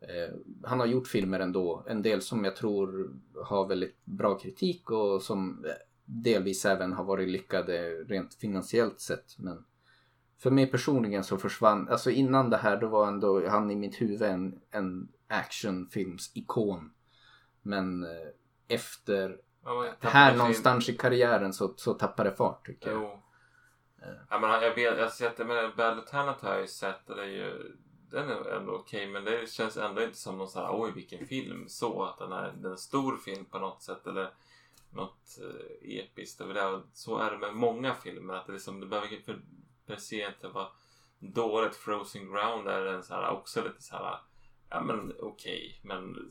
Eh, 0.00 0.34
han 0.62 0.80
har 0.80 0.86
gjort 0.86 1.08
filmer 1.08 1.40
ändå, 1.40 1.84
en 1.88 2.02
del 2.02 2.22
som 2.22 2.44
jag 2.44 2.56
tror 2.56 3.14
har 3.44 3.68
väldigt 3.68 4.04
bra 4.04 4.38
kritik 4.38 4.90
och 4.90 5.22
som 5.22 5.64
eh, 5.64 5.70
delvis 6.04 6.64
även 6.64 6.92
har 6.92 7.04
varit 7.04 7.28
lyckade 7.28 7.90
rent 7.90 8.34
finansiellt 8.34 9.00
sett. 9.00 9.38
Men 9.38 9.64
för 10.38 10.50
mig 10.50 10.66
personligen 10.66 11.24
så 11.24 11.38
försvann, 11.38 11.88
alltså 11.88 12.10
innan 12.10 12.50
det 12.50 12.56
här 12.56 12.80
då 12.80 12.88
var 12.88 13.08
ändå 13.08 13.48
han 13.48 13.70
i 13.70 13.76
mitt 13.76 14.00
huvud 14.00 14.22
en, 14.22 14.60
en 14.70 15.08
actionfilms-ikon. 15.28 16.90
Men 17.62 18.04
eh, 18.04 18.28
efter 18.68 19.40
Ja, 19.64 19.94
här 20.00 20.30
sin- 20.30 20.38
någonstans 20.38 20.88
i 20.88 20.96
karriären 20.96 21.52
så, 21.52 21.74
så 21.76 21.94
tappar 21.94 22.24
det 22.24 22.32
fart 22.36 22.66
tycker 22.66 22.90
jag. 22.90 23.02
Jo. 23.02 23.22
Ja, 24.30 24.38
men 24.38 24.50
jag, 24.50 24.74
vet, 24.74 24.98
jag 24.98 25.04
har 25.04 25.10
sett 25.10 25.36
det, 25.36 25.44
men 25.44 25.72
Bad 25.76 25.96
Lieutenant 25.96 26.40
har 26.40 26.52
jag 26.52 26.60
ju 26.60 26.66
sett 26.66 27.06
det 27.06 27.22
är 27.22 27.26
ju 27.26 27.76
den 28.10 28.28
är 28.30 28.50
ändå 28.56 28.72
okej 28.72 29.06
men 29.06 29.24
det 29.24 29.50
känns 29.50 29.76
ändå 29.76 30.02
inte 30.02 30.18
som 30.18 30.38
någon 30.38 30.48
så 30.48 30.60
här 30.60 30.68
oj 30.72 30.92
vilken 30.94 31.26
film 31.26 31.68
så 31.68 32.02
att 32.04 32.18
den 32.18 32.32
är, 32.32 32.52
den 32.52 32.64
är 32.64 32.70
en 32.70 32.78
stor 32.78 33.16
film 33.16 33.44
på 33.44 33.58
något 33.58 33.82
sätt 33.82 34.06
eller 34.06 34.34
något 34.92 35.38
eh, 35.42 35.98
episkt 35.98 36.40
över 36.40 36.54
det. 36.54 36.82
Så 36.92 37.18
är 37.18 37.30
det 37.30 37.38
med 37.38 37.54
många 37.54 37.94
filmer 37.94 38.34
att 38.34 38.46
det, 38.46 38.52
liksom, 38.52 38.80
det 38.80 38.86
behöver 38.86 39.08
för, 39.24 39.40
per 39.86 39.96
se 39.96 40.26
inte 40.26 40.48
vara 40.48 40.68
dåligt. 41.18 41.76
Frozen 41.76 42.32
Ground 42.32 42.68
är 42.68 42.86
en 42.86 43.02
så 43.02 43.14
här, 43.14 43.30
också 43.30 43.64
lite 43.64 43.82
så 43.82 43.96
här 43.96 44.18
ja 44.70 44.80
men 44.80 45.12
okej 45.20 45.80
men 45.84 46.30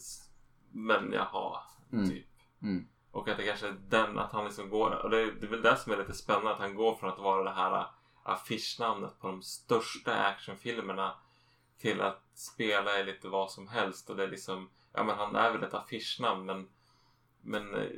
men 0.71 1.11
jaha 1.13 1.63
Mm. 1.93 2.09
typ. 2.09 2.27
Mm. 2.61 2.87
Och 3.11 3.29
att 3.29 3.37
det 3.37 3.45
kanske 3.45 3.67
är 3.67 3.77
den, 3.89 4.19
att 4.19 4.31
han 4.31 4.45
liksom 4.45 4.69
går, 4.69 4.91
och 4.91 5.09
det, 5.09 5.31
det 5.31 5.45
är 5.45 5.49
väl 5.49 5.61
det 5.61 5.77
som 5.77 5.91
är 5.91 5.97
lite 5.97 6.13
spännande, 6.13 6.51
att 6.51 6.59
han 6.59 6.75
går 6.75 6.95
från 6.95 7.09
att 7.09 7.19
vara 7.19 7.43
det 7.43 7.51
här 7.51 7.87
affischnamnet 8.23 9.19
på 9.19 9.27
de 9.27 9.41
största 9.41 10.15
actionfilmerna 10.15 11.15
till 11.77 12.01
att 12.01 12.23
spela 12.33 12.99
i 12.99 13.03
lite 13.03 13.27
vad 13.27 13.51
som 13.51 13.67
helst 13.67 14.09
och 14.09 14.15
det 14.15 14.23
är 14.23 14.27
liksom, 14.27 14.69
ja 14.93 15.03
men 15.03 15.17
han 15.17 15.35
är 15.35 15.51
väl 15.51 15.63
ett 15.63 15.73
affischnamn 15.73 16.45
men, 16.45 16.69
men 17.41 17.75
eh, 17.75 17.89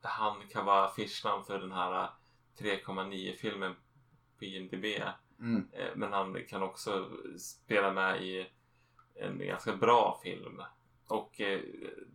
han 0.00 0.48
kan 0.48 0.64
vara 0.64 0.84
affischnamn 0.84 1.44
för 1.44 1.58
den 1.58 1.72
här 1.72 2.10
3,9 2.58 3.32
filmen 3.32 3.74
på 4.38 4.44
IMDB. 4.44 4.84
Mm. 5.40 5.68
Men 5.94 6.12
han 6.12 6.44
kan 6.48 6.62
också 6.62 7.10
spela 7.38 7.92
med 7.92 8.22
i 8.22 8.50
en 9.14 9.38
ganska 9.38 9.76
bra 9.76 10.20
film. 10.22 10.62
Och 11.06 11.40
eh, 11.40 11.60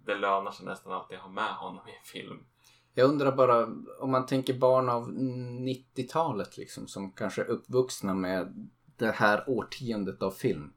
det 0.05 0.15
lönar 0.15 0.51
sig 0.51 0.65
nästan 0.65 0.93
alltid 0.93 1.17
att 1.17 1.23
ha 1.23 1.31
med 1.31 1.53
honom 1.53 1.87
i 1.87 1.91
en 1.91 2.03
film. 2.03 2.45
Jag 2.93 3.09
undrar 3.09 3.31
bara 3.31 3.63
om 3.99 4.11
man 4.11 4.25
tänker 4.25 4.53
barn 4.53 4.89
av 4.89 5.11
90-talet 5.11 6.57
liksom 6.57 6.87
som 6.87 7.11
kanske 7.11 7.41
är 7.41 7.45
uppvuxna 7.45 8.13
med 8.13 8.69
det 8.97 9.11
här 9.11 9.49
årtiondet 9.49 10.23
av 10.23 10.31
film. 10.31 10.73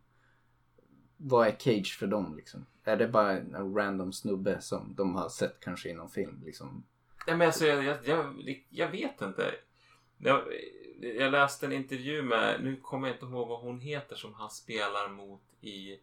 Vad 1.17 1.47
är 1.47 1.57
Cage 1.59 1.97
för 1.99 2.07
dem 2.07 2.37
liksom? 2.37 2.67
Är 2.85 2.97
det 2.97 3.09
bara 3.09 3.33
en 3.39 3.75
random 3.75 4.13
snubbe 4.13 4.61
som 4.61 4.95
de 4.95 5.15
har 5.15 5.29
sett 5.29 5.61
kanske 5.61 5.89
i 5.89 5.95
någon 5.95 6.11
film 6.11 6.43
liksom? 6.45 6.85
Nej, 7.27 7.37
men 7.37 7.47
alltså, 7.47 7.67
jag, 7.67 7.85
jag, 7.85 8.65
jag, 8.71 8.91
vet 8.91 9.23
inte. 9.23 9.55
Jag, 10.19 10.43
jag 11.01 11.33
läste 11.33 11.67
en 11.67 11.73
intervju 11.73 12.23
med, 12.23 12.65
nu 12.65 12.77
kommer 12.77 13.09
jag 13.09 13.17
inte 13.17 13.27
ihåg 13.27 13.49
vad 13.49 13.61
hon 13.61 13.81
heter 13.81 14.17
som 14.17 14.35
han 14.35 14.51
spelar 14.51 15.09
mot 15.09 15.43
i 15.61 15.99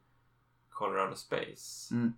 Colorado 0.72 1.15
Space. 1.15 1.93
Mm. 1.93 2.14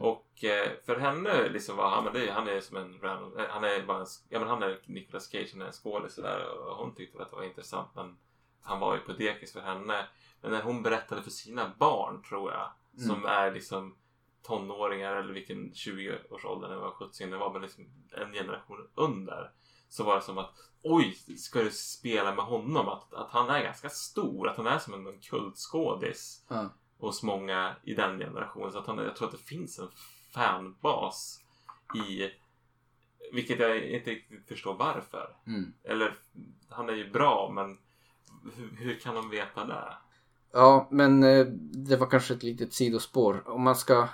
Och 0.00 0.44
eh, 0.44 0.72
för 0.86 0.96
henne 0.96 1.48
liksom 1.48 1.76
var 1.76 1.90
han, 1.90 2.04
men 2.04 2.12
det, 2.12 2.30
han 2.30 2.48
är 2.48 2.60
som 2.60 2.76
en 2.76 3.00
random, 3.00 3.38
eh, 3.38 3.46
han 3.48 3.64
är 3.64 3.86
bara 3.86 4.00
en, 4.00 4.06
ja 4.28 4.38
men 4.38 4.48
han 4.48 4.62
är 4.62 4.80
Nicolas 4.86 5.30
Cage, 5.30 5.48
han 5.52 5.62
är 5.62 5.66
en 5.66 5.72
skådis 5.72 6.18
och 6.18 6.76
hon 6.76 6.94
tyckte 6.94 7.22
att 7.22 7.30
det 7.30 7.36
var 7.36 7.42
intressant 7.42 7.88
men 7.94 8.16
han 8.62 8.80
var 8.80 8.94
ju 8.94 9.00
på 9.00 9.12
dekis 9.12 9.52
för 9.52 9.60
henne. 9.60 10.06
Men 10.40 10.50
när 10.50 10.62
hon 10.62 10.82
berättade 10.82 11.22
för 11.22 11.30
sina 11.30 11.72
barn 11.78 12.22
tror 12.22 12.52
jag, 12.52 12.72
som 13.06 13.24
är 13.24 13.52
liksom 13.52 13.96
tonåringar 14.42 15.16
eller 15.16 15.34
vilken 15.34 15.72
20-årsåldern 15.72 16.70
det 16.70 16.76
var, 16.76 16.90
70 16.90 17.26
det 17.26 17.36
var 17.36 17.52
men 17.52 17.62
liksom 17.62 17.84
en 18.12 18.32
generation 18.32 18.88
under. 18.94 19.50
Så 19.88 20.04
var 20.04 20.16
det 20.16 20.22
som 20.22 20.38
att 20.38 20.54
oj, 20.82 21.12
ska 21.38 21.62
du 21.62 21.70
spela 21.70 22.34
med 22.34 22.44
honom? 22.44 22.88
Att, 22.88 23.14
att 23.14 23.30
han 23.30 23.50
är 23.50 23.62
ganska 23.62 23.88
stor, 23.88 24.48
att 24.48 24.56
han 24.56 24.66
är 24.66 24.78
som 24.78 24.94
en, 24.94 25.20
kultskådis 25.20 26.44
Ja. 26.48 26.68
Hos 26.98 27.22
många 27.22 27.76
i 27.82 27.94
den 27.94 28.18
generationen. 28.18 28.72
Så 28.72 28.78
att 28.78 28.86
han, 28.86 28.98
jag 28.98 29.16
tror 29.16 29.28
att 29.28 29.32
det 29.34 29.44
finns 29.44 29.78
en 29.78 29.88
fanbas 30.34 31.40
i 31.94 32.30
vilket 33.32 33.58
jag 33.58 33.84
inte 33.84 34.10
riktigt 34.10 34.48
förstår 34.48 34.74
varför. 34.74 35.36
Mm. 35.46 35.72
Eller 35.84 36.14
han 36.68 36.88
är 36.88 36.92
ju 36.94 37.10
bra 37.10 37.50
men 37.54 37.78
hur, 38.56 38.76
hur 38.76 38.94
kan 39.00 39.14
de 39.14 39.30
veta 39.30 39.64
det? 39.64 39.94
Ja, 40.52 40.88
men 40.90 41.22
eh, 41.22 41.46
det 41.86 41.96
var 41.96 42.06
kanske 42.06 42.34
ett 42.34 42.42
litet 42.42 42.72
sidospår. 42.74 43.48
Om 43.48 43.62
man 43.62 43.76
ska 43.76 44.08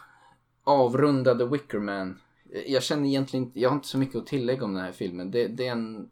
avrunda 0.64 1.34
The 1.38 1.44
Wicker 1.44 1.78
Man. 1.78 2.20
eh, 2.52 2.72
Jag 2.72 2.82
känner 2.82 3.08
egentligen 3.08 3.46
inte, 3.46 3.60
jag 3.60 3.70
har 3.70 3.76
inte 3.76 3.88
så 3.88 3.98
mycket 3.98 4.16
att 4.16 4.26
tillägga 4.26 4.64
om 4.64 4.74
den 4.74 4.84
här 4.84 4.92
filmen. 4.92 5.30
Det, 5.30 5.46
det 5.48 5.66
är 5.66 5.72
en, 5.72 6.10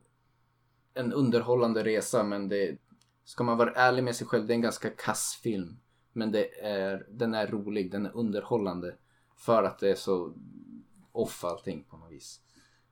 en 0.94 1.12
underhållande 1.12 1.84
resa 1.84 2.22
men 2.24 2.48
det, 2.48 2.76
ska 3.24 3.44
man 3.44 3.56
vara 3.59 3.72
ärlig 3.72 4.05
med 4.05 4.16
sig 4.16 4.26
själv, 4.26 4.47
det 4.47 4.52
är 4.52 4.55
en 4.55 4.60
ganska 4.60 4.90
kass 4.90 5.40
film. 5.42 5.76
Men 6.12 6.32
det 6.32 6.61
är, 6.61 7.07
den 7.11 7.35
är 7.35 7.47
rolig, 7.47 7.91
den 7.91 8.07
är 8.07 8.16
underhållande. 8.16 8.95
För 9.37 9.62
att 9.62 9.78
det 9.78 9.91
är 9.91 9.95
så 9.95 10.35
off 11.12 11.45
allting 11.45 11.85
på 11.85 11.97
något 11.97 12.12
vis. 12.12 12.41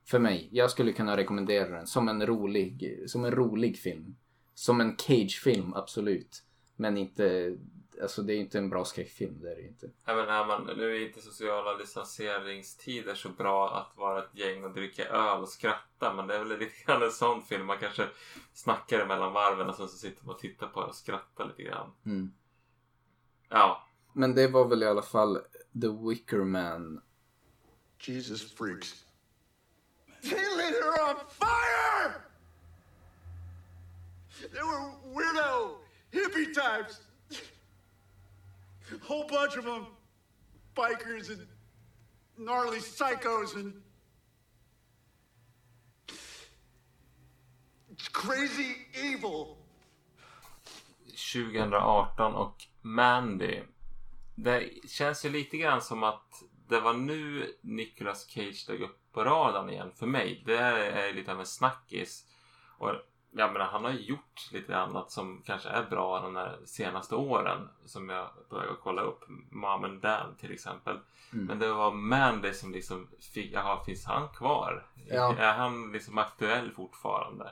För 0.05 0.19
mig, 0.19 0.49
jag 0.51 0.71
skulle 0.71 0.93
kunna 0.93 1.17
rekommendera 1.17 1.69
den 1.69 1.87
som 1.87 2.07
en 2.09 2.25
rolig, 2.25 3.03
som 3.07 3.25
en 3.25 3.31
rolig 3.31 3.77
film. 3.77 4.15
Som 4.53 4.81
en 4.81 4.97
Cage-film, 4.97 5.73
absolut. 5.73 6.43
Men 6.75 6.97
inte, 6.97 7.57
alltså 8.01 8.21
det 8.21 8.33
är 8.33 8.37
inte 8.37 8.57
en 8.57 8.69
bra 8.69 8.85
skräckfilm, 8.85 9.41
det 9.41 9.51
är 9.51 9.55
det 9.55 9.67
inte. 9.67 9.89
Även 10.05 10.29
är 10.29 10.45
man, 10.45 10.69
nu 10.77 10.95
är 10.95 11.07
inte 11.07 11.21
sociala 11.21 11.77
licenseringstider 11.77 13.15
så 13.15 13.29
bra 13.29 13.77
att 13.77 13.97
vara 13.97 14.23
ett 14.23 14.35
gäng 14.35 14.63
och 14.63 14.73
dricka 14.73 15.05
öl 15.05 15.41
och 15.41 15.49
skratta 15.49 16.13
men 16.13 16.27
det 16.27 16.35
är 16.35 16.39
väl 16.39 16.59
lite 16.59 16.83
grann 16.85 17.03
en 17.03 17.11
sån 17.11 17.41
film 17.41 17.65
man 17.65 17.77
kanske 17.77 18.07
snackar 18.53 19.05
mellan 19.05 19.33
varven 19.33 19.69
och 19.69 19.75
sen 19.75 19.87
så 19.87 19.97
sitter 19.97 20.25
man 20.25 20.35
och 20.35 20.41
tittar 20.41 20.67
på 20.67 20.81
det 20.81 20.87
och 20.87 20.95
skrattar 20.95 21.47
lite 21.47 21.63
grann. 21.63 21.91
Mm. 22.05 22.33
Ja, 23.49 23.83
Men 24.13 24.35
det 24.35 24.47
var 24.47 24.67
väl 24.67 24.83
i 24.83 24.85
alla 24.85 25.01
fall 25.01 25.35
The 25.81 25.87
Wicker 25.87 26.43
Man. 26.43 27.01
Jesus 27.99 28.51
freaks. 28.53 29.05
They 30.21 30.35
lit 30.57 30.83
her 30.83 31.09
on 31.09 31.15
fire! 31.29 32.21
They 34.51 34.63
were 34.63 34.91
weirdo, 35.13 35.75
hippie 36.11 36.53
types. 36.53 37.01
Whole 39.01 39.27
bunch 39.27 39.57
of 39.57 39.65
them. 39.65 39.85
Bikers 40.75 41.29
and 41.29 41.47
gnarly 42.37 42.79
psychos 42.79 43.55
and. 43.55 43.73
It's 47.91 48.07
crazy 48.07 48.77
evil. 48.93 49.57
2018 51.33 52.35
och 52.35 52.68
Mandy. 52.81 53.61
Det 54.35 54.69
känns 54.89 55.25
ju 55.25 55.29
lite 55.29 55.57
grann 55.57 55.81
som 55.81 56.03
att 56.03 56.43
det 56.67 56.79
var 56.79 56.93
nu 56.93 57.53
Nicolas 57.61 58.27
Cage 58.29 58.65
dök 58.67 58.81
upp 58.81 58.97
på 59.11 59.23
radarn 59.23 59.69
igen 59.69 59.91
för 59.95 60.05
mig. 60.07 60.43
Det 60.45 60.57
är 60.57 61.13
lite 61.13 61.31
av 61.31 61.39
en 61.39 61.45
snackis. 61.45 62.25
Och 62.77 62.91
jag 63.31 63.53
menar, 63.53 63.65
han 63.65 63.83
har 63.83 63.91
ju 63.91 63.99
gjort 64.01 64.49
lite 64.51 64.77
annat 64.77 65.11
som 65.11 65.41
kanske 65.45 65.69
är 65.69 65.83
bra 65.89 66.19
de 66.21 66.35
här 66.35 66.59
senaste 66.65 67.15
åren. 67.15 67.69
Som 67.85 68.09
jag 68.09 68.29
började 68.49 68.75
kolla 68.83 69.01
upp. 69.01 69.23
Mom 69.51 69.83
and 69.83 70.01
Dad 70.01 70.35
till 70.39 70.51
exempel. 70.51 70.99
Men 71.31 71.59
det 71.59 71.73
var 71.73 71.91
Mandy 71.91 72.53
som 72.53 72.71
liksom 72.71 73.07
fick, 73.33 73.53
jaha, 73.53 73.83
finns 73.83 74.05
han 74.05 74.27
kvar? 74.29 74.87
Ja. 75.07 75.35
Är 75.37 75.53
han 75.53 75.91
liksom 75.91 76.17
aktuell 76.17 76.71
fortfarande? 76.71 77.51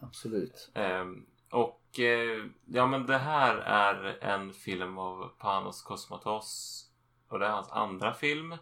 Absolut. 0.00 0.70
Ehm, 0.74 1.26
Och 1.50 1.80
Eh, 1.96 2.44
ja 2.66 2.86
men 2.86 3.06
det 3.06 3.18
här 3.18 3.56
är 3.56 4.24
en 4.24 4.52
film 4.52 4.98
av 4.98 5.28
Panos 5.38 5.82
Cosmatos 5.82 6.84
och 7.28 7.38
det 7.38 7.46
är 7.46 7.50
hans 7.50 7.70
andra 7.70 8.14
film. 8.14 8.52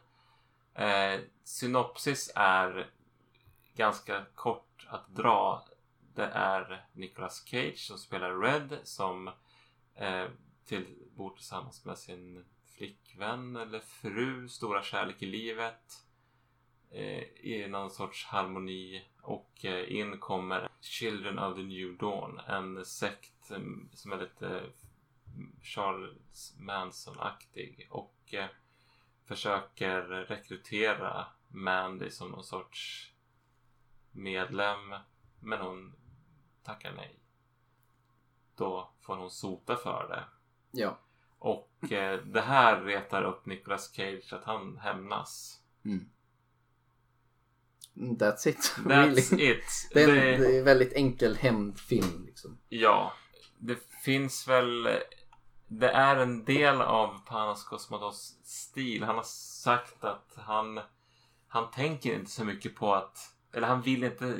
Eh, 0.75 1.21
synopsis 1.45 2.33
är 2.35 2.91
ganska 3.75 4.25
kort 4.35 4.87
att 4.89 5.09
dra. 5.09 5.65
Det 6.15 6.27
är 6.27 6.87
Nicolas 6.93 7.45
Cage 7.47 7.79
som 7.79 7.99
spelar 7.99 8.39
Red 8.39 8.79
som 8.83 9.29
eh, 9.95 10.27
till, 10.65 10.87
bor 11.17 11.31
tillsammans 11.31 11.85
med 11.85 11.99
sin 11.99 12.45
flickvän 12.77 13.57
eller 13.57 13.81
fru, 13.81 14.49
stora 14.49 14.83
kärlek 14.83 15.23
i 15.23 15.27
livet 15.27 16.06
i 17.41 17.67
någon 17.69 17.91
sorts 17.91 18.25
harmoni 18.25 19.05
och 19.23 19.65
eh, 19.65 19.93
in 19.93 20.19
kommer 20.19 20.69
Children 20.81 21.39
of 21.39 21.57
the 21.57 21.63
New 21.63 21.97
Dawn, 21.97 22.41
en 22.47 22.85
sekt 22.85 23.51
eh, 23.51 23.59
som 23.93 24.13
är 24.13 24.19
lite 24.19 24.63
Charles 25.63 26.55
Manson-aktig 26.59 27.87
och 27.91 28.35
eh, 28.35 28.47
försöker 29.25 30.03
rekrytera 30.03 31.27
Mandy 31.49 32.11
som 32.11 32.31
någon 32.31 32.45
sorts 32.45 33.13
medlem 34.11 34.95
men 35.41 35.61
hon 35.61 35.95
tackar 36.63 36.93
nej. 36.93 37.19
Då 38.57 38.91
får 39.01 39.17
hon 39.17 39.31
sota 39.31 39.77
för 39.77 40.09
det. 40.09 40.25
Ja. 40.81 40.99
Och 41.39 41.93
eh, 41.93 42.21
det 42.21 42.41
här 42.41 42.85
retar 42.85 43.23
upp 43.23 43.47
Nicolas 43.47 43.93
Cage 43.93 44.33
att 44.33 44.45
han 44.45 44.79
hämnas. 44.79 45.63
Mm. 45.85 46.11
That's 47.97 48.47
it. 48.49 48.57
That's 48.85 48.87
really. 48.87 49.51
it. 49.51 49.65
Det 49.95 50.03
är, 50.03 50.09
en, 50.09 50.15
Det- 50.15 50.47
det 50.49 50.55
är 50.55 50.59
en 50.59 50.65
väldigt 50.65 50.93
enkel 50.93 51.37
hämndfilm 51.37 52.25
liksom. 52.27 52.59
Ja, 52.69 53.13
det 53.59 53.79
finns 54.05 54.49
väl... 54.49 54.89
Det 55.69 55.89
är 55.89 56.17
en 56.17 56.45
del 56.45 56.81
av 56.83 57.27
Panos 57.27 57.65
Cosmatos 57.65 58.39
stil. 58.45 59.03
Han 59.03 59.17
har 59.17 59.23
sagt 59.63 60.05
att 60.05 60.33
han, 60.37 60.81
han 61.49 61.71
tänker 61.71 62.15
inte 62.15 62.31
så 62.31 62.45
mycket 62.45 62.75
på 62.77 62.95
att... 62.95 63.19
Eller 63.53 63.67
han 63.67 63.83
vill 63.83 64.05
inte 64.05 64.39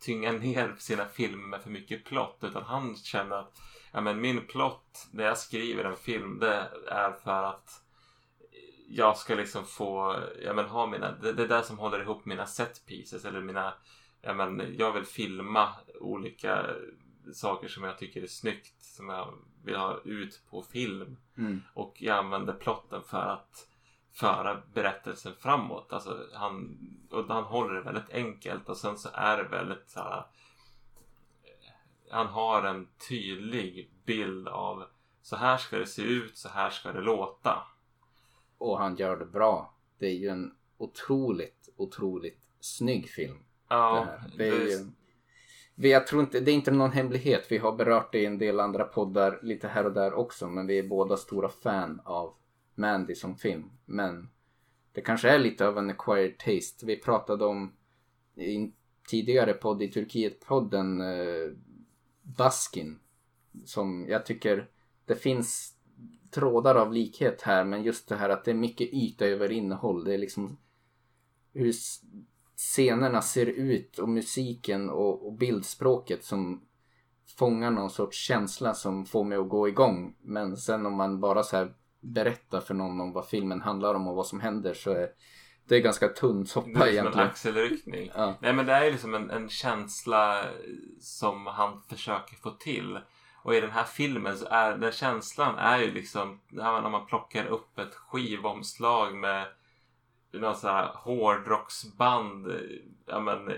tynga 0.00 0.32
ner 0.32 0.74
sina 0.78 1.04
filmer 1.04 1.46
med 1.48 1.62
för 1.62 1.70
mycket 1.70 2.04
plott. 2.04 2.38
Utan 2.42 2.62
han 2.62 2.96
känner 2.96 3.36
att 3.36 3.52
ja, 3.92 4.00
men 4.00 4.20
min 4.20 4.46
plott 4.46 5.06
när 5.12 5.24
jag 5.24 5.38
skriver 5.38 5.84
en 5.84 5.96
film 5.96 6.38
det 6.38 6.70
är 6.90 7.12
för 7.24 7.42
att 7.42 7.70
jag 8.90 9.16
ska 9.16 9.34
liksom 9.34 9.64
få, 9.64 10.22
ja 10.42 10.54
men 10.54 10.64
ha 10.64 10.86
mina, 10.86 11.12
det, 11.12 11.32
det 11.32 11.42
är 11.42 11.48
det 11.48 11.62
som 11.62 11.78
håller 11.78 12.02
ihop 12.02 12.24
mina 12.24 12.46
set 12.46 12.86
pieces 12.86 13.24
eller 13.24 13.40
mina, 13.40 13.74
ja 14.20 14.34
men 14.34 14.74
jag 14.78 14.92
vill 14.92 15.04
filma 15.04 15.68
olika 16.00 16.66
saker 17.34 17.68
som 17.68 17.84
jag 17.84 17.98
tycker 17.98 18.22
är 18.22 18.26
snyggt 18.26 18.82
som 18.82 19.08
jag 19.08 19.34
vill 19.64 19.76
ha 19.76 20.00
ut 20.04 20.42
på 20.50 20.62
film 20.62 21.16
Mm. 21.36 21.62
och 21.74 21.96
jag 21.98 22.18
använder 22.18 22.52
plotten 22.52 23.02
för 23.02 23.26
att 23.26 23.68
föra 24.12 24.62
berättelsen 24.74 25.34
framåt. 25.38 25.92
Alltså 25.92 26.26
han, 26.34 26.78
och 27.10 27.24
han 27.28 27.44
håller 27.44 27.74
det 27.74 27.80
väldigt 27.80 28.10
enkelt 28.10 28.68
och 28.68 28.76
sen 28.76 28.98
så 28.98 29.08
är 29.12 29.36
det 29.36 29.48
väldigt 29.48 29.90
så 29.90 30.00
här, 30.00 30.24
han 32.10 32.26
har 32.26 32.62
en 32.62 32.88
tydlig 33.08 33.90
bild 34.04 34.48
av 34.48 34.84
så 35.22 35.36
här 35.36 35.56
ska 35.56 35.78
det 35.78 35.86
se 35.86 36.02
ut, 36.02 36.38
så 36.38 36.48
här 36.48 36.70
ska 36.70 36.92
det 36.92 37.00
låta. 37.00 37.66
Och 38.58 38.78
han 38.78 38.96
gör 38.96 39.16
det 39.16 39.26
bra. 39.26 39.74
Det 39.98 40.06
är 40.06 40.14
ju 40.14 40.28
en 40.28 40.52
otroligt, 40.78 41.68
otroligt 41.76 42.48
snygg 42.60 43.08
film. 43.08 43.38
Ja, 43.68 44.06
det. 44.36 44.44
Det 44.44 44.48
är 44.48 44.68
ju... 44.68 44.86
vi, 45.74 45.92
jag 45.92 46.06
tror 46.06 46.22
inte, 46.22 46.40
det 46.40 46.50
är 46.50 46.54
inte 46.54 46.70
någon 46.70 46.92
hemlighet. 46.92 47.46
Vi 47.50 47.58
har 47.58 47.72
berört 47.72 48.12
det 48.12 48.18
i 48.18 48.26
en 48.26 48.38
del 48.38 48.60
andra 48.60 48.84
poddar 48.84 49.40
lite 49.42 49.68
här 49.68 49.86
och 49.86 49.92
där 49.92 50.14
också. 50.14 50.48
Men 50.48 50.66
vi 50.66 50.78
är 50.78 50.88
båda 50.88 51.16
stora 51.16 51.48
fan 51.48 52.00
av 52.04 52.34
Mandy 52.74 53.14
som 53.14 53.36
film. 53.36 53.70
Men 53.84 54.28
det 54.92 55.00
kanske 55.00 55.30
är 55.30 55.38
lite 55.38 55.68
av 55.68 55.78
en 55.78 55.90
acquired 55.90 56.38
taste. 56.38 56.86
Vi 56.86 56.96
pratade 56.96 57.44
om 57.44 57.76
i 58.34 58.56
en 58.56 58.72
tidigare 59.08 59.52
podd 59.52 59.82
i 59.82 59.90
Turkiet-podden 59.90 61.00
eh, 61.00 61.52
Baskin. 62.22 62.98
Som 63.64 64.06
jag 64.08 64.26
tycker 64.26 64.70
det 65.06 65.14
finns 65.14 65.74
trådar 66.30 66.74
av 66.74 66.92
likhet 66.92 67.42
här. 67.42 67.64
Men 67.64 67.82
just 67.82 68.08
det 68.08 68.16
här 68.16 68.28
att 68.28 68.44
det 68.44 68.50
är 68.50 68.54
mycket 68.54 68.92
yta 68.92 69.26
över 69.26 69.52
innehåll. 69.52 70.04
Det 70.04 70.14
är 70.14 70.18
liksom 70.18 70.58
hur 71.52 71.72
scenerna 72.56 73.22
ser 73.22 73.46
ut 73.46 73.98
och 73.98 74.08
musiken 74.08 74.90
och, 74.90 75.26
och 75.26 75.32
bildspråket 75.32 76.24
som 76.24 76.64
fångar 77.38 77.70
någon 77.70 77.90
sorts 77.90 78.16
känsla 78.18 78.74
som 78.74 79.06
får 79.06 79.24
mig 79.24 79.38
att 79.38 79.48
gå 79.48 79.68
igång. 79.68 80.16
Men 80.20 80.56
sen 80.56 80.86
om 80.86 80.94
man 80.96 81.20
bara 81.20 81.42
så 81.42 81.56
här 81.56 81.72
berättar 82.00 82.60
för 82.60 82.74
någon 82.74 83.00
om 83.00 83.12
vad 83.12 83.26
filmen 83.28 83.60
handlar 83.60 83.94
om 83.94 84.06
och 84.08 84.16
vad 84.16 84.26
som 84.26 84.40
händer 84.40 84.74
så 84.74 84.90
är 84.90 85.08
det 85.68 85.76
är 85.76 85.80
ganska 85.80 86.08
tunn 86.08 86.40
Det 86.40 86.48
soppa 86.48 86.68
är 86.68 86.72
liksom 86.72 86.86
en 86.86 86.92
egentligen. 86.92 87.28
axelryckning. 87.28 88.10
Ja. 88.14 88.34
Nej 88.40 88.52
men 88.52 88.66
det 88.66 88.72
är 88.72 88.90
liksom 88.92 89.14
en, 89.14 89.30
en 89.30 89.48
känsla 89.48 90.44
som 91.00 91.46
han 91.46 91.82
försöker 91.88 92.36
få 92.36 92.50
till. 92.50 92.98
Och 93.42 93.54
i 93.54 93.60
den 93.60 93.70
här 93.70 93.84
filmen 93.84 94.38
så 94.38 94.46
är 94.50 94.78
den 94.78 94.92
känslan 94.92 95.58
är 95.58 95.78
ju 95.78 95.90
liksom 95.90 96.40
när 96.48 96.88
man, 96.90 97.06
plockar 97.06 97.46
upp 97.46 97.78
ett 97.78 97.94
skivomslag 97.94 99.14
med 99.14 99.46
någon 100.32 100.56
sån 100.56 100.70
här 100.70 100.90
hårdrocksband. 100.94 102.52
Ja 103.06 103.20
men 103.20 103.52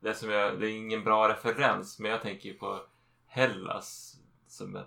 det, 0.00 0.14
som 0.14 0.30
jag, 0.30 0.60
det 0.60 0.70
är 0.70 0.76
ingen 0.76 1.04
bra 1.04 1.28
referens 1.28 1.98
men 1.98 2.10
jag 2.10 2.22
tänker 2.22 2.48
ju 2.48 2.54
på 2.54 2.80
Hellas 3.26 4.16
som 4.46 4.78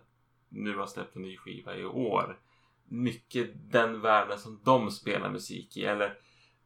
nu 0.49 0.77
har 0.77 0.87
släppt 0.87 1.15
en 1.15 1.21
ny 1.21 1.37
skiva 1.37 1.75
i 1.75 1.85
år. 1.85 2.39
Mycket 2.87 3.71
den 3.71 4.01
världen 4.01 4.39
som 4.39 4.59
de 4.63 4.91
spelar 4.91 5.29
musik 5.29 5.77
i. 5.77 5.85
Eller 5.85 6.17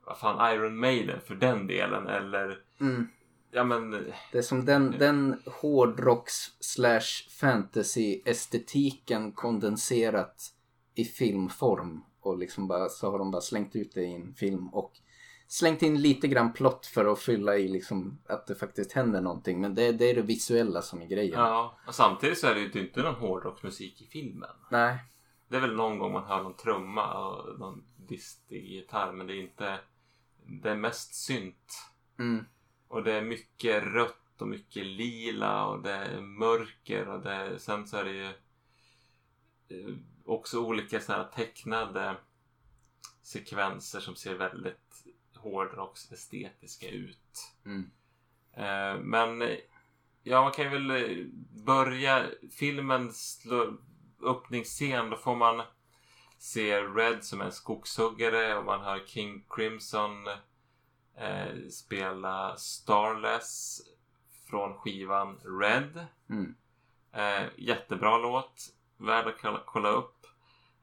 vad 0.05 0.17
fan 0.17 0.53
Iron 0.55 0.79
Maiden 0.79 1.21
för 1.21 1.35
den 1.35 1.67
delen. 1.67 2.07
Eller 2.07 2.63
Mm 2.79 3.07
ja 3.51 3.63
men 3.63 3.91
Det 4.31 4.37
är 4.37 4.41
som 4.41 4.65
den, 4.65 4.95
den 4.99 5.41
hårdrocks 5.45 6.51
slash 6.59 7.29
fantasy 7.39 8.21
estetiken 8.25 9.31
kondenserat 9.31 10.53
i 10.95 11.05
filmform. 11.05 12.03
Och 12.21 12.37
liksom 12.37 12.67
bara, 12.67 12.89
så 12.89 13.11
har 13.11 13.19
de 13.19 13.31
bara 13.31 13.41
slängt 13.41 13.75
ut 13.75 13.91
det 13.93 14.03
i 14.03 14.13
en 14.13 14.33
film 14.33 14.67
och 14.67 14.93
slängt 15.47 15.81
in 15.81 16.01
lite 16.01 16.27
grann 16.27 16.53
plott 16.53 16.85
för 16.85 17.05
att 17.05 17.19
fylla 17.19 17.57
i 17.57 17.67
liksom 17.67 18.21
att 18.29 18.47
det 18.47 18.55
faktiskt 18.55 18.91
händer 18.91 19.21
någonting. 19.21 19.61
Men 19.61 19.75
det, 19.75 19.91
det 19.91 20.05
är 20.05 20.15
det 20.15 20.21
visuella 20.21 20.81
som 20.81 21.01
är 21.01 21.05
grejen. 21.05 21.39
ja. 21.39 21.77
Och 21.87 21.95
samtidigt 21.95 22.37
så 22.37 22.47
är 22.47 22.55
det 22.55 22.59
ju 22.59 22.81
inte 22.81 23.01
någon 23.01 23.15
hårdrocksmusik 23.15 24.01
i 24.01 24.05
filmen. 24.05 24.49
Nej. 24.71 24.97
Det 25.47 25.57
är 25.57 25.61
väl 25.61 25.75
någon 25.75 25.99
gång 25.99 26.13
man 26.13 26.23
hör 26.23 26.43
någon 26.43 26.55
trumma 26.55 27.27
och 27.27 27.59
någon 27.59 27.83
distig 27.97 28.63
gitarr 28.65 29.11
men 29.11 29.27
det 29.27 29.33
är 29.33 29.41
inte 29.41 29.79
det 30.45 30.69
är 30.69 30.75
mest 30.75 31.15
synt. 31.15 31.91
Mm. 32.19 32.45
Och 32.89 33.03
det 33.03 33.13
är 33.13 33.21
mycket 33.21 33.83
rött 33.83 34.41
och 34.41 34.47
mycket 34.47 34.85
lila 34.85 35.65
och 35.65 35.81
det 35.81 35.91
är 35.91 36.21
mörker 36.21 37.07
och 37.07 37.21
det 37.21 37.31
är, 37.31 37.57
sen 37.57 37.87
så 37.87 37.97
är 37.97 38.03
det 38.03 38.11
ju 38.11 38.27
eh, 39.69 39.95
också 40.25 40.59
olika 40.59 40.99
så 40.99 41.13
här 41.13 41.23
tecknade 41.23 42.15
sekvenser 43.21 43.99
som 43.99 44.15
ser 44.15 44.35
väldigt 44.35 45.03
hårdrocksestetiska 45.35 46.89
ut. 46.89 47.53
Mm. 47.65 47.91
Eh, 48.53 49.01
men 49.01 49.57
ja, 50.23 50.41
man 50.41 50.51
kan 50.51 50.65
ju 50.65 50.71
väl 50.71 50.91
eh, 50.91 51.25
börja 51.65 52.25
filmens 52.51 53.47
öppningsscen. 54.23 55.09
Då 55.09 55.17
får 55.17 55.35
man 55.35 55.61
se 56.37 56.81
Red 56.81 57.23
som 57.23 57.41
en 57.41 57.51
skogshuggare 57.51 58.57
och 58.57 58.65
man 58.65 58.81
hör 58.81 59.05
King 59.07 59.45
Crimson 59.49 60.27
eh, 61.19 61.67
spela 61.69 62.55
Starless 62.57 63.81
från 64.49 64.77
skivan 64.77 65.39
Red. 65.61 66.05
Mm. 66.29 66.55
Eh, 67.11 67.47
jättebra 67.57 68.17
låt. 68.17 68.73
Värd 68.97 69.27
att 69.27 69.41
kolla, 69.41 69.61
kolla 69.65 69.89
upp. 69.89 70.25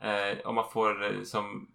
Eh, 0.00 0.38
om 0.46 0.54
man 0.54 0.70
får 0.70 1.04
eh, 1.04 1.22
som... 1.22 1.68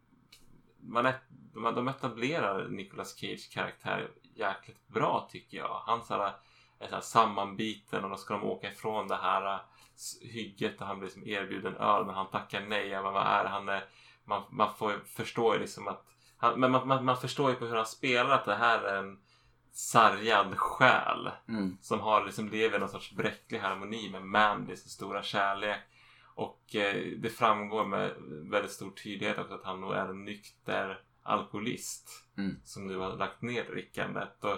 Man 0.83 1.05
är, 1.05 1.15
de, 1.53 1.75
de 1.75 1.88
etablerar 1.88 2.67
Nicolas 2.67 3.15
Cage 3.15 3.49
karaktär 3.53 4.11
jäkligt 4.35 4.88
bra 4.88 5.27
tycker 5.31 5.57
jag. 5.57 5.81
Han 5.85 6.03
så 6.03 6.13
här, 6.13 6.33
är 6.79 6.88
så 6.88 6.95
här 6.95 7.01
sammanbiten 7.01 8.03
och 8.03 8.09
då 8.09 8.17
ska 8.17 8.33
de 8.33 8.43
åka 8.43 8.71
ifrån 8.71 9.07
det 9.07 9.15
här 9.15 9.53
eh, 9.53 9.59
hygget 10.21 10.81
och 10.81 10.88
han 10.88 10.99
blir 10.99 11.09
som 11.09 11.27
erbjuden 11.27 11.75
öl 11.75 12.05
men 12.05 12.15
han 12.15 12.29
tackar 12.29 12.61
nej. 12.61 12.89
Men 12.89 13.13
vad 13.13 13.27
är? 13.27 13.45
Han 13.45 13.69
är, 13.69 13.85
man, 14.23 14.43
man 14.49 14.73
får 14.73 14.99
förstå 15.05 15.57
liksom 15.57 15.88
att 15.88 16.10
han, 16.41 16.59
men 16.59 16.72
man, 16.72 16.88
man, 16.88 17.05
man 17.05 17.18
förstår 17.18 17.49
ju 17.49 17.55
på 17.55 17.65
hur 17.65 17.76
han 17.76 17.85
spelar 17.85 18.30
att 18.35 18.45
det 18.45 18.55
här 18.55 18.84
är 18.84 18.97
en 18.97 19.19
sargad 19.72 20.57
själ 20.57 21.30
Mm. 21.47 21.77
som 21.81 21.99
har 21.99 22.26
liksom 22.26 22.49
lever 22.49 22.77
i 22.77 22.80
någon 22.80 22.89
sorts 22.89 23.11
bräcklig 23.11 23.59
harmoni 23.59 24.09
med 24.11 24.26
Mandys 24.26 24.89
stora 24.89 25.23
kärlek. 25.23 25.80
Och 26.35 26.76
eh, 26.76 27.05
det 27.18 27.30
framgår 27.30 27.85
med 27.85 28.13
väldigt 28.51 28.72
stor 28.72 28.91
tydlighet 28.91 29.38
också 29.39 29.53
att 29.53 29.63
han 29.63 29.81
nog 29.81 29.93
är 29.93 30.05
en 30.09 30.26
nykter 30.26 30.99
alkoholist 31.23 32.09
Mm. 32.38 32.55
som 32.63 32.88
nu 32.88 32.97
har 32.97 33.18
lagt 33.18 33.41
ner 33.41 33.63
drickandet. 33.63 34.43
Och 34.43 34.57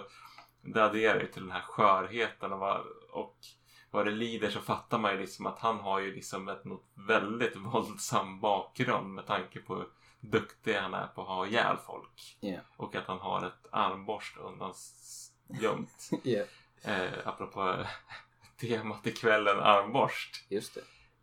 det 0.62 0.84
adderar 0.84 1.20
ju 1.20 1.26
till 1.26 1.42
den 1.42 1.50
här 1.50 1.62
skörheten 1.62 2.52
och, 2.52 2.58
vad- 2.58 2.86
och 3.12 3.36
vad 3.90 4.04
det 4.06 4.10
lider 4.12 4.50
så 4.50 4.60
fattar 4.60 4.98
man 4.98 5.12
ju 5.12 5.18
liksom 5.20 5.46
att 5.46 5.58
han 5.58 5.80
har 5.80 6.00
ju 6.00 6.14
liksom 6.14 6.48
ett 6.48 6.64
något 6.64 6.84
väldigt 6.94 7.56
våldsam 7.74 8.40
bakgrund 8.40 9.14
med 9.14 9.26
tanke 9.26 9.60
på 9.60 9.84
duktig 10.30 10.74
han 10.74 10.94
är 10.94 11.06
på 11.06 11.22
att 11.22 11.28
ha 11.28 11.46
ihjäl 11.46 11.76
folk. 11.86 12.36
Ja. 12.40 12.58
Och 12.76 12.94
att 12.94 13.06
han 13.06 13.18
har 13.18 13.46
ett 13.46 13.66
armborst 13.72 14.36
undan 14.36 14.74
gömt. 15.60 16.10
Ja, 16.22 16.44
eh, 16.84 17.12
apropå 17.24 17.84
temat 18.60 19.06
i 19.06 19.12
kvällen 19.12 19.58
armborst. 19.60 20.46
just 20.48 20.74
det. 20.74 20.80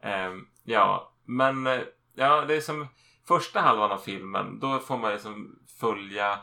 Ehm, 0.09 0.47
ja, 0.63 1.13
men 1.25 1.67
eh, 1.67 1.81
ja, 2.13 2.45
det 2.45 2.55
är 2.55 2.61
som 2.61 2.87
första 3.27 3.59
halvan 3.59 3.91
av 3.91 3.97
filmen. 3.97 4.59
Då 4.59 4.79
får 4.79 4.97
man 4.97 5.11
liksom 5.11 5.59
följa 5.79 6.39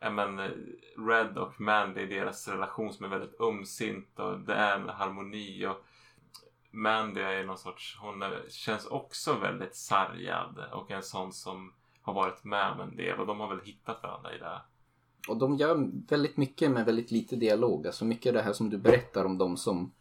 ja, 0.00 0.10
men, 0.10 0.38
eh, 0.38 0.50
Red 1.08 1.38
och 1.38 1.60
Mandy, 1.60 2.06
deras 2.06 2.48
relation 2.48 2.92
som 2.92 3.04
är 3.04 3.08
väldigt 3.08 3.40
ömsint 3.40 4.18
och 4.18 4.40
det 4.40 4.54
är 4.54 4.76
en 4.76 4.88
harmoni. 4.88 5.66
Och 5.66 5.84
Mandy 6.70 7.20
är 7.20 7.44
någon 7.44 7.58
sorts, 7.58 7.98
hon 8.00 8.22
är, 8.22 8.46
känns 8.48 8.86
också 8.86 9.34
väldigt 9.34 9.76
sargad 9.76 10.64
och 10.72 10.90
en 10.90 11.02
sån 11.02 11.32
som 11.32 11.74
har 12.00 12.14
varit 12.14 12.44
med 12.44 12.72
om 12.72 12.80
en 12.80 12.96
del 12.96 13.18
och 13.18 13.26
de 13.26 13.40
har 13.40 13.48
väl 13.48 13.64
hittat 13.64 14.02
varandra 14.02 14.34
i 14.34 14.38
det. 14.38 14.62
Och 15.28 15.36
de 15.36 15.56
gör 15.56 15.90
väldigt 16.08 16.36
mycket 16.36 16.70
med 16.70 16.86
väldigt 16.86 17.10
lite 17.10 17.36
dialog. 17.36 17.86
Alltså 17.86 18.04
mycket 18.04 18.34
det 18.34 18.42
här 18.42 18.52
som 18.52 18.70
du 18.70 18.78
berättar 18.78 19.24
om 19.24 19.38
dem 19.38 19.56
som 19.56 19.92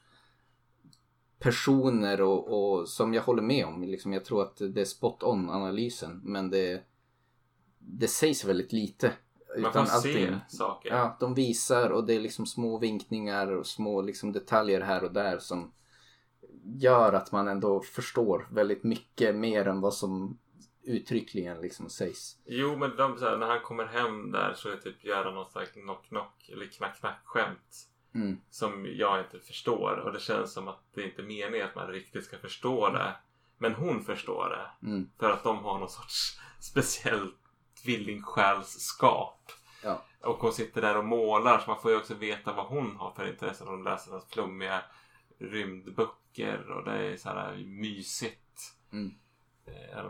personer 1.40 2.22
och, 2.22 2.80
och 2.80 2.90
som 2.90 3.14
jag 3.14 3.22
håller 3.22 3.42
med 3.42 3.66
om. 3.66 3.84
Liksom, 3.84 4.14
jag 4.14 4.26
tror 4.26 4.42
att 4.42 4.58
det 4.58 4.82
är 4.82 4.86
spot 4.86 5.24
on 5.24 5.50
analysen. 5.50 6.22
Men 6.24 6.50
det, 6.50 6.84
det 7.80 8.08
sägs 8.08 8.46
väldigt 8.46 8.74
lite. 8.74 9.12
Man 9.58 9.74
får 9.74 9.86
se 9.86 10.40
saker. 10.48 10.90
Ja, 10.90 11.18
de 11.20 11.34
visar 11.34 11.90
och 11.90 12.06
det 12.06 12.14
är 12.14 12.20
liksom 12.20 12.46
små 12.46 12.78
vinkningar 12.78 13.52
och 13.52 13.68
små 13.68 14.02
liksom 14.02 14.32
detaljer 14.32 14.82
här 14.82 15.04
och 15.04 15.14
där 15.14 15.40
som 15.40 15.72
gör 16.64 17.14
att 17.14 17.32
man 17.32 17.48
ändå 17.48 17.82
förstår 17.82 18.48
väldigt 18.52 18.84
mycket 18.84 19.36
mer 19.36 19.68
än 19.68 19.82
vad 19.82 19.94
som 19.94 20.38
uttryckligen 20.90 21.62
liksom 21.62 21.90
sägs. 21.90 22.38
Jo, 22.46 22.76
men 22.76 22.96
de, 22.96 23.22
här, 23.22 23.38
när 23.38 23.48
han 23.48 23.60
kommer 23.60 23.86
hem 23.86 24.32
där 24.32 24.54
så 24.54 24.70
är 24.70 24.78
typ 24.78 25.04
göra 25.04 25.32
någon 25.32 25.52
slags 25.52 25.72
knock-knock 25.72 26.50
eller 26.50 26.66
knack-knack-skämt. 26.66 27.86
Mm. 28.16 28.38
Som 28.50 28.86
jag 28.96 29.20
inte 29.20 29.40
förstår. 29.40 29.92
Och 30.06 30.14
det 30.14 30.20
känns 30.20 30.54
som 30.54 30.68
att 30.68 30.84
det 30.94 31.04
inte 31.04 31.22
är 31.22 31.26
meningen 31.26 31.68
att 31.68 31.76
man 31.76 31.88
riktigt 31.88 32.26
ska 32.26 32.38
förstå 32.38 32.90
det. 32.90 33.16
Men 33.58 33.74
hon 33.74 34.04
förstår 34.04 34.50
det. 34.50 34.88
Mm. 34.88 35.10
För 35.20 35.30
att 35.30 35.44
de 35.44 35.58
har 35.58 35.80
någon 35.80 35.90
sorts 35.90 36.40
speciell 36.60 37.32
tvillingsjälsskap. 37.84 39.52
Ja. 39.84 40.04
Och 40.22 40.38
hon 40.38 40.54
sitter 40.54 40.82
där 40.82 40.98
och 40.98 41.06
målar 41.06 41.60
så 41.60 41.70
man 41.70 41.82
får 41.82 41.92
ju 41.92 41.98
också 41.98 42.14
veta 42.14 42.54
vad 42.54 42.66
hon 42.66 42.96
har 42.96 43.12
för 43.12 43.28
intresse. 43.28 43.64
Hon 43.68 43.84
läser 43.84 44.22
flummiga 44.30 44.82
rymdböcker 45.40 46.72
och 46.72 46.84
det 46.84 46.92
är 46.92 47.18
så 47.18 47.30
här 47.30 47.58
mysigt. 47.58 48.74
Mm. 48.92 49.14
Eh, 49.70 50.06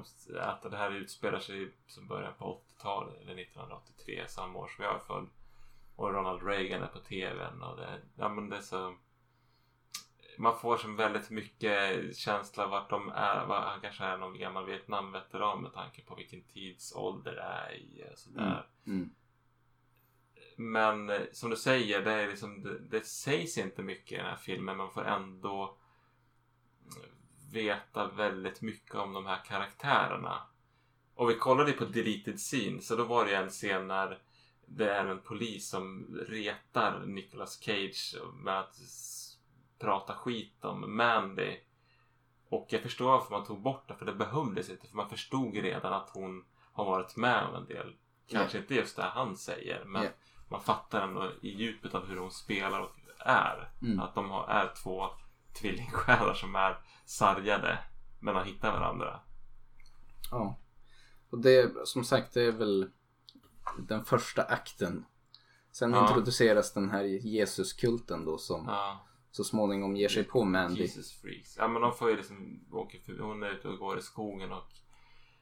Att 0.49 0.61
det 0.71 0.77
här 0.77 0.91
utspelar 0.91 1.39
sig 1.39 1.71
som 1.87 2.07
början 2.07 2.33
på 2.37 2.61
80-talet 2.77 3.21
eller 3.21 3.41
1983, 3.41 4.23
samma 4.27 4.59
år 4.59 4.67
som 4.67 4.83
jag 4.83 4.95
är 4.95 4.99
född. 4.99 5.27
Och 5.95 6.13
Ronald 6.13 6.43
Reagan 6.47 6.83
är 6.83 6.87
på 6.87 6.99
tvn 6.99 7.61
och 7.63 7.77
det, 7.77 8.01
ja 8.15 8.29
men 8.29 8.49
det 8.49 8.57
är 8.57 8.61
så... 8.61 8.95
Man 10.37 10.59
får 10.59 10.77
som 10.77 10.95
väldigt 10.95 11.29
mycket 11.29 12.15
känsla 12.17 12.67
vart 12.67 12.89
de 12.89 13.09
är. 13.09 13.45
vad- 13.45 13.63
Han 13.63 13.81
kanske 13.81 14.03
är 14.03 14.17
någon 14.17 14.37
gammal 14.39 14.65
Vietnamveteran 14.65 15.61
med 15.61 15.73
tanke 15.73 16.01
på 16.03 16.15
vilken 16.15 16.43
tidsålder 16.43 17.31
det 17.35 17.41
är 17.41 17.73
i. 17.73 18.03
och 18.13 18.17
Sådär. 18.19 18.67
Mm. 18.87 19.09
Men 20.57 21.09
eh, 21.09 21.21
som 21.31 21.49
du 21.49 21.55
säger, 21.55 22.01
det, 22.01 22.11
är 22.11 22.27
liksom, 22.27 22.63
det, 22.63 22.79
det 22.79 23.05
sägs 23.05 23.57
inte 23.57 23.81
mycket 23.83 24.11
i 24.11 24.15
den 24.15 24.25
här 24.25 24.35
filmen. 24.35 24.77
Man 24.77 24.91
får 24.91 25.05
ändå 25.05 25.77
veta 27.51 28.07
väldigt 28.07 28.61
mycket 28.61 28.95
om 28.95 29.13
de 29.13 29.25
här 29.25 29.45
karaktärerna. 29.45 30.41
Och 31.15 31.29
vi 31.29 31.35
kollade 31.35 31.71
på 31.71 31.85
deleted 31.85 32.37
scene, 32.39 32.81
så 32.81 32.95
då 32.95 33.03
var 33.03 33.25
det 33.25 33.35
en 33.35 33.49
scen 33.49 33.87
när 33.87 34.19
det 34.65 34.89
är 34.93 35.05
en 35.05 35.19
polis 35.21 35.69
som 35.69 36.05
retar 36.27 36.99
Nicolas 37.05 37.59
Cage 37.59 38.15
med 38.33 38.59
att 38.59 38.75
prata 39.79 40.13
skit 40.13 40.65
om 40.65 40.97
Mandy. 40.97 41.57
Och 42.49 42.67
jag 42.69 42.81
förstår 42.81 43.05
varför 43.11 43.31
man 43.31 43.45
tog 43.45 43.61
bort 43.61 43.87
det, 43.87 43.95
för 43.95 44.05
det 44.05 44.13
behövdes 44.13 44.69
inte. 44.69 44.87
För 44.87 44.95
man 44.95 45.09
förstod 45.09 45.55
redan 45.55 45.93
att 45.93 46.09
hon 46.09 46.45
har 46.73 46.85
varit 46.85 47.15
med 47.15 47.45
om 47.45 47.55
en 47.55 47.65
del. 47.65 47.95
Kanske 48.27 48.57
inte 48.57 48.75
just 48.75 48.95
det 48.95 49.03
han 49.03 49.37
säger, 49.37 49.85
men 49.85 50.03
Ja. 50.03 50.09
man 50.49 50.61
fattar 50.61 51.01
ändå 51.01 51.31
i 51.41 51.49
djupet 51.49 51.95
av 51.95 52.05
hur 52.07 52.17
hon 52.17 52.31
spelar 52.31 52.79
och 52.81 52.95
är. 53.19 53.71
Mm. 53.81 53.99
Att 53.99 54.15
de 54.15 54.31
är 54.31 54.73
två 54.83 55.09
tvillingsjälar 55.59 56.33
som 56.33 56.55
är 56.55 56.77
sargade, 57.05 57.79
men 58.19 58.35
har 58.35 58.43
hittat 58.43 58.73
varandra. 58.73 59.19
Ja. 60.31 60.59
Och 61.29 61.39
det, 61.39 61.87
som 61.87 62.03
sagt, 62.03 62.33
det 62.33 62.41
är 62.41 62.51
väl 62.51 62.89
den 63.79 64.05
första 64.05 64.43
akten. 64.43 65.05
Sen 65.71 65.93
Ja. 65.93 66.01
introduceras 66.07 66.73
den 66.73 66.89
här 66.91 67.03
Jesuskulten 67.03 68.25
då 68.25 68.37
som 68.37 68.65
Ja. 68.67 68.99
så 69.31 69.43
småningom 69.43 69.95
ger 69.95 70.09
sig 70.09 70.23
på 70.23 70.43
Mandy. 70.43 70.81
Jesus 70.81 71.11
freaks. 71.21 71.57
Ja 71.57 71.67
men 71.67 71.81
de 71.81 71.93
får 71.93 72.09
ju 72.09 72.17
liksom 72.17 72.65
åka 72.71 72.97
för, 73.05 73.19
hon 73.19 73.43
är 73.43 73.49
ute 73.49 73.67
och 73.67 73.77
går 73.77 73.99
i 73.99 74.01
skogen 74.01 74.51
och 74.51 74.67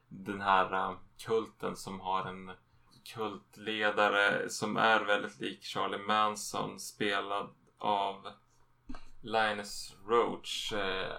den 0.09 0.41
här 0.41 0.73
äh, 0.73 0.97
kulten 1.25 1.75
som 1.75 1.99
har 1.99 2.25
en 2.25 2.51
kultledare 3.13 4.49
som 4.49 4.77
är 4.77 5.05
väldigt 5.05 5.39
lik 5.39 5.63
Charlie 5.63 5.97
Manson 6.07 6.79
spelad 6.79 7.49
av 7.77 8.27
Linus 9.27 9.95
Roach. 10.07 10.73
Eh, 10.73 11.13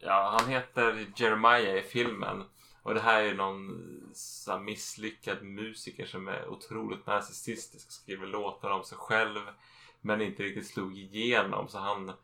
ja, 0.00 0.36
han 0.38 0.50
heter 0.50 1.06
Jeremiah 1.16 1.76
i 1.76 1.82
filmen. 1.82 2.44
Och 2.82 2.94
det 2.94 3.00
här 3.00 3.22
är 3.22 3.26
ju 3.26 3.34
någon 3.34 3.82
så 4.14 4.58
misslyckad 4.58 5.42
musiker 5.42 6.06
som 6.06 6.28
är 6.28 6.48
otroligt 6.48 7.06
narcissistisk 7.06 7.86
och 7.86 7.92
skriver 7.92 8.26
låtar 8.26 8.70
om 8.70 8.84
sig 8.84 8.98
själv. 8.98 9.40
Men 10.00 10.20
inte 10.20 10.42
riktigt 10.42 10.66
slog 10.66 10.98
igenom 10.98 11.68
så 11.68 11.78
han 11.78 12.08
eh, 12.08 12.14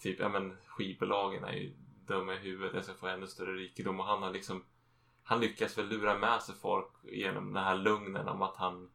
typ, 0.00 0.20
ja 0.20 0.28
men 0.28 0.56
skivbolagen 0.66 1.44
är 1.44 1.52
ju 1.52 1.72
dumma 2.06 2.34
i 2.34 2.38
huvudet. 2.38 2.74
Jag 2.74 2.84
ska 2.84 2.94
få 2.94 3.06
ännu 3.06 3.26
större 3.26 3.54
rikedom 3.54 4.00
och 4.00 4.06
han 4.06 4.22
har 4.22 4.30
liksom 4.32 4.64
han 5.22 5.40
lyckas 5.40 5.78
väl 5.78 5.88
lura 5.88 6.18
med 6.18 6.42
sig 6.42 6.54
folk 6.54 6.92
genom 7.02 7.52
den 7.52 7.64
här 7.64 7.76
lugnen 7.76 8.28
om 8.28 8.42
att 8.42 8.56
han 8.56 8.90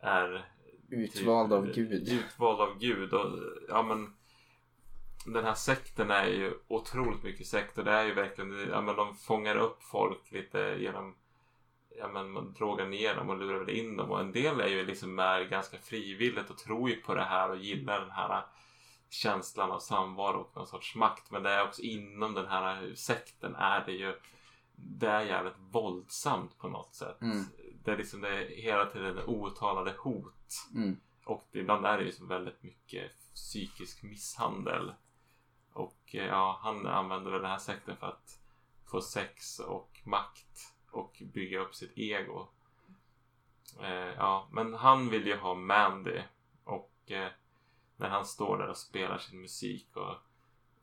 är 0.00 0.48
Utvald 0.88 1.52
av 1.52 1.72
Gud. 1.72 2.08
Utvald 2.08 2.60
av 2.60 2.78
Gud 2.78 3.12
och 3.12 3.38
ja 3.68 3.82
men 3.82 4.14
den 5.26 5.44
här 5.44 5.54
sekten 5.54 6.10
är 6.10 6.26
ju 6.26 6.54
otroligt 6.68 7.22
mycket 7.22 7.46
sekt 7.46 7.78
och 7.78 7.84
det 7.84 7.92
är 7.92 8.04
ju 8.04 8.14
verkligen, 8.14 8.68
ja 8.70 8.80
men 8.80 8.96
de 8.96 9.16
fångar 9.16 9.56
upp 9.56 9.82
folk 9.82 10.32
lite 10.32 10.58
genom 10.58 11.14
Ja 11.98 12.08
men 12.08 12.30
man 12.30 12.52
drogar 12.52 12.86
ner 12.86 13.14
dem 13.14 13.30
och 13.30 13.38
lurar 13.38 13.58
väl 13.58 13.76
in 13.76 13.96
dem 13.96 14.10
och 14.10 14.20
en 14.20 14.32
del 14.32 14.60
är 14.60 14.68
ju 14.68 14.86
liksom 14.86 15.14
med 15.14 15.50
ganska 15.50 15.78
frivilligt 15.78 16.50
och 16.50 16.58
tror 16.58 16.90
ju 16.90 16.96
på 16.96 17.14
det 17.14 17.24
här 17.24 17.50
och 17.50 17.56
gillar 17.56 18.00
den 18.00 18.10
här 18.10 18.44
känslan 19.10 19.70
av 19.70 19.78
samvaro 19.78 20.40
och 20.40 20.56
någon 20.56 20.66
sorts 20.66 20.94
makt 20.94 21.30
men 21.30 21.42
det 21.42 21.50
är 21.50 21.64
också 21.64 21.82
inom 21.82 22.34
den 22.34 22.46
här 22.46 22.94
sekten 22.94 23.54
är 23.54 23.84
det 23.86 23.92
ju 23.92 24.14
det 24.74 25.08
är 25.08 25.20
jävligt 25.20 25.58
våldsamt 25.70 26.58
på 26.58 26.68
något 26.68 26.94
sätt. 26.94 27.20
Mm. 27.22 27.44
Det 27.84 27.90
är 27.90 27.96
liksom 27.96 28.20
det 28.20 28.28
är 28.28 28.62
hela 28.62 28.86
tiden 28.86 29.18
outtalade 29.26 29.94
hot. 29.98 30.68
Mm. 30.74 30.96
Och 31.24 31.48
ibland 31.52 31.86
är 31.86 31.98
det 31.98 32.04
ju 32.04 32.12
som 32.12 32.28
väldigt 32.28 32.62
mycket 32.62 33.10
psykisk 33.34 34.02
misshandel. 34.02 34.92
Och 35.72 36.14
eh, 36.14 36.26
ja, 36.26 36.58
han 36.62 36.86
använder 36.86 37.30
väl 37.30 37.42
den 37.42 37.50
här 37.50 37.58
sekten 37.58 37.96
för 37.96 38.06
att 38.06 38.38
få 38.90 39.00
sex 39.00 39.58
och 39.58 40.00
makt 40.04 40.74
och 40.90 41.22
bygga 41.32 41.60
upp 41.60 41.74
sitt 41.74 41.98
ego. 41.98 42.48
Eh, 43.80 44.14
ja, 44.16 44.48
men 44.50 44.74
han 44.74 45.08
vill 45.08 45.26
ju 45.26 45.36
ha 45.36 45.54
Mandy 45.54 46.20
och 46.64 46.92
eh, 47.06 47.28
när 47.96 48.08
han 48.08 48.24
står 48.24 48.58
där 48.58 48.68
och 48.68 48.76
spelar 48.76 49.18
sin 49.18 49.40
musik 49.40 49.96
och 49.96 50.10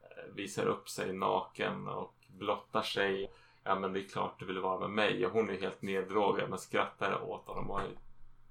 eh, 0.02 0.34
visar 0.34 0.66
upp 0.66 0.90
sig 0.90 1.14
naken 1.14 1.88
och 1.88 2.16
blottar 2.28 2.82
sig. 2.82 3.32
Ja, 3.64 3.80
men 3.80 3.94
det 3.94 4.00
är 4.00 4.08
klart 4.08 4.40
du 4.40 4.46
vill 4.46 4.60
vara 4.60 4.80
med 4.80 4.90
mig 4.90 5.26
och 5.26 5.32
hon 5.32 5.50
är 5.50 5.62
helt 5.62 5.82
neddrogad 5.82 6.50
men 6.50 6.60
skrattar 6.60 7.22
åt 7.22 7.48
honom 7.48 7.72
och 7.72 7.82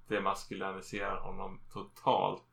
demaskuliniserar 0.07 1.19
honom 1.19 1.59
totalt. 1.73 2.43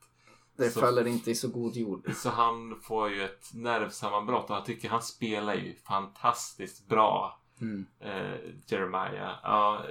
Det 0.57 0.71
Så- 0.71 0.81
faller 0.81 1.07
inte 1.07 1.31
i 1.31 1.35
så 1.35 1.49
god 1.49 1.77
jord. 1.77 2.13
Så 2.15 2.31
han 2.31 2.81
får 2.83 3.11
ju 3.11 3.23
ett 3.25 3.51
nervsammanbrott 3.55 4.51
och 4.51 4.57
jag 4.57 4.65
tycker 4.65 4.89
han 4.89 5.03
spelar 5.03 5.55
ju 5.55 5.75
fantastiskt 5.75 6.89
bra. 6.89 7.41
Mm. 7.61 7.87
Eh, 8.01 8.39
Jeremiah. 8.67 9.35
Ja, 9.43 9.85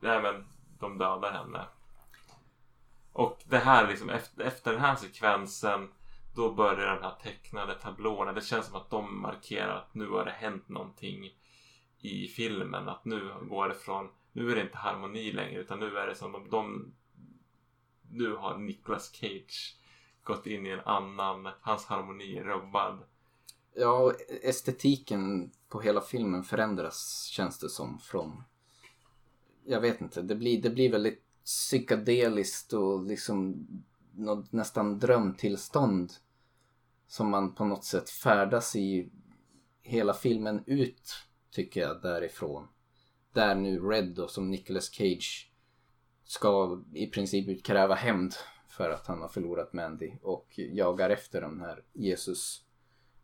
nej 0.00 0.22
men 0.22 0.44
de 0.78 0.98
dödar 0.98 1.32
henne. 1.32 1.64
Och 3.12 3.38
det 3.44 3.58
här 3.58 3.88
liksom 3.88 4.10
efter, 4.10 4.42
efter 4.44 4.72
den 4.72 4.80
här 4.80 4.96
sekvensen 4.96 5.88
då 6.34 6.52
börjar 6.52 6.94
de 6.96 7.02
här 7.02 7.14
tecknade 7.22 7.74
tablåerna. 7.74 8.32
Det 8.32 8.40
känns 8.40 8.66
som 8.66 8.76
att 8.76 8.90
de 8.90 9.20
markerar 9.22 9.76
att 9.76 9.94
nu 9.94 10.08
har 10.08 10.24
det 10.24 10.30
hänt 10.30 10.68
någonting 10.68 11.30
i 11.98 12.26
filmen. 12.26 12.88
Att 12.88 13.04
nu 13.04 13.34
går 13.48 13.68
det 13.68 13.74
från, 13.74 14.08
nu 14.32 14.50
är 14.50 14.54
det 14.56 14.62
inte 14.62 14.76
harmoni 14.78 15.32
längre 15.32 15.60
utan 15.60 15.80
nu 15.80 15.96
är 15.98 16.06
det 16.06 16.14
som 16.14 16.34
om 16.34 16.48
de, 16.50 16.92
nu 18.10 18.36
har 18.36 18.56
Nicolas 18.58 19.12
Cage 19.14 19.76
gått 20.22 20.46
in 20.46 20.66
i 20.66 20.70
en 20.70 20.80
annan, 20.80 21.48
hans 21.60 21.84
harmoni 21.84 22.38
är 22.38 22.44
rubbad. 22.44 22.98
Ja, 23.74 23.98
och 23.98 24.14
estetiken 24.42 25.50
på 25.68 25.80
hela 25.80 26.00
filmen 26.00 26.42
förändras 26.42 27.24
känns 27.24 27.58
det 27.58 27.68
som 27.68 27.98
från... 27.98 28.42
Jag 29.64 29.80
vet 29.80 30.00
inte, 30.00 30.22
det 30.22 30.34
blir, 30.34 30.62
det 30.62 30.70
blir 30.70 30.92
väldigt 30.92 31.24
psykedeliskt 31.44 32.72
och 32.72 33.06
liksom 33.06 33.66
något 34.12 34.52
nästan 34.52 34.98
drömtillstånd 34.98 36.12
som 37.06 37.30
man 37.30 37.54
på 37.54 37.64
något 37.64 37.84
sätt 37.84 38.10
färdas 38.10 38.76
i 38.76 39.10
hela 39.82 40.14
filmen 40.14 40.64
ut 40.66 41.14
tycker 41.50 41.80
jag 41.80 42.02
därifrån. 42.02 42.68
Där 43.32 43.54
nu 43.54 43.80
Red 43.80 44.14
då 44.14 44.28
som 44.28 44.50
Nicolas 44.50 44.90
Cage 44.90 45.52
ska 46.24 46.82
i 46.94 47.06
princip 47.06 47.48
utkräva 47.48 47.94
hämnd 47.94 48.34
för 48.80 48.90
att 48.90 49.06
han 49.06 49.20
har 49.20 49.28
förlorat 49.28 49.72
Mandy 49.72 50.12
och 50.22 50.54
jagar 50.56 51.10
efter 51.10 51.40
den 51.40 51.60
här 51.60 51.82
Jesus 51.92 52.64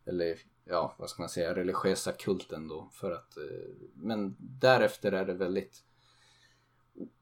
eller 0.05 0.37
ja, 0.65 0.95
vad 0.97 1.09
ska 1.09 1.21
man 1.21 1.29
säga, 1.29 1.55
religiösa 1.55 2.11
kulten 2.11 2.67
då 2.67 2.89
för 2.93 3.11
att 3.11 3.37
eh, 3.37 3.43
men 3.93 4.35
därefter 4.39 5.11
är 5.11 5.25
det 5.25 5.33
väldigt 5.33 5.83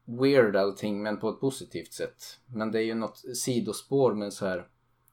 weird 0.04 0.56
allting 0.56 1.02
men 1.02 1.16
på 1.16 1.28
ett 1.28 1.40
positivt 1.40 1.92
sätt. 1.92 2.40
Men 2.46 2.72
det 2.72 2.78
är 2.78 2.84
ju 2.84 2.94
något 2.94 3.22
sidospår 3.36 4.14
med 4.14 4.32
så 4.32 4.46
här 4.46 4.68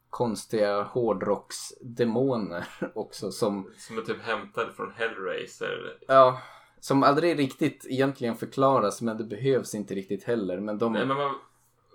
konstiga 0.09 0.83
hårdrocksdemoner 0.83 2.67
också 2.95 3.31
som 3.31 3.71
Som 3.77 3.97
är 3.97 4.01
typ 4.01 4.21
hämtade 4.21 4.73
från 4.73 4.91
Hellraiser. 4.91 5.97
Ja, 6.07 6.41
som 6.79 7.03
aldrig 7.03 7.39
riktigt 7.39 7.85
egentligen 7.89 8.35
förklaras 8.35 9.01
men 9.01 9.17
det 9.17 9.23
behövs 9.23 9.75
inte 9.75 9.95
riktigt 9.95 10.23
heller. 10.23 10.59
Men 10.59 10.77
de... 10.77 10.93
Nej 10.93 11.05
men 11.05 11.17
man, 11.17 11.35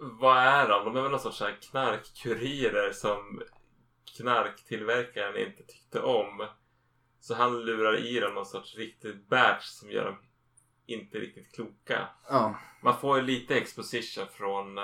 vad 0.00 0.38
är 0.38 0.68
de? 0.68 0.84
De 0.84 0.96
är 0.96 1.02
väl 1.02 1.10
någon 1.10 1.20
sorts 1.20 1.42
knarkkurirer 1.70 2.92
som 2.92 3.42
knarktillverkaren 4.16 5.36
inte 5.36 5.62
tyckte 5.62 6.00
om. 6.00 6.46
Så 7.20 7.34
han 7.34 7.64
lurar 7.64 8.06
i 8.06 8.20
dem 8.20 8.34
någon 8.34 8.46
sorts 8.46 8.76
riktigt 8.76 9.28
batch 9.28 9.64
som 9.64 9.90
gör 9.90 10.04
dem 10.04 10.16
inte 10.86 11.18
riktigt 11.18 11.54
kloka. 11.54 12.08
Ja, 12.28 12.58
Man 12.82 13.00
får 13.00 13.18
ju 13.18 13.22
lite 13.22 13.56
exposition 13.56 14.26
från 14.32 14.78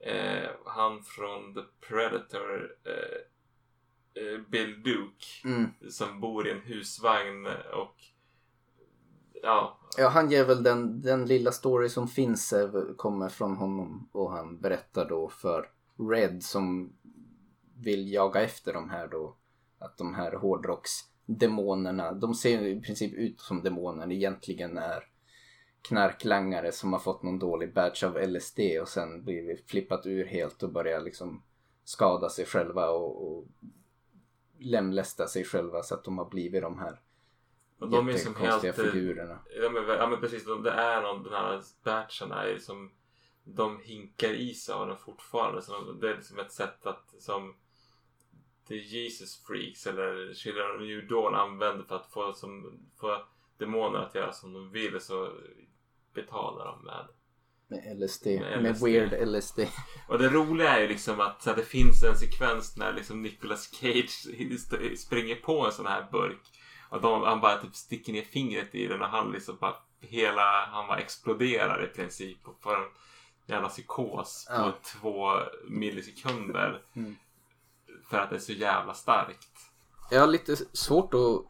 eh, 0.00 0.50
han 0.66 1.02
från 1.02 1.54
The 1.54 1.60
Predator 1.88 2.72
eh, 2.84 4.22
eh, 4.22 4.38
Bill 4.48 4.82
Duke 4.82 5.26
mm. 5.44 5.70
som 5.90 6.20
bor 6.20 6.48
i 6.48 6.50
en 6.50 6.60
husvagn 6.60 7.46
och 7.72 7.96
ja, 9.42 9.79
ja 9.96 10.08
han 10.08 10.30
ger 10.30 10.44
väl 10.44 10.62
den, 10.62 11.00
den 11.00 11.26
lilla 11.26 11.52
story 11.52 11.88
som 11.88 12.08
finns 12.08 12.52
eh, 12.52 12.70
kommer 12.96 13.28
från 13.28 13.56
honom 13.56 14.08
och 14.12 14.30
han 14.30 14.60
berättar 14.60 15.08
då 15.08 15.28
för 15.28 15.70
Red 16.10 16.42
som 16.42 16.92
vill 17.74 18.12
jaga 18.12 18.40
efter 18.40 18.72
de 18.72 18.90
här 18.90 19.08
då 19.08 19.36
att 19.78 19.98
de 19.98 20.14
här 20.14 20.32
hårdrocksdemonerna, 20.32 22.12
de 22.12 22.34
ser 22.34 22.66
i 22.66 22.80
princip 22.80 23.14
ut 23.14 23.40
som 23.40 23.62
demoner 23.62 24.12
egentligen 24.12 24.78
är 24.78 25.04
knarklangare 25.88 26.72
som 26.72 26.92
har 26.92 27.00
fått 27.00 27.22
någon 27.22 27.38
dålig 27.38 27.74
batch 27.74 28.02
av 28.04 28.18
LSD 28.28 28.60
och 28.80 28.88
sen 28.88 29.24
blivit 29.24 29.70
flippat 29.70 30.06
ur 30.06 30.24
helt 30.24 30.62
och 30.62 30.72
börjar 30.72 31.00
liksom 31.00 31.42
skada 31.84 32.28
sig 32.28 32.46
själva 32.46 32.90
och, 32.90 33.28
och 33.28 33.46
lemlästa 34.58 35.26
sig 35.26 35.44
själva 35.44 35.82
så 35.82 35.94
att 35.94 36.04
de 36.04 36.18
har 36.18 36.30
blivit 36.30 36.62
de 36.62 36.78
här 36.78 37.00
och 37.80 37.90
de 37.90 38.08
är 38.08 38.16
som 38.16 38.36
helt... 38.36 38.76
figurerna. 38.76 39.38
Ja 39.62 39.70
men, 39.70 39.88
ja 39.88 40.06
men 40.06 40.20
precis, 40.20 40.44
de- 40.44 40.62
det 40.62 40.70
är 40.70 41.02
någon, 41.02 41.22
den 41.22 41.32
här 41.32 41.62
batchen 41.84 42.32
är 42.32 42.58
som 42.58 42.92
de 43.44 43.80
hinkar 43.80 44.30
i 44.30 44.54
sig 44.54 44.74
av 44.74 44.86
den 44.88 44.96
fortfarande. 44.96 45.62
Så 45.62 45.72
de, 45.72 46.00
det 46.00 46.10
är 46.10 46.16
liksom 46.16 46.38
ett 46.38 46.52
sätt 46.52 46.86
att 46.86 47.14
som 47.18 47.54
The 48.68 48.76
Jesus 48.76 49.44
Freaks 49.46 49.86
eller 49.86 50.34
Children 50.34 50.74
of 50.76 50.80
New 50.80 51.08
Dawn 51.08 51.34
använder 51.34 51.84
för 51.84 51.96
att 51.96 52.12
få, 52.12 52.32
som, 52.32 52.80
få 53.00 53.22
demoner 53.58 53.98
att 53.98 54.14
göra 54.14 54.32
som 54.32 54.52
de 54.52 54.70
vill 54.70 55.00
så 55.00 55.32
betalar 56.14 56.64
de 56.64 56.84
med. 56.84 57.06
Med 57.68 58.00
LSD, 58.00 58.26
Med 58.26 58.62
med, 58.62 58.72
LSD. 58.72 58.84
weird 58.84 59.28
LSD. 59.28 59.60
Och 60.08 60.18
det 60.18 60.28
roliga 60.28 60.68
är 60.76 60.80
ju 60.80 60.88
liksom 60.88 61.20
att 61.20 61.44
här, 61.46 61.56
det 61.56 61.62
finns 61.62 62.02
en 62.02 62.16
sekvens 62.16 62.76
när 62.76 62.92
liksom 62.92 63.22
Nicolas 63.22 63.70
Cage 63.72 64.10
springer 64.98 65.36
på 65.36 65.66
en 65.66 65.72
sån 65.72 65.86
här 65.86 66.08
burk. 66.12 66.40
Och 66.90 67.00
de, 67.00 67.22
han 67.22 67.40
bara 67.40 67.56
typ 67.58 67.74
sticker 67.76 68.12
ner 68.12 68.22
fingret 68.22 68.74
i 68.74 68.86
den 68.86 69.02
och 69.02 69.08
han 69.08 69.32
liksom 69.32 69.56
bara 69.60 69.74
hela, 70.00 70.66
han 70.72 70.86
bara 70.88 70.98
exploderar 70.98 71.84
i 71.84 71.86
princip 71.86 72.38
och 72.48 72.56
får 72.62 72.74
en 72.76 72.88
jävla 73.46 73.68
psykos 73.68 74.46
på 74.48 74.54
Ja. 74.54 74.72
två 74.84 75.30
millisekunder. 75.68 76.82
Mm. 76.96 77.16
För 78.10 78.18
att 78.18 78.30
det 78.30 78.36
är 78.36 78.40
så 78.40 78.52
jävla 78.52 78.94
starkt. 78.94 79.48
Jag 80.12 80.20
har 80.20 80.26
lite 80.26 80.56
svårt 80.72 81.14
att 81.14 81.44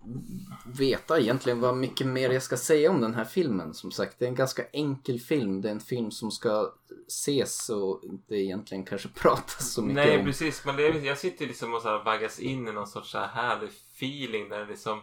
veta 0.78 1.20
egentligen 1.20 1.60
vad 1.60 1.76
mycket 1.76 2.06
mer 2.06 2.30
jag 2.30 2.42
ska 2.42 2.56
säga 2.56 2.90
om 2.90 3.00
den 3.00 3.14
här 3.14 3.24
filmen. 3.24 3.74
Som 3.74 3.90
sagt, 3.90 4.18
det 4.18 4.24
är 4.24 4.28
en 4.28 4.34
ganska 4.34 4.64
enkel 4.72 5.20
film. 5.20 5.60
Det 5.60 5.68
är 5.68 5.72
en 5.72 5.80
film 5.80 6.10
som 6.10 6.30
ska 6.30 6.72
ses 7.06 7.68
och 7.70 8.00
inte 8.04 8.34
egentligen 8.34 8.84
kanske 8.84 9.08
pratas 9.14 9.72
så 9.72 9.82
mycket 9.82 9.94
Nej 10.06 10.18
om. 10.18 10.24
precis, 10.24 10.64
men 10.64 10.76
det 10.76 10.86
är, 10.86 10.94
jag 11.06 11.18
sitter 11.18 11.46
liksom 11.46 11.74
och 11.74 11.82
så 11.82 11.98
vaggas 12.02 12.38
in 12.40 12.68
i 12.68 12.72
någon 12.72 12.86
sorts 12.86 13.10
så 13.10 13.18
här 13.18 13.26
härlig 13.28 13.68
feeling 13.96 14.48
där 14.48 14.58
det 14.60 14.66
liksom 14.66 15.00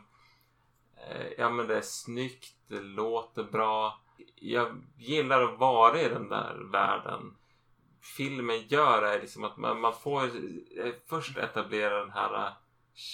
Ja 1.38 1.50
men 1.50 1.68
det 1.68 1.78
är 1.78 1.82
snyggt, 1.82 2.56
det 2.68 2.82
låter 2.82 3.44
bra. 3.44 4.02
Jag 4.36 4.82
gillar 4.98 5.42
att 5.42 5.60
vara 5.60 6.02
i 6.02 6.10
den 6.10 6.30
där 6.30 6.56
världen. 6.72 7.36
Filmen 8.18 8.68
gör 8.68 9.04
är 9.04 9.22
liksom 9.22 9.44
att 9.44 9.58
man, 9.58 9.82
man 9.82 9.94
får 9.94 10.24
eh, 10.24 10.94
först 11.06 11.38
etablera 11.38 12.00
den 12.00 12.12
här 12.12 12.46
eh, 12.46 12.52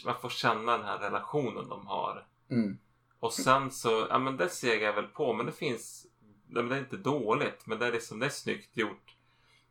man 0.06 0.16
får 0.22 0.30
känna 0.30 0.78
den 0.78 0.86
här 0.86 0.98
relationen 0.98 1.70
de 1.70 1.88
har. 1.88 2.28
Mm. 2.50 2.78
Och 3.20 3.34
sen 3.34 3.72
så, 3.72 4.08
ja 4.10 4.20
men 4.20 4.38
det 4.38 4.50
segar 4.50 4.86
jag 4.88 4.94
väl 4.94 5.08
på 5.08 5.34
men 5.34 5.46
det 5.46 5.52
finns, 5.52 6.06
det 6.48 6.60
är 6.60 6.78
inte 6.78 6.98
dåligt 6.98 7.68
men 7.68 7.80
det 7.80 7.88
är 7.88 7.92
liksom, 7.92 8.20
det 8.20 8.26
är 8.26 8.30
snyggt 8.30 8.78
gjort. 8.78 9.16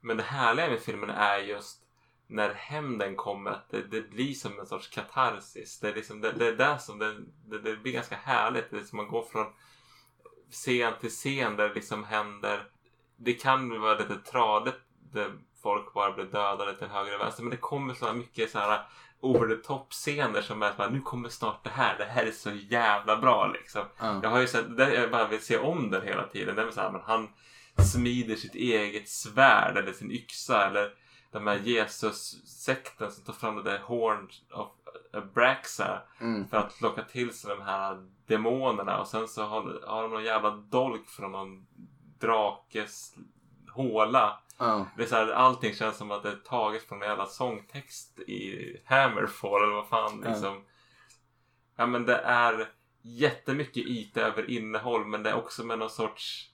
Men 0.00 0.16
det 0.16 0.22
härliga 0.22 0.68
med 0.68 0.80
filmen 0.80 1.10
är 1.10 1.38
just 1.38 1.81
när 2.32 2.54
hämnden 2.54 3.16
kommer 3.16 3.50
att 3.50 3.70
det, 3.70 3.82
det 3.82 4.10
blir 4.10 4.34
som 4.34 4.60
en 4.60 4.66
sorts 4.66 4.88
katarsis. 4.88 5.80
Det 5.80 5.88
är 5.88 5.94
liksom, 5.94 6.20
det, 6.20 6.32
det 6.32 6.48
är 6.48 6.56
där 6.56 6.78
som 6.78 6.98
det, 6.98 7.14
det, 7.46 7.58
det 7.58 7.76
blir 7.76 7.92
ganska 7.92 8.16
härligt. 8.16 8.70
Det 8.70 8.78
är 8.78 8.84
som 8.84 8.96
man 8.96 9.08
går 9.08 9.22
från 9.22 9.46
scen 10.50 10.92
till 11.00 11.10
scen 11.10 11.56
där 11.56 11.68
det 11.68 11.74
liksom 11.74 12.04
händer. 12.04 12.64
Det 13.16 13.32
kan 13.32 13.80
vara 13.80 13.98
lite 13.98 14.16
tradigt 14.16 14.80
där 15.12 15.32
folk 15.62 15.94
bara 15.94 16.12
blir 16.12 16.24
dödade 16.24 16.78
till 16.78 16.86
höger 16.86 17.14
och 17.14 17.20
vänster 17.20 17.42
men 17.42 17.50
det 17.50 17.56
kommer 17.56 17.94
så 17.94 18.12
mycket 18.12 18.50
så 18.50 18.58
här 18.58 18.86
over 19.20 19.56
the 19.56 19.62
top 19.62 19.92
scener 19.92 20.42
som 20.42 20.62
är 20.62 20.66
att 20.66 20.76
bara, 20.76 20.90
nu 20.90 21.00
kommer 21.00 21.28
snart 21.28 21.64
det 21.64 21.70
här. 21.70 21.98
Det 21.98 22.04
här 22.04 22.26
är 22.26 22.32
så 22.32 22.50
jävla 22.50 23.16
bra 23.16 23.46
liksom. 23.46 23.82
Ja. 23.98 24.20
Jag 24.22 24.30
har 24.30 24.40
ju 24.40 24.46
sett, 24.46 24.66
jag 24.78 25.10
bara 25.10 25.28
vill 25.28 25.40
se 25.40 25.58
om 25.58 25.90
den 25.90 26.02
hela 26.02 26.26
tiden. 26.26 26.56
Det 26.56 26.62
är 26.62 26.70
så 26.70 26.80
här, 26.80 26.90
men 26.90 27.00
han 27.04 27.28
smider 27.92 28.36
sitt 28.36 28.54
eget 28.54 29.08
svärd 29.08 29.76
eller 29.76 29.92
sin 29.92 30.12
yxa 30.12 30.66
eller 30.66 30.90
de 31.32 31.46
här 31.46 31.58
Jesus-sekten 31.58 33.10
som 33.10 33.24
tar 33.24 33.32
fram 33.32 33.56
det 33.56 33.62
där 33.62 33.78
Horn 33.78 34.28
of 34.52 34.68
Abraxa 35.12 36.02
Mm. 36.20 36.48
för 36.48 36.56
att 36.56 36.80
locka 36.80 37.02
till 37.02 37.32
sig 37.34 37.56
de 37.56 37.62
här 37.62 38.08
demonerna 38.26 39.00
och 39.00 39.06
sen 39.08 39.28
så 39.28 39.42
har, 39.42 39.82
har 39.86 40.02
de 40.02 40.10
någon 40.10 40.24
jävla 40.24 40.50
dolk 40.50 41.08
från 41.08 41.32
någon 41.32 41.66
drakes 42.18 43.14
håla. 43.74 44.38
Ja. 44.58 44.86
Det 44.96 45.02
är 45.02 45.06
så 45.06 45.14
här, 45.14 45.28
allting 45.28 45.74
känns 45.74 45.96
som 45.96 46.10
att 46.10 46.22
det 46.22 46.28
är 46.28 46.36
taget 46.36 46.88
från 46.88 47.02
en 47.02 47.08
jävla 47.08 47.26
sångtext 47.26 48.18
i 48.18 48.76
Hammerfall 48.84 49.62
eller 49.62 49.74
vad 49.74 49.88
fan 49.88 50.20
liksom. 50.20 50.64
Ja 51.76 51.86
men 51.86 52.06
det 52.06 52.16
är 52.16 52.68
jättemycket 53.02 53.86
yta 53.86 54.20
över 54.20 54.50
innehåll 54.50 55.06
men 55.06 55.22
det 55.22 55.30
är 55.30 55.34
också 55.34 55.64
med 55.64 55.78
någon 55.78 55.90
sorts 55.90 56.50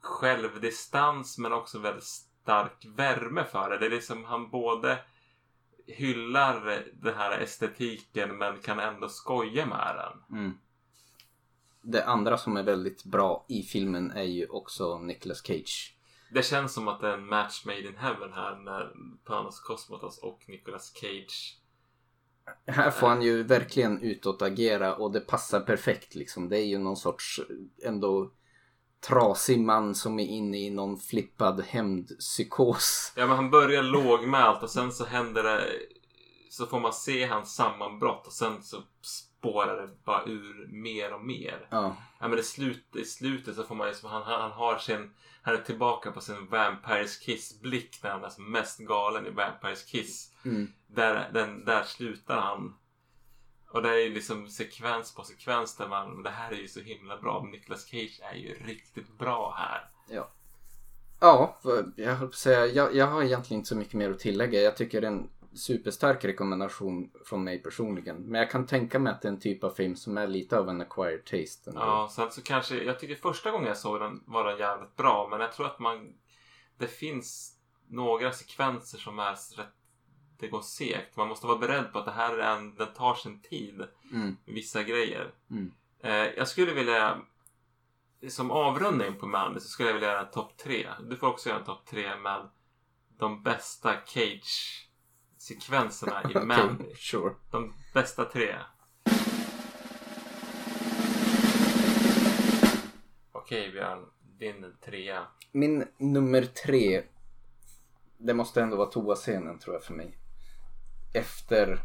självdistans 0.00 1.38
men 1.38 1.52
också 1.52 1.78
väldigt 1.78 2.04
stark 2.42 2.86
värme 2.96 3.44
för 3.44 3.70
det. 3.70 3.78
Det 3.78 3.86
är 3.86 3.90
liksom 3.90 4.24
han 4.24 4.50
både 4.50 4.98
hyllar 5.86 6.84
den 6.92 7.14
här 7.14 7.40
estetiken 7.40 8.38
men 8.38 8.58
kan 8.58 8.78
ändå 8.78 9.08
skoja 9.08 9.66
med 9.66 9.96
den. 9.96 10.38
Mm. 10.38 10.58
Det 11.82 12.04
andra 12.04 12.38
som 12.38 12.56
är 12.56 12.62
väldigt 12.62 13.04
bra 13.04 13.46
i 13.48 13.62
filmen 13.62 14.10
är 14.10 14.22
ju 14.22 14.46
också 14.46 14.98
Nicolas 14.98 15.42
Cage. 15.42 15.96
Det 16.30 16.42
känns 16.42 16.72
som 16.74 16.88
att 16.88 17.00
det 17.00 17.08
är 17.08 17.14
en 17.14 17.26
match 17.26 17.64
made 17.66 17.88
in 17.88 17.96
heaven 17.96 18.32
här 18.32 18.56
när 18.56 18.92
Panos 19.24 19.60
Cosmatos 19.60 20.18
och 20.18 20.44
Nicolas 20.48 20.92
Cage 20.94 21.58
Här 22.66 22.90
får 22.90 23.08
han 23.08 23.22
ju 23.22 23.42
verkligen 23.42 24.02
utåt 24.02 24.42
agera 24.42 24.94
och 24.96 25.12
det 25.12 25.20
passar 25.20 25.60
perfekt 25.60 26.14
liksom. 26.14 26.48
Det 26.48 26.58
är 26.58 26.66
ju 26.66 26.78
någon 26.78 26.96
sorts 26.96 27.40
ändå 27.84 28.32
trasig 29.00 29.60
man 29.60 29.94
som 29.94 30.18
är 30.18 30.26
inne 30.26 30.58
i 30.58 30.70
någon 30.70 30.98
flippad 30.98 31.60
hämndpsykos. 31.60 33.12
Ja 33.16 33.26
men 33.26 33.36
han 33.36 33.50
börjar 33.50 33.82
lågmält 33.82 34.62
och 34.62 34.70
sen 34.70 34.92
så 34.92 35.04
händer 35.04 35.42
det 35.42 35.64
Så 36.50 36.66
får 36.66 36.80
man 36.80 36.92
se 36.92 37.26
hans 37.26 37.54
sammanbrott 37.54 38.26
och 38.26 38.32
sen 38.32 38.62
så 38.62 38.82
spårar 39.02 39.82
det 39.82 39.88
bara 40.04 40.24
ur 40.24 40.68
mer 40.72 41.14
och 41.14 41.24
mer. 41.24 41.68
Ja. 41.70 41.96
Ja 42.20 42.28
men 42.28 42.36
det 42.36 42.42
slut, 42.42 42.96
i 42.96 43.04
slutet 43.04 43.56
så 43.56 43.62
får 43.62 43.74
man 43.74 43.88
ju 43.88 43.94
som 43.94 44.10
han, 44.10 44.22
han 44.22 44.50
har 44.50 44.78
sin 44.78 45.14
Han 45.42 45.54
är 45.54 45.58
tillbaka 45.58 46.10
på 46.10 46.20
sin 46.20 46.46
Vampires 46.46 47.18
Kiss 47.18 47.60
blick 47.60 48.00
när 48.02 48.10
han 48.10 48.24
är 48.24 48.28
som 48.28 48.50
mest 48.50 48.78
galen 48.78 49.26
i 49.26 49.30
Vampires 49.30 49.84
Kiss. 49.84 50.32
Mm. 50.44 50.72
Där, 50.86 51.30
den, 51.32 51.64
där 51.64 51.82
slutar 51.82 52.40
han. 52.40 52.74
Och 53.72 53.82
det 53.82 54.02
är 54.02 54.10
liksom 54.10 54.48
sekvens 54.48 55.14
på 55.14 55.24
sekvens 55.24 55.76
där 55.76 55.88
man, 55.88 56.22
det 56.22 56.30
här 56.30 56.52
är 56.52 56.56
ju 56.56 56.68
så 56.68 56.80
himla 56.80 57.16
bra. 57.16 57.48
Nicolas 57.52 57.84
Cage 57.84 58.20
är 58.22 58.34
ju 58.34 58.54
riktigt 58.54 59.18
bra 59.18 59.54
här. 59.58 59.90
Ja. 60.08 60.30
Ja, 61.20 61.58
jag 61.96 62.14
höll 62.14 62.28
på 62.28 62.32
att 62.32 62.34
säga, 62.34 62.66
jag, 62.66 62.94
jag 62.94 63.06
har 63.06 63.22
egentligen 63.22 63.60
inte 63.60 63.68
så 63.68 63.76
mycket 63.76 63.94
mer 63.94 64.10
att 64.10 64.18
tillägga. 64.18 64.60
Jag 64.60 64.76
tycker 64.76 65.00
det 65.00 65.06
är 65.06 65.10
en 65.12 65.30
superstark 65.54 66.24
rekommendation 66.24 67.10
från 67.24 67.44
mig 67.44 67.62
personligen. 67.62 68.16
Men 68.16 68.40
jag 68.40 68.50
kan 68.50 68.66
tänka 68.66 68.98
mig 68.98 69.12
att 69.12 69.22
det 69.22 69.28
är 69.28 69.32
en 69.32 69.40
typ 69.40 69.64
av 69.64 69.70
film 69.70 69.96
som 69.96 70.18
är 70.18 70.26
lite 70.26 70.58
av 70.58 70.68
en 70.68 70.80
acquired 70.80 71.24
taste. 71.24 71.72
Ja, 71.74 72.10
sen 72.12 72.30
så 72.30 72.42
kanske, 72.42 72.82
jag 72.84 72.98
tycker 72.98 73.14
första 73.14 73.50
gången 73.50 73.66
jag 73.66 73.76
såg 73.76 74.00
den 74.00 74.22
var 74.26 74.44
den 74.44 74.58
jävligt 74.58 74.96
bra. 74.96 75.28
Men 75.30 75.40
jag 75.40 75.52
tror 75.52 75.66
att 75.66 75.78
man, 75.78 76.14
det 76.78 76.86
finns 76.86 77.56
några 77.88 78.32
sekvenser 78.32 78.98
som 78.98 79.18
är 79.18 79.56
rätt, 79.56 79.74
det 80.40 80.48
går 80.48 80.62
segt. 80.62 81.16
Man 81.16 81.28
måste 81.28 81.46
vara 81.46 81.58
beredd 81.58 81.92
på 81.92 81.98
att 81.98 82.04
det 82.04 82.10
här 82.12 82.38
är 82.38 82.56
en, 82.56 82.74
den 82.74 82.92
tar 82.94 83.14
sin 83.14 83.40
tid. 83.40 83.84
Mm. 84.12 84.36
Vissa 84.44 84.82
grejer. 84.82 85.30
Mm. 85.50 85.72
Eh, 86.02 86.10
jag 86.12 86.48
skulle 86.48 86.74
vilja, 86.74 87.18
som 88.28 88.50
avrundning 88.50 89.14
på 89.14 89.26
Mandy 89.26 89.60
så 89.60 89.68
skulle 89.68 89.88
jag 89.88 89.94
vilja 89.94 90.08
göra 90.08 90.20
en 90.20 90.30
topp 90.30 90.56
tre. 90.56 90.88
Du 91.10 91.16
får 91.16 91.26
också 91.26 91.48
göra 91.48 91.58
en 91.58 91.64
topp 91.64 91.86
tre 91.86 92.16
med 92.16 92.48
de 93.18 93.42
bästa 93.42 93.94
Cage-sekvenserna 94.06 96.22
i 96.30 96.34
Mandy. 96.44 96.94
sure. 96.94 97.34
De 97.50 97.74
bästa 97.94 98.24
tre. 98.24 98.56
Okej 103.32 103.72
Björn, 103.72 104.06
din 104.38 104.74
trea. 104.84 105.22
Min 105.52 105.84
nummer 105.98 106.42
tre. 106.42 107.02
Det 108.18 108.34
måste 108.34 108.62
ändå 108.62 108.76
vara 108.76 108.90
toascenen 108.90 109.58
tror 109.58 109.74
jag 109.74 109.84
för 109.84 109.94
mig. 109.94 110.16
Efter 111.12 111.78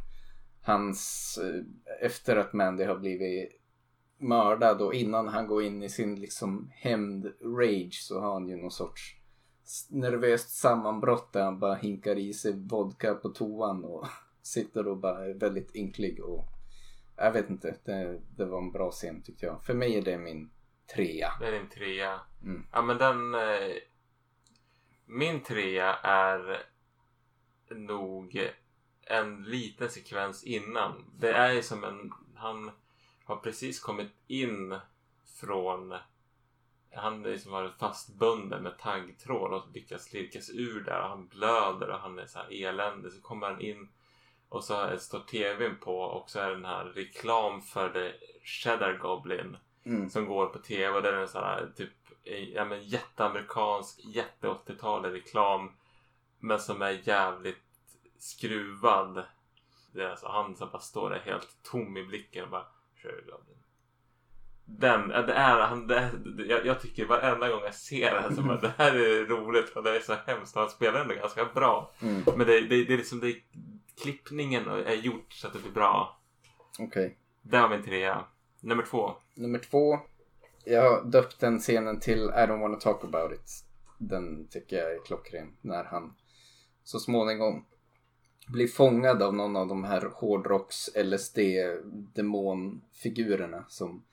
hans, 0.62 1.38
eh, 1.44 2.06
efter 2.06 2.36
att 2.36 2.54
Mandy 2.54 2.84
har 2.84 2.96
blivit 2.96 3.62
mördad 4.18 4.82
och 4.82 4.94
innan 4.94 5.28
han 5.28 5.48
går 5.48 5.64
in 5.64 5.84
i 5.84 5.90
sin 5.90 6.20
liksom 6.22 6.72
hämnd-rage 6.76 8.02
så 8.02 8.20
har 8.20 8.34
han 8.34 8.50
ju 8.50 8.56
någon 8.56 8.72
sorts 8.72 9.16
nervöst 9.90 10.50
sammanbrott 10.50 11.34
där 11.34 11.44
han 11.44 11.60
bara 11.60 11.76
hinkar 11.76 12.18
i 12.18 12.34
sig 12.34 12.54
vodka 12.54 13.16
på 13.16 13.30
toan 13.30 13.84
och 13.86 14.08
sitter 14.42 14.88
och 14.88 14.98
bara 14.98 15.26
är 15.26 15.34
väldigt 15.34 15.76
ynklig 15.76 16.24
och 16.24 16.46
jag 17.18 17.32
vet 17.32 17.50
inte, 17.50 17.76
det, 17.86 18.22
det 18.38 18.46
var 18.46 18.58
en 18.58 18.72
bra 18.72 18.92
scen 18.92 19.24
tyckte 19.24 19.46
jag. 19.46 19.64
För 19.64 19.74
mig 19.74 19.98
är 19.98 20.02
det 20.02 20.18
min 20.18 20.52
trea. 20.96 21.32
Det 21.40 21.48
är 21.48 21.52
din 21.52 21.70
trea. 21.70 22.20
Mm. 22.44 22.66
Ja 22.72 22.82
men 22.82 22.98
den... 22.98 23.36
Eh, 23.36 23.76
min 25.06 25.44
trea 25.44 25.94
är 26.04 26.66
nog 27.76 28.50
en 29.06 29.44
liten 29.44 29.90
sekvens 29.90 30.44
innan. 30.44 31.06
Det 31.20 31.32
är 31.32 31.52
ju 31.52 31.62
som 31.62 31.84
en... 31.84 32.14
Han 32.36 32.72
har 33.26 33.36
precis 33.36 33.80
kommit 33.80 34.12
in 34.28 34.80
från... 35.40 35.96
Han 36.96 37.26
är 37.26 37.30
liksom 37.30 37.52
varit 37.52 37.80
fastbunden 37.80 38.64
med 38.64 38.78
taggtråd 38.78 39.54
och 39.54 39.72
lyckas 39.74 40.14
lirkas 40.14 40.50
ur 40.50 40.84
där. 40.84 41.02
Och 41.02 41.10
han 41.10 41.28
blöder 41.28 41.90
och 41.90 42.00
han 42.00 42.20
är 42.20 42.26
så 42.26 42.40
här 42.40 42.64
eländig. 42.66 43.12
Så 43.12 43.22
kommer 43.22 43.48
han 43.48 43.62
in 43.62 43.90
och 44.50 44.64
så 44.64 44.98
står 45.00 45.20
tvn 45.20 45.78
på 45.82 45.98
och 46.00 46.30
så 46.30 46.40
är 46.40 46.50
den 46.52 46.66
här 46.66 46.86
reklam 46.86 47.62
för 47.62 47.90
The 47.90 48.14
Cheddar 48.44 48.98
Goblin 48.98 49.58
Mm. 49.86 50.10
som 50.10 50.26
går 50.26 50.46
på 50.46 50.60
tv 50.60 50.96
och 50.98 51.02
det 51.02 51.10
är 51.10 51.14
en 51.14 51.28
sån 51.28 51.44
här 51.44 51.72
typ 51.76 51.90
ja, 52.54 52.66
men 52.66 52.84
jätteamerikansk 52.84 54.00
jätte 54.06 54.48
80-talig 54.48 55.14
reklam 55.14 55.72
men 56.40 56.60
som 56.60 56.82
är 56.82 57.08
jävligt 57.08 57.65
skruvad. 58.26 59.26
Det 59.94 60.04
är 60.04 60.10
alltså 60.10 60.28
han 60.28 60.56
som 60.56 60.70
bara 60.72 60.82
står 60.82 61.10
där 61.10 61.20
helt 61.20 61.58
tom 61.64 61.98
i 61.98 62.04
blicken 62.04 62.44
och 62.44 62.50
bara 62.50 62.68
"Kör 62.96 63.22
Goblin." 63.22 63.58
Den, 64.66 65.08
det 65.08 65.34
är 65.34 65.60
han, 65.60 65.88
det, 65.88 66.12
jag, 66.48 66.66
jag 66.66 66.82
tycker 66.82 67.06
varenda 67.06 67.50
gång 67.50 67.62
jag 67.64 67.76
ser 67.76 68.12
det 68.12 68.22
här 68.22 68.32
så 68.32 68.42
bara, 68.42 68.62
det 68.62 68.74
här 68.78 68.96
är 68.96 69.26
roligt 69.26 69.70
och 69.70 69.84
det 69.84 69.96
är 69.96 70.00
så 70.00 70.16
hemskt 70.26 70.56
han 70.56 70.70
spelar 70.70 71.02
ändå 71.02 71.16
ganska 71.16 71.46
bra. 71.46 71.94
Mm. 72.02 72.24
Men 72.26 72.48
det, 72.48 72.62
det, 72.62 72.84
det 72.84 72.94
är 72.94 72.98
liksom 72.98 73.20
det, 73.20 73.36
klippningen 74.02 74.68
är 74.68 74.94
gjort 74.94 75.34
så 75.34 75.48
att 75.48 75.54
det 75.54 75.60
blir 75.60 75.72
bra. 75.72 76.20
Okej. 76.80 77.18
Det 77.42 77.62
var 77.62 77.70
min 77.70 77.84
trea. 77.84 78.26
Nummer 78.60 78.84
två. 78.84 79.16
Nummer 79.34 79.60
två. 79.60 80.00
Jag 80.66 80.92
har 80.92 81.04
döpt 81.06 81.40
den 81.40 81.60
scenen 81.60 82.00
till 82.00 82.20
I 82.20 82.48
don't 82.48 82.62
wanna 82.62 82.78
talk 82.78 83.04
about 83.04 83.32
it. 83.32 83.66
Den 83.98 84.48
tycker 84.48 84.76
jag 84.76 84.92
är 84.92 85.06
klockren. 85.06 85.58
När 85.62 85.84
han 85.84 86.16
så 86.84 87.00
småningom 87.00 87.66
blir 88.48 88.68
fångad 88.68 89.22
av 89.22 89.34
någon 89.34 89.56
av 89.56 89.68
de 89.68 89.84
här 89.84 90.10
hårdrocks 90.14 90.90
LSD 90.96 91.40
demonfigurerna 92.14 93.66
som 93.68 94.04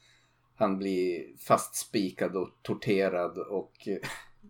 han 0.54 0.78
blir 0.78 1.36
fastspikad 1.36 2.36
och 2.36 2.48
torterad 2.62 3.38
och 3.38 3.88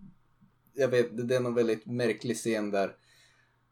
jag 0.74 0.88
vet, 0.88 1.28
det 1.28 1.36
är 1.36 1.40
någon 1.40 1.54
väldigt 1.54 1.86
märklig 1.86 2.36
scen 2.36 2.70
där 2.70 2.96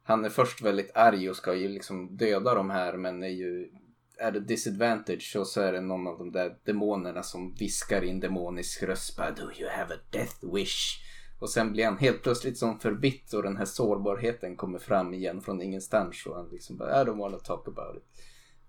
han 0.03 0.25
är 0.25 0.29
först 0.29 0.63
väldigt 0.63 0.91
arg 0.97 1.31
och 1.31 1.37
ska 1.37 1.55
ju 1.55 1.69
liksom 1.69 2.17
döda 2.17 2.55
de 2.55 2.71
här 2.71 2.97
men 2.97 3.23
är 3.23 3.29
ju 3.29 3.71
är 4.19 4.33
det 4.33 4.41
disadvantage 4.41 5.37
och 5.39 5.47
så 5.47 5.61
är 5.61 5.73
det 5.73 5.81
någon 5.81 6.07
av 6.07 6.19
de 6.19 6.33
där 6.33 6.57
demonerna 6.65 7.23
som 7.23 7.55
viskar 7.55 8.05
i 8.05 8.11
en 8.11 8.21
demonisk 8.21 8.83
röst 8.83 9.17
bara, 9.17 9.31
Do 9.31 9.51
you 9.59 9.71
have 9.71 9.95
a 9.95 9.99
death 10.11 10.55
wish? 10.55 11.01
Och 11.41 11.51
sen 11.51 11.73
blir 11.73 11.85
han 11.85 11.99
helt 11.99 12.23
plötsligt 12.23 12.59
som 12.59 12.79
förbitt 12.79 13.33
och 13.33 13.43
den 13.43 13.57
här 13.57 13.65
sårbarheten 13.65 14.57
kommer 14.57 14.79
fram 14.79 15.15
igen 15.15 15.41
från 15.41 15.63
ingenstans 15.63 16.27
och 16.27 16.37
han 16.37 16.49
liksom 16.53 16.77
bara 16.77 17.03
I 17.03 17.05
don't 17.05 17.19
wanna 17.19 17.39
talk 17.39 17.69
about 17.69 17.97
it. 17.97 18.05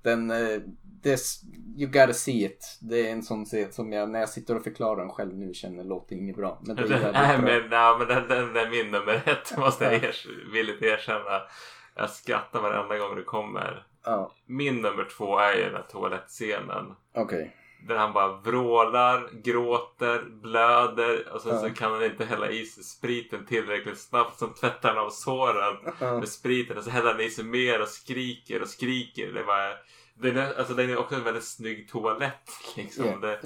Den, 0.03 0.31
eh, 0.31 0.59
this, 1.03 1.41
you 1.77 1.91
gotta 1.91 2.13
see 2.13 2.45
it. 2.45 2.77
Det 2.81 3.07
är 3.07 3.11
en 3.11 3.23
sån 3.23 3.45
scen 3.45 3.71
som 3.71 3.91
jag 3.93 4.09
när 4.09 4.19
jag 4.19 4.29
sitter 4.29 4.55
och 4.57 4.63
förklarar 4.63 5.01
den 5.01 5.09
själv 5.09 5.33
nu 5.37 5.53
känner 5.53 5.83
låter 5.83 6.15
inget 6.15 6.35
bra. 6.35 6.61
Men 6.65 6.75
det 6.75 6.81
är 6.83 6.87
Den, 6.87 7.01
jävligt 7.01 7.69
bra. 7.69 7.97
men, 7.97 8.07
nej, 8.07 8.17
men 8.17 8.27
den, 8.27 8.53
den 8.53 8.65
är 8.65 8.69
min 8.69 8.91
nummer 8.91 9.21
ett 9.25 9.57
måste 9.57 9.83
jag 9.83 9.93
ers, 9.93 10.27
villigt 10.53 10.81
erkänna. 10.83 11.41
Jag 11.95 12.09
skrattar 12.09 12.61
varenda 12.61 12.97
gång 12.97 13.15
det 13.15 13.23
kommer. 13.23 13.85
Ja, 14.05 14.31
Min 14.45 14.75
nummer 14.75 15.07
två 15.17 15.37
är 15.39 15.55
ju 15.55 15.63
den 15.63 15.73
här 15.75 15.85
toalettscenen. 15.91 16.85
okej. 17.15 17.55
Där 17.87 17.95
han 17.95 18.13
bara 18.13 18.37
vrålar, 18.37 19.29
gråter, 19.43 20.23
blöder 20.41 21.33
och 21.33 21.41
sen 21.41 21.51
Ja. 21.55 21.61
så 21.61 21.69
kan 21.69 21.91
han 21.91 22.03
inte 22.03 22.25
hälla 22.25 22.49
i 22.49 22.65
sig 22.65 22.83
spriten 22.83 23.45
tillräckligt 23.45 23.99
snabbt 23.99 24.39
som 24.39 24.53
tvättar 24.53 24.89
han 24.89 25.05
av 25.05 25.09
såren 25.09 25.93
Ja. 25.99 26.19
med 26.19 26.29
spriten 26.29 26.77
och 26.77 26.83
så 26.83 26.89
häller 26.89 27.11
han 27.11 27.21
i 27.21 27.29
sig 27.29 27.43
mer 27.45 27.81
och 27.81 27.87
skriker 27.87 28.61
och 28.61 28.67
skriker. 28.67 29.33
Det 29.33 29.43
var, 29.43 29.77
den, 30.15 30.37
är, 30.37 30.53
alltså, 30.59 30.73
den 30.73 30.89
är 30.89 30.97
också 30.97 31.15
en 31.15 31.23
väldigt 31.23 31.43
snygg 31.47 31.89
toalett. 31.89 32.49
Liksom. 32.77 33.05
Ja. 33.05 33.17
Det, 33.27 33.39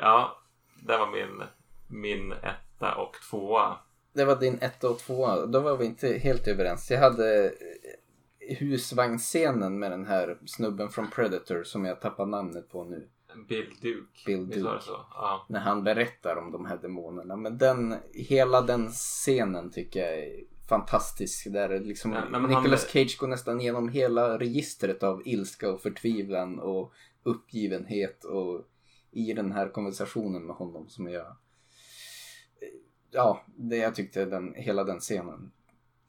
ja, 0.00 0.42
det 0.86 0.96
var 0.98 1.10
min, 1.10 1.42
min 1.88 2.32
etta 2.32 2.94
och 2.94 3.16
tvåa. 3.30 3.76
Det 4.12 4.24
var 4.24 4.36
din 4.36 4.58
etta 4.60 4.88
och 4.90 4.98
tvåa. 4.98 5.46
Då 5.46 5.60
var 5.60 5.76
vi 5.76 5.84
inte 5.84 6.08
helt 6.08 6.48
överens. 6.48 6.90
Jag 6.90 6.98
hade 7.00 7.44
eh, 7.46 8.56
husvagnsscenen 8.58 9.78
med 9.78 9.90
den 9.90 10.06
här 10.06 10.38
snubben 10.46 10.88
från 10.88 11.10
Predator 11.10 11.62
som 11.62 11.84
jag 11.84 12.00
tappar 12.00 12.26
namnet 12.26 12.68
på 12.70 12.84
nu. 12.84 13.08
Bill 13.48 13.74
Duke. 13.82 14.22
Bill 14.26 14.46
Duke. 14.46 14.80
så? 14.80 15.06
Ja. 15.10 15.46
När 15.48 15.60
han 15.60 15.84
berättar 15.84 16.36
om 16.36 16.52
de 16.52 16.64
här 16.66 16.76
demonerna. 16.76 17.36
Men 17.36 17.58
den, 17.58 17.94
hela 18.12 18.62
den 18.62 18.88
scenen 18.90 19.70
tycker 19.70 20.00
jag 20.00 20.18
är 20.18 20.40
fantastisk. 20.68 21.52
Där 21.52 21.68
är 21.70 21.80
liksom 21.80 22.12
Ja, 22.12 22.38
Nicolas 22.38 22.82
han- 22.82 22.90
Cage 22.90 23.16
går 23.20 23.28
nästan 23.28 23.60
igenom 23.60 23.88
hela 23.88 24.38
registret 24.38 25.02
av 25.02 25.22
ilska 25.24 25.72
och 25.72 25.80
förtvivlan 25.80 26.58
och 26.58 26.92
uppgivenhet 27.22 28.24
och 28.24 28.62
i 29.10 29.32
den 29.32 29.52
här 29.52 29.68
konversationen 29.68 30.46
med 30.46 30.56
honom 30.56 30.88
som 30.88 31.08
jag 31.08 31.36
ja, 33.10 33.44
det 33.56 33.76
jag 33.76 33.94
tyckte 33.94 34.24
den, 34.24 34.54
hela 34.54 34.84
den 34.84 35.00
scenen 35.00 35.52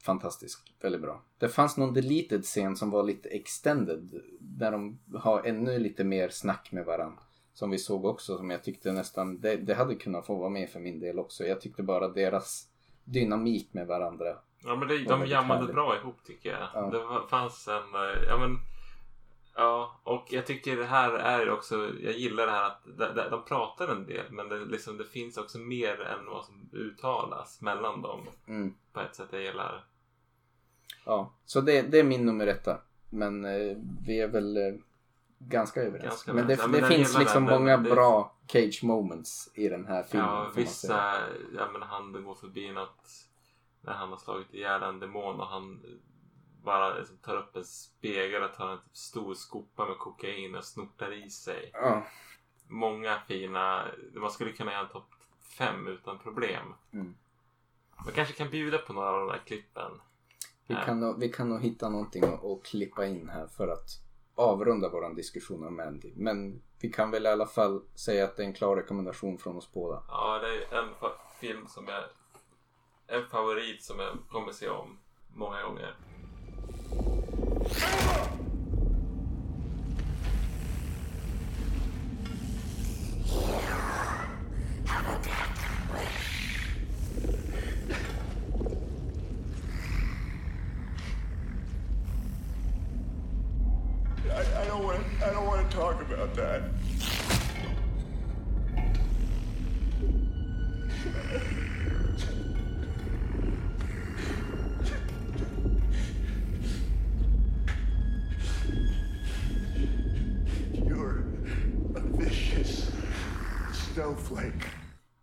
fantastisk, 0.02 0.74
väldigt 0.82 1.02
bra. 1.02 1.22
Det 1.38 1.50
fanns 1.50 1.78
någon 1.78 1.94
deleted 1.94 2.44
scen 2.44 2.76
som 2.76 2.92
var 2.92 3.04
lite 3.04 3.30
extended 3.30 4.22
där 4.40 4.72
de 4.72 5.00
har 5.16 5.44
ännu 5.44 5.80
lite 5.80 6.04
mer 6.04 6.30
snack 6.30 6.72
med 6.72 6.86
varandra. 6.86 7.24
Som 7.54 7.70
vi 7.70 7.78
såg 7.78 8.06
också 8.06 8.38
som 8.38 8.50
jag 8.50 8.64
tyckte 8.64 8.92
nästan, 8.92 9.42
det, 9.42 9.56
det 9.56 9.74
hade 9.74 9.96
kunnat 9.96 10.26
få 10.26 10.36
vara 10.36 10.50
med 10.50 10.70
för 10.70 10.80
min 10.80 11.00
del 11.00 11.20
också. 11.20 11.44
Jag 11.44 11.62
tyckte 11.62 11.84
bara 11.84 12.08
deras 12.08 12.68
dynamik 13.04 13.74
med 13.74 13.88
varandra. 13.88 14.38
Ja 14.64 14.76
men 14.76 14.88
det, 14.88 15.04
de 15.04 15.26
jammade 15.26 15.60
härligt. 15.60 15.76
bra 15.76 15.98
ihop 15.98 16.24
tycker 16.24 16.50
jag. 16.50 16.68
Ja. 16.74 16.90
Det 16.90 17.30
fanns 17.30 17.68
en, 17.68 17.96
eh, 17.96 18.24
ja 18.30 18.38
men 18.38 18.58
Ja, 19.56 20.00
och 20.04 20.28
jag 20.30 20.46
tycker 20.46 20.78
det 20.78 20.86
här 20.86 21.12
är 21.14 21.50
också, 21.50 21.76
jag 22.02 22.14
gillar 22.14 22.46
det 22.46 22.52
här 22.52 22.68
att 22.68 22.84
de, 22.86 23.06
de, 23.16 23.30
de 23.30 23.46
pratar 23.46 23.88
en 23.88 24.06
del 24.06 24.26
men 24.30 24.50
det, 24.50 24.66
liksom, 24.66 24.98
det 24.98 25.06
finns 25.06 25.38
också 25.38 25.58
mer 25.58 26.02
än 26.02 26.26
vad 26.26 26.46
som 26.46 26.70
uttalas 26.74 27.62
mellan 27.62 28.02
dem. 28.02 28.28
Mm. 28.48 28.74
På 28.94 29.00
ett 29.00 29.16
sätt 29.16 29.28
jag 29.32 29.42
gillar. 29.42 29.86
Ja, 31.06 31.34
så 31.46 31.62
det, 31.62 31.82
det 31.82 32.00
är 32.00 32.04
min 32.04 32.26
nummer 32.26 32.48
etta. 32.48 32.82
Men 33.10 33.46
eh, 33.46 33.78
vi 34.06 34.20
är 34.22 34.28
väl 34.28 34.58
eh, 34.58 34.74
ganska 35.40 35.82
överens. 35.82 36.04
Ganska 36.04 36.34
men 36.34 36.48
det. 36.48 36.54
Ja, 36.54 36.62
men 36.68 36.72
det 36.72 36.78
jag 36.80 36.88
finns 36.88 37.20
liksom 37.20 37.46
den. 37.46 37.60
många 37.60 37.78
Det- 37.78 37.90
bra 37.90 38.36
Cage 38.48 38.84
moments 38.84 39.52
i 39.54 39.70
den 39.70 39.86
här 39.86 40.04
filmen. 40.04 40.28
Ja, 40.30 40.52
vissa, 40.56 41.14
ja 41.56 41.72
men 41.72 41.82
han 41.82 42.24
går 42.24 42.36
förbi 42.36 42.72
något 42.72 43.10
när 43.82 43.94
han 43.94 44.10
har 44.10 44.18
slagit 44.18 44.54
ihjäl 44.54 44.84
en 44.84 45.00
demon 45.00 45.40
och 45.40 45.48
han 45.48 45.82
bara 46.64 46.98
liksom 46.98 47.18
tar 47.18 47.38
upp 47.38 47.56
en 47.56 47.66
spegel 47.66 48.44
och 48.44 48.54
tar 48.54 48.70
en 48.70 48.78
typ 48.78 48.98
stor 48.98 49.34
skopa 49.34 49.86
med 49.86 49.98
kokain 49.98 50.56
och 50.56 50.64
snortar 50.66 51.26
i 51.26 51.30
sig. 51.30 51.70
Ja. 51.74 52.04
Många 52.68 53.20
fina, 53.28 53.86
man 54.14 54.32
skulle 54.32 54.52
kunna 54.52 54.72
göra 54.72 54.82
en 54.82 54.90
topp 54.90 55.10
fem 55.58 55.88
utan 55.88 56.20
problem. 56.20 56.74
Mm. 56.94 57.16
Man 58.06 58.14
kanske 58.14 58.34
kan 58.34 58.50
bjuda 58.50 58.78
på 58.78 58.94
några 58.94 59.10
av 59.10 59.20
de 59.20 59.28
där 59.28 59.42
klippen. 59.46 59.92
Vi, 60.72 60.78
Ja. 60.78 60.86
kan 60.86 61.00
nog, 61.00 61.20
vi 61.20 61.30
kan 61.30 61.50
nog 61.50 61.62
hitta 61.62 61.90
någonting 61.90 62.24
att, 62.24 62.46
att 62.46 62.64
klippa 62.64 63.06
in 63.06 63.30
här 63.30 63.48
för 63.48 63.68
att 63.68 63.90
avrunda 64.36 64.90
vår 64.90 65.16
diskussion 65.16 65.68
om 65.68 65.76
Mandy. 65.76 66.12
Men 66.16 66.62
vi 66.80 66.90
kan 66.90 67.12
väl 67.12 67.26
i 67.26 67.30
alla 67.30 67.46
fall 67.46 67.82
säga 67.96 68.24
att 68.26 68.38
det 68.38 68.44
är 68.44 68.48
en 68.48 68.54
klar 68.54 68.76
rekommendation 68.76 69.38
från 69.38 69.58
oss 69.58 69.72
båda. 69.74 70.04
Ja, 70.08 70.40
det 70.40 70.48
är 70.76 70.80
en 70.84 70.90
film 71.40 71.68
som 71.68 71.86
jag... 71.88 72.04
En 73.08 73.26
favorit 73.28 73.84
som 73.84 74.00
jag 74.00 74.18
kommer 74.30 74.52
se 74.52 74.70
om 74.70 74.98
många 75.34 75.64
gånger. 75.64 75.96
Talk 96.36 96.82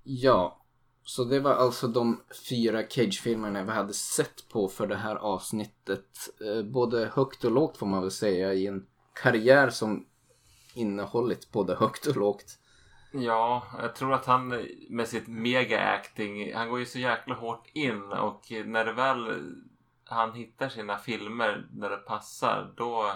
Ja, 0.04 0.62
så 1.04 1.24
det 1.24 1.40
var 1.40 1.54
alltså 1.54 1.88
de 1.88 2.20
fyra 2.48 2.82
Cage-filmerna 2.88 3.64
vi 3.64 3.70
hade 3.70 3.94
sett 3.94 4.48
på 4.48 4.68
för 4.68 4.86
det 4.86 4.96
här 4.96 5.16
avsnittet. 5.16 6.30
Eh, 6.40 6.62
både 6.62 7.10
högt 7.14 7.44
och 7.44 7.50
lågt 7.50 7.76
får 7.76 7.86
man 7.86 8.02
väl 8.02 8.10
säga 8.10 8.54
i 8.54 8.66
en 8.66 8.86
karriär 9.22 9.70
som 9.70 10.06
innehållit 10.78 11.52
både 11.52 11.74
högt 11.74 12.06
och 12.06 12.16
lågt. 12.16 12.58
Ja, 13.12 13.66
jag 13.82 13.94
tror 13.94 14.14
att 14.14 14.26
han 14.26 14.66
med 14.90 15.08
sitt 15.08 15.28
mega-acting, 15.28 16.54
han 16.54 16.70
går 16.70 16.78
ju 16.78 16.86
så 16.86 16.98
jäkla 16.98 17.34
hårt 17.34 17.66
in 17.72 18.02
och 18.02 18.52
när 18.64 18.84
det 18.84 18.92
väl 18.92 19.42
han 20.04 20.32
hittar 20.32 20.68
sina 20.68 20.98
filmer 20.98 21.68
när 21.72 21.90
det 21.90 21.96
passar, 21.96 22.72
då, 22.76 23.12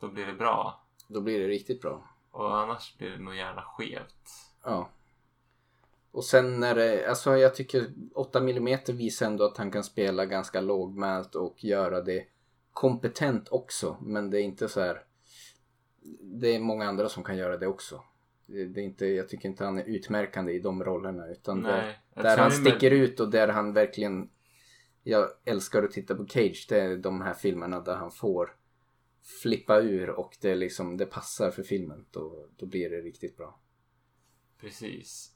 då 0.00 0.08
blir 0.08 0.26
det 0.26 0.32
bra. 0.32 0.84
Då 1.08 1.20
blir 1.20 1.40
det 1.40 1.48
riktigt 1.48 1.82
bra. 1.82 2.08
Och 2.30 2.58
annars 2.58 2.98
blir 2.98 3.10
det 3.10 3.18
nog 3.18 3.36
gärna 3.36 3.62
skevt. 3.62 4.30
Ja. 4.64 4.88
Och 6.10 6.24
sen 6.24 6.60
när 6.60 6.74
det, 6.74 7.08
alltså 7.08 7.36
jag 7.36 7.54
tycker 7.54 7.92
8 8.14 8.38
mm 8.38 8.78
visar 8.86 9.26
ändå 9.26 9.44
att 9.44 9.56
han 9.56 9.70
kan 9.70 9.84
spela 9.84 10.26
ganska 10.26 10.60
lågmält 10.60 11.34
och 11.34 11.64
göra 11.64 12.00
det 12.00 12.24
kompetent 12.72 13.48
också. 13.48 13.96
Men 14.00 14.30
det 14.30 14.40
är 14.40 14.42
inte 14.42 14.68
så 14.68 14.80
här. 14.80 15.02
Det 16.20 16.54
är 16.54 16.60
många 16.60 16.88
andra 16.88 17.08
som 17.08 17.24
kan 17.24 17.36
göra 17.36 17.56
det 17.56 17.66
också. 17.66 18.04
Det 18.46 18.64
det 18.66 18.80
är 18.80 18.84
inte, 18.84 19.06
jag 19.06 19.28
tycker 19.28 19.48
inte 19.48 19.64
han 19.64 19.78
är 19.78 19.84
utmärkande 19.84 20.52
i 20.52 20.60
de 20.60 20.84
rollerna 20.84 21.26
utan 21.28 21.60
Nej, 21.60 21.98
där, 22.14 22.22
där 22.22 22.36
han 22.38 22.50
det 22.50 22.60
med- 22.60 22.72
sticker 22.72 22.90
ut 22.90 23.20
och 23.20 23.30
där 23.30 23.48
han 23.48 23.72
verkligen 23.72 24.30
Jag 25.02 25.28
älskar 25.44 25.82
att 25.82 25.90
titta 25.90 26.14
på 26.14 26.26
Cage. 26.26 26.66
Det 26.68 26.80
är 26.80 26.96
de 26.96 27.20
här 27.20 27.34
filmerna 27.34 27.80
där 27.80 27.96
han 27.96 28.10
får 28.10 28.56
flippa 29.42 29.80
ur 29.80 30.10
och 30.10 30.36
det, 30.40 30.54
liksom, 30.54 30.96
det 30.96 31.06
passar 31.06 31.50
för 31.50 31.62
filmen. 31.62 32.06
Då, 32.10 32.46
då 32.56 32.66
blir 32.66 32.90
det 32.90 33.00
riktigt 33.00 33.36
bra. 33.36 33.60
Precis. 34.60 35.30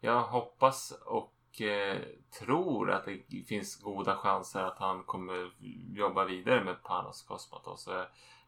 Jag 0.00 0.22
hoppas 0.22 0.92
och 1.06 1.60
eh, 1.60 1.98
tror 2.38 2.90
att 2.90 3.04
det 3.04 3.44
finns 3.48 3.76
goda 3.76 4.16
chanser 4.16 4.60
att 4.60 4.78
han 4.78 5.02
kommer 5.04 5.52
jobba 5.96 6.24
vidare 6.24 6.64
med 6.64 6.82
Panos 6.82 7.22
Cosmatos. 7.22 7.88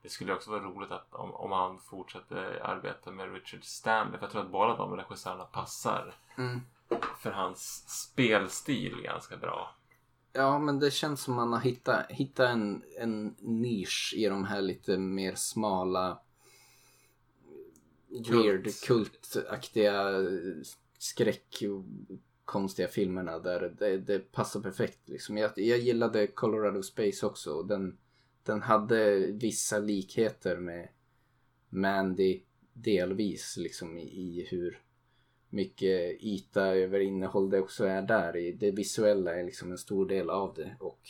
Det 0.05 0.11
skulle 0.11 0.35
också 0.35 0.51
vara 0.51 0.61
roligt 0.61 0.91
att, 0.91 1.15
om, 1.15 1.35
om 1.35 1.53
han 1.53 1.79
fortsätter 1.79 2.61
arbeta 2.67 3.11
med 3.11 3.33
Richard 3.33 3.65
Stanley. 3.65 4.19
För 4.19 4.25
jag 4.25 4.31
tror 4.31 4.43
att 4.43 4.51
båda 4.51 4.77
de 4.77 4.97
regissörerna 4.97 5.45
passar 5.45 6.15
Mm. 6.39 6.61
för 7.19 7.31
hans 7.31 7.85
spelstil 7.89 9.01
ganska 9.03 9.37
bra. 9.37 9.77
Ja, 10.33 10.59
men 10.59 10.79
det 10.79 10.91
känns 10.91 11.23
som 11.23 11.35
man 11.35 11.53
har 11.53 11.61
hittat, 11.61 12.07
hittat 12.11 12.51
en, 12.51 12.83
en 12.99 13.37
nisch 13.39 14.15
i 14.17 14.29
de 14.29 14.45
här 14.45 14.63
lite 14.63 14.99
mer 14.99 15.35
smala 15.35 16.19
weird, 18.31 18.69
kultaktiga 18.87 20.11
skräck 20.99 21.63
konstiga 22.45 22.89
filmerna 22.89 23.39
där 23.39 23.75
det, 23.79 23.99
det 23.99 24.33
passar 24.33 24.61
perfekt. 24.61 25.09
Liksom. 25.09 25.39
Jag, 25.39 25.51
jag 25.57 25.79
gillade 25.79 26.27
Colorado 26.27 26.83
Space 26.83 27.27
också. 27.27 27.63
Den, 27.63 27.99
den 28.45 28.63
hade 28.63 29.17
vissa 29.33 29.79
likheter 29.79 30.57
med 30.57 30.89
Mandy 31.69 32.43
delvis 32.73 33.57
liksom 33.57 33.99
i, 33.99 34.47
hur 34.51 34.83
mycket 35.49 36.23
yta 36.23 36.67
över 36.67 37.01
innehåll 37.01 37.51
det 37.51 37.61
också 37.61 37.85
är 37.85 38.03
där. 38.03 38.37
i 38.37 38.53
Det 38.53 38.71
visuella 38.71 39.35
är 39.35 39.45
liksom 39.45 39.71
en 39.71 39.79
stor 39.79 40.07
del 40.07 40.31
av 40.31 40.55
det 40.55 40.77
och 40.81 41.01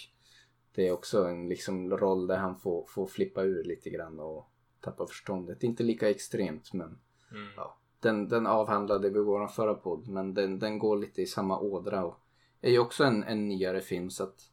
det 0.75 0.89
är 0.89 0.93
också 0.93 1.25
en 1.25 1.49
liksom 1.49 1.91
roll 1.97 2.27
där 2.27 2.37
han 2.37 2.59
får, 2.59 2.87
får 2.89 3.07
flippa 3.07 3.43
ur 3.43 3.65
lite 3.65 3.91
grann 3.91 4.21
och 4.21 4.51
tappa 4.81 5.07
förståndet. 5.07 5.63
Inte 5.63 5.83
lika 5.83 6.11
extremt 6.11 6.73
men 6.73 6.99
Mm. 7.35 7.49
ja, 7.57 7.79
den, 8.01 8.29
den 8.29 8.47
avhandlade 8.47 9.11
vi 9.11 9.19
i 9.19 9.23
vår 9.23 9.47
förra 9.47 9.75
podd 9.75 10.09
men 10.09 10.35
den, 10.35 10.59
den 10.59 10.79
går 10.79 10.97
lite 10.97 11.23
i 11.23 11.27
samma 11.27 11.61
ådra 11.61 12.05
och 12.05 12.17
är 12.61 12.71
ju 12.71 12.79
också 12.79 13.05
en, 13.05 13.23
en 13.25 13.49
nyare 13.49 13.81
film 13.81 14.11
så 14.11 14.23
att 14.25 14.51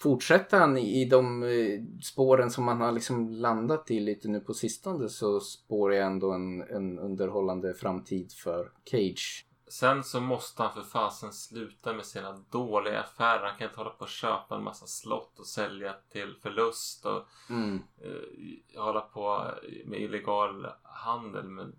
fortsätter 0.00 0.58
han 0.58 0.78
i, 0.78 1.04
de 1.04 1.42
eh, 1.42 1.80
spåren 2.02 2.50
som 2.50 2.64
man 2.64 2.80
har 2.80 2.92
liksom 2.92 3.28
landat 3.28 3.90
i 3.90 4.00
lite 4.00 4.28
nu 4.28 4.40
på 4.40 4.54
sistone 4.54 5.08
så 5.08 5.40
spår 5.40 5.94
jag 5.94 6.06
ändå 6.06 6.32
en, 6.32 6.62
en 6.62 6.98
underhållande 6.98 7.74
framtid 7.74 8.32
för 8.32 8.72
Cage. 8.90 9.44
Sen 9.70 10.04
så 10.04 10.20
måste 10.20 10.62
han 10.62 10.74
för 10.74 10.82
fasen 10.82 11.32
sluta 11.32 11.92
med 11.92 12.06
sina 12.06 12.32
dåliga 12.50 13.00
affärer. 13.00 13.46
Han 13.48 13.58
kan 13.58 13.68
inte 13.68 13.80
hålla 13.80 13.90
på 13.90 14.02
och 14.02 14.08
köpa 14.08 14.56
en 14.56 14.64
massa 14.64 14.86
slott 14.86 15.38
och 15.38 15.46
sälja 15.46 15.94
till 16.12 16.34
förlust 16.42 17.06
och 17.06 17.22
Mm. 17.50 17.82
eh, 18.02 18.80
hålla 18.82 19.00
på 19.00 19.44
med 19.86 20.00
illegal 20.00 20.66
handel 20.82 21.48
med 21.48 21.72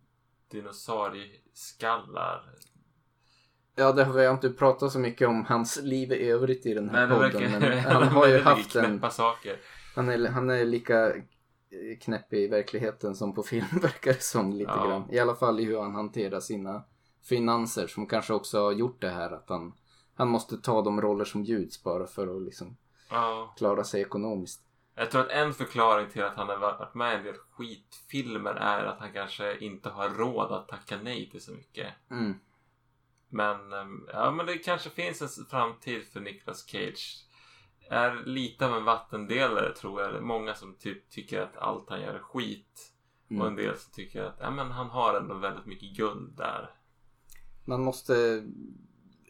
dinosaurieskallar. 0.52 2.42
Ja, 3.80 3.92
det 3.92 4.04
har 4.04 4.14
vi 4.14 4.28
inte 4.28 4.50
pratat 4.50 4.92
så 4.92 5.00
mycket 5.00 5.28
om 5.28 5.46
hans 5.46 5.82
liv 5.82 6.12
i 6.12 6.30
övrigt 6.30 6.66
i 6.66 6.74
den 6.74 6.90
här 6.90 7.08
det 7.08 7.16
podden. 7.16 7.32
verkar- 7.32 7.60
Men 7.60 7.80
han 7.94 8.04
har 8.08 8.28
ju 8.28 8.40
haft 8.40 8.76
en... 8.76 9.12
saker. 9.12 9.58
Han 9.96 10.10
är, 10.10 10.28
han 10.28 10.50
är 10.50 10.66
lika 10.66 11.10
eh, 11.10 11.22
knäpp 12.02 12.34
i 12.34 12.48
verkligheten 12.48 13.16
som 13.16 13.36
på 13.36 13.44
film 13.44 13.66
verkar 13.82 14.14
det 14.14 14.24
som 14.24 14.54
lite 14.54 14.72
Ja. 14.76 14.88
grann. 14.88 15.12
I 15.12 15.20
alla 15.20 15.36
fall 15.36 15.60
i 15.60 15.64
hur 15.66 15.80
han 15.82 15.96
hanterar 15.96 16.40
sina 16.40 16.84
finanser 17.24 17.88
som 17.88 18.08
kanske 18.08 18.34
också 18.34 18.64
har 18.64 18.72
gjort 18.72 19.02
det 19.02 19.10
här 19.10 19.32
att 19.32 19.50
han, 19.50 19.74
han 20.16 20.28
måste 20.28 20.58
ta 20.58 20.82
de 20.82 21.02
roller 21.02 21.26
som 21.26 21.44
bjuds 21.44 21.84
bara 21.84 22.08
för 22.08 22.36
att 22.36 22.42
liksom 22.42 22.78
Ja. 23.12 23.54
klara 23.58 23.84
sig 23.84 24.02
ekonomiskt. 24.02 24.62
Jag 24.96 25.12
tror 25.12 25.22
att 25.22 25.30
en 25.32 25.54
förklaring 25.54 26.10
till 26.10 26.24
att 26.24 26.36
han 26.36 26.48
har 26.50 26.58
varit 26.58 26.94
med 26.96 27.14
i 27.14 27.18
en 27.18 27.24
del 27.24 27.36
skitfilmer 27.52 28.52
är 28.54 28.84
att 28.86 29.00
han 29.00 29.14
kanske 29.14 29.58
inte 29.58 29.90
har 29.90 30.10
råd 30.10 30.52
att 30.52 30.68
tacka 30.68 30.98
nej 31.04 31.30
till 31.32 31.42
så 31.42 31.52
mycket. 31.52 31.88
Mm. 32.12 32.34
Men, 33.30 33.74
ehm, 33.74 34.08
ja, 34.14 34.32
men 34.32 34.46
det 34.46 34.58
kanske 34.58 34.90
finns 34.90 35.22
en 35.22 35.46
framtid 35.46 36.04
för 36.04 36.20
Nicolas 36.20 36.66
Cage. 36.68 37.26
Är 37.90 38.24
lite 38.26 38.66
av 38.66 38.74
en 38.74 38.84
vattendelare 38.84 39.76
tror 39.76 40.02
jag. 40.02 40.14
Det 40.14 40.18
är 40.18 40.22
många 40.22 40.56
som 40.56 40.76
typ 40.76 41.10
tycker 41.10 41.42
att 41.42 41.58
allt 41.58 41.90
han 41.90 42.02
gör 42.02 42.14
är 42.14 42.20
skit. 42.20 42.94
Mm. 43.30 43.42
Och 43.42 43.48
en 43.48 43.56
del 43.56 43.78
som 43.78 43.92
tycker 43.94 44.24
att 44.24 44.38
ja, 44.40 44.52
men 44.52 44.72
han 44.72 44.88
har 44.88 45.14
ändå 45.14 45.36
väldigt 45.36 45.66
mycket 45.66 45.98
guld 45.98 46.38
där. 46.38 46.76
Man 47.66 47.82
måste 47.84 48.44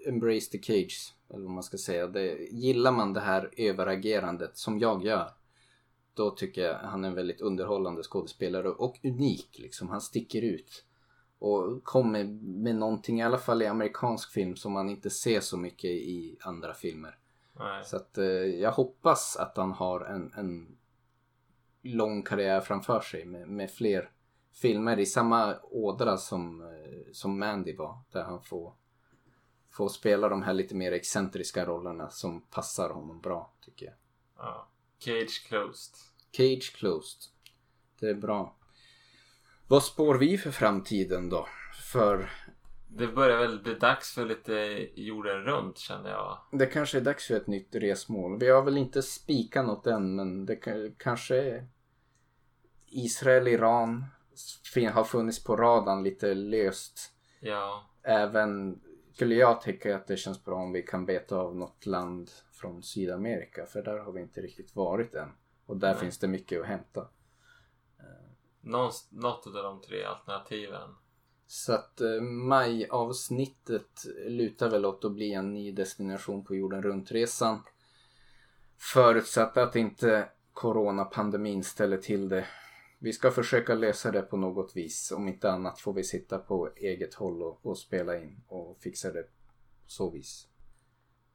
embrace 0.05 0.51
the 0.51 0.63
cage, 0.63 1.13
eller 1.29 1.43
vad 1.43 1.53
man 1.53 1.63
ska 1.63 1.77
säga. 1.77 2.07
Det, 2.07 2.37
gillar 2.51 2.91
man 2.91 3.13
det 3.13 3.19
här 3.19 3.49
överagerandet 3.57 4.57
som 4.57 4.79
jag 4.79 5.05
gör, 5.05 5.31
då 6.13 6.31
tycker 6.31 6.61
jag 6.61 6.77
han 6.79 7.03
är 7.03 7.09
en 7.09 7.15
väldigt 7.15 7.41
underhållande 7.41 8.03
skådespelare 8.03 8.69
och 8.69 8.99
unik 9.03 9.59
liksom. 9.59 9.89
Han 9.89 10.01
sticker 10.01 10.41
ut. 10.41 10.85
Och 11.39 11.83
kommer 11.83 12.23
med 12.41 12.75
någonting, 12.75 13.19
i 13.19 13.23
alla 13.23 13.37
fall 13.37 13.61
i 13.61 13.67
amerikansk 13.67 14.31
film, 14.31 14.55
som 14.55 14.73
man 14.73 14.89
inte 14.89 15.09
ser 15.09 15.39
så 15.39 15.57
mycket 15.57 15.89
i 15.89 16.37
andra 16.41 16.73
filmer. 16.73 17.17
Nej. 17.53 17.85
Så 17.85 17.95
att 17.95 18.17
eh, 18.17 18.25
jag 18.25 18.71
hoppas 18.71 19.37
att 19.37 19.57
han 19.57 19.71
har 19.71 20.01
en, 20.01 20.33
en 20.37 20.77
lång 21.81 22.23
karriär 22.23 22.61
framför 22.61 23.01
sig 23.01 23.25
med, 23.25 23.47
med 23.47 23.71
fler 23.71 24.11
filmer 24.53 24.99
i 24.99 25.05
samma 25.05 25.55
ådra 25.61 26.17
som, 26.17 26.61
eh, 26.61 27.11
som 27.11 27.39
Mandy 27.39 27.75
var. 27.75 27.99
Där 28.11 28.23
han 28.23 28.43
får, 28.43 28.73
får 29.69 29.89
spela 29.89 30.29
de 30.29 30.43
här 30.43 30.53
lite 30.53 30.75
mer 30.75 30.91
excentriska 30.91 31.65
rollerna 31.65 32.09
som 32.09 32.41
passar 32.41 32.89
honom 32.89 33.21
bra 33.21 33.53
tycker 33.61 33.85
jag. 33.85 33.95
Ja. 34.37 34.67
Cage 34.99 35.47
closed. 35.47 35.95
Cage 36.31 36.75
closed. 36.75 37.21
Det 37.99 38.09
är 38.09 38.15
bra. 38.15 38.55
Vad 39.69 39.83
spår 39.83 40.15
vi 40.15 40.37
för 40.37 40.51
framtiden 40.51 41.29
då? 41.29 41.47
För 41.91 42.29
Det 42.87 43.07
börjar 43.07 43.37
väl 43.37 43.61
bli 43.63 43.73
dags 43.73 44.13
för 44.13 44.25
lite 44.25 44.53
jorden 44.95 45.43
runt 45.43 45.77
känner 45.77 46.09
jag. 46.09 46.37
det 46.51 46.65
kanske 46.65 46.97
är 46.97 47.01
dags 47.01 47.27
för 47.27 47.35
ett 47.35 47.47
nytt 47.47 47.75
resmål. 47.75 48.39
Vi 48.39 48.49
har 48.49 48.61
väl 48.63 48.77
inte 48.77 49.01
spikat 49.01 49.65
något 49.65 49.87
än 49.87 50.15
men 50.15 50.45
det 50.45 50.55
ka- 50.55 50.93
kanske 50.97 51.35
är 51.41 51.67
Israel, 52.85 53.47
Iran 53.47 54.05
har 54.93 55.03
funnits 55.03 55.43
på 55.43 55.55
radarn 55.55 56.03
lite 56.03 56.33
löst. 56.33 57.13
Ja, 57.39 57.85
Även 58.03 58.81
skulle 59.13 59.35
jag 59.35 59.61
tycka 59.61 59.95
att 59.95 60.07
det 60.07 60.17
känns 60.17 60.43
bra 60.45 60.55
om 60.55 60.71
vi 60.71 60.81
kan 60.81 61.05
beta 61.05 61.35
av 61.37 61.55
något 61.55 61.85
land 61.85 62.29
från 62.53 62.83
Sydamerika 62.83 63.65
för 63.65 63.81
där 63.83 63.97
har 63.97 64.11
vi 64.11 64.21
inte 64.21 64.41
riktigt 64.41 64.75
varit 64.75 65.15
än. 65.15 65.29
Och 65.65 65.77
där 65.77 65.91
Nej. 65.91 65.99
finns 65.99 66.17
det 66.19 66.27
mycket 66.27 66.61
att 66.61 66.67
hämta 66.67 67.07
någonst- 68.61 69.11
något 69.11 69.47
av 69.47 69.53
de 69.53 69.81
tre 69.81 70.03
alternativen. 70.03 70.95
Så 71.47 71.73
att 71.73 72.01
eh, 72.01 72.21
majavsnittet 72.21 74.05
lutar 74.27 74.69
väl 74.69 74.85
åt 74.85 75.05
att 75.05 75.11
bli 75.11 75.33
en 75.33 75.53
ny 75.53 75.71
destination 75.71 76.43
på 76.43 76.55
jorden 76.55 76.81
runt-resan. 76.83 77.59
Förutsatt 78.77 79.57
att 79.57 79.75
inte 79.75 80.29
coronapandemin 80.53 81.63
ställer 81.63 81.97
till 81.97 82.29
det. 82.29 82.47
Vi 82.99 83.13
ska 83.13 83.31
försöka 83.31 83.75
lösa 83.75 84.11
det 84.11 84.21
på 84.21 84.37
något 84.37 84.75
vis. 84.75 85.11
Om 85.11 85.27
inte 85.27 85.51
annat 85.51 85.79
får 85.79 85.93
vi 85.93 86.03
sitta 86.03 86.37
på 86.37 86.69
eget 86.75 87.13
håll 87.13 87.43
och, 87.43 87.65
och 87.65 87.77
spela 87.77 88.17
in 88.17 88.41
och 88.47 88.77
fixa 88.79 89.11
det 89.11 89.23
på 89.23 89.29
så 89.87 90.09
vis. 90.09 90.47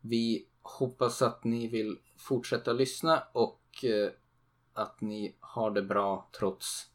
Vi 0.01 0.49
hoppas 0.63 1.23
att 1.23 1.45
ni 1.45 1.69
vill 1.69 1.99
fortsätta 2.17 2.73
lyssna 2.73 3.23
och 3.33 3.85
eh, 3.85 4.11
att 4.73 5.01
ni 5.01 5.37
har 5.41 5.71
det 5.71 5.83
bra 5.83 6.31
trots 6.39 6.91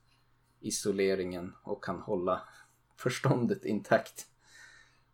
isoleringen 0.61 1.55
och 1.63 1.83
kan 1.83 1.99
hålla 1.99 2.41
förståndet 2.95 3.65
intakt. 3.65 4.25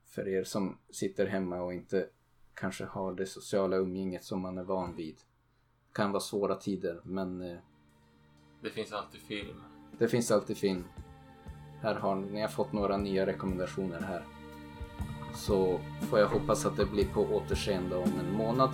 För 0.06 0.28
er 0.28 0.44
som 0.44 0.78
sitter 0.90 1.28
hemma 1.28 1.62
och 1.62 1.74
inte 1.74 2.08
kanske 2.54 2.86
har 2.86 3.14
det 3.14 3.26
sociala 3.26 3.76
umgänget 3.76 4.24
som 4.24 4.42
man 4.42 4.58
är 4.58 4.64
van 4.64 4.96
vid. 4.96 5.18
kan 5.94 6.12
vara 6.12 6.20
svåra 6.22 6.56
tider 6.56 7.02
men 7.04 7.42
eh, 7.42 7.58
Det 8.62 8.70
finns 8.70 8.92
alltid 8.94 9.22
film. 9.22 9.62
det 10.00 10.08
finns 10.08 10.32
alltid 10.32 10.58
film. 10.58 10.84
Här 11.82 11.96
har 11.96 12.16
ni 12.16 12.42
har 12.42 12.48
fått 12.48 12.74
några 12.74 12.98
nya 12.98 13.26
rekommendationer 13.26 14.02
här. 14.02 14.26
Så 15.36 15.80
får 16.10 16.20
jag 16.20 16.28
hoppas 16.28 16.66
att 16.66 16.78
det 16.78 16.86
blir 16.86 17.06
på 17.14 17.22
återseende 17.22 17.96
om 17.96 18.20
en 18.20 18.34
månad. 18.34 18.70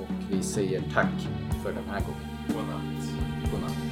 Och 0.00 0.30
vi 0.30 0.42
säger 0.42 0.80
tack 0.94 1.28
för 1.62 1.72
den 1.72 1.84
här 1.84 2.00
gången. 2.00 2.28
Godnatt. 2.48 3.52
Godnatt. 3.52 3.91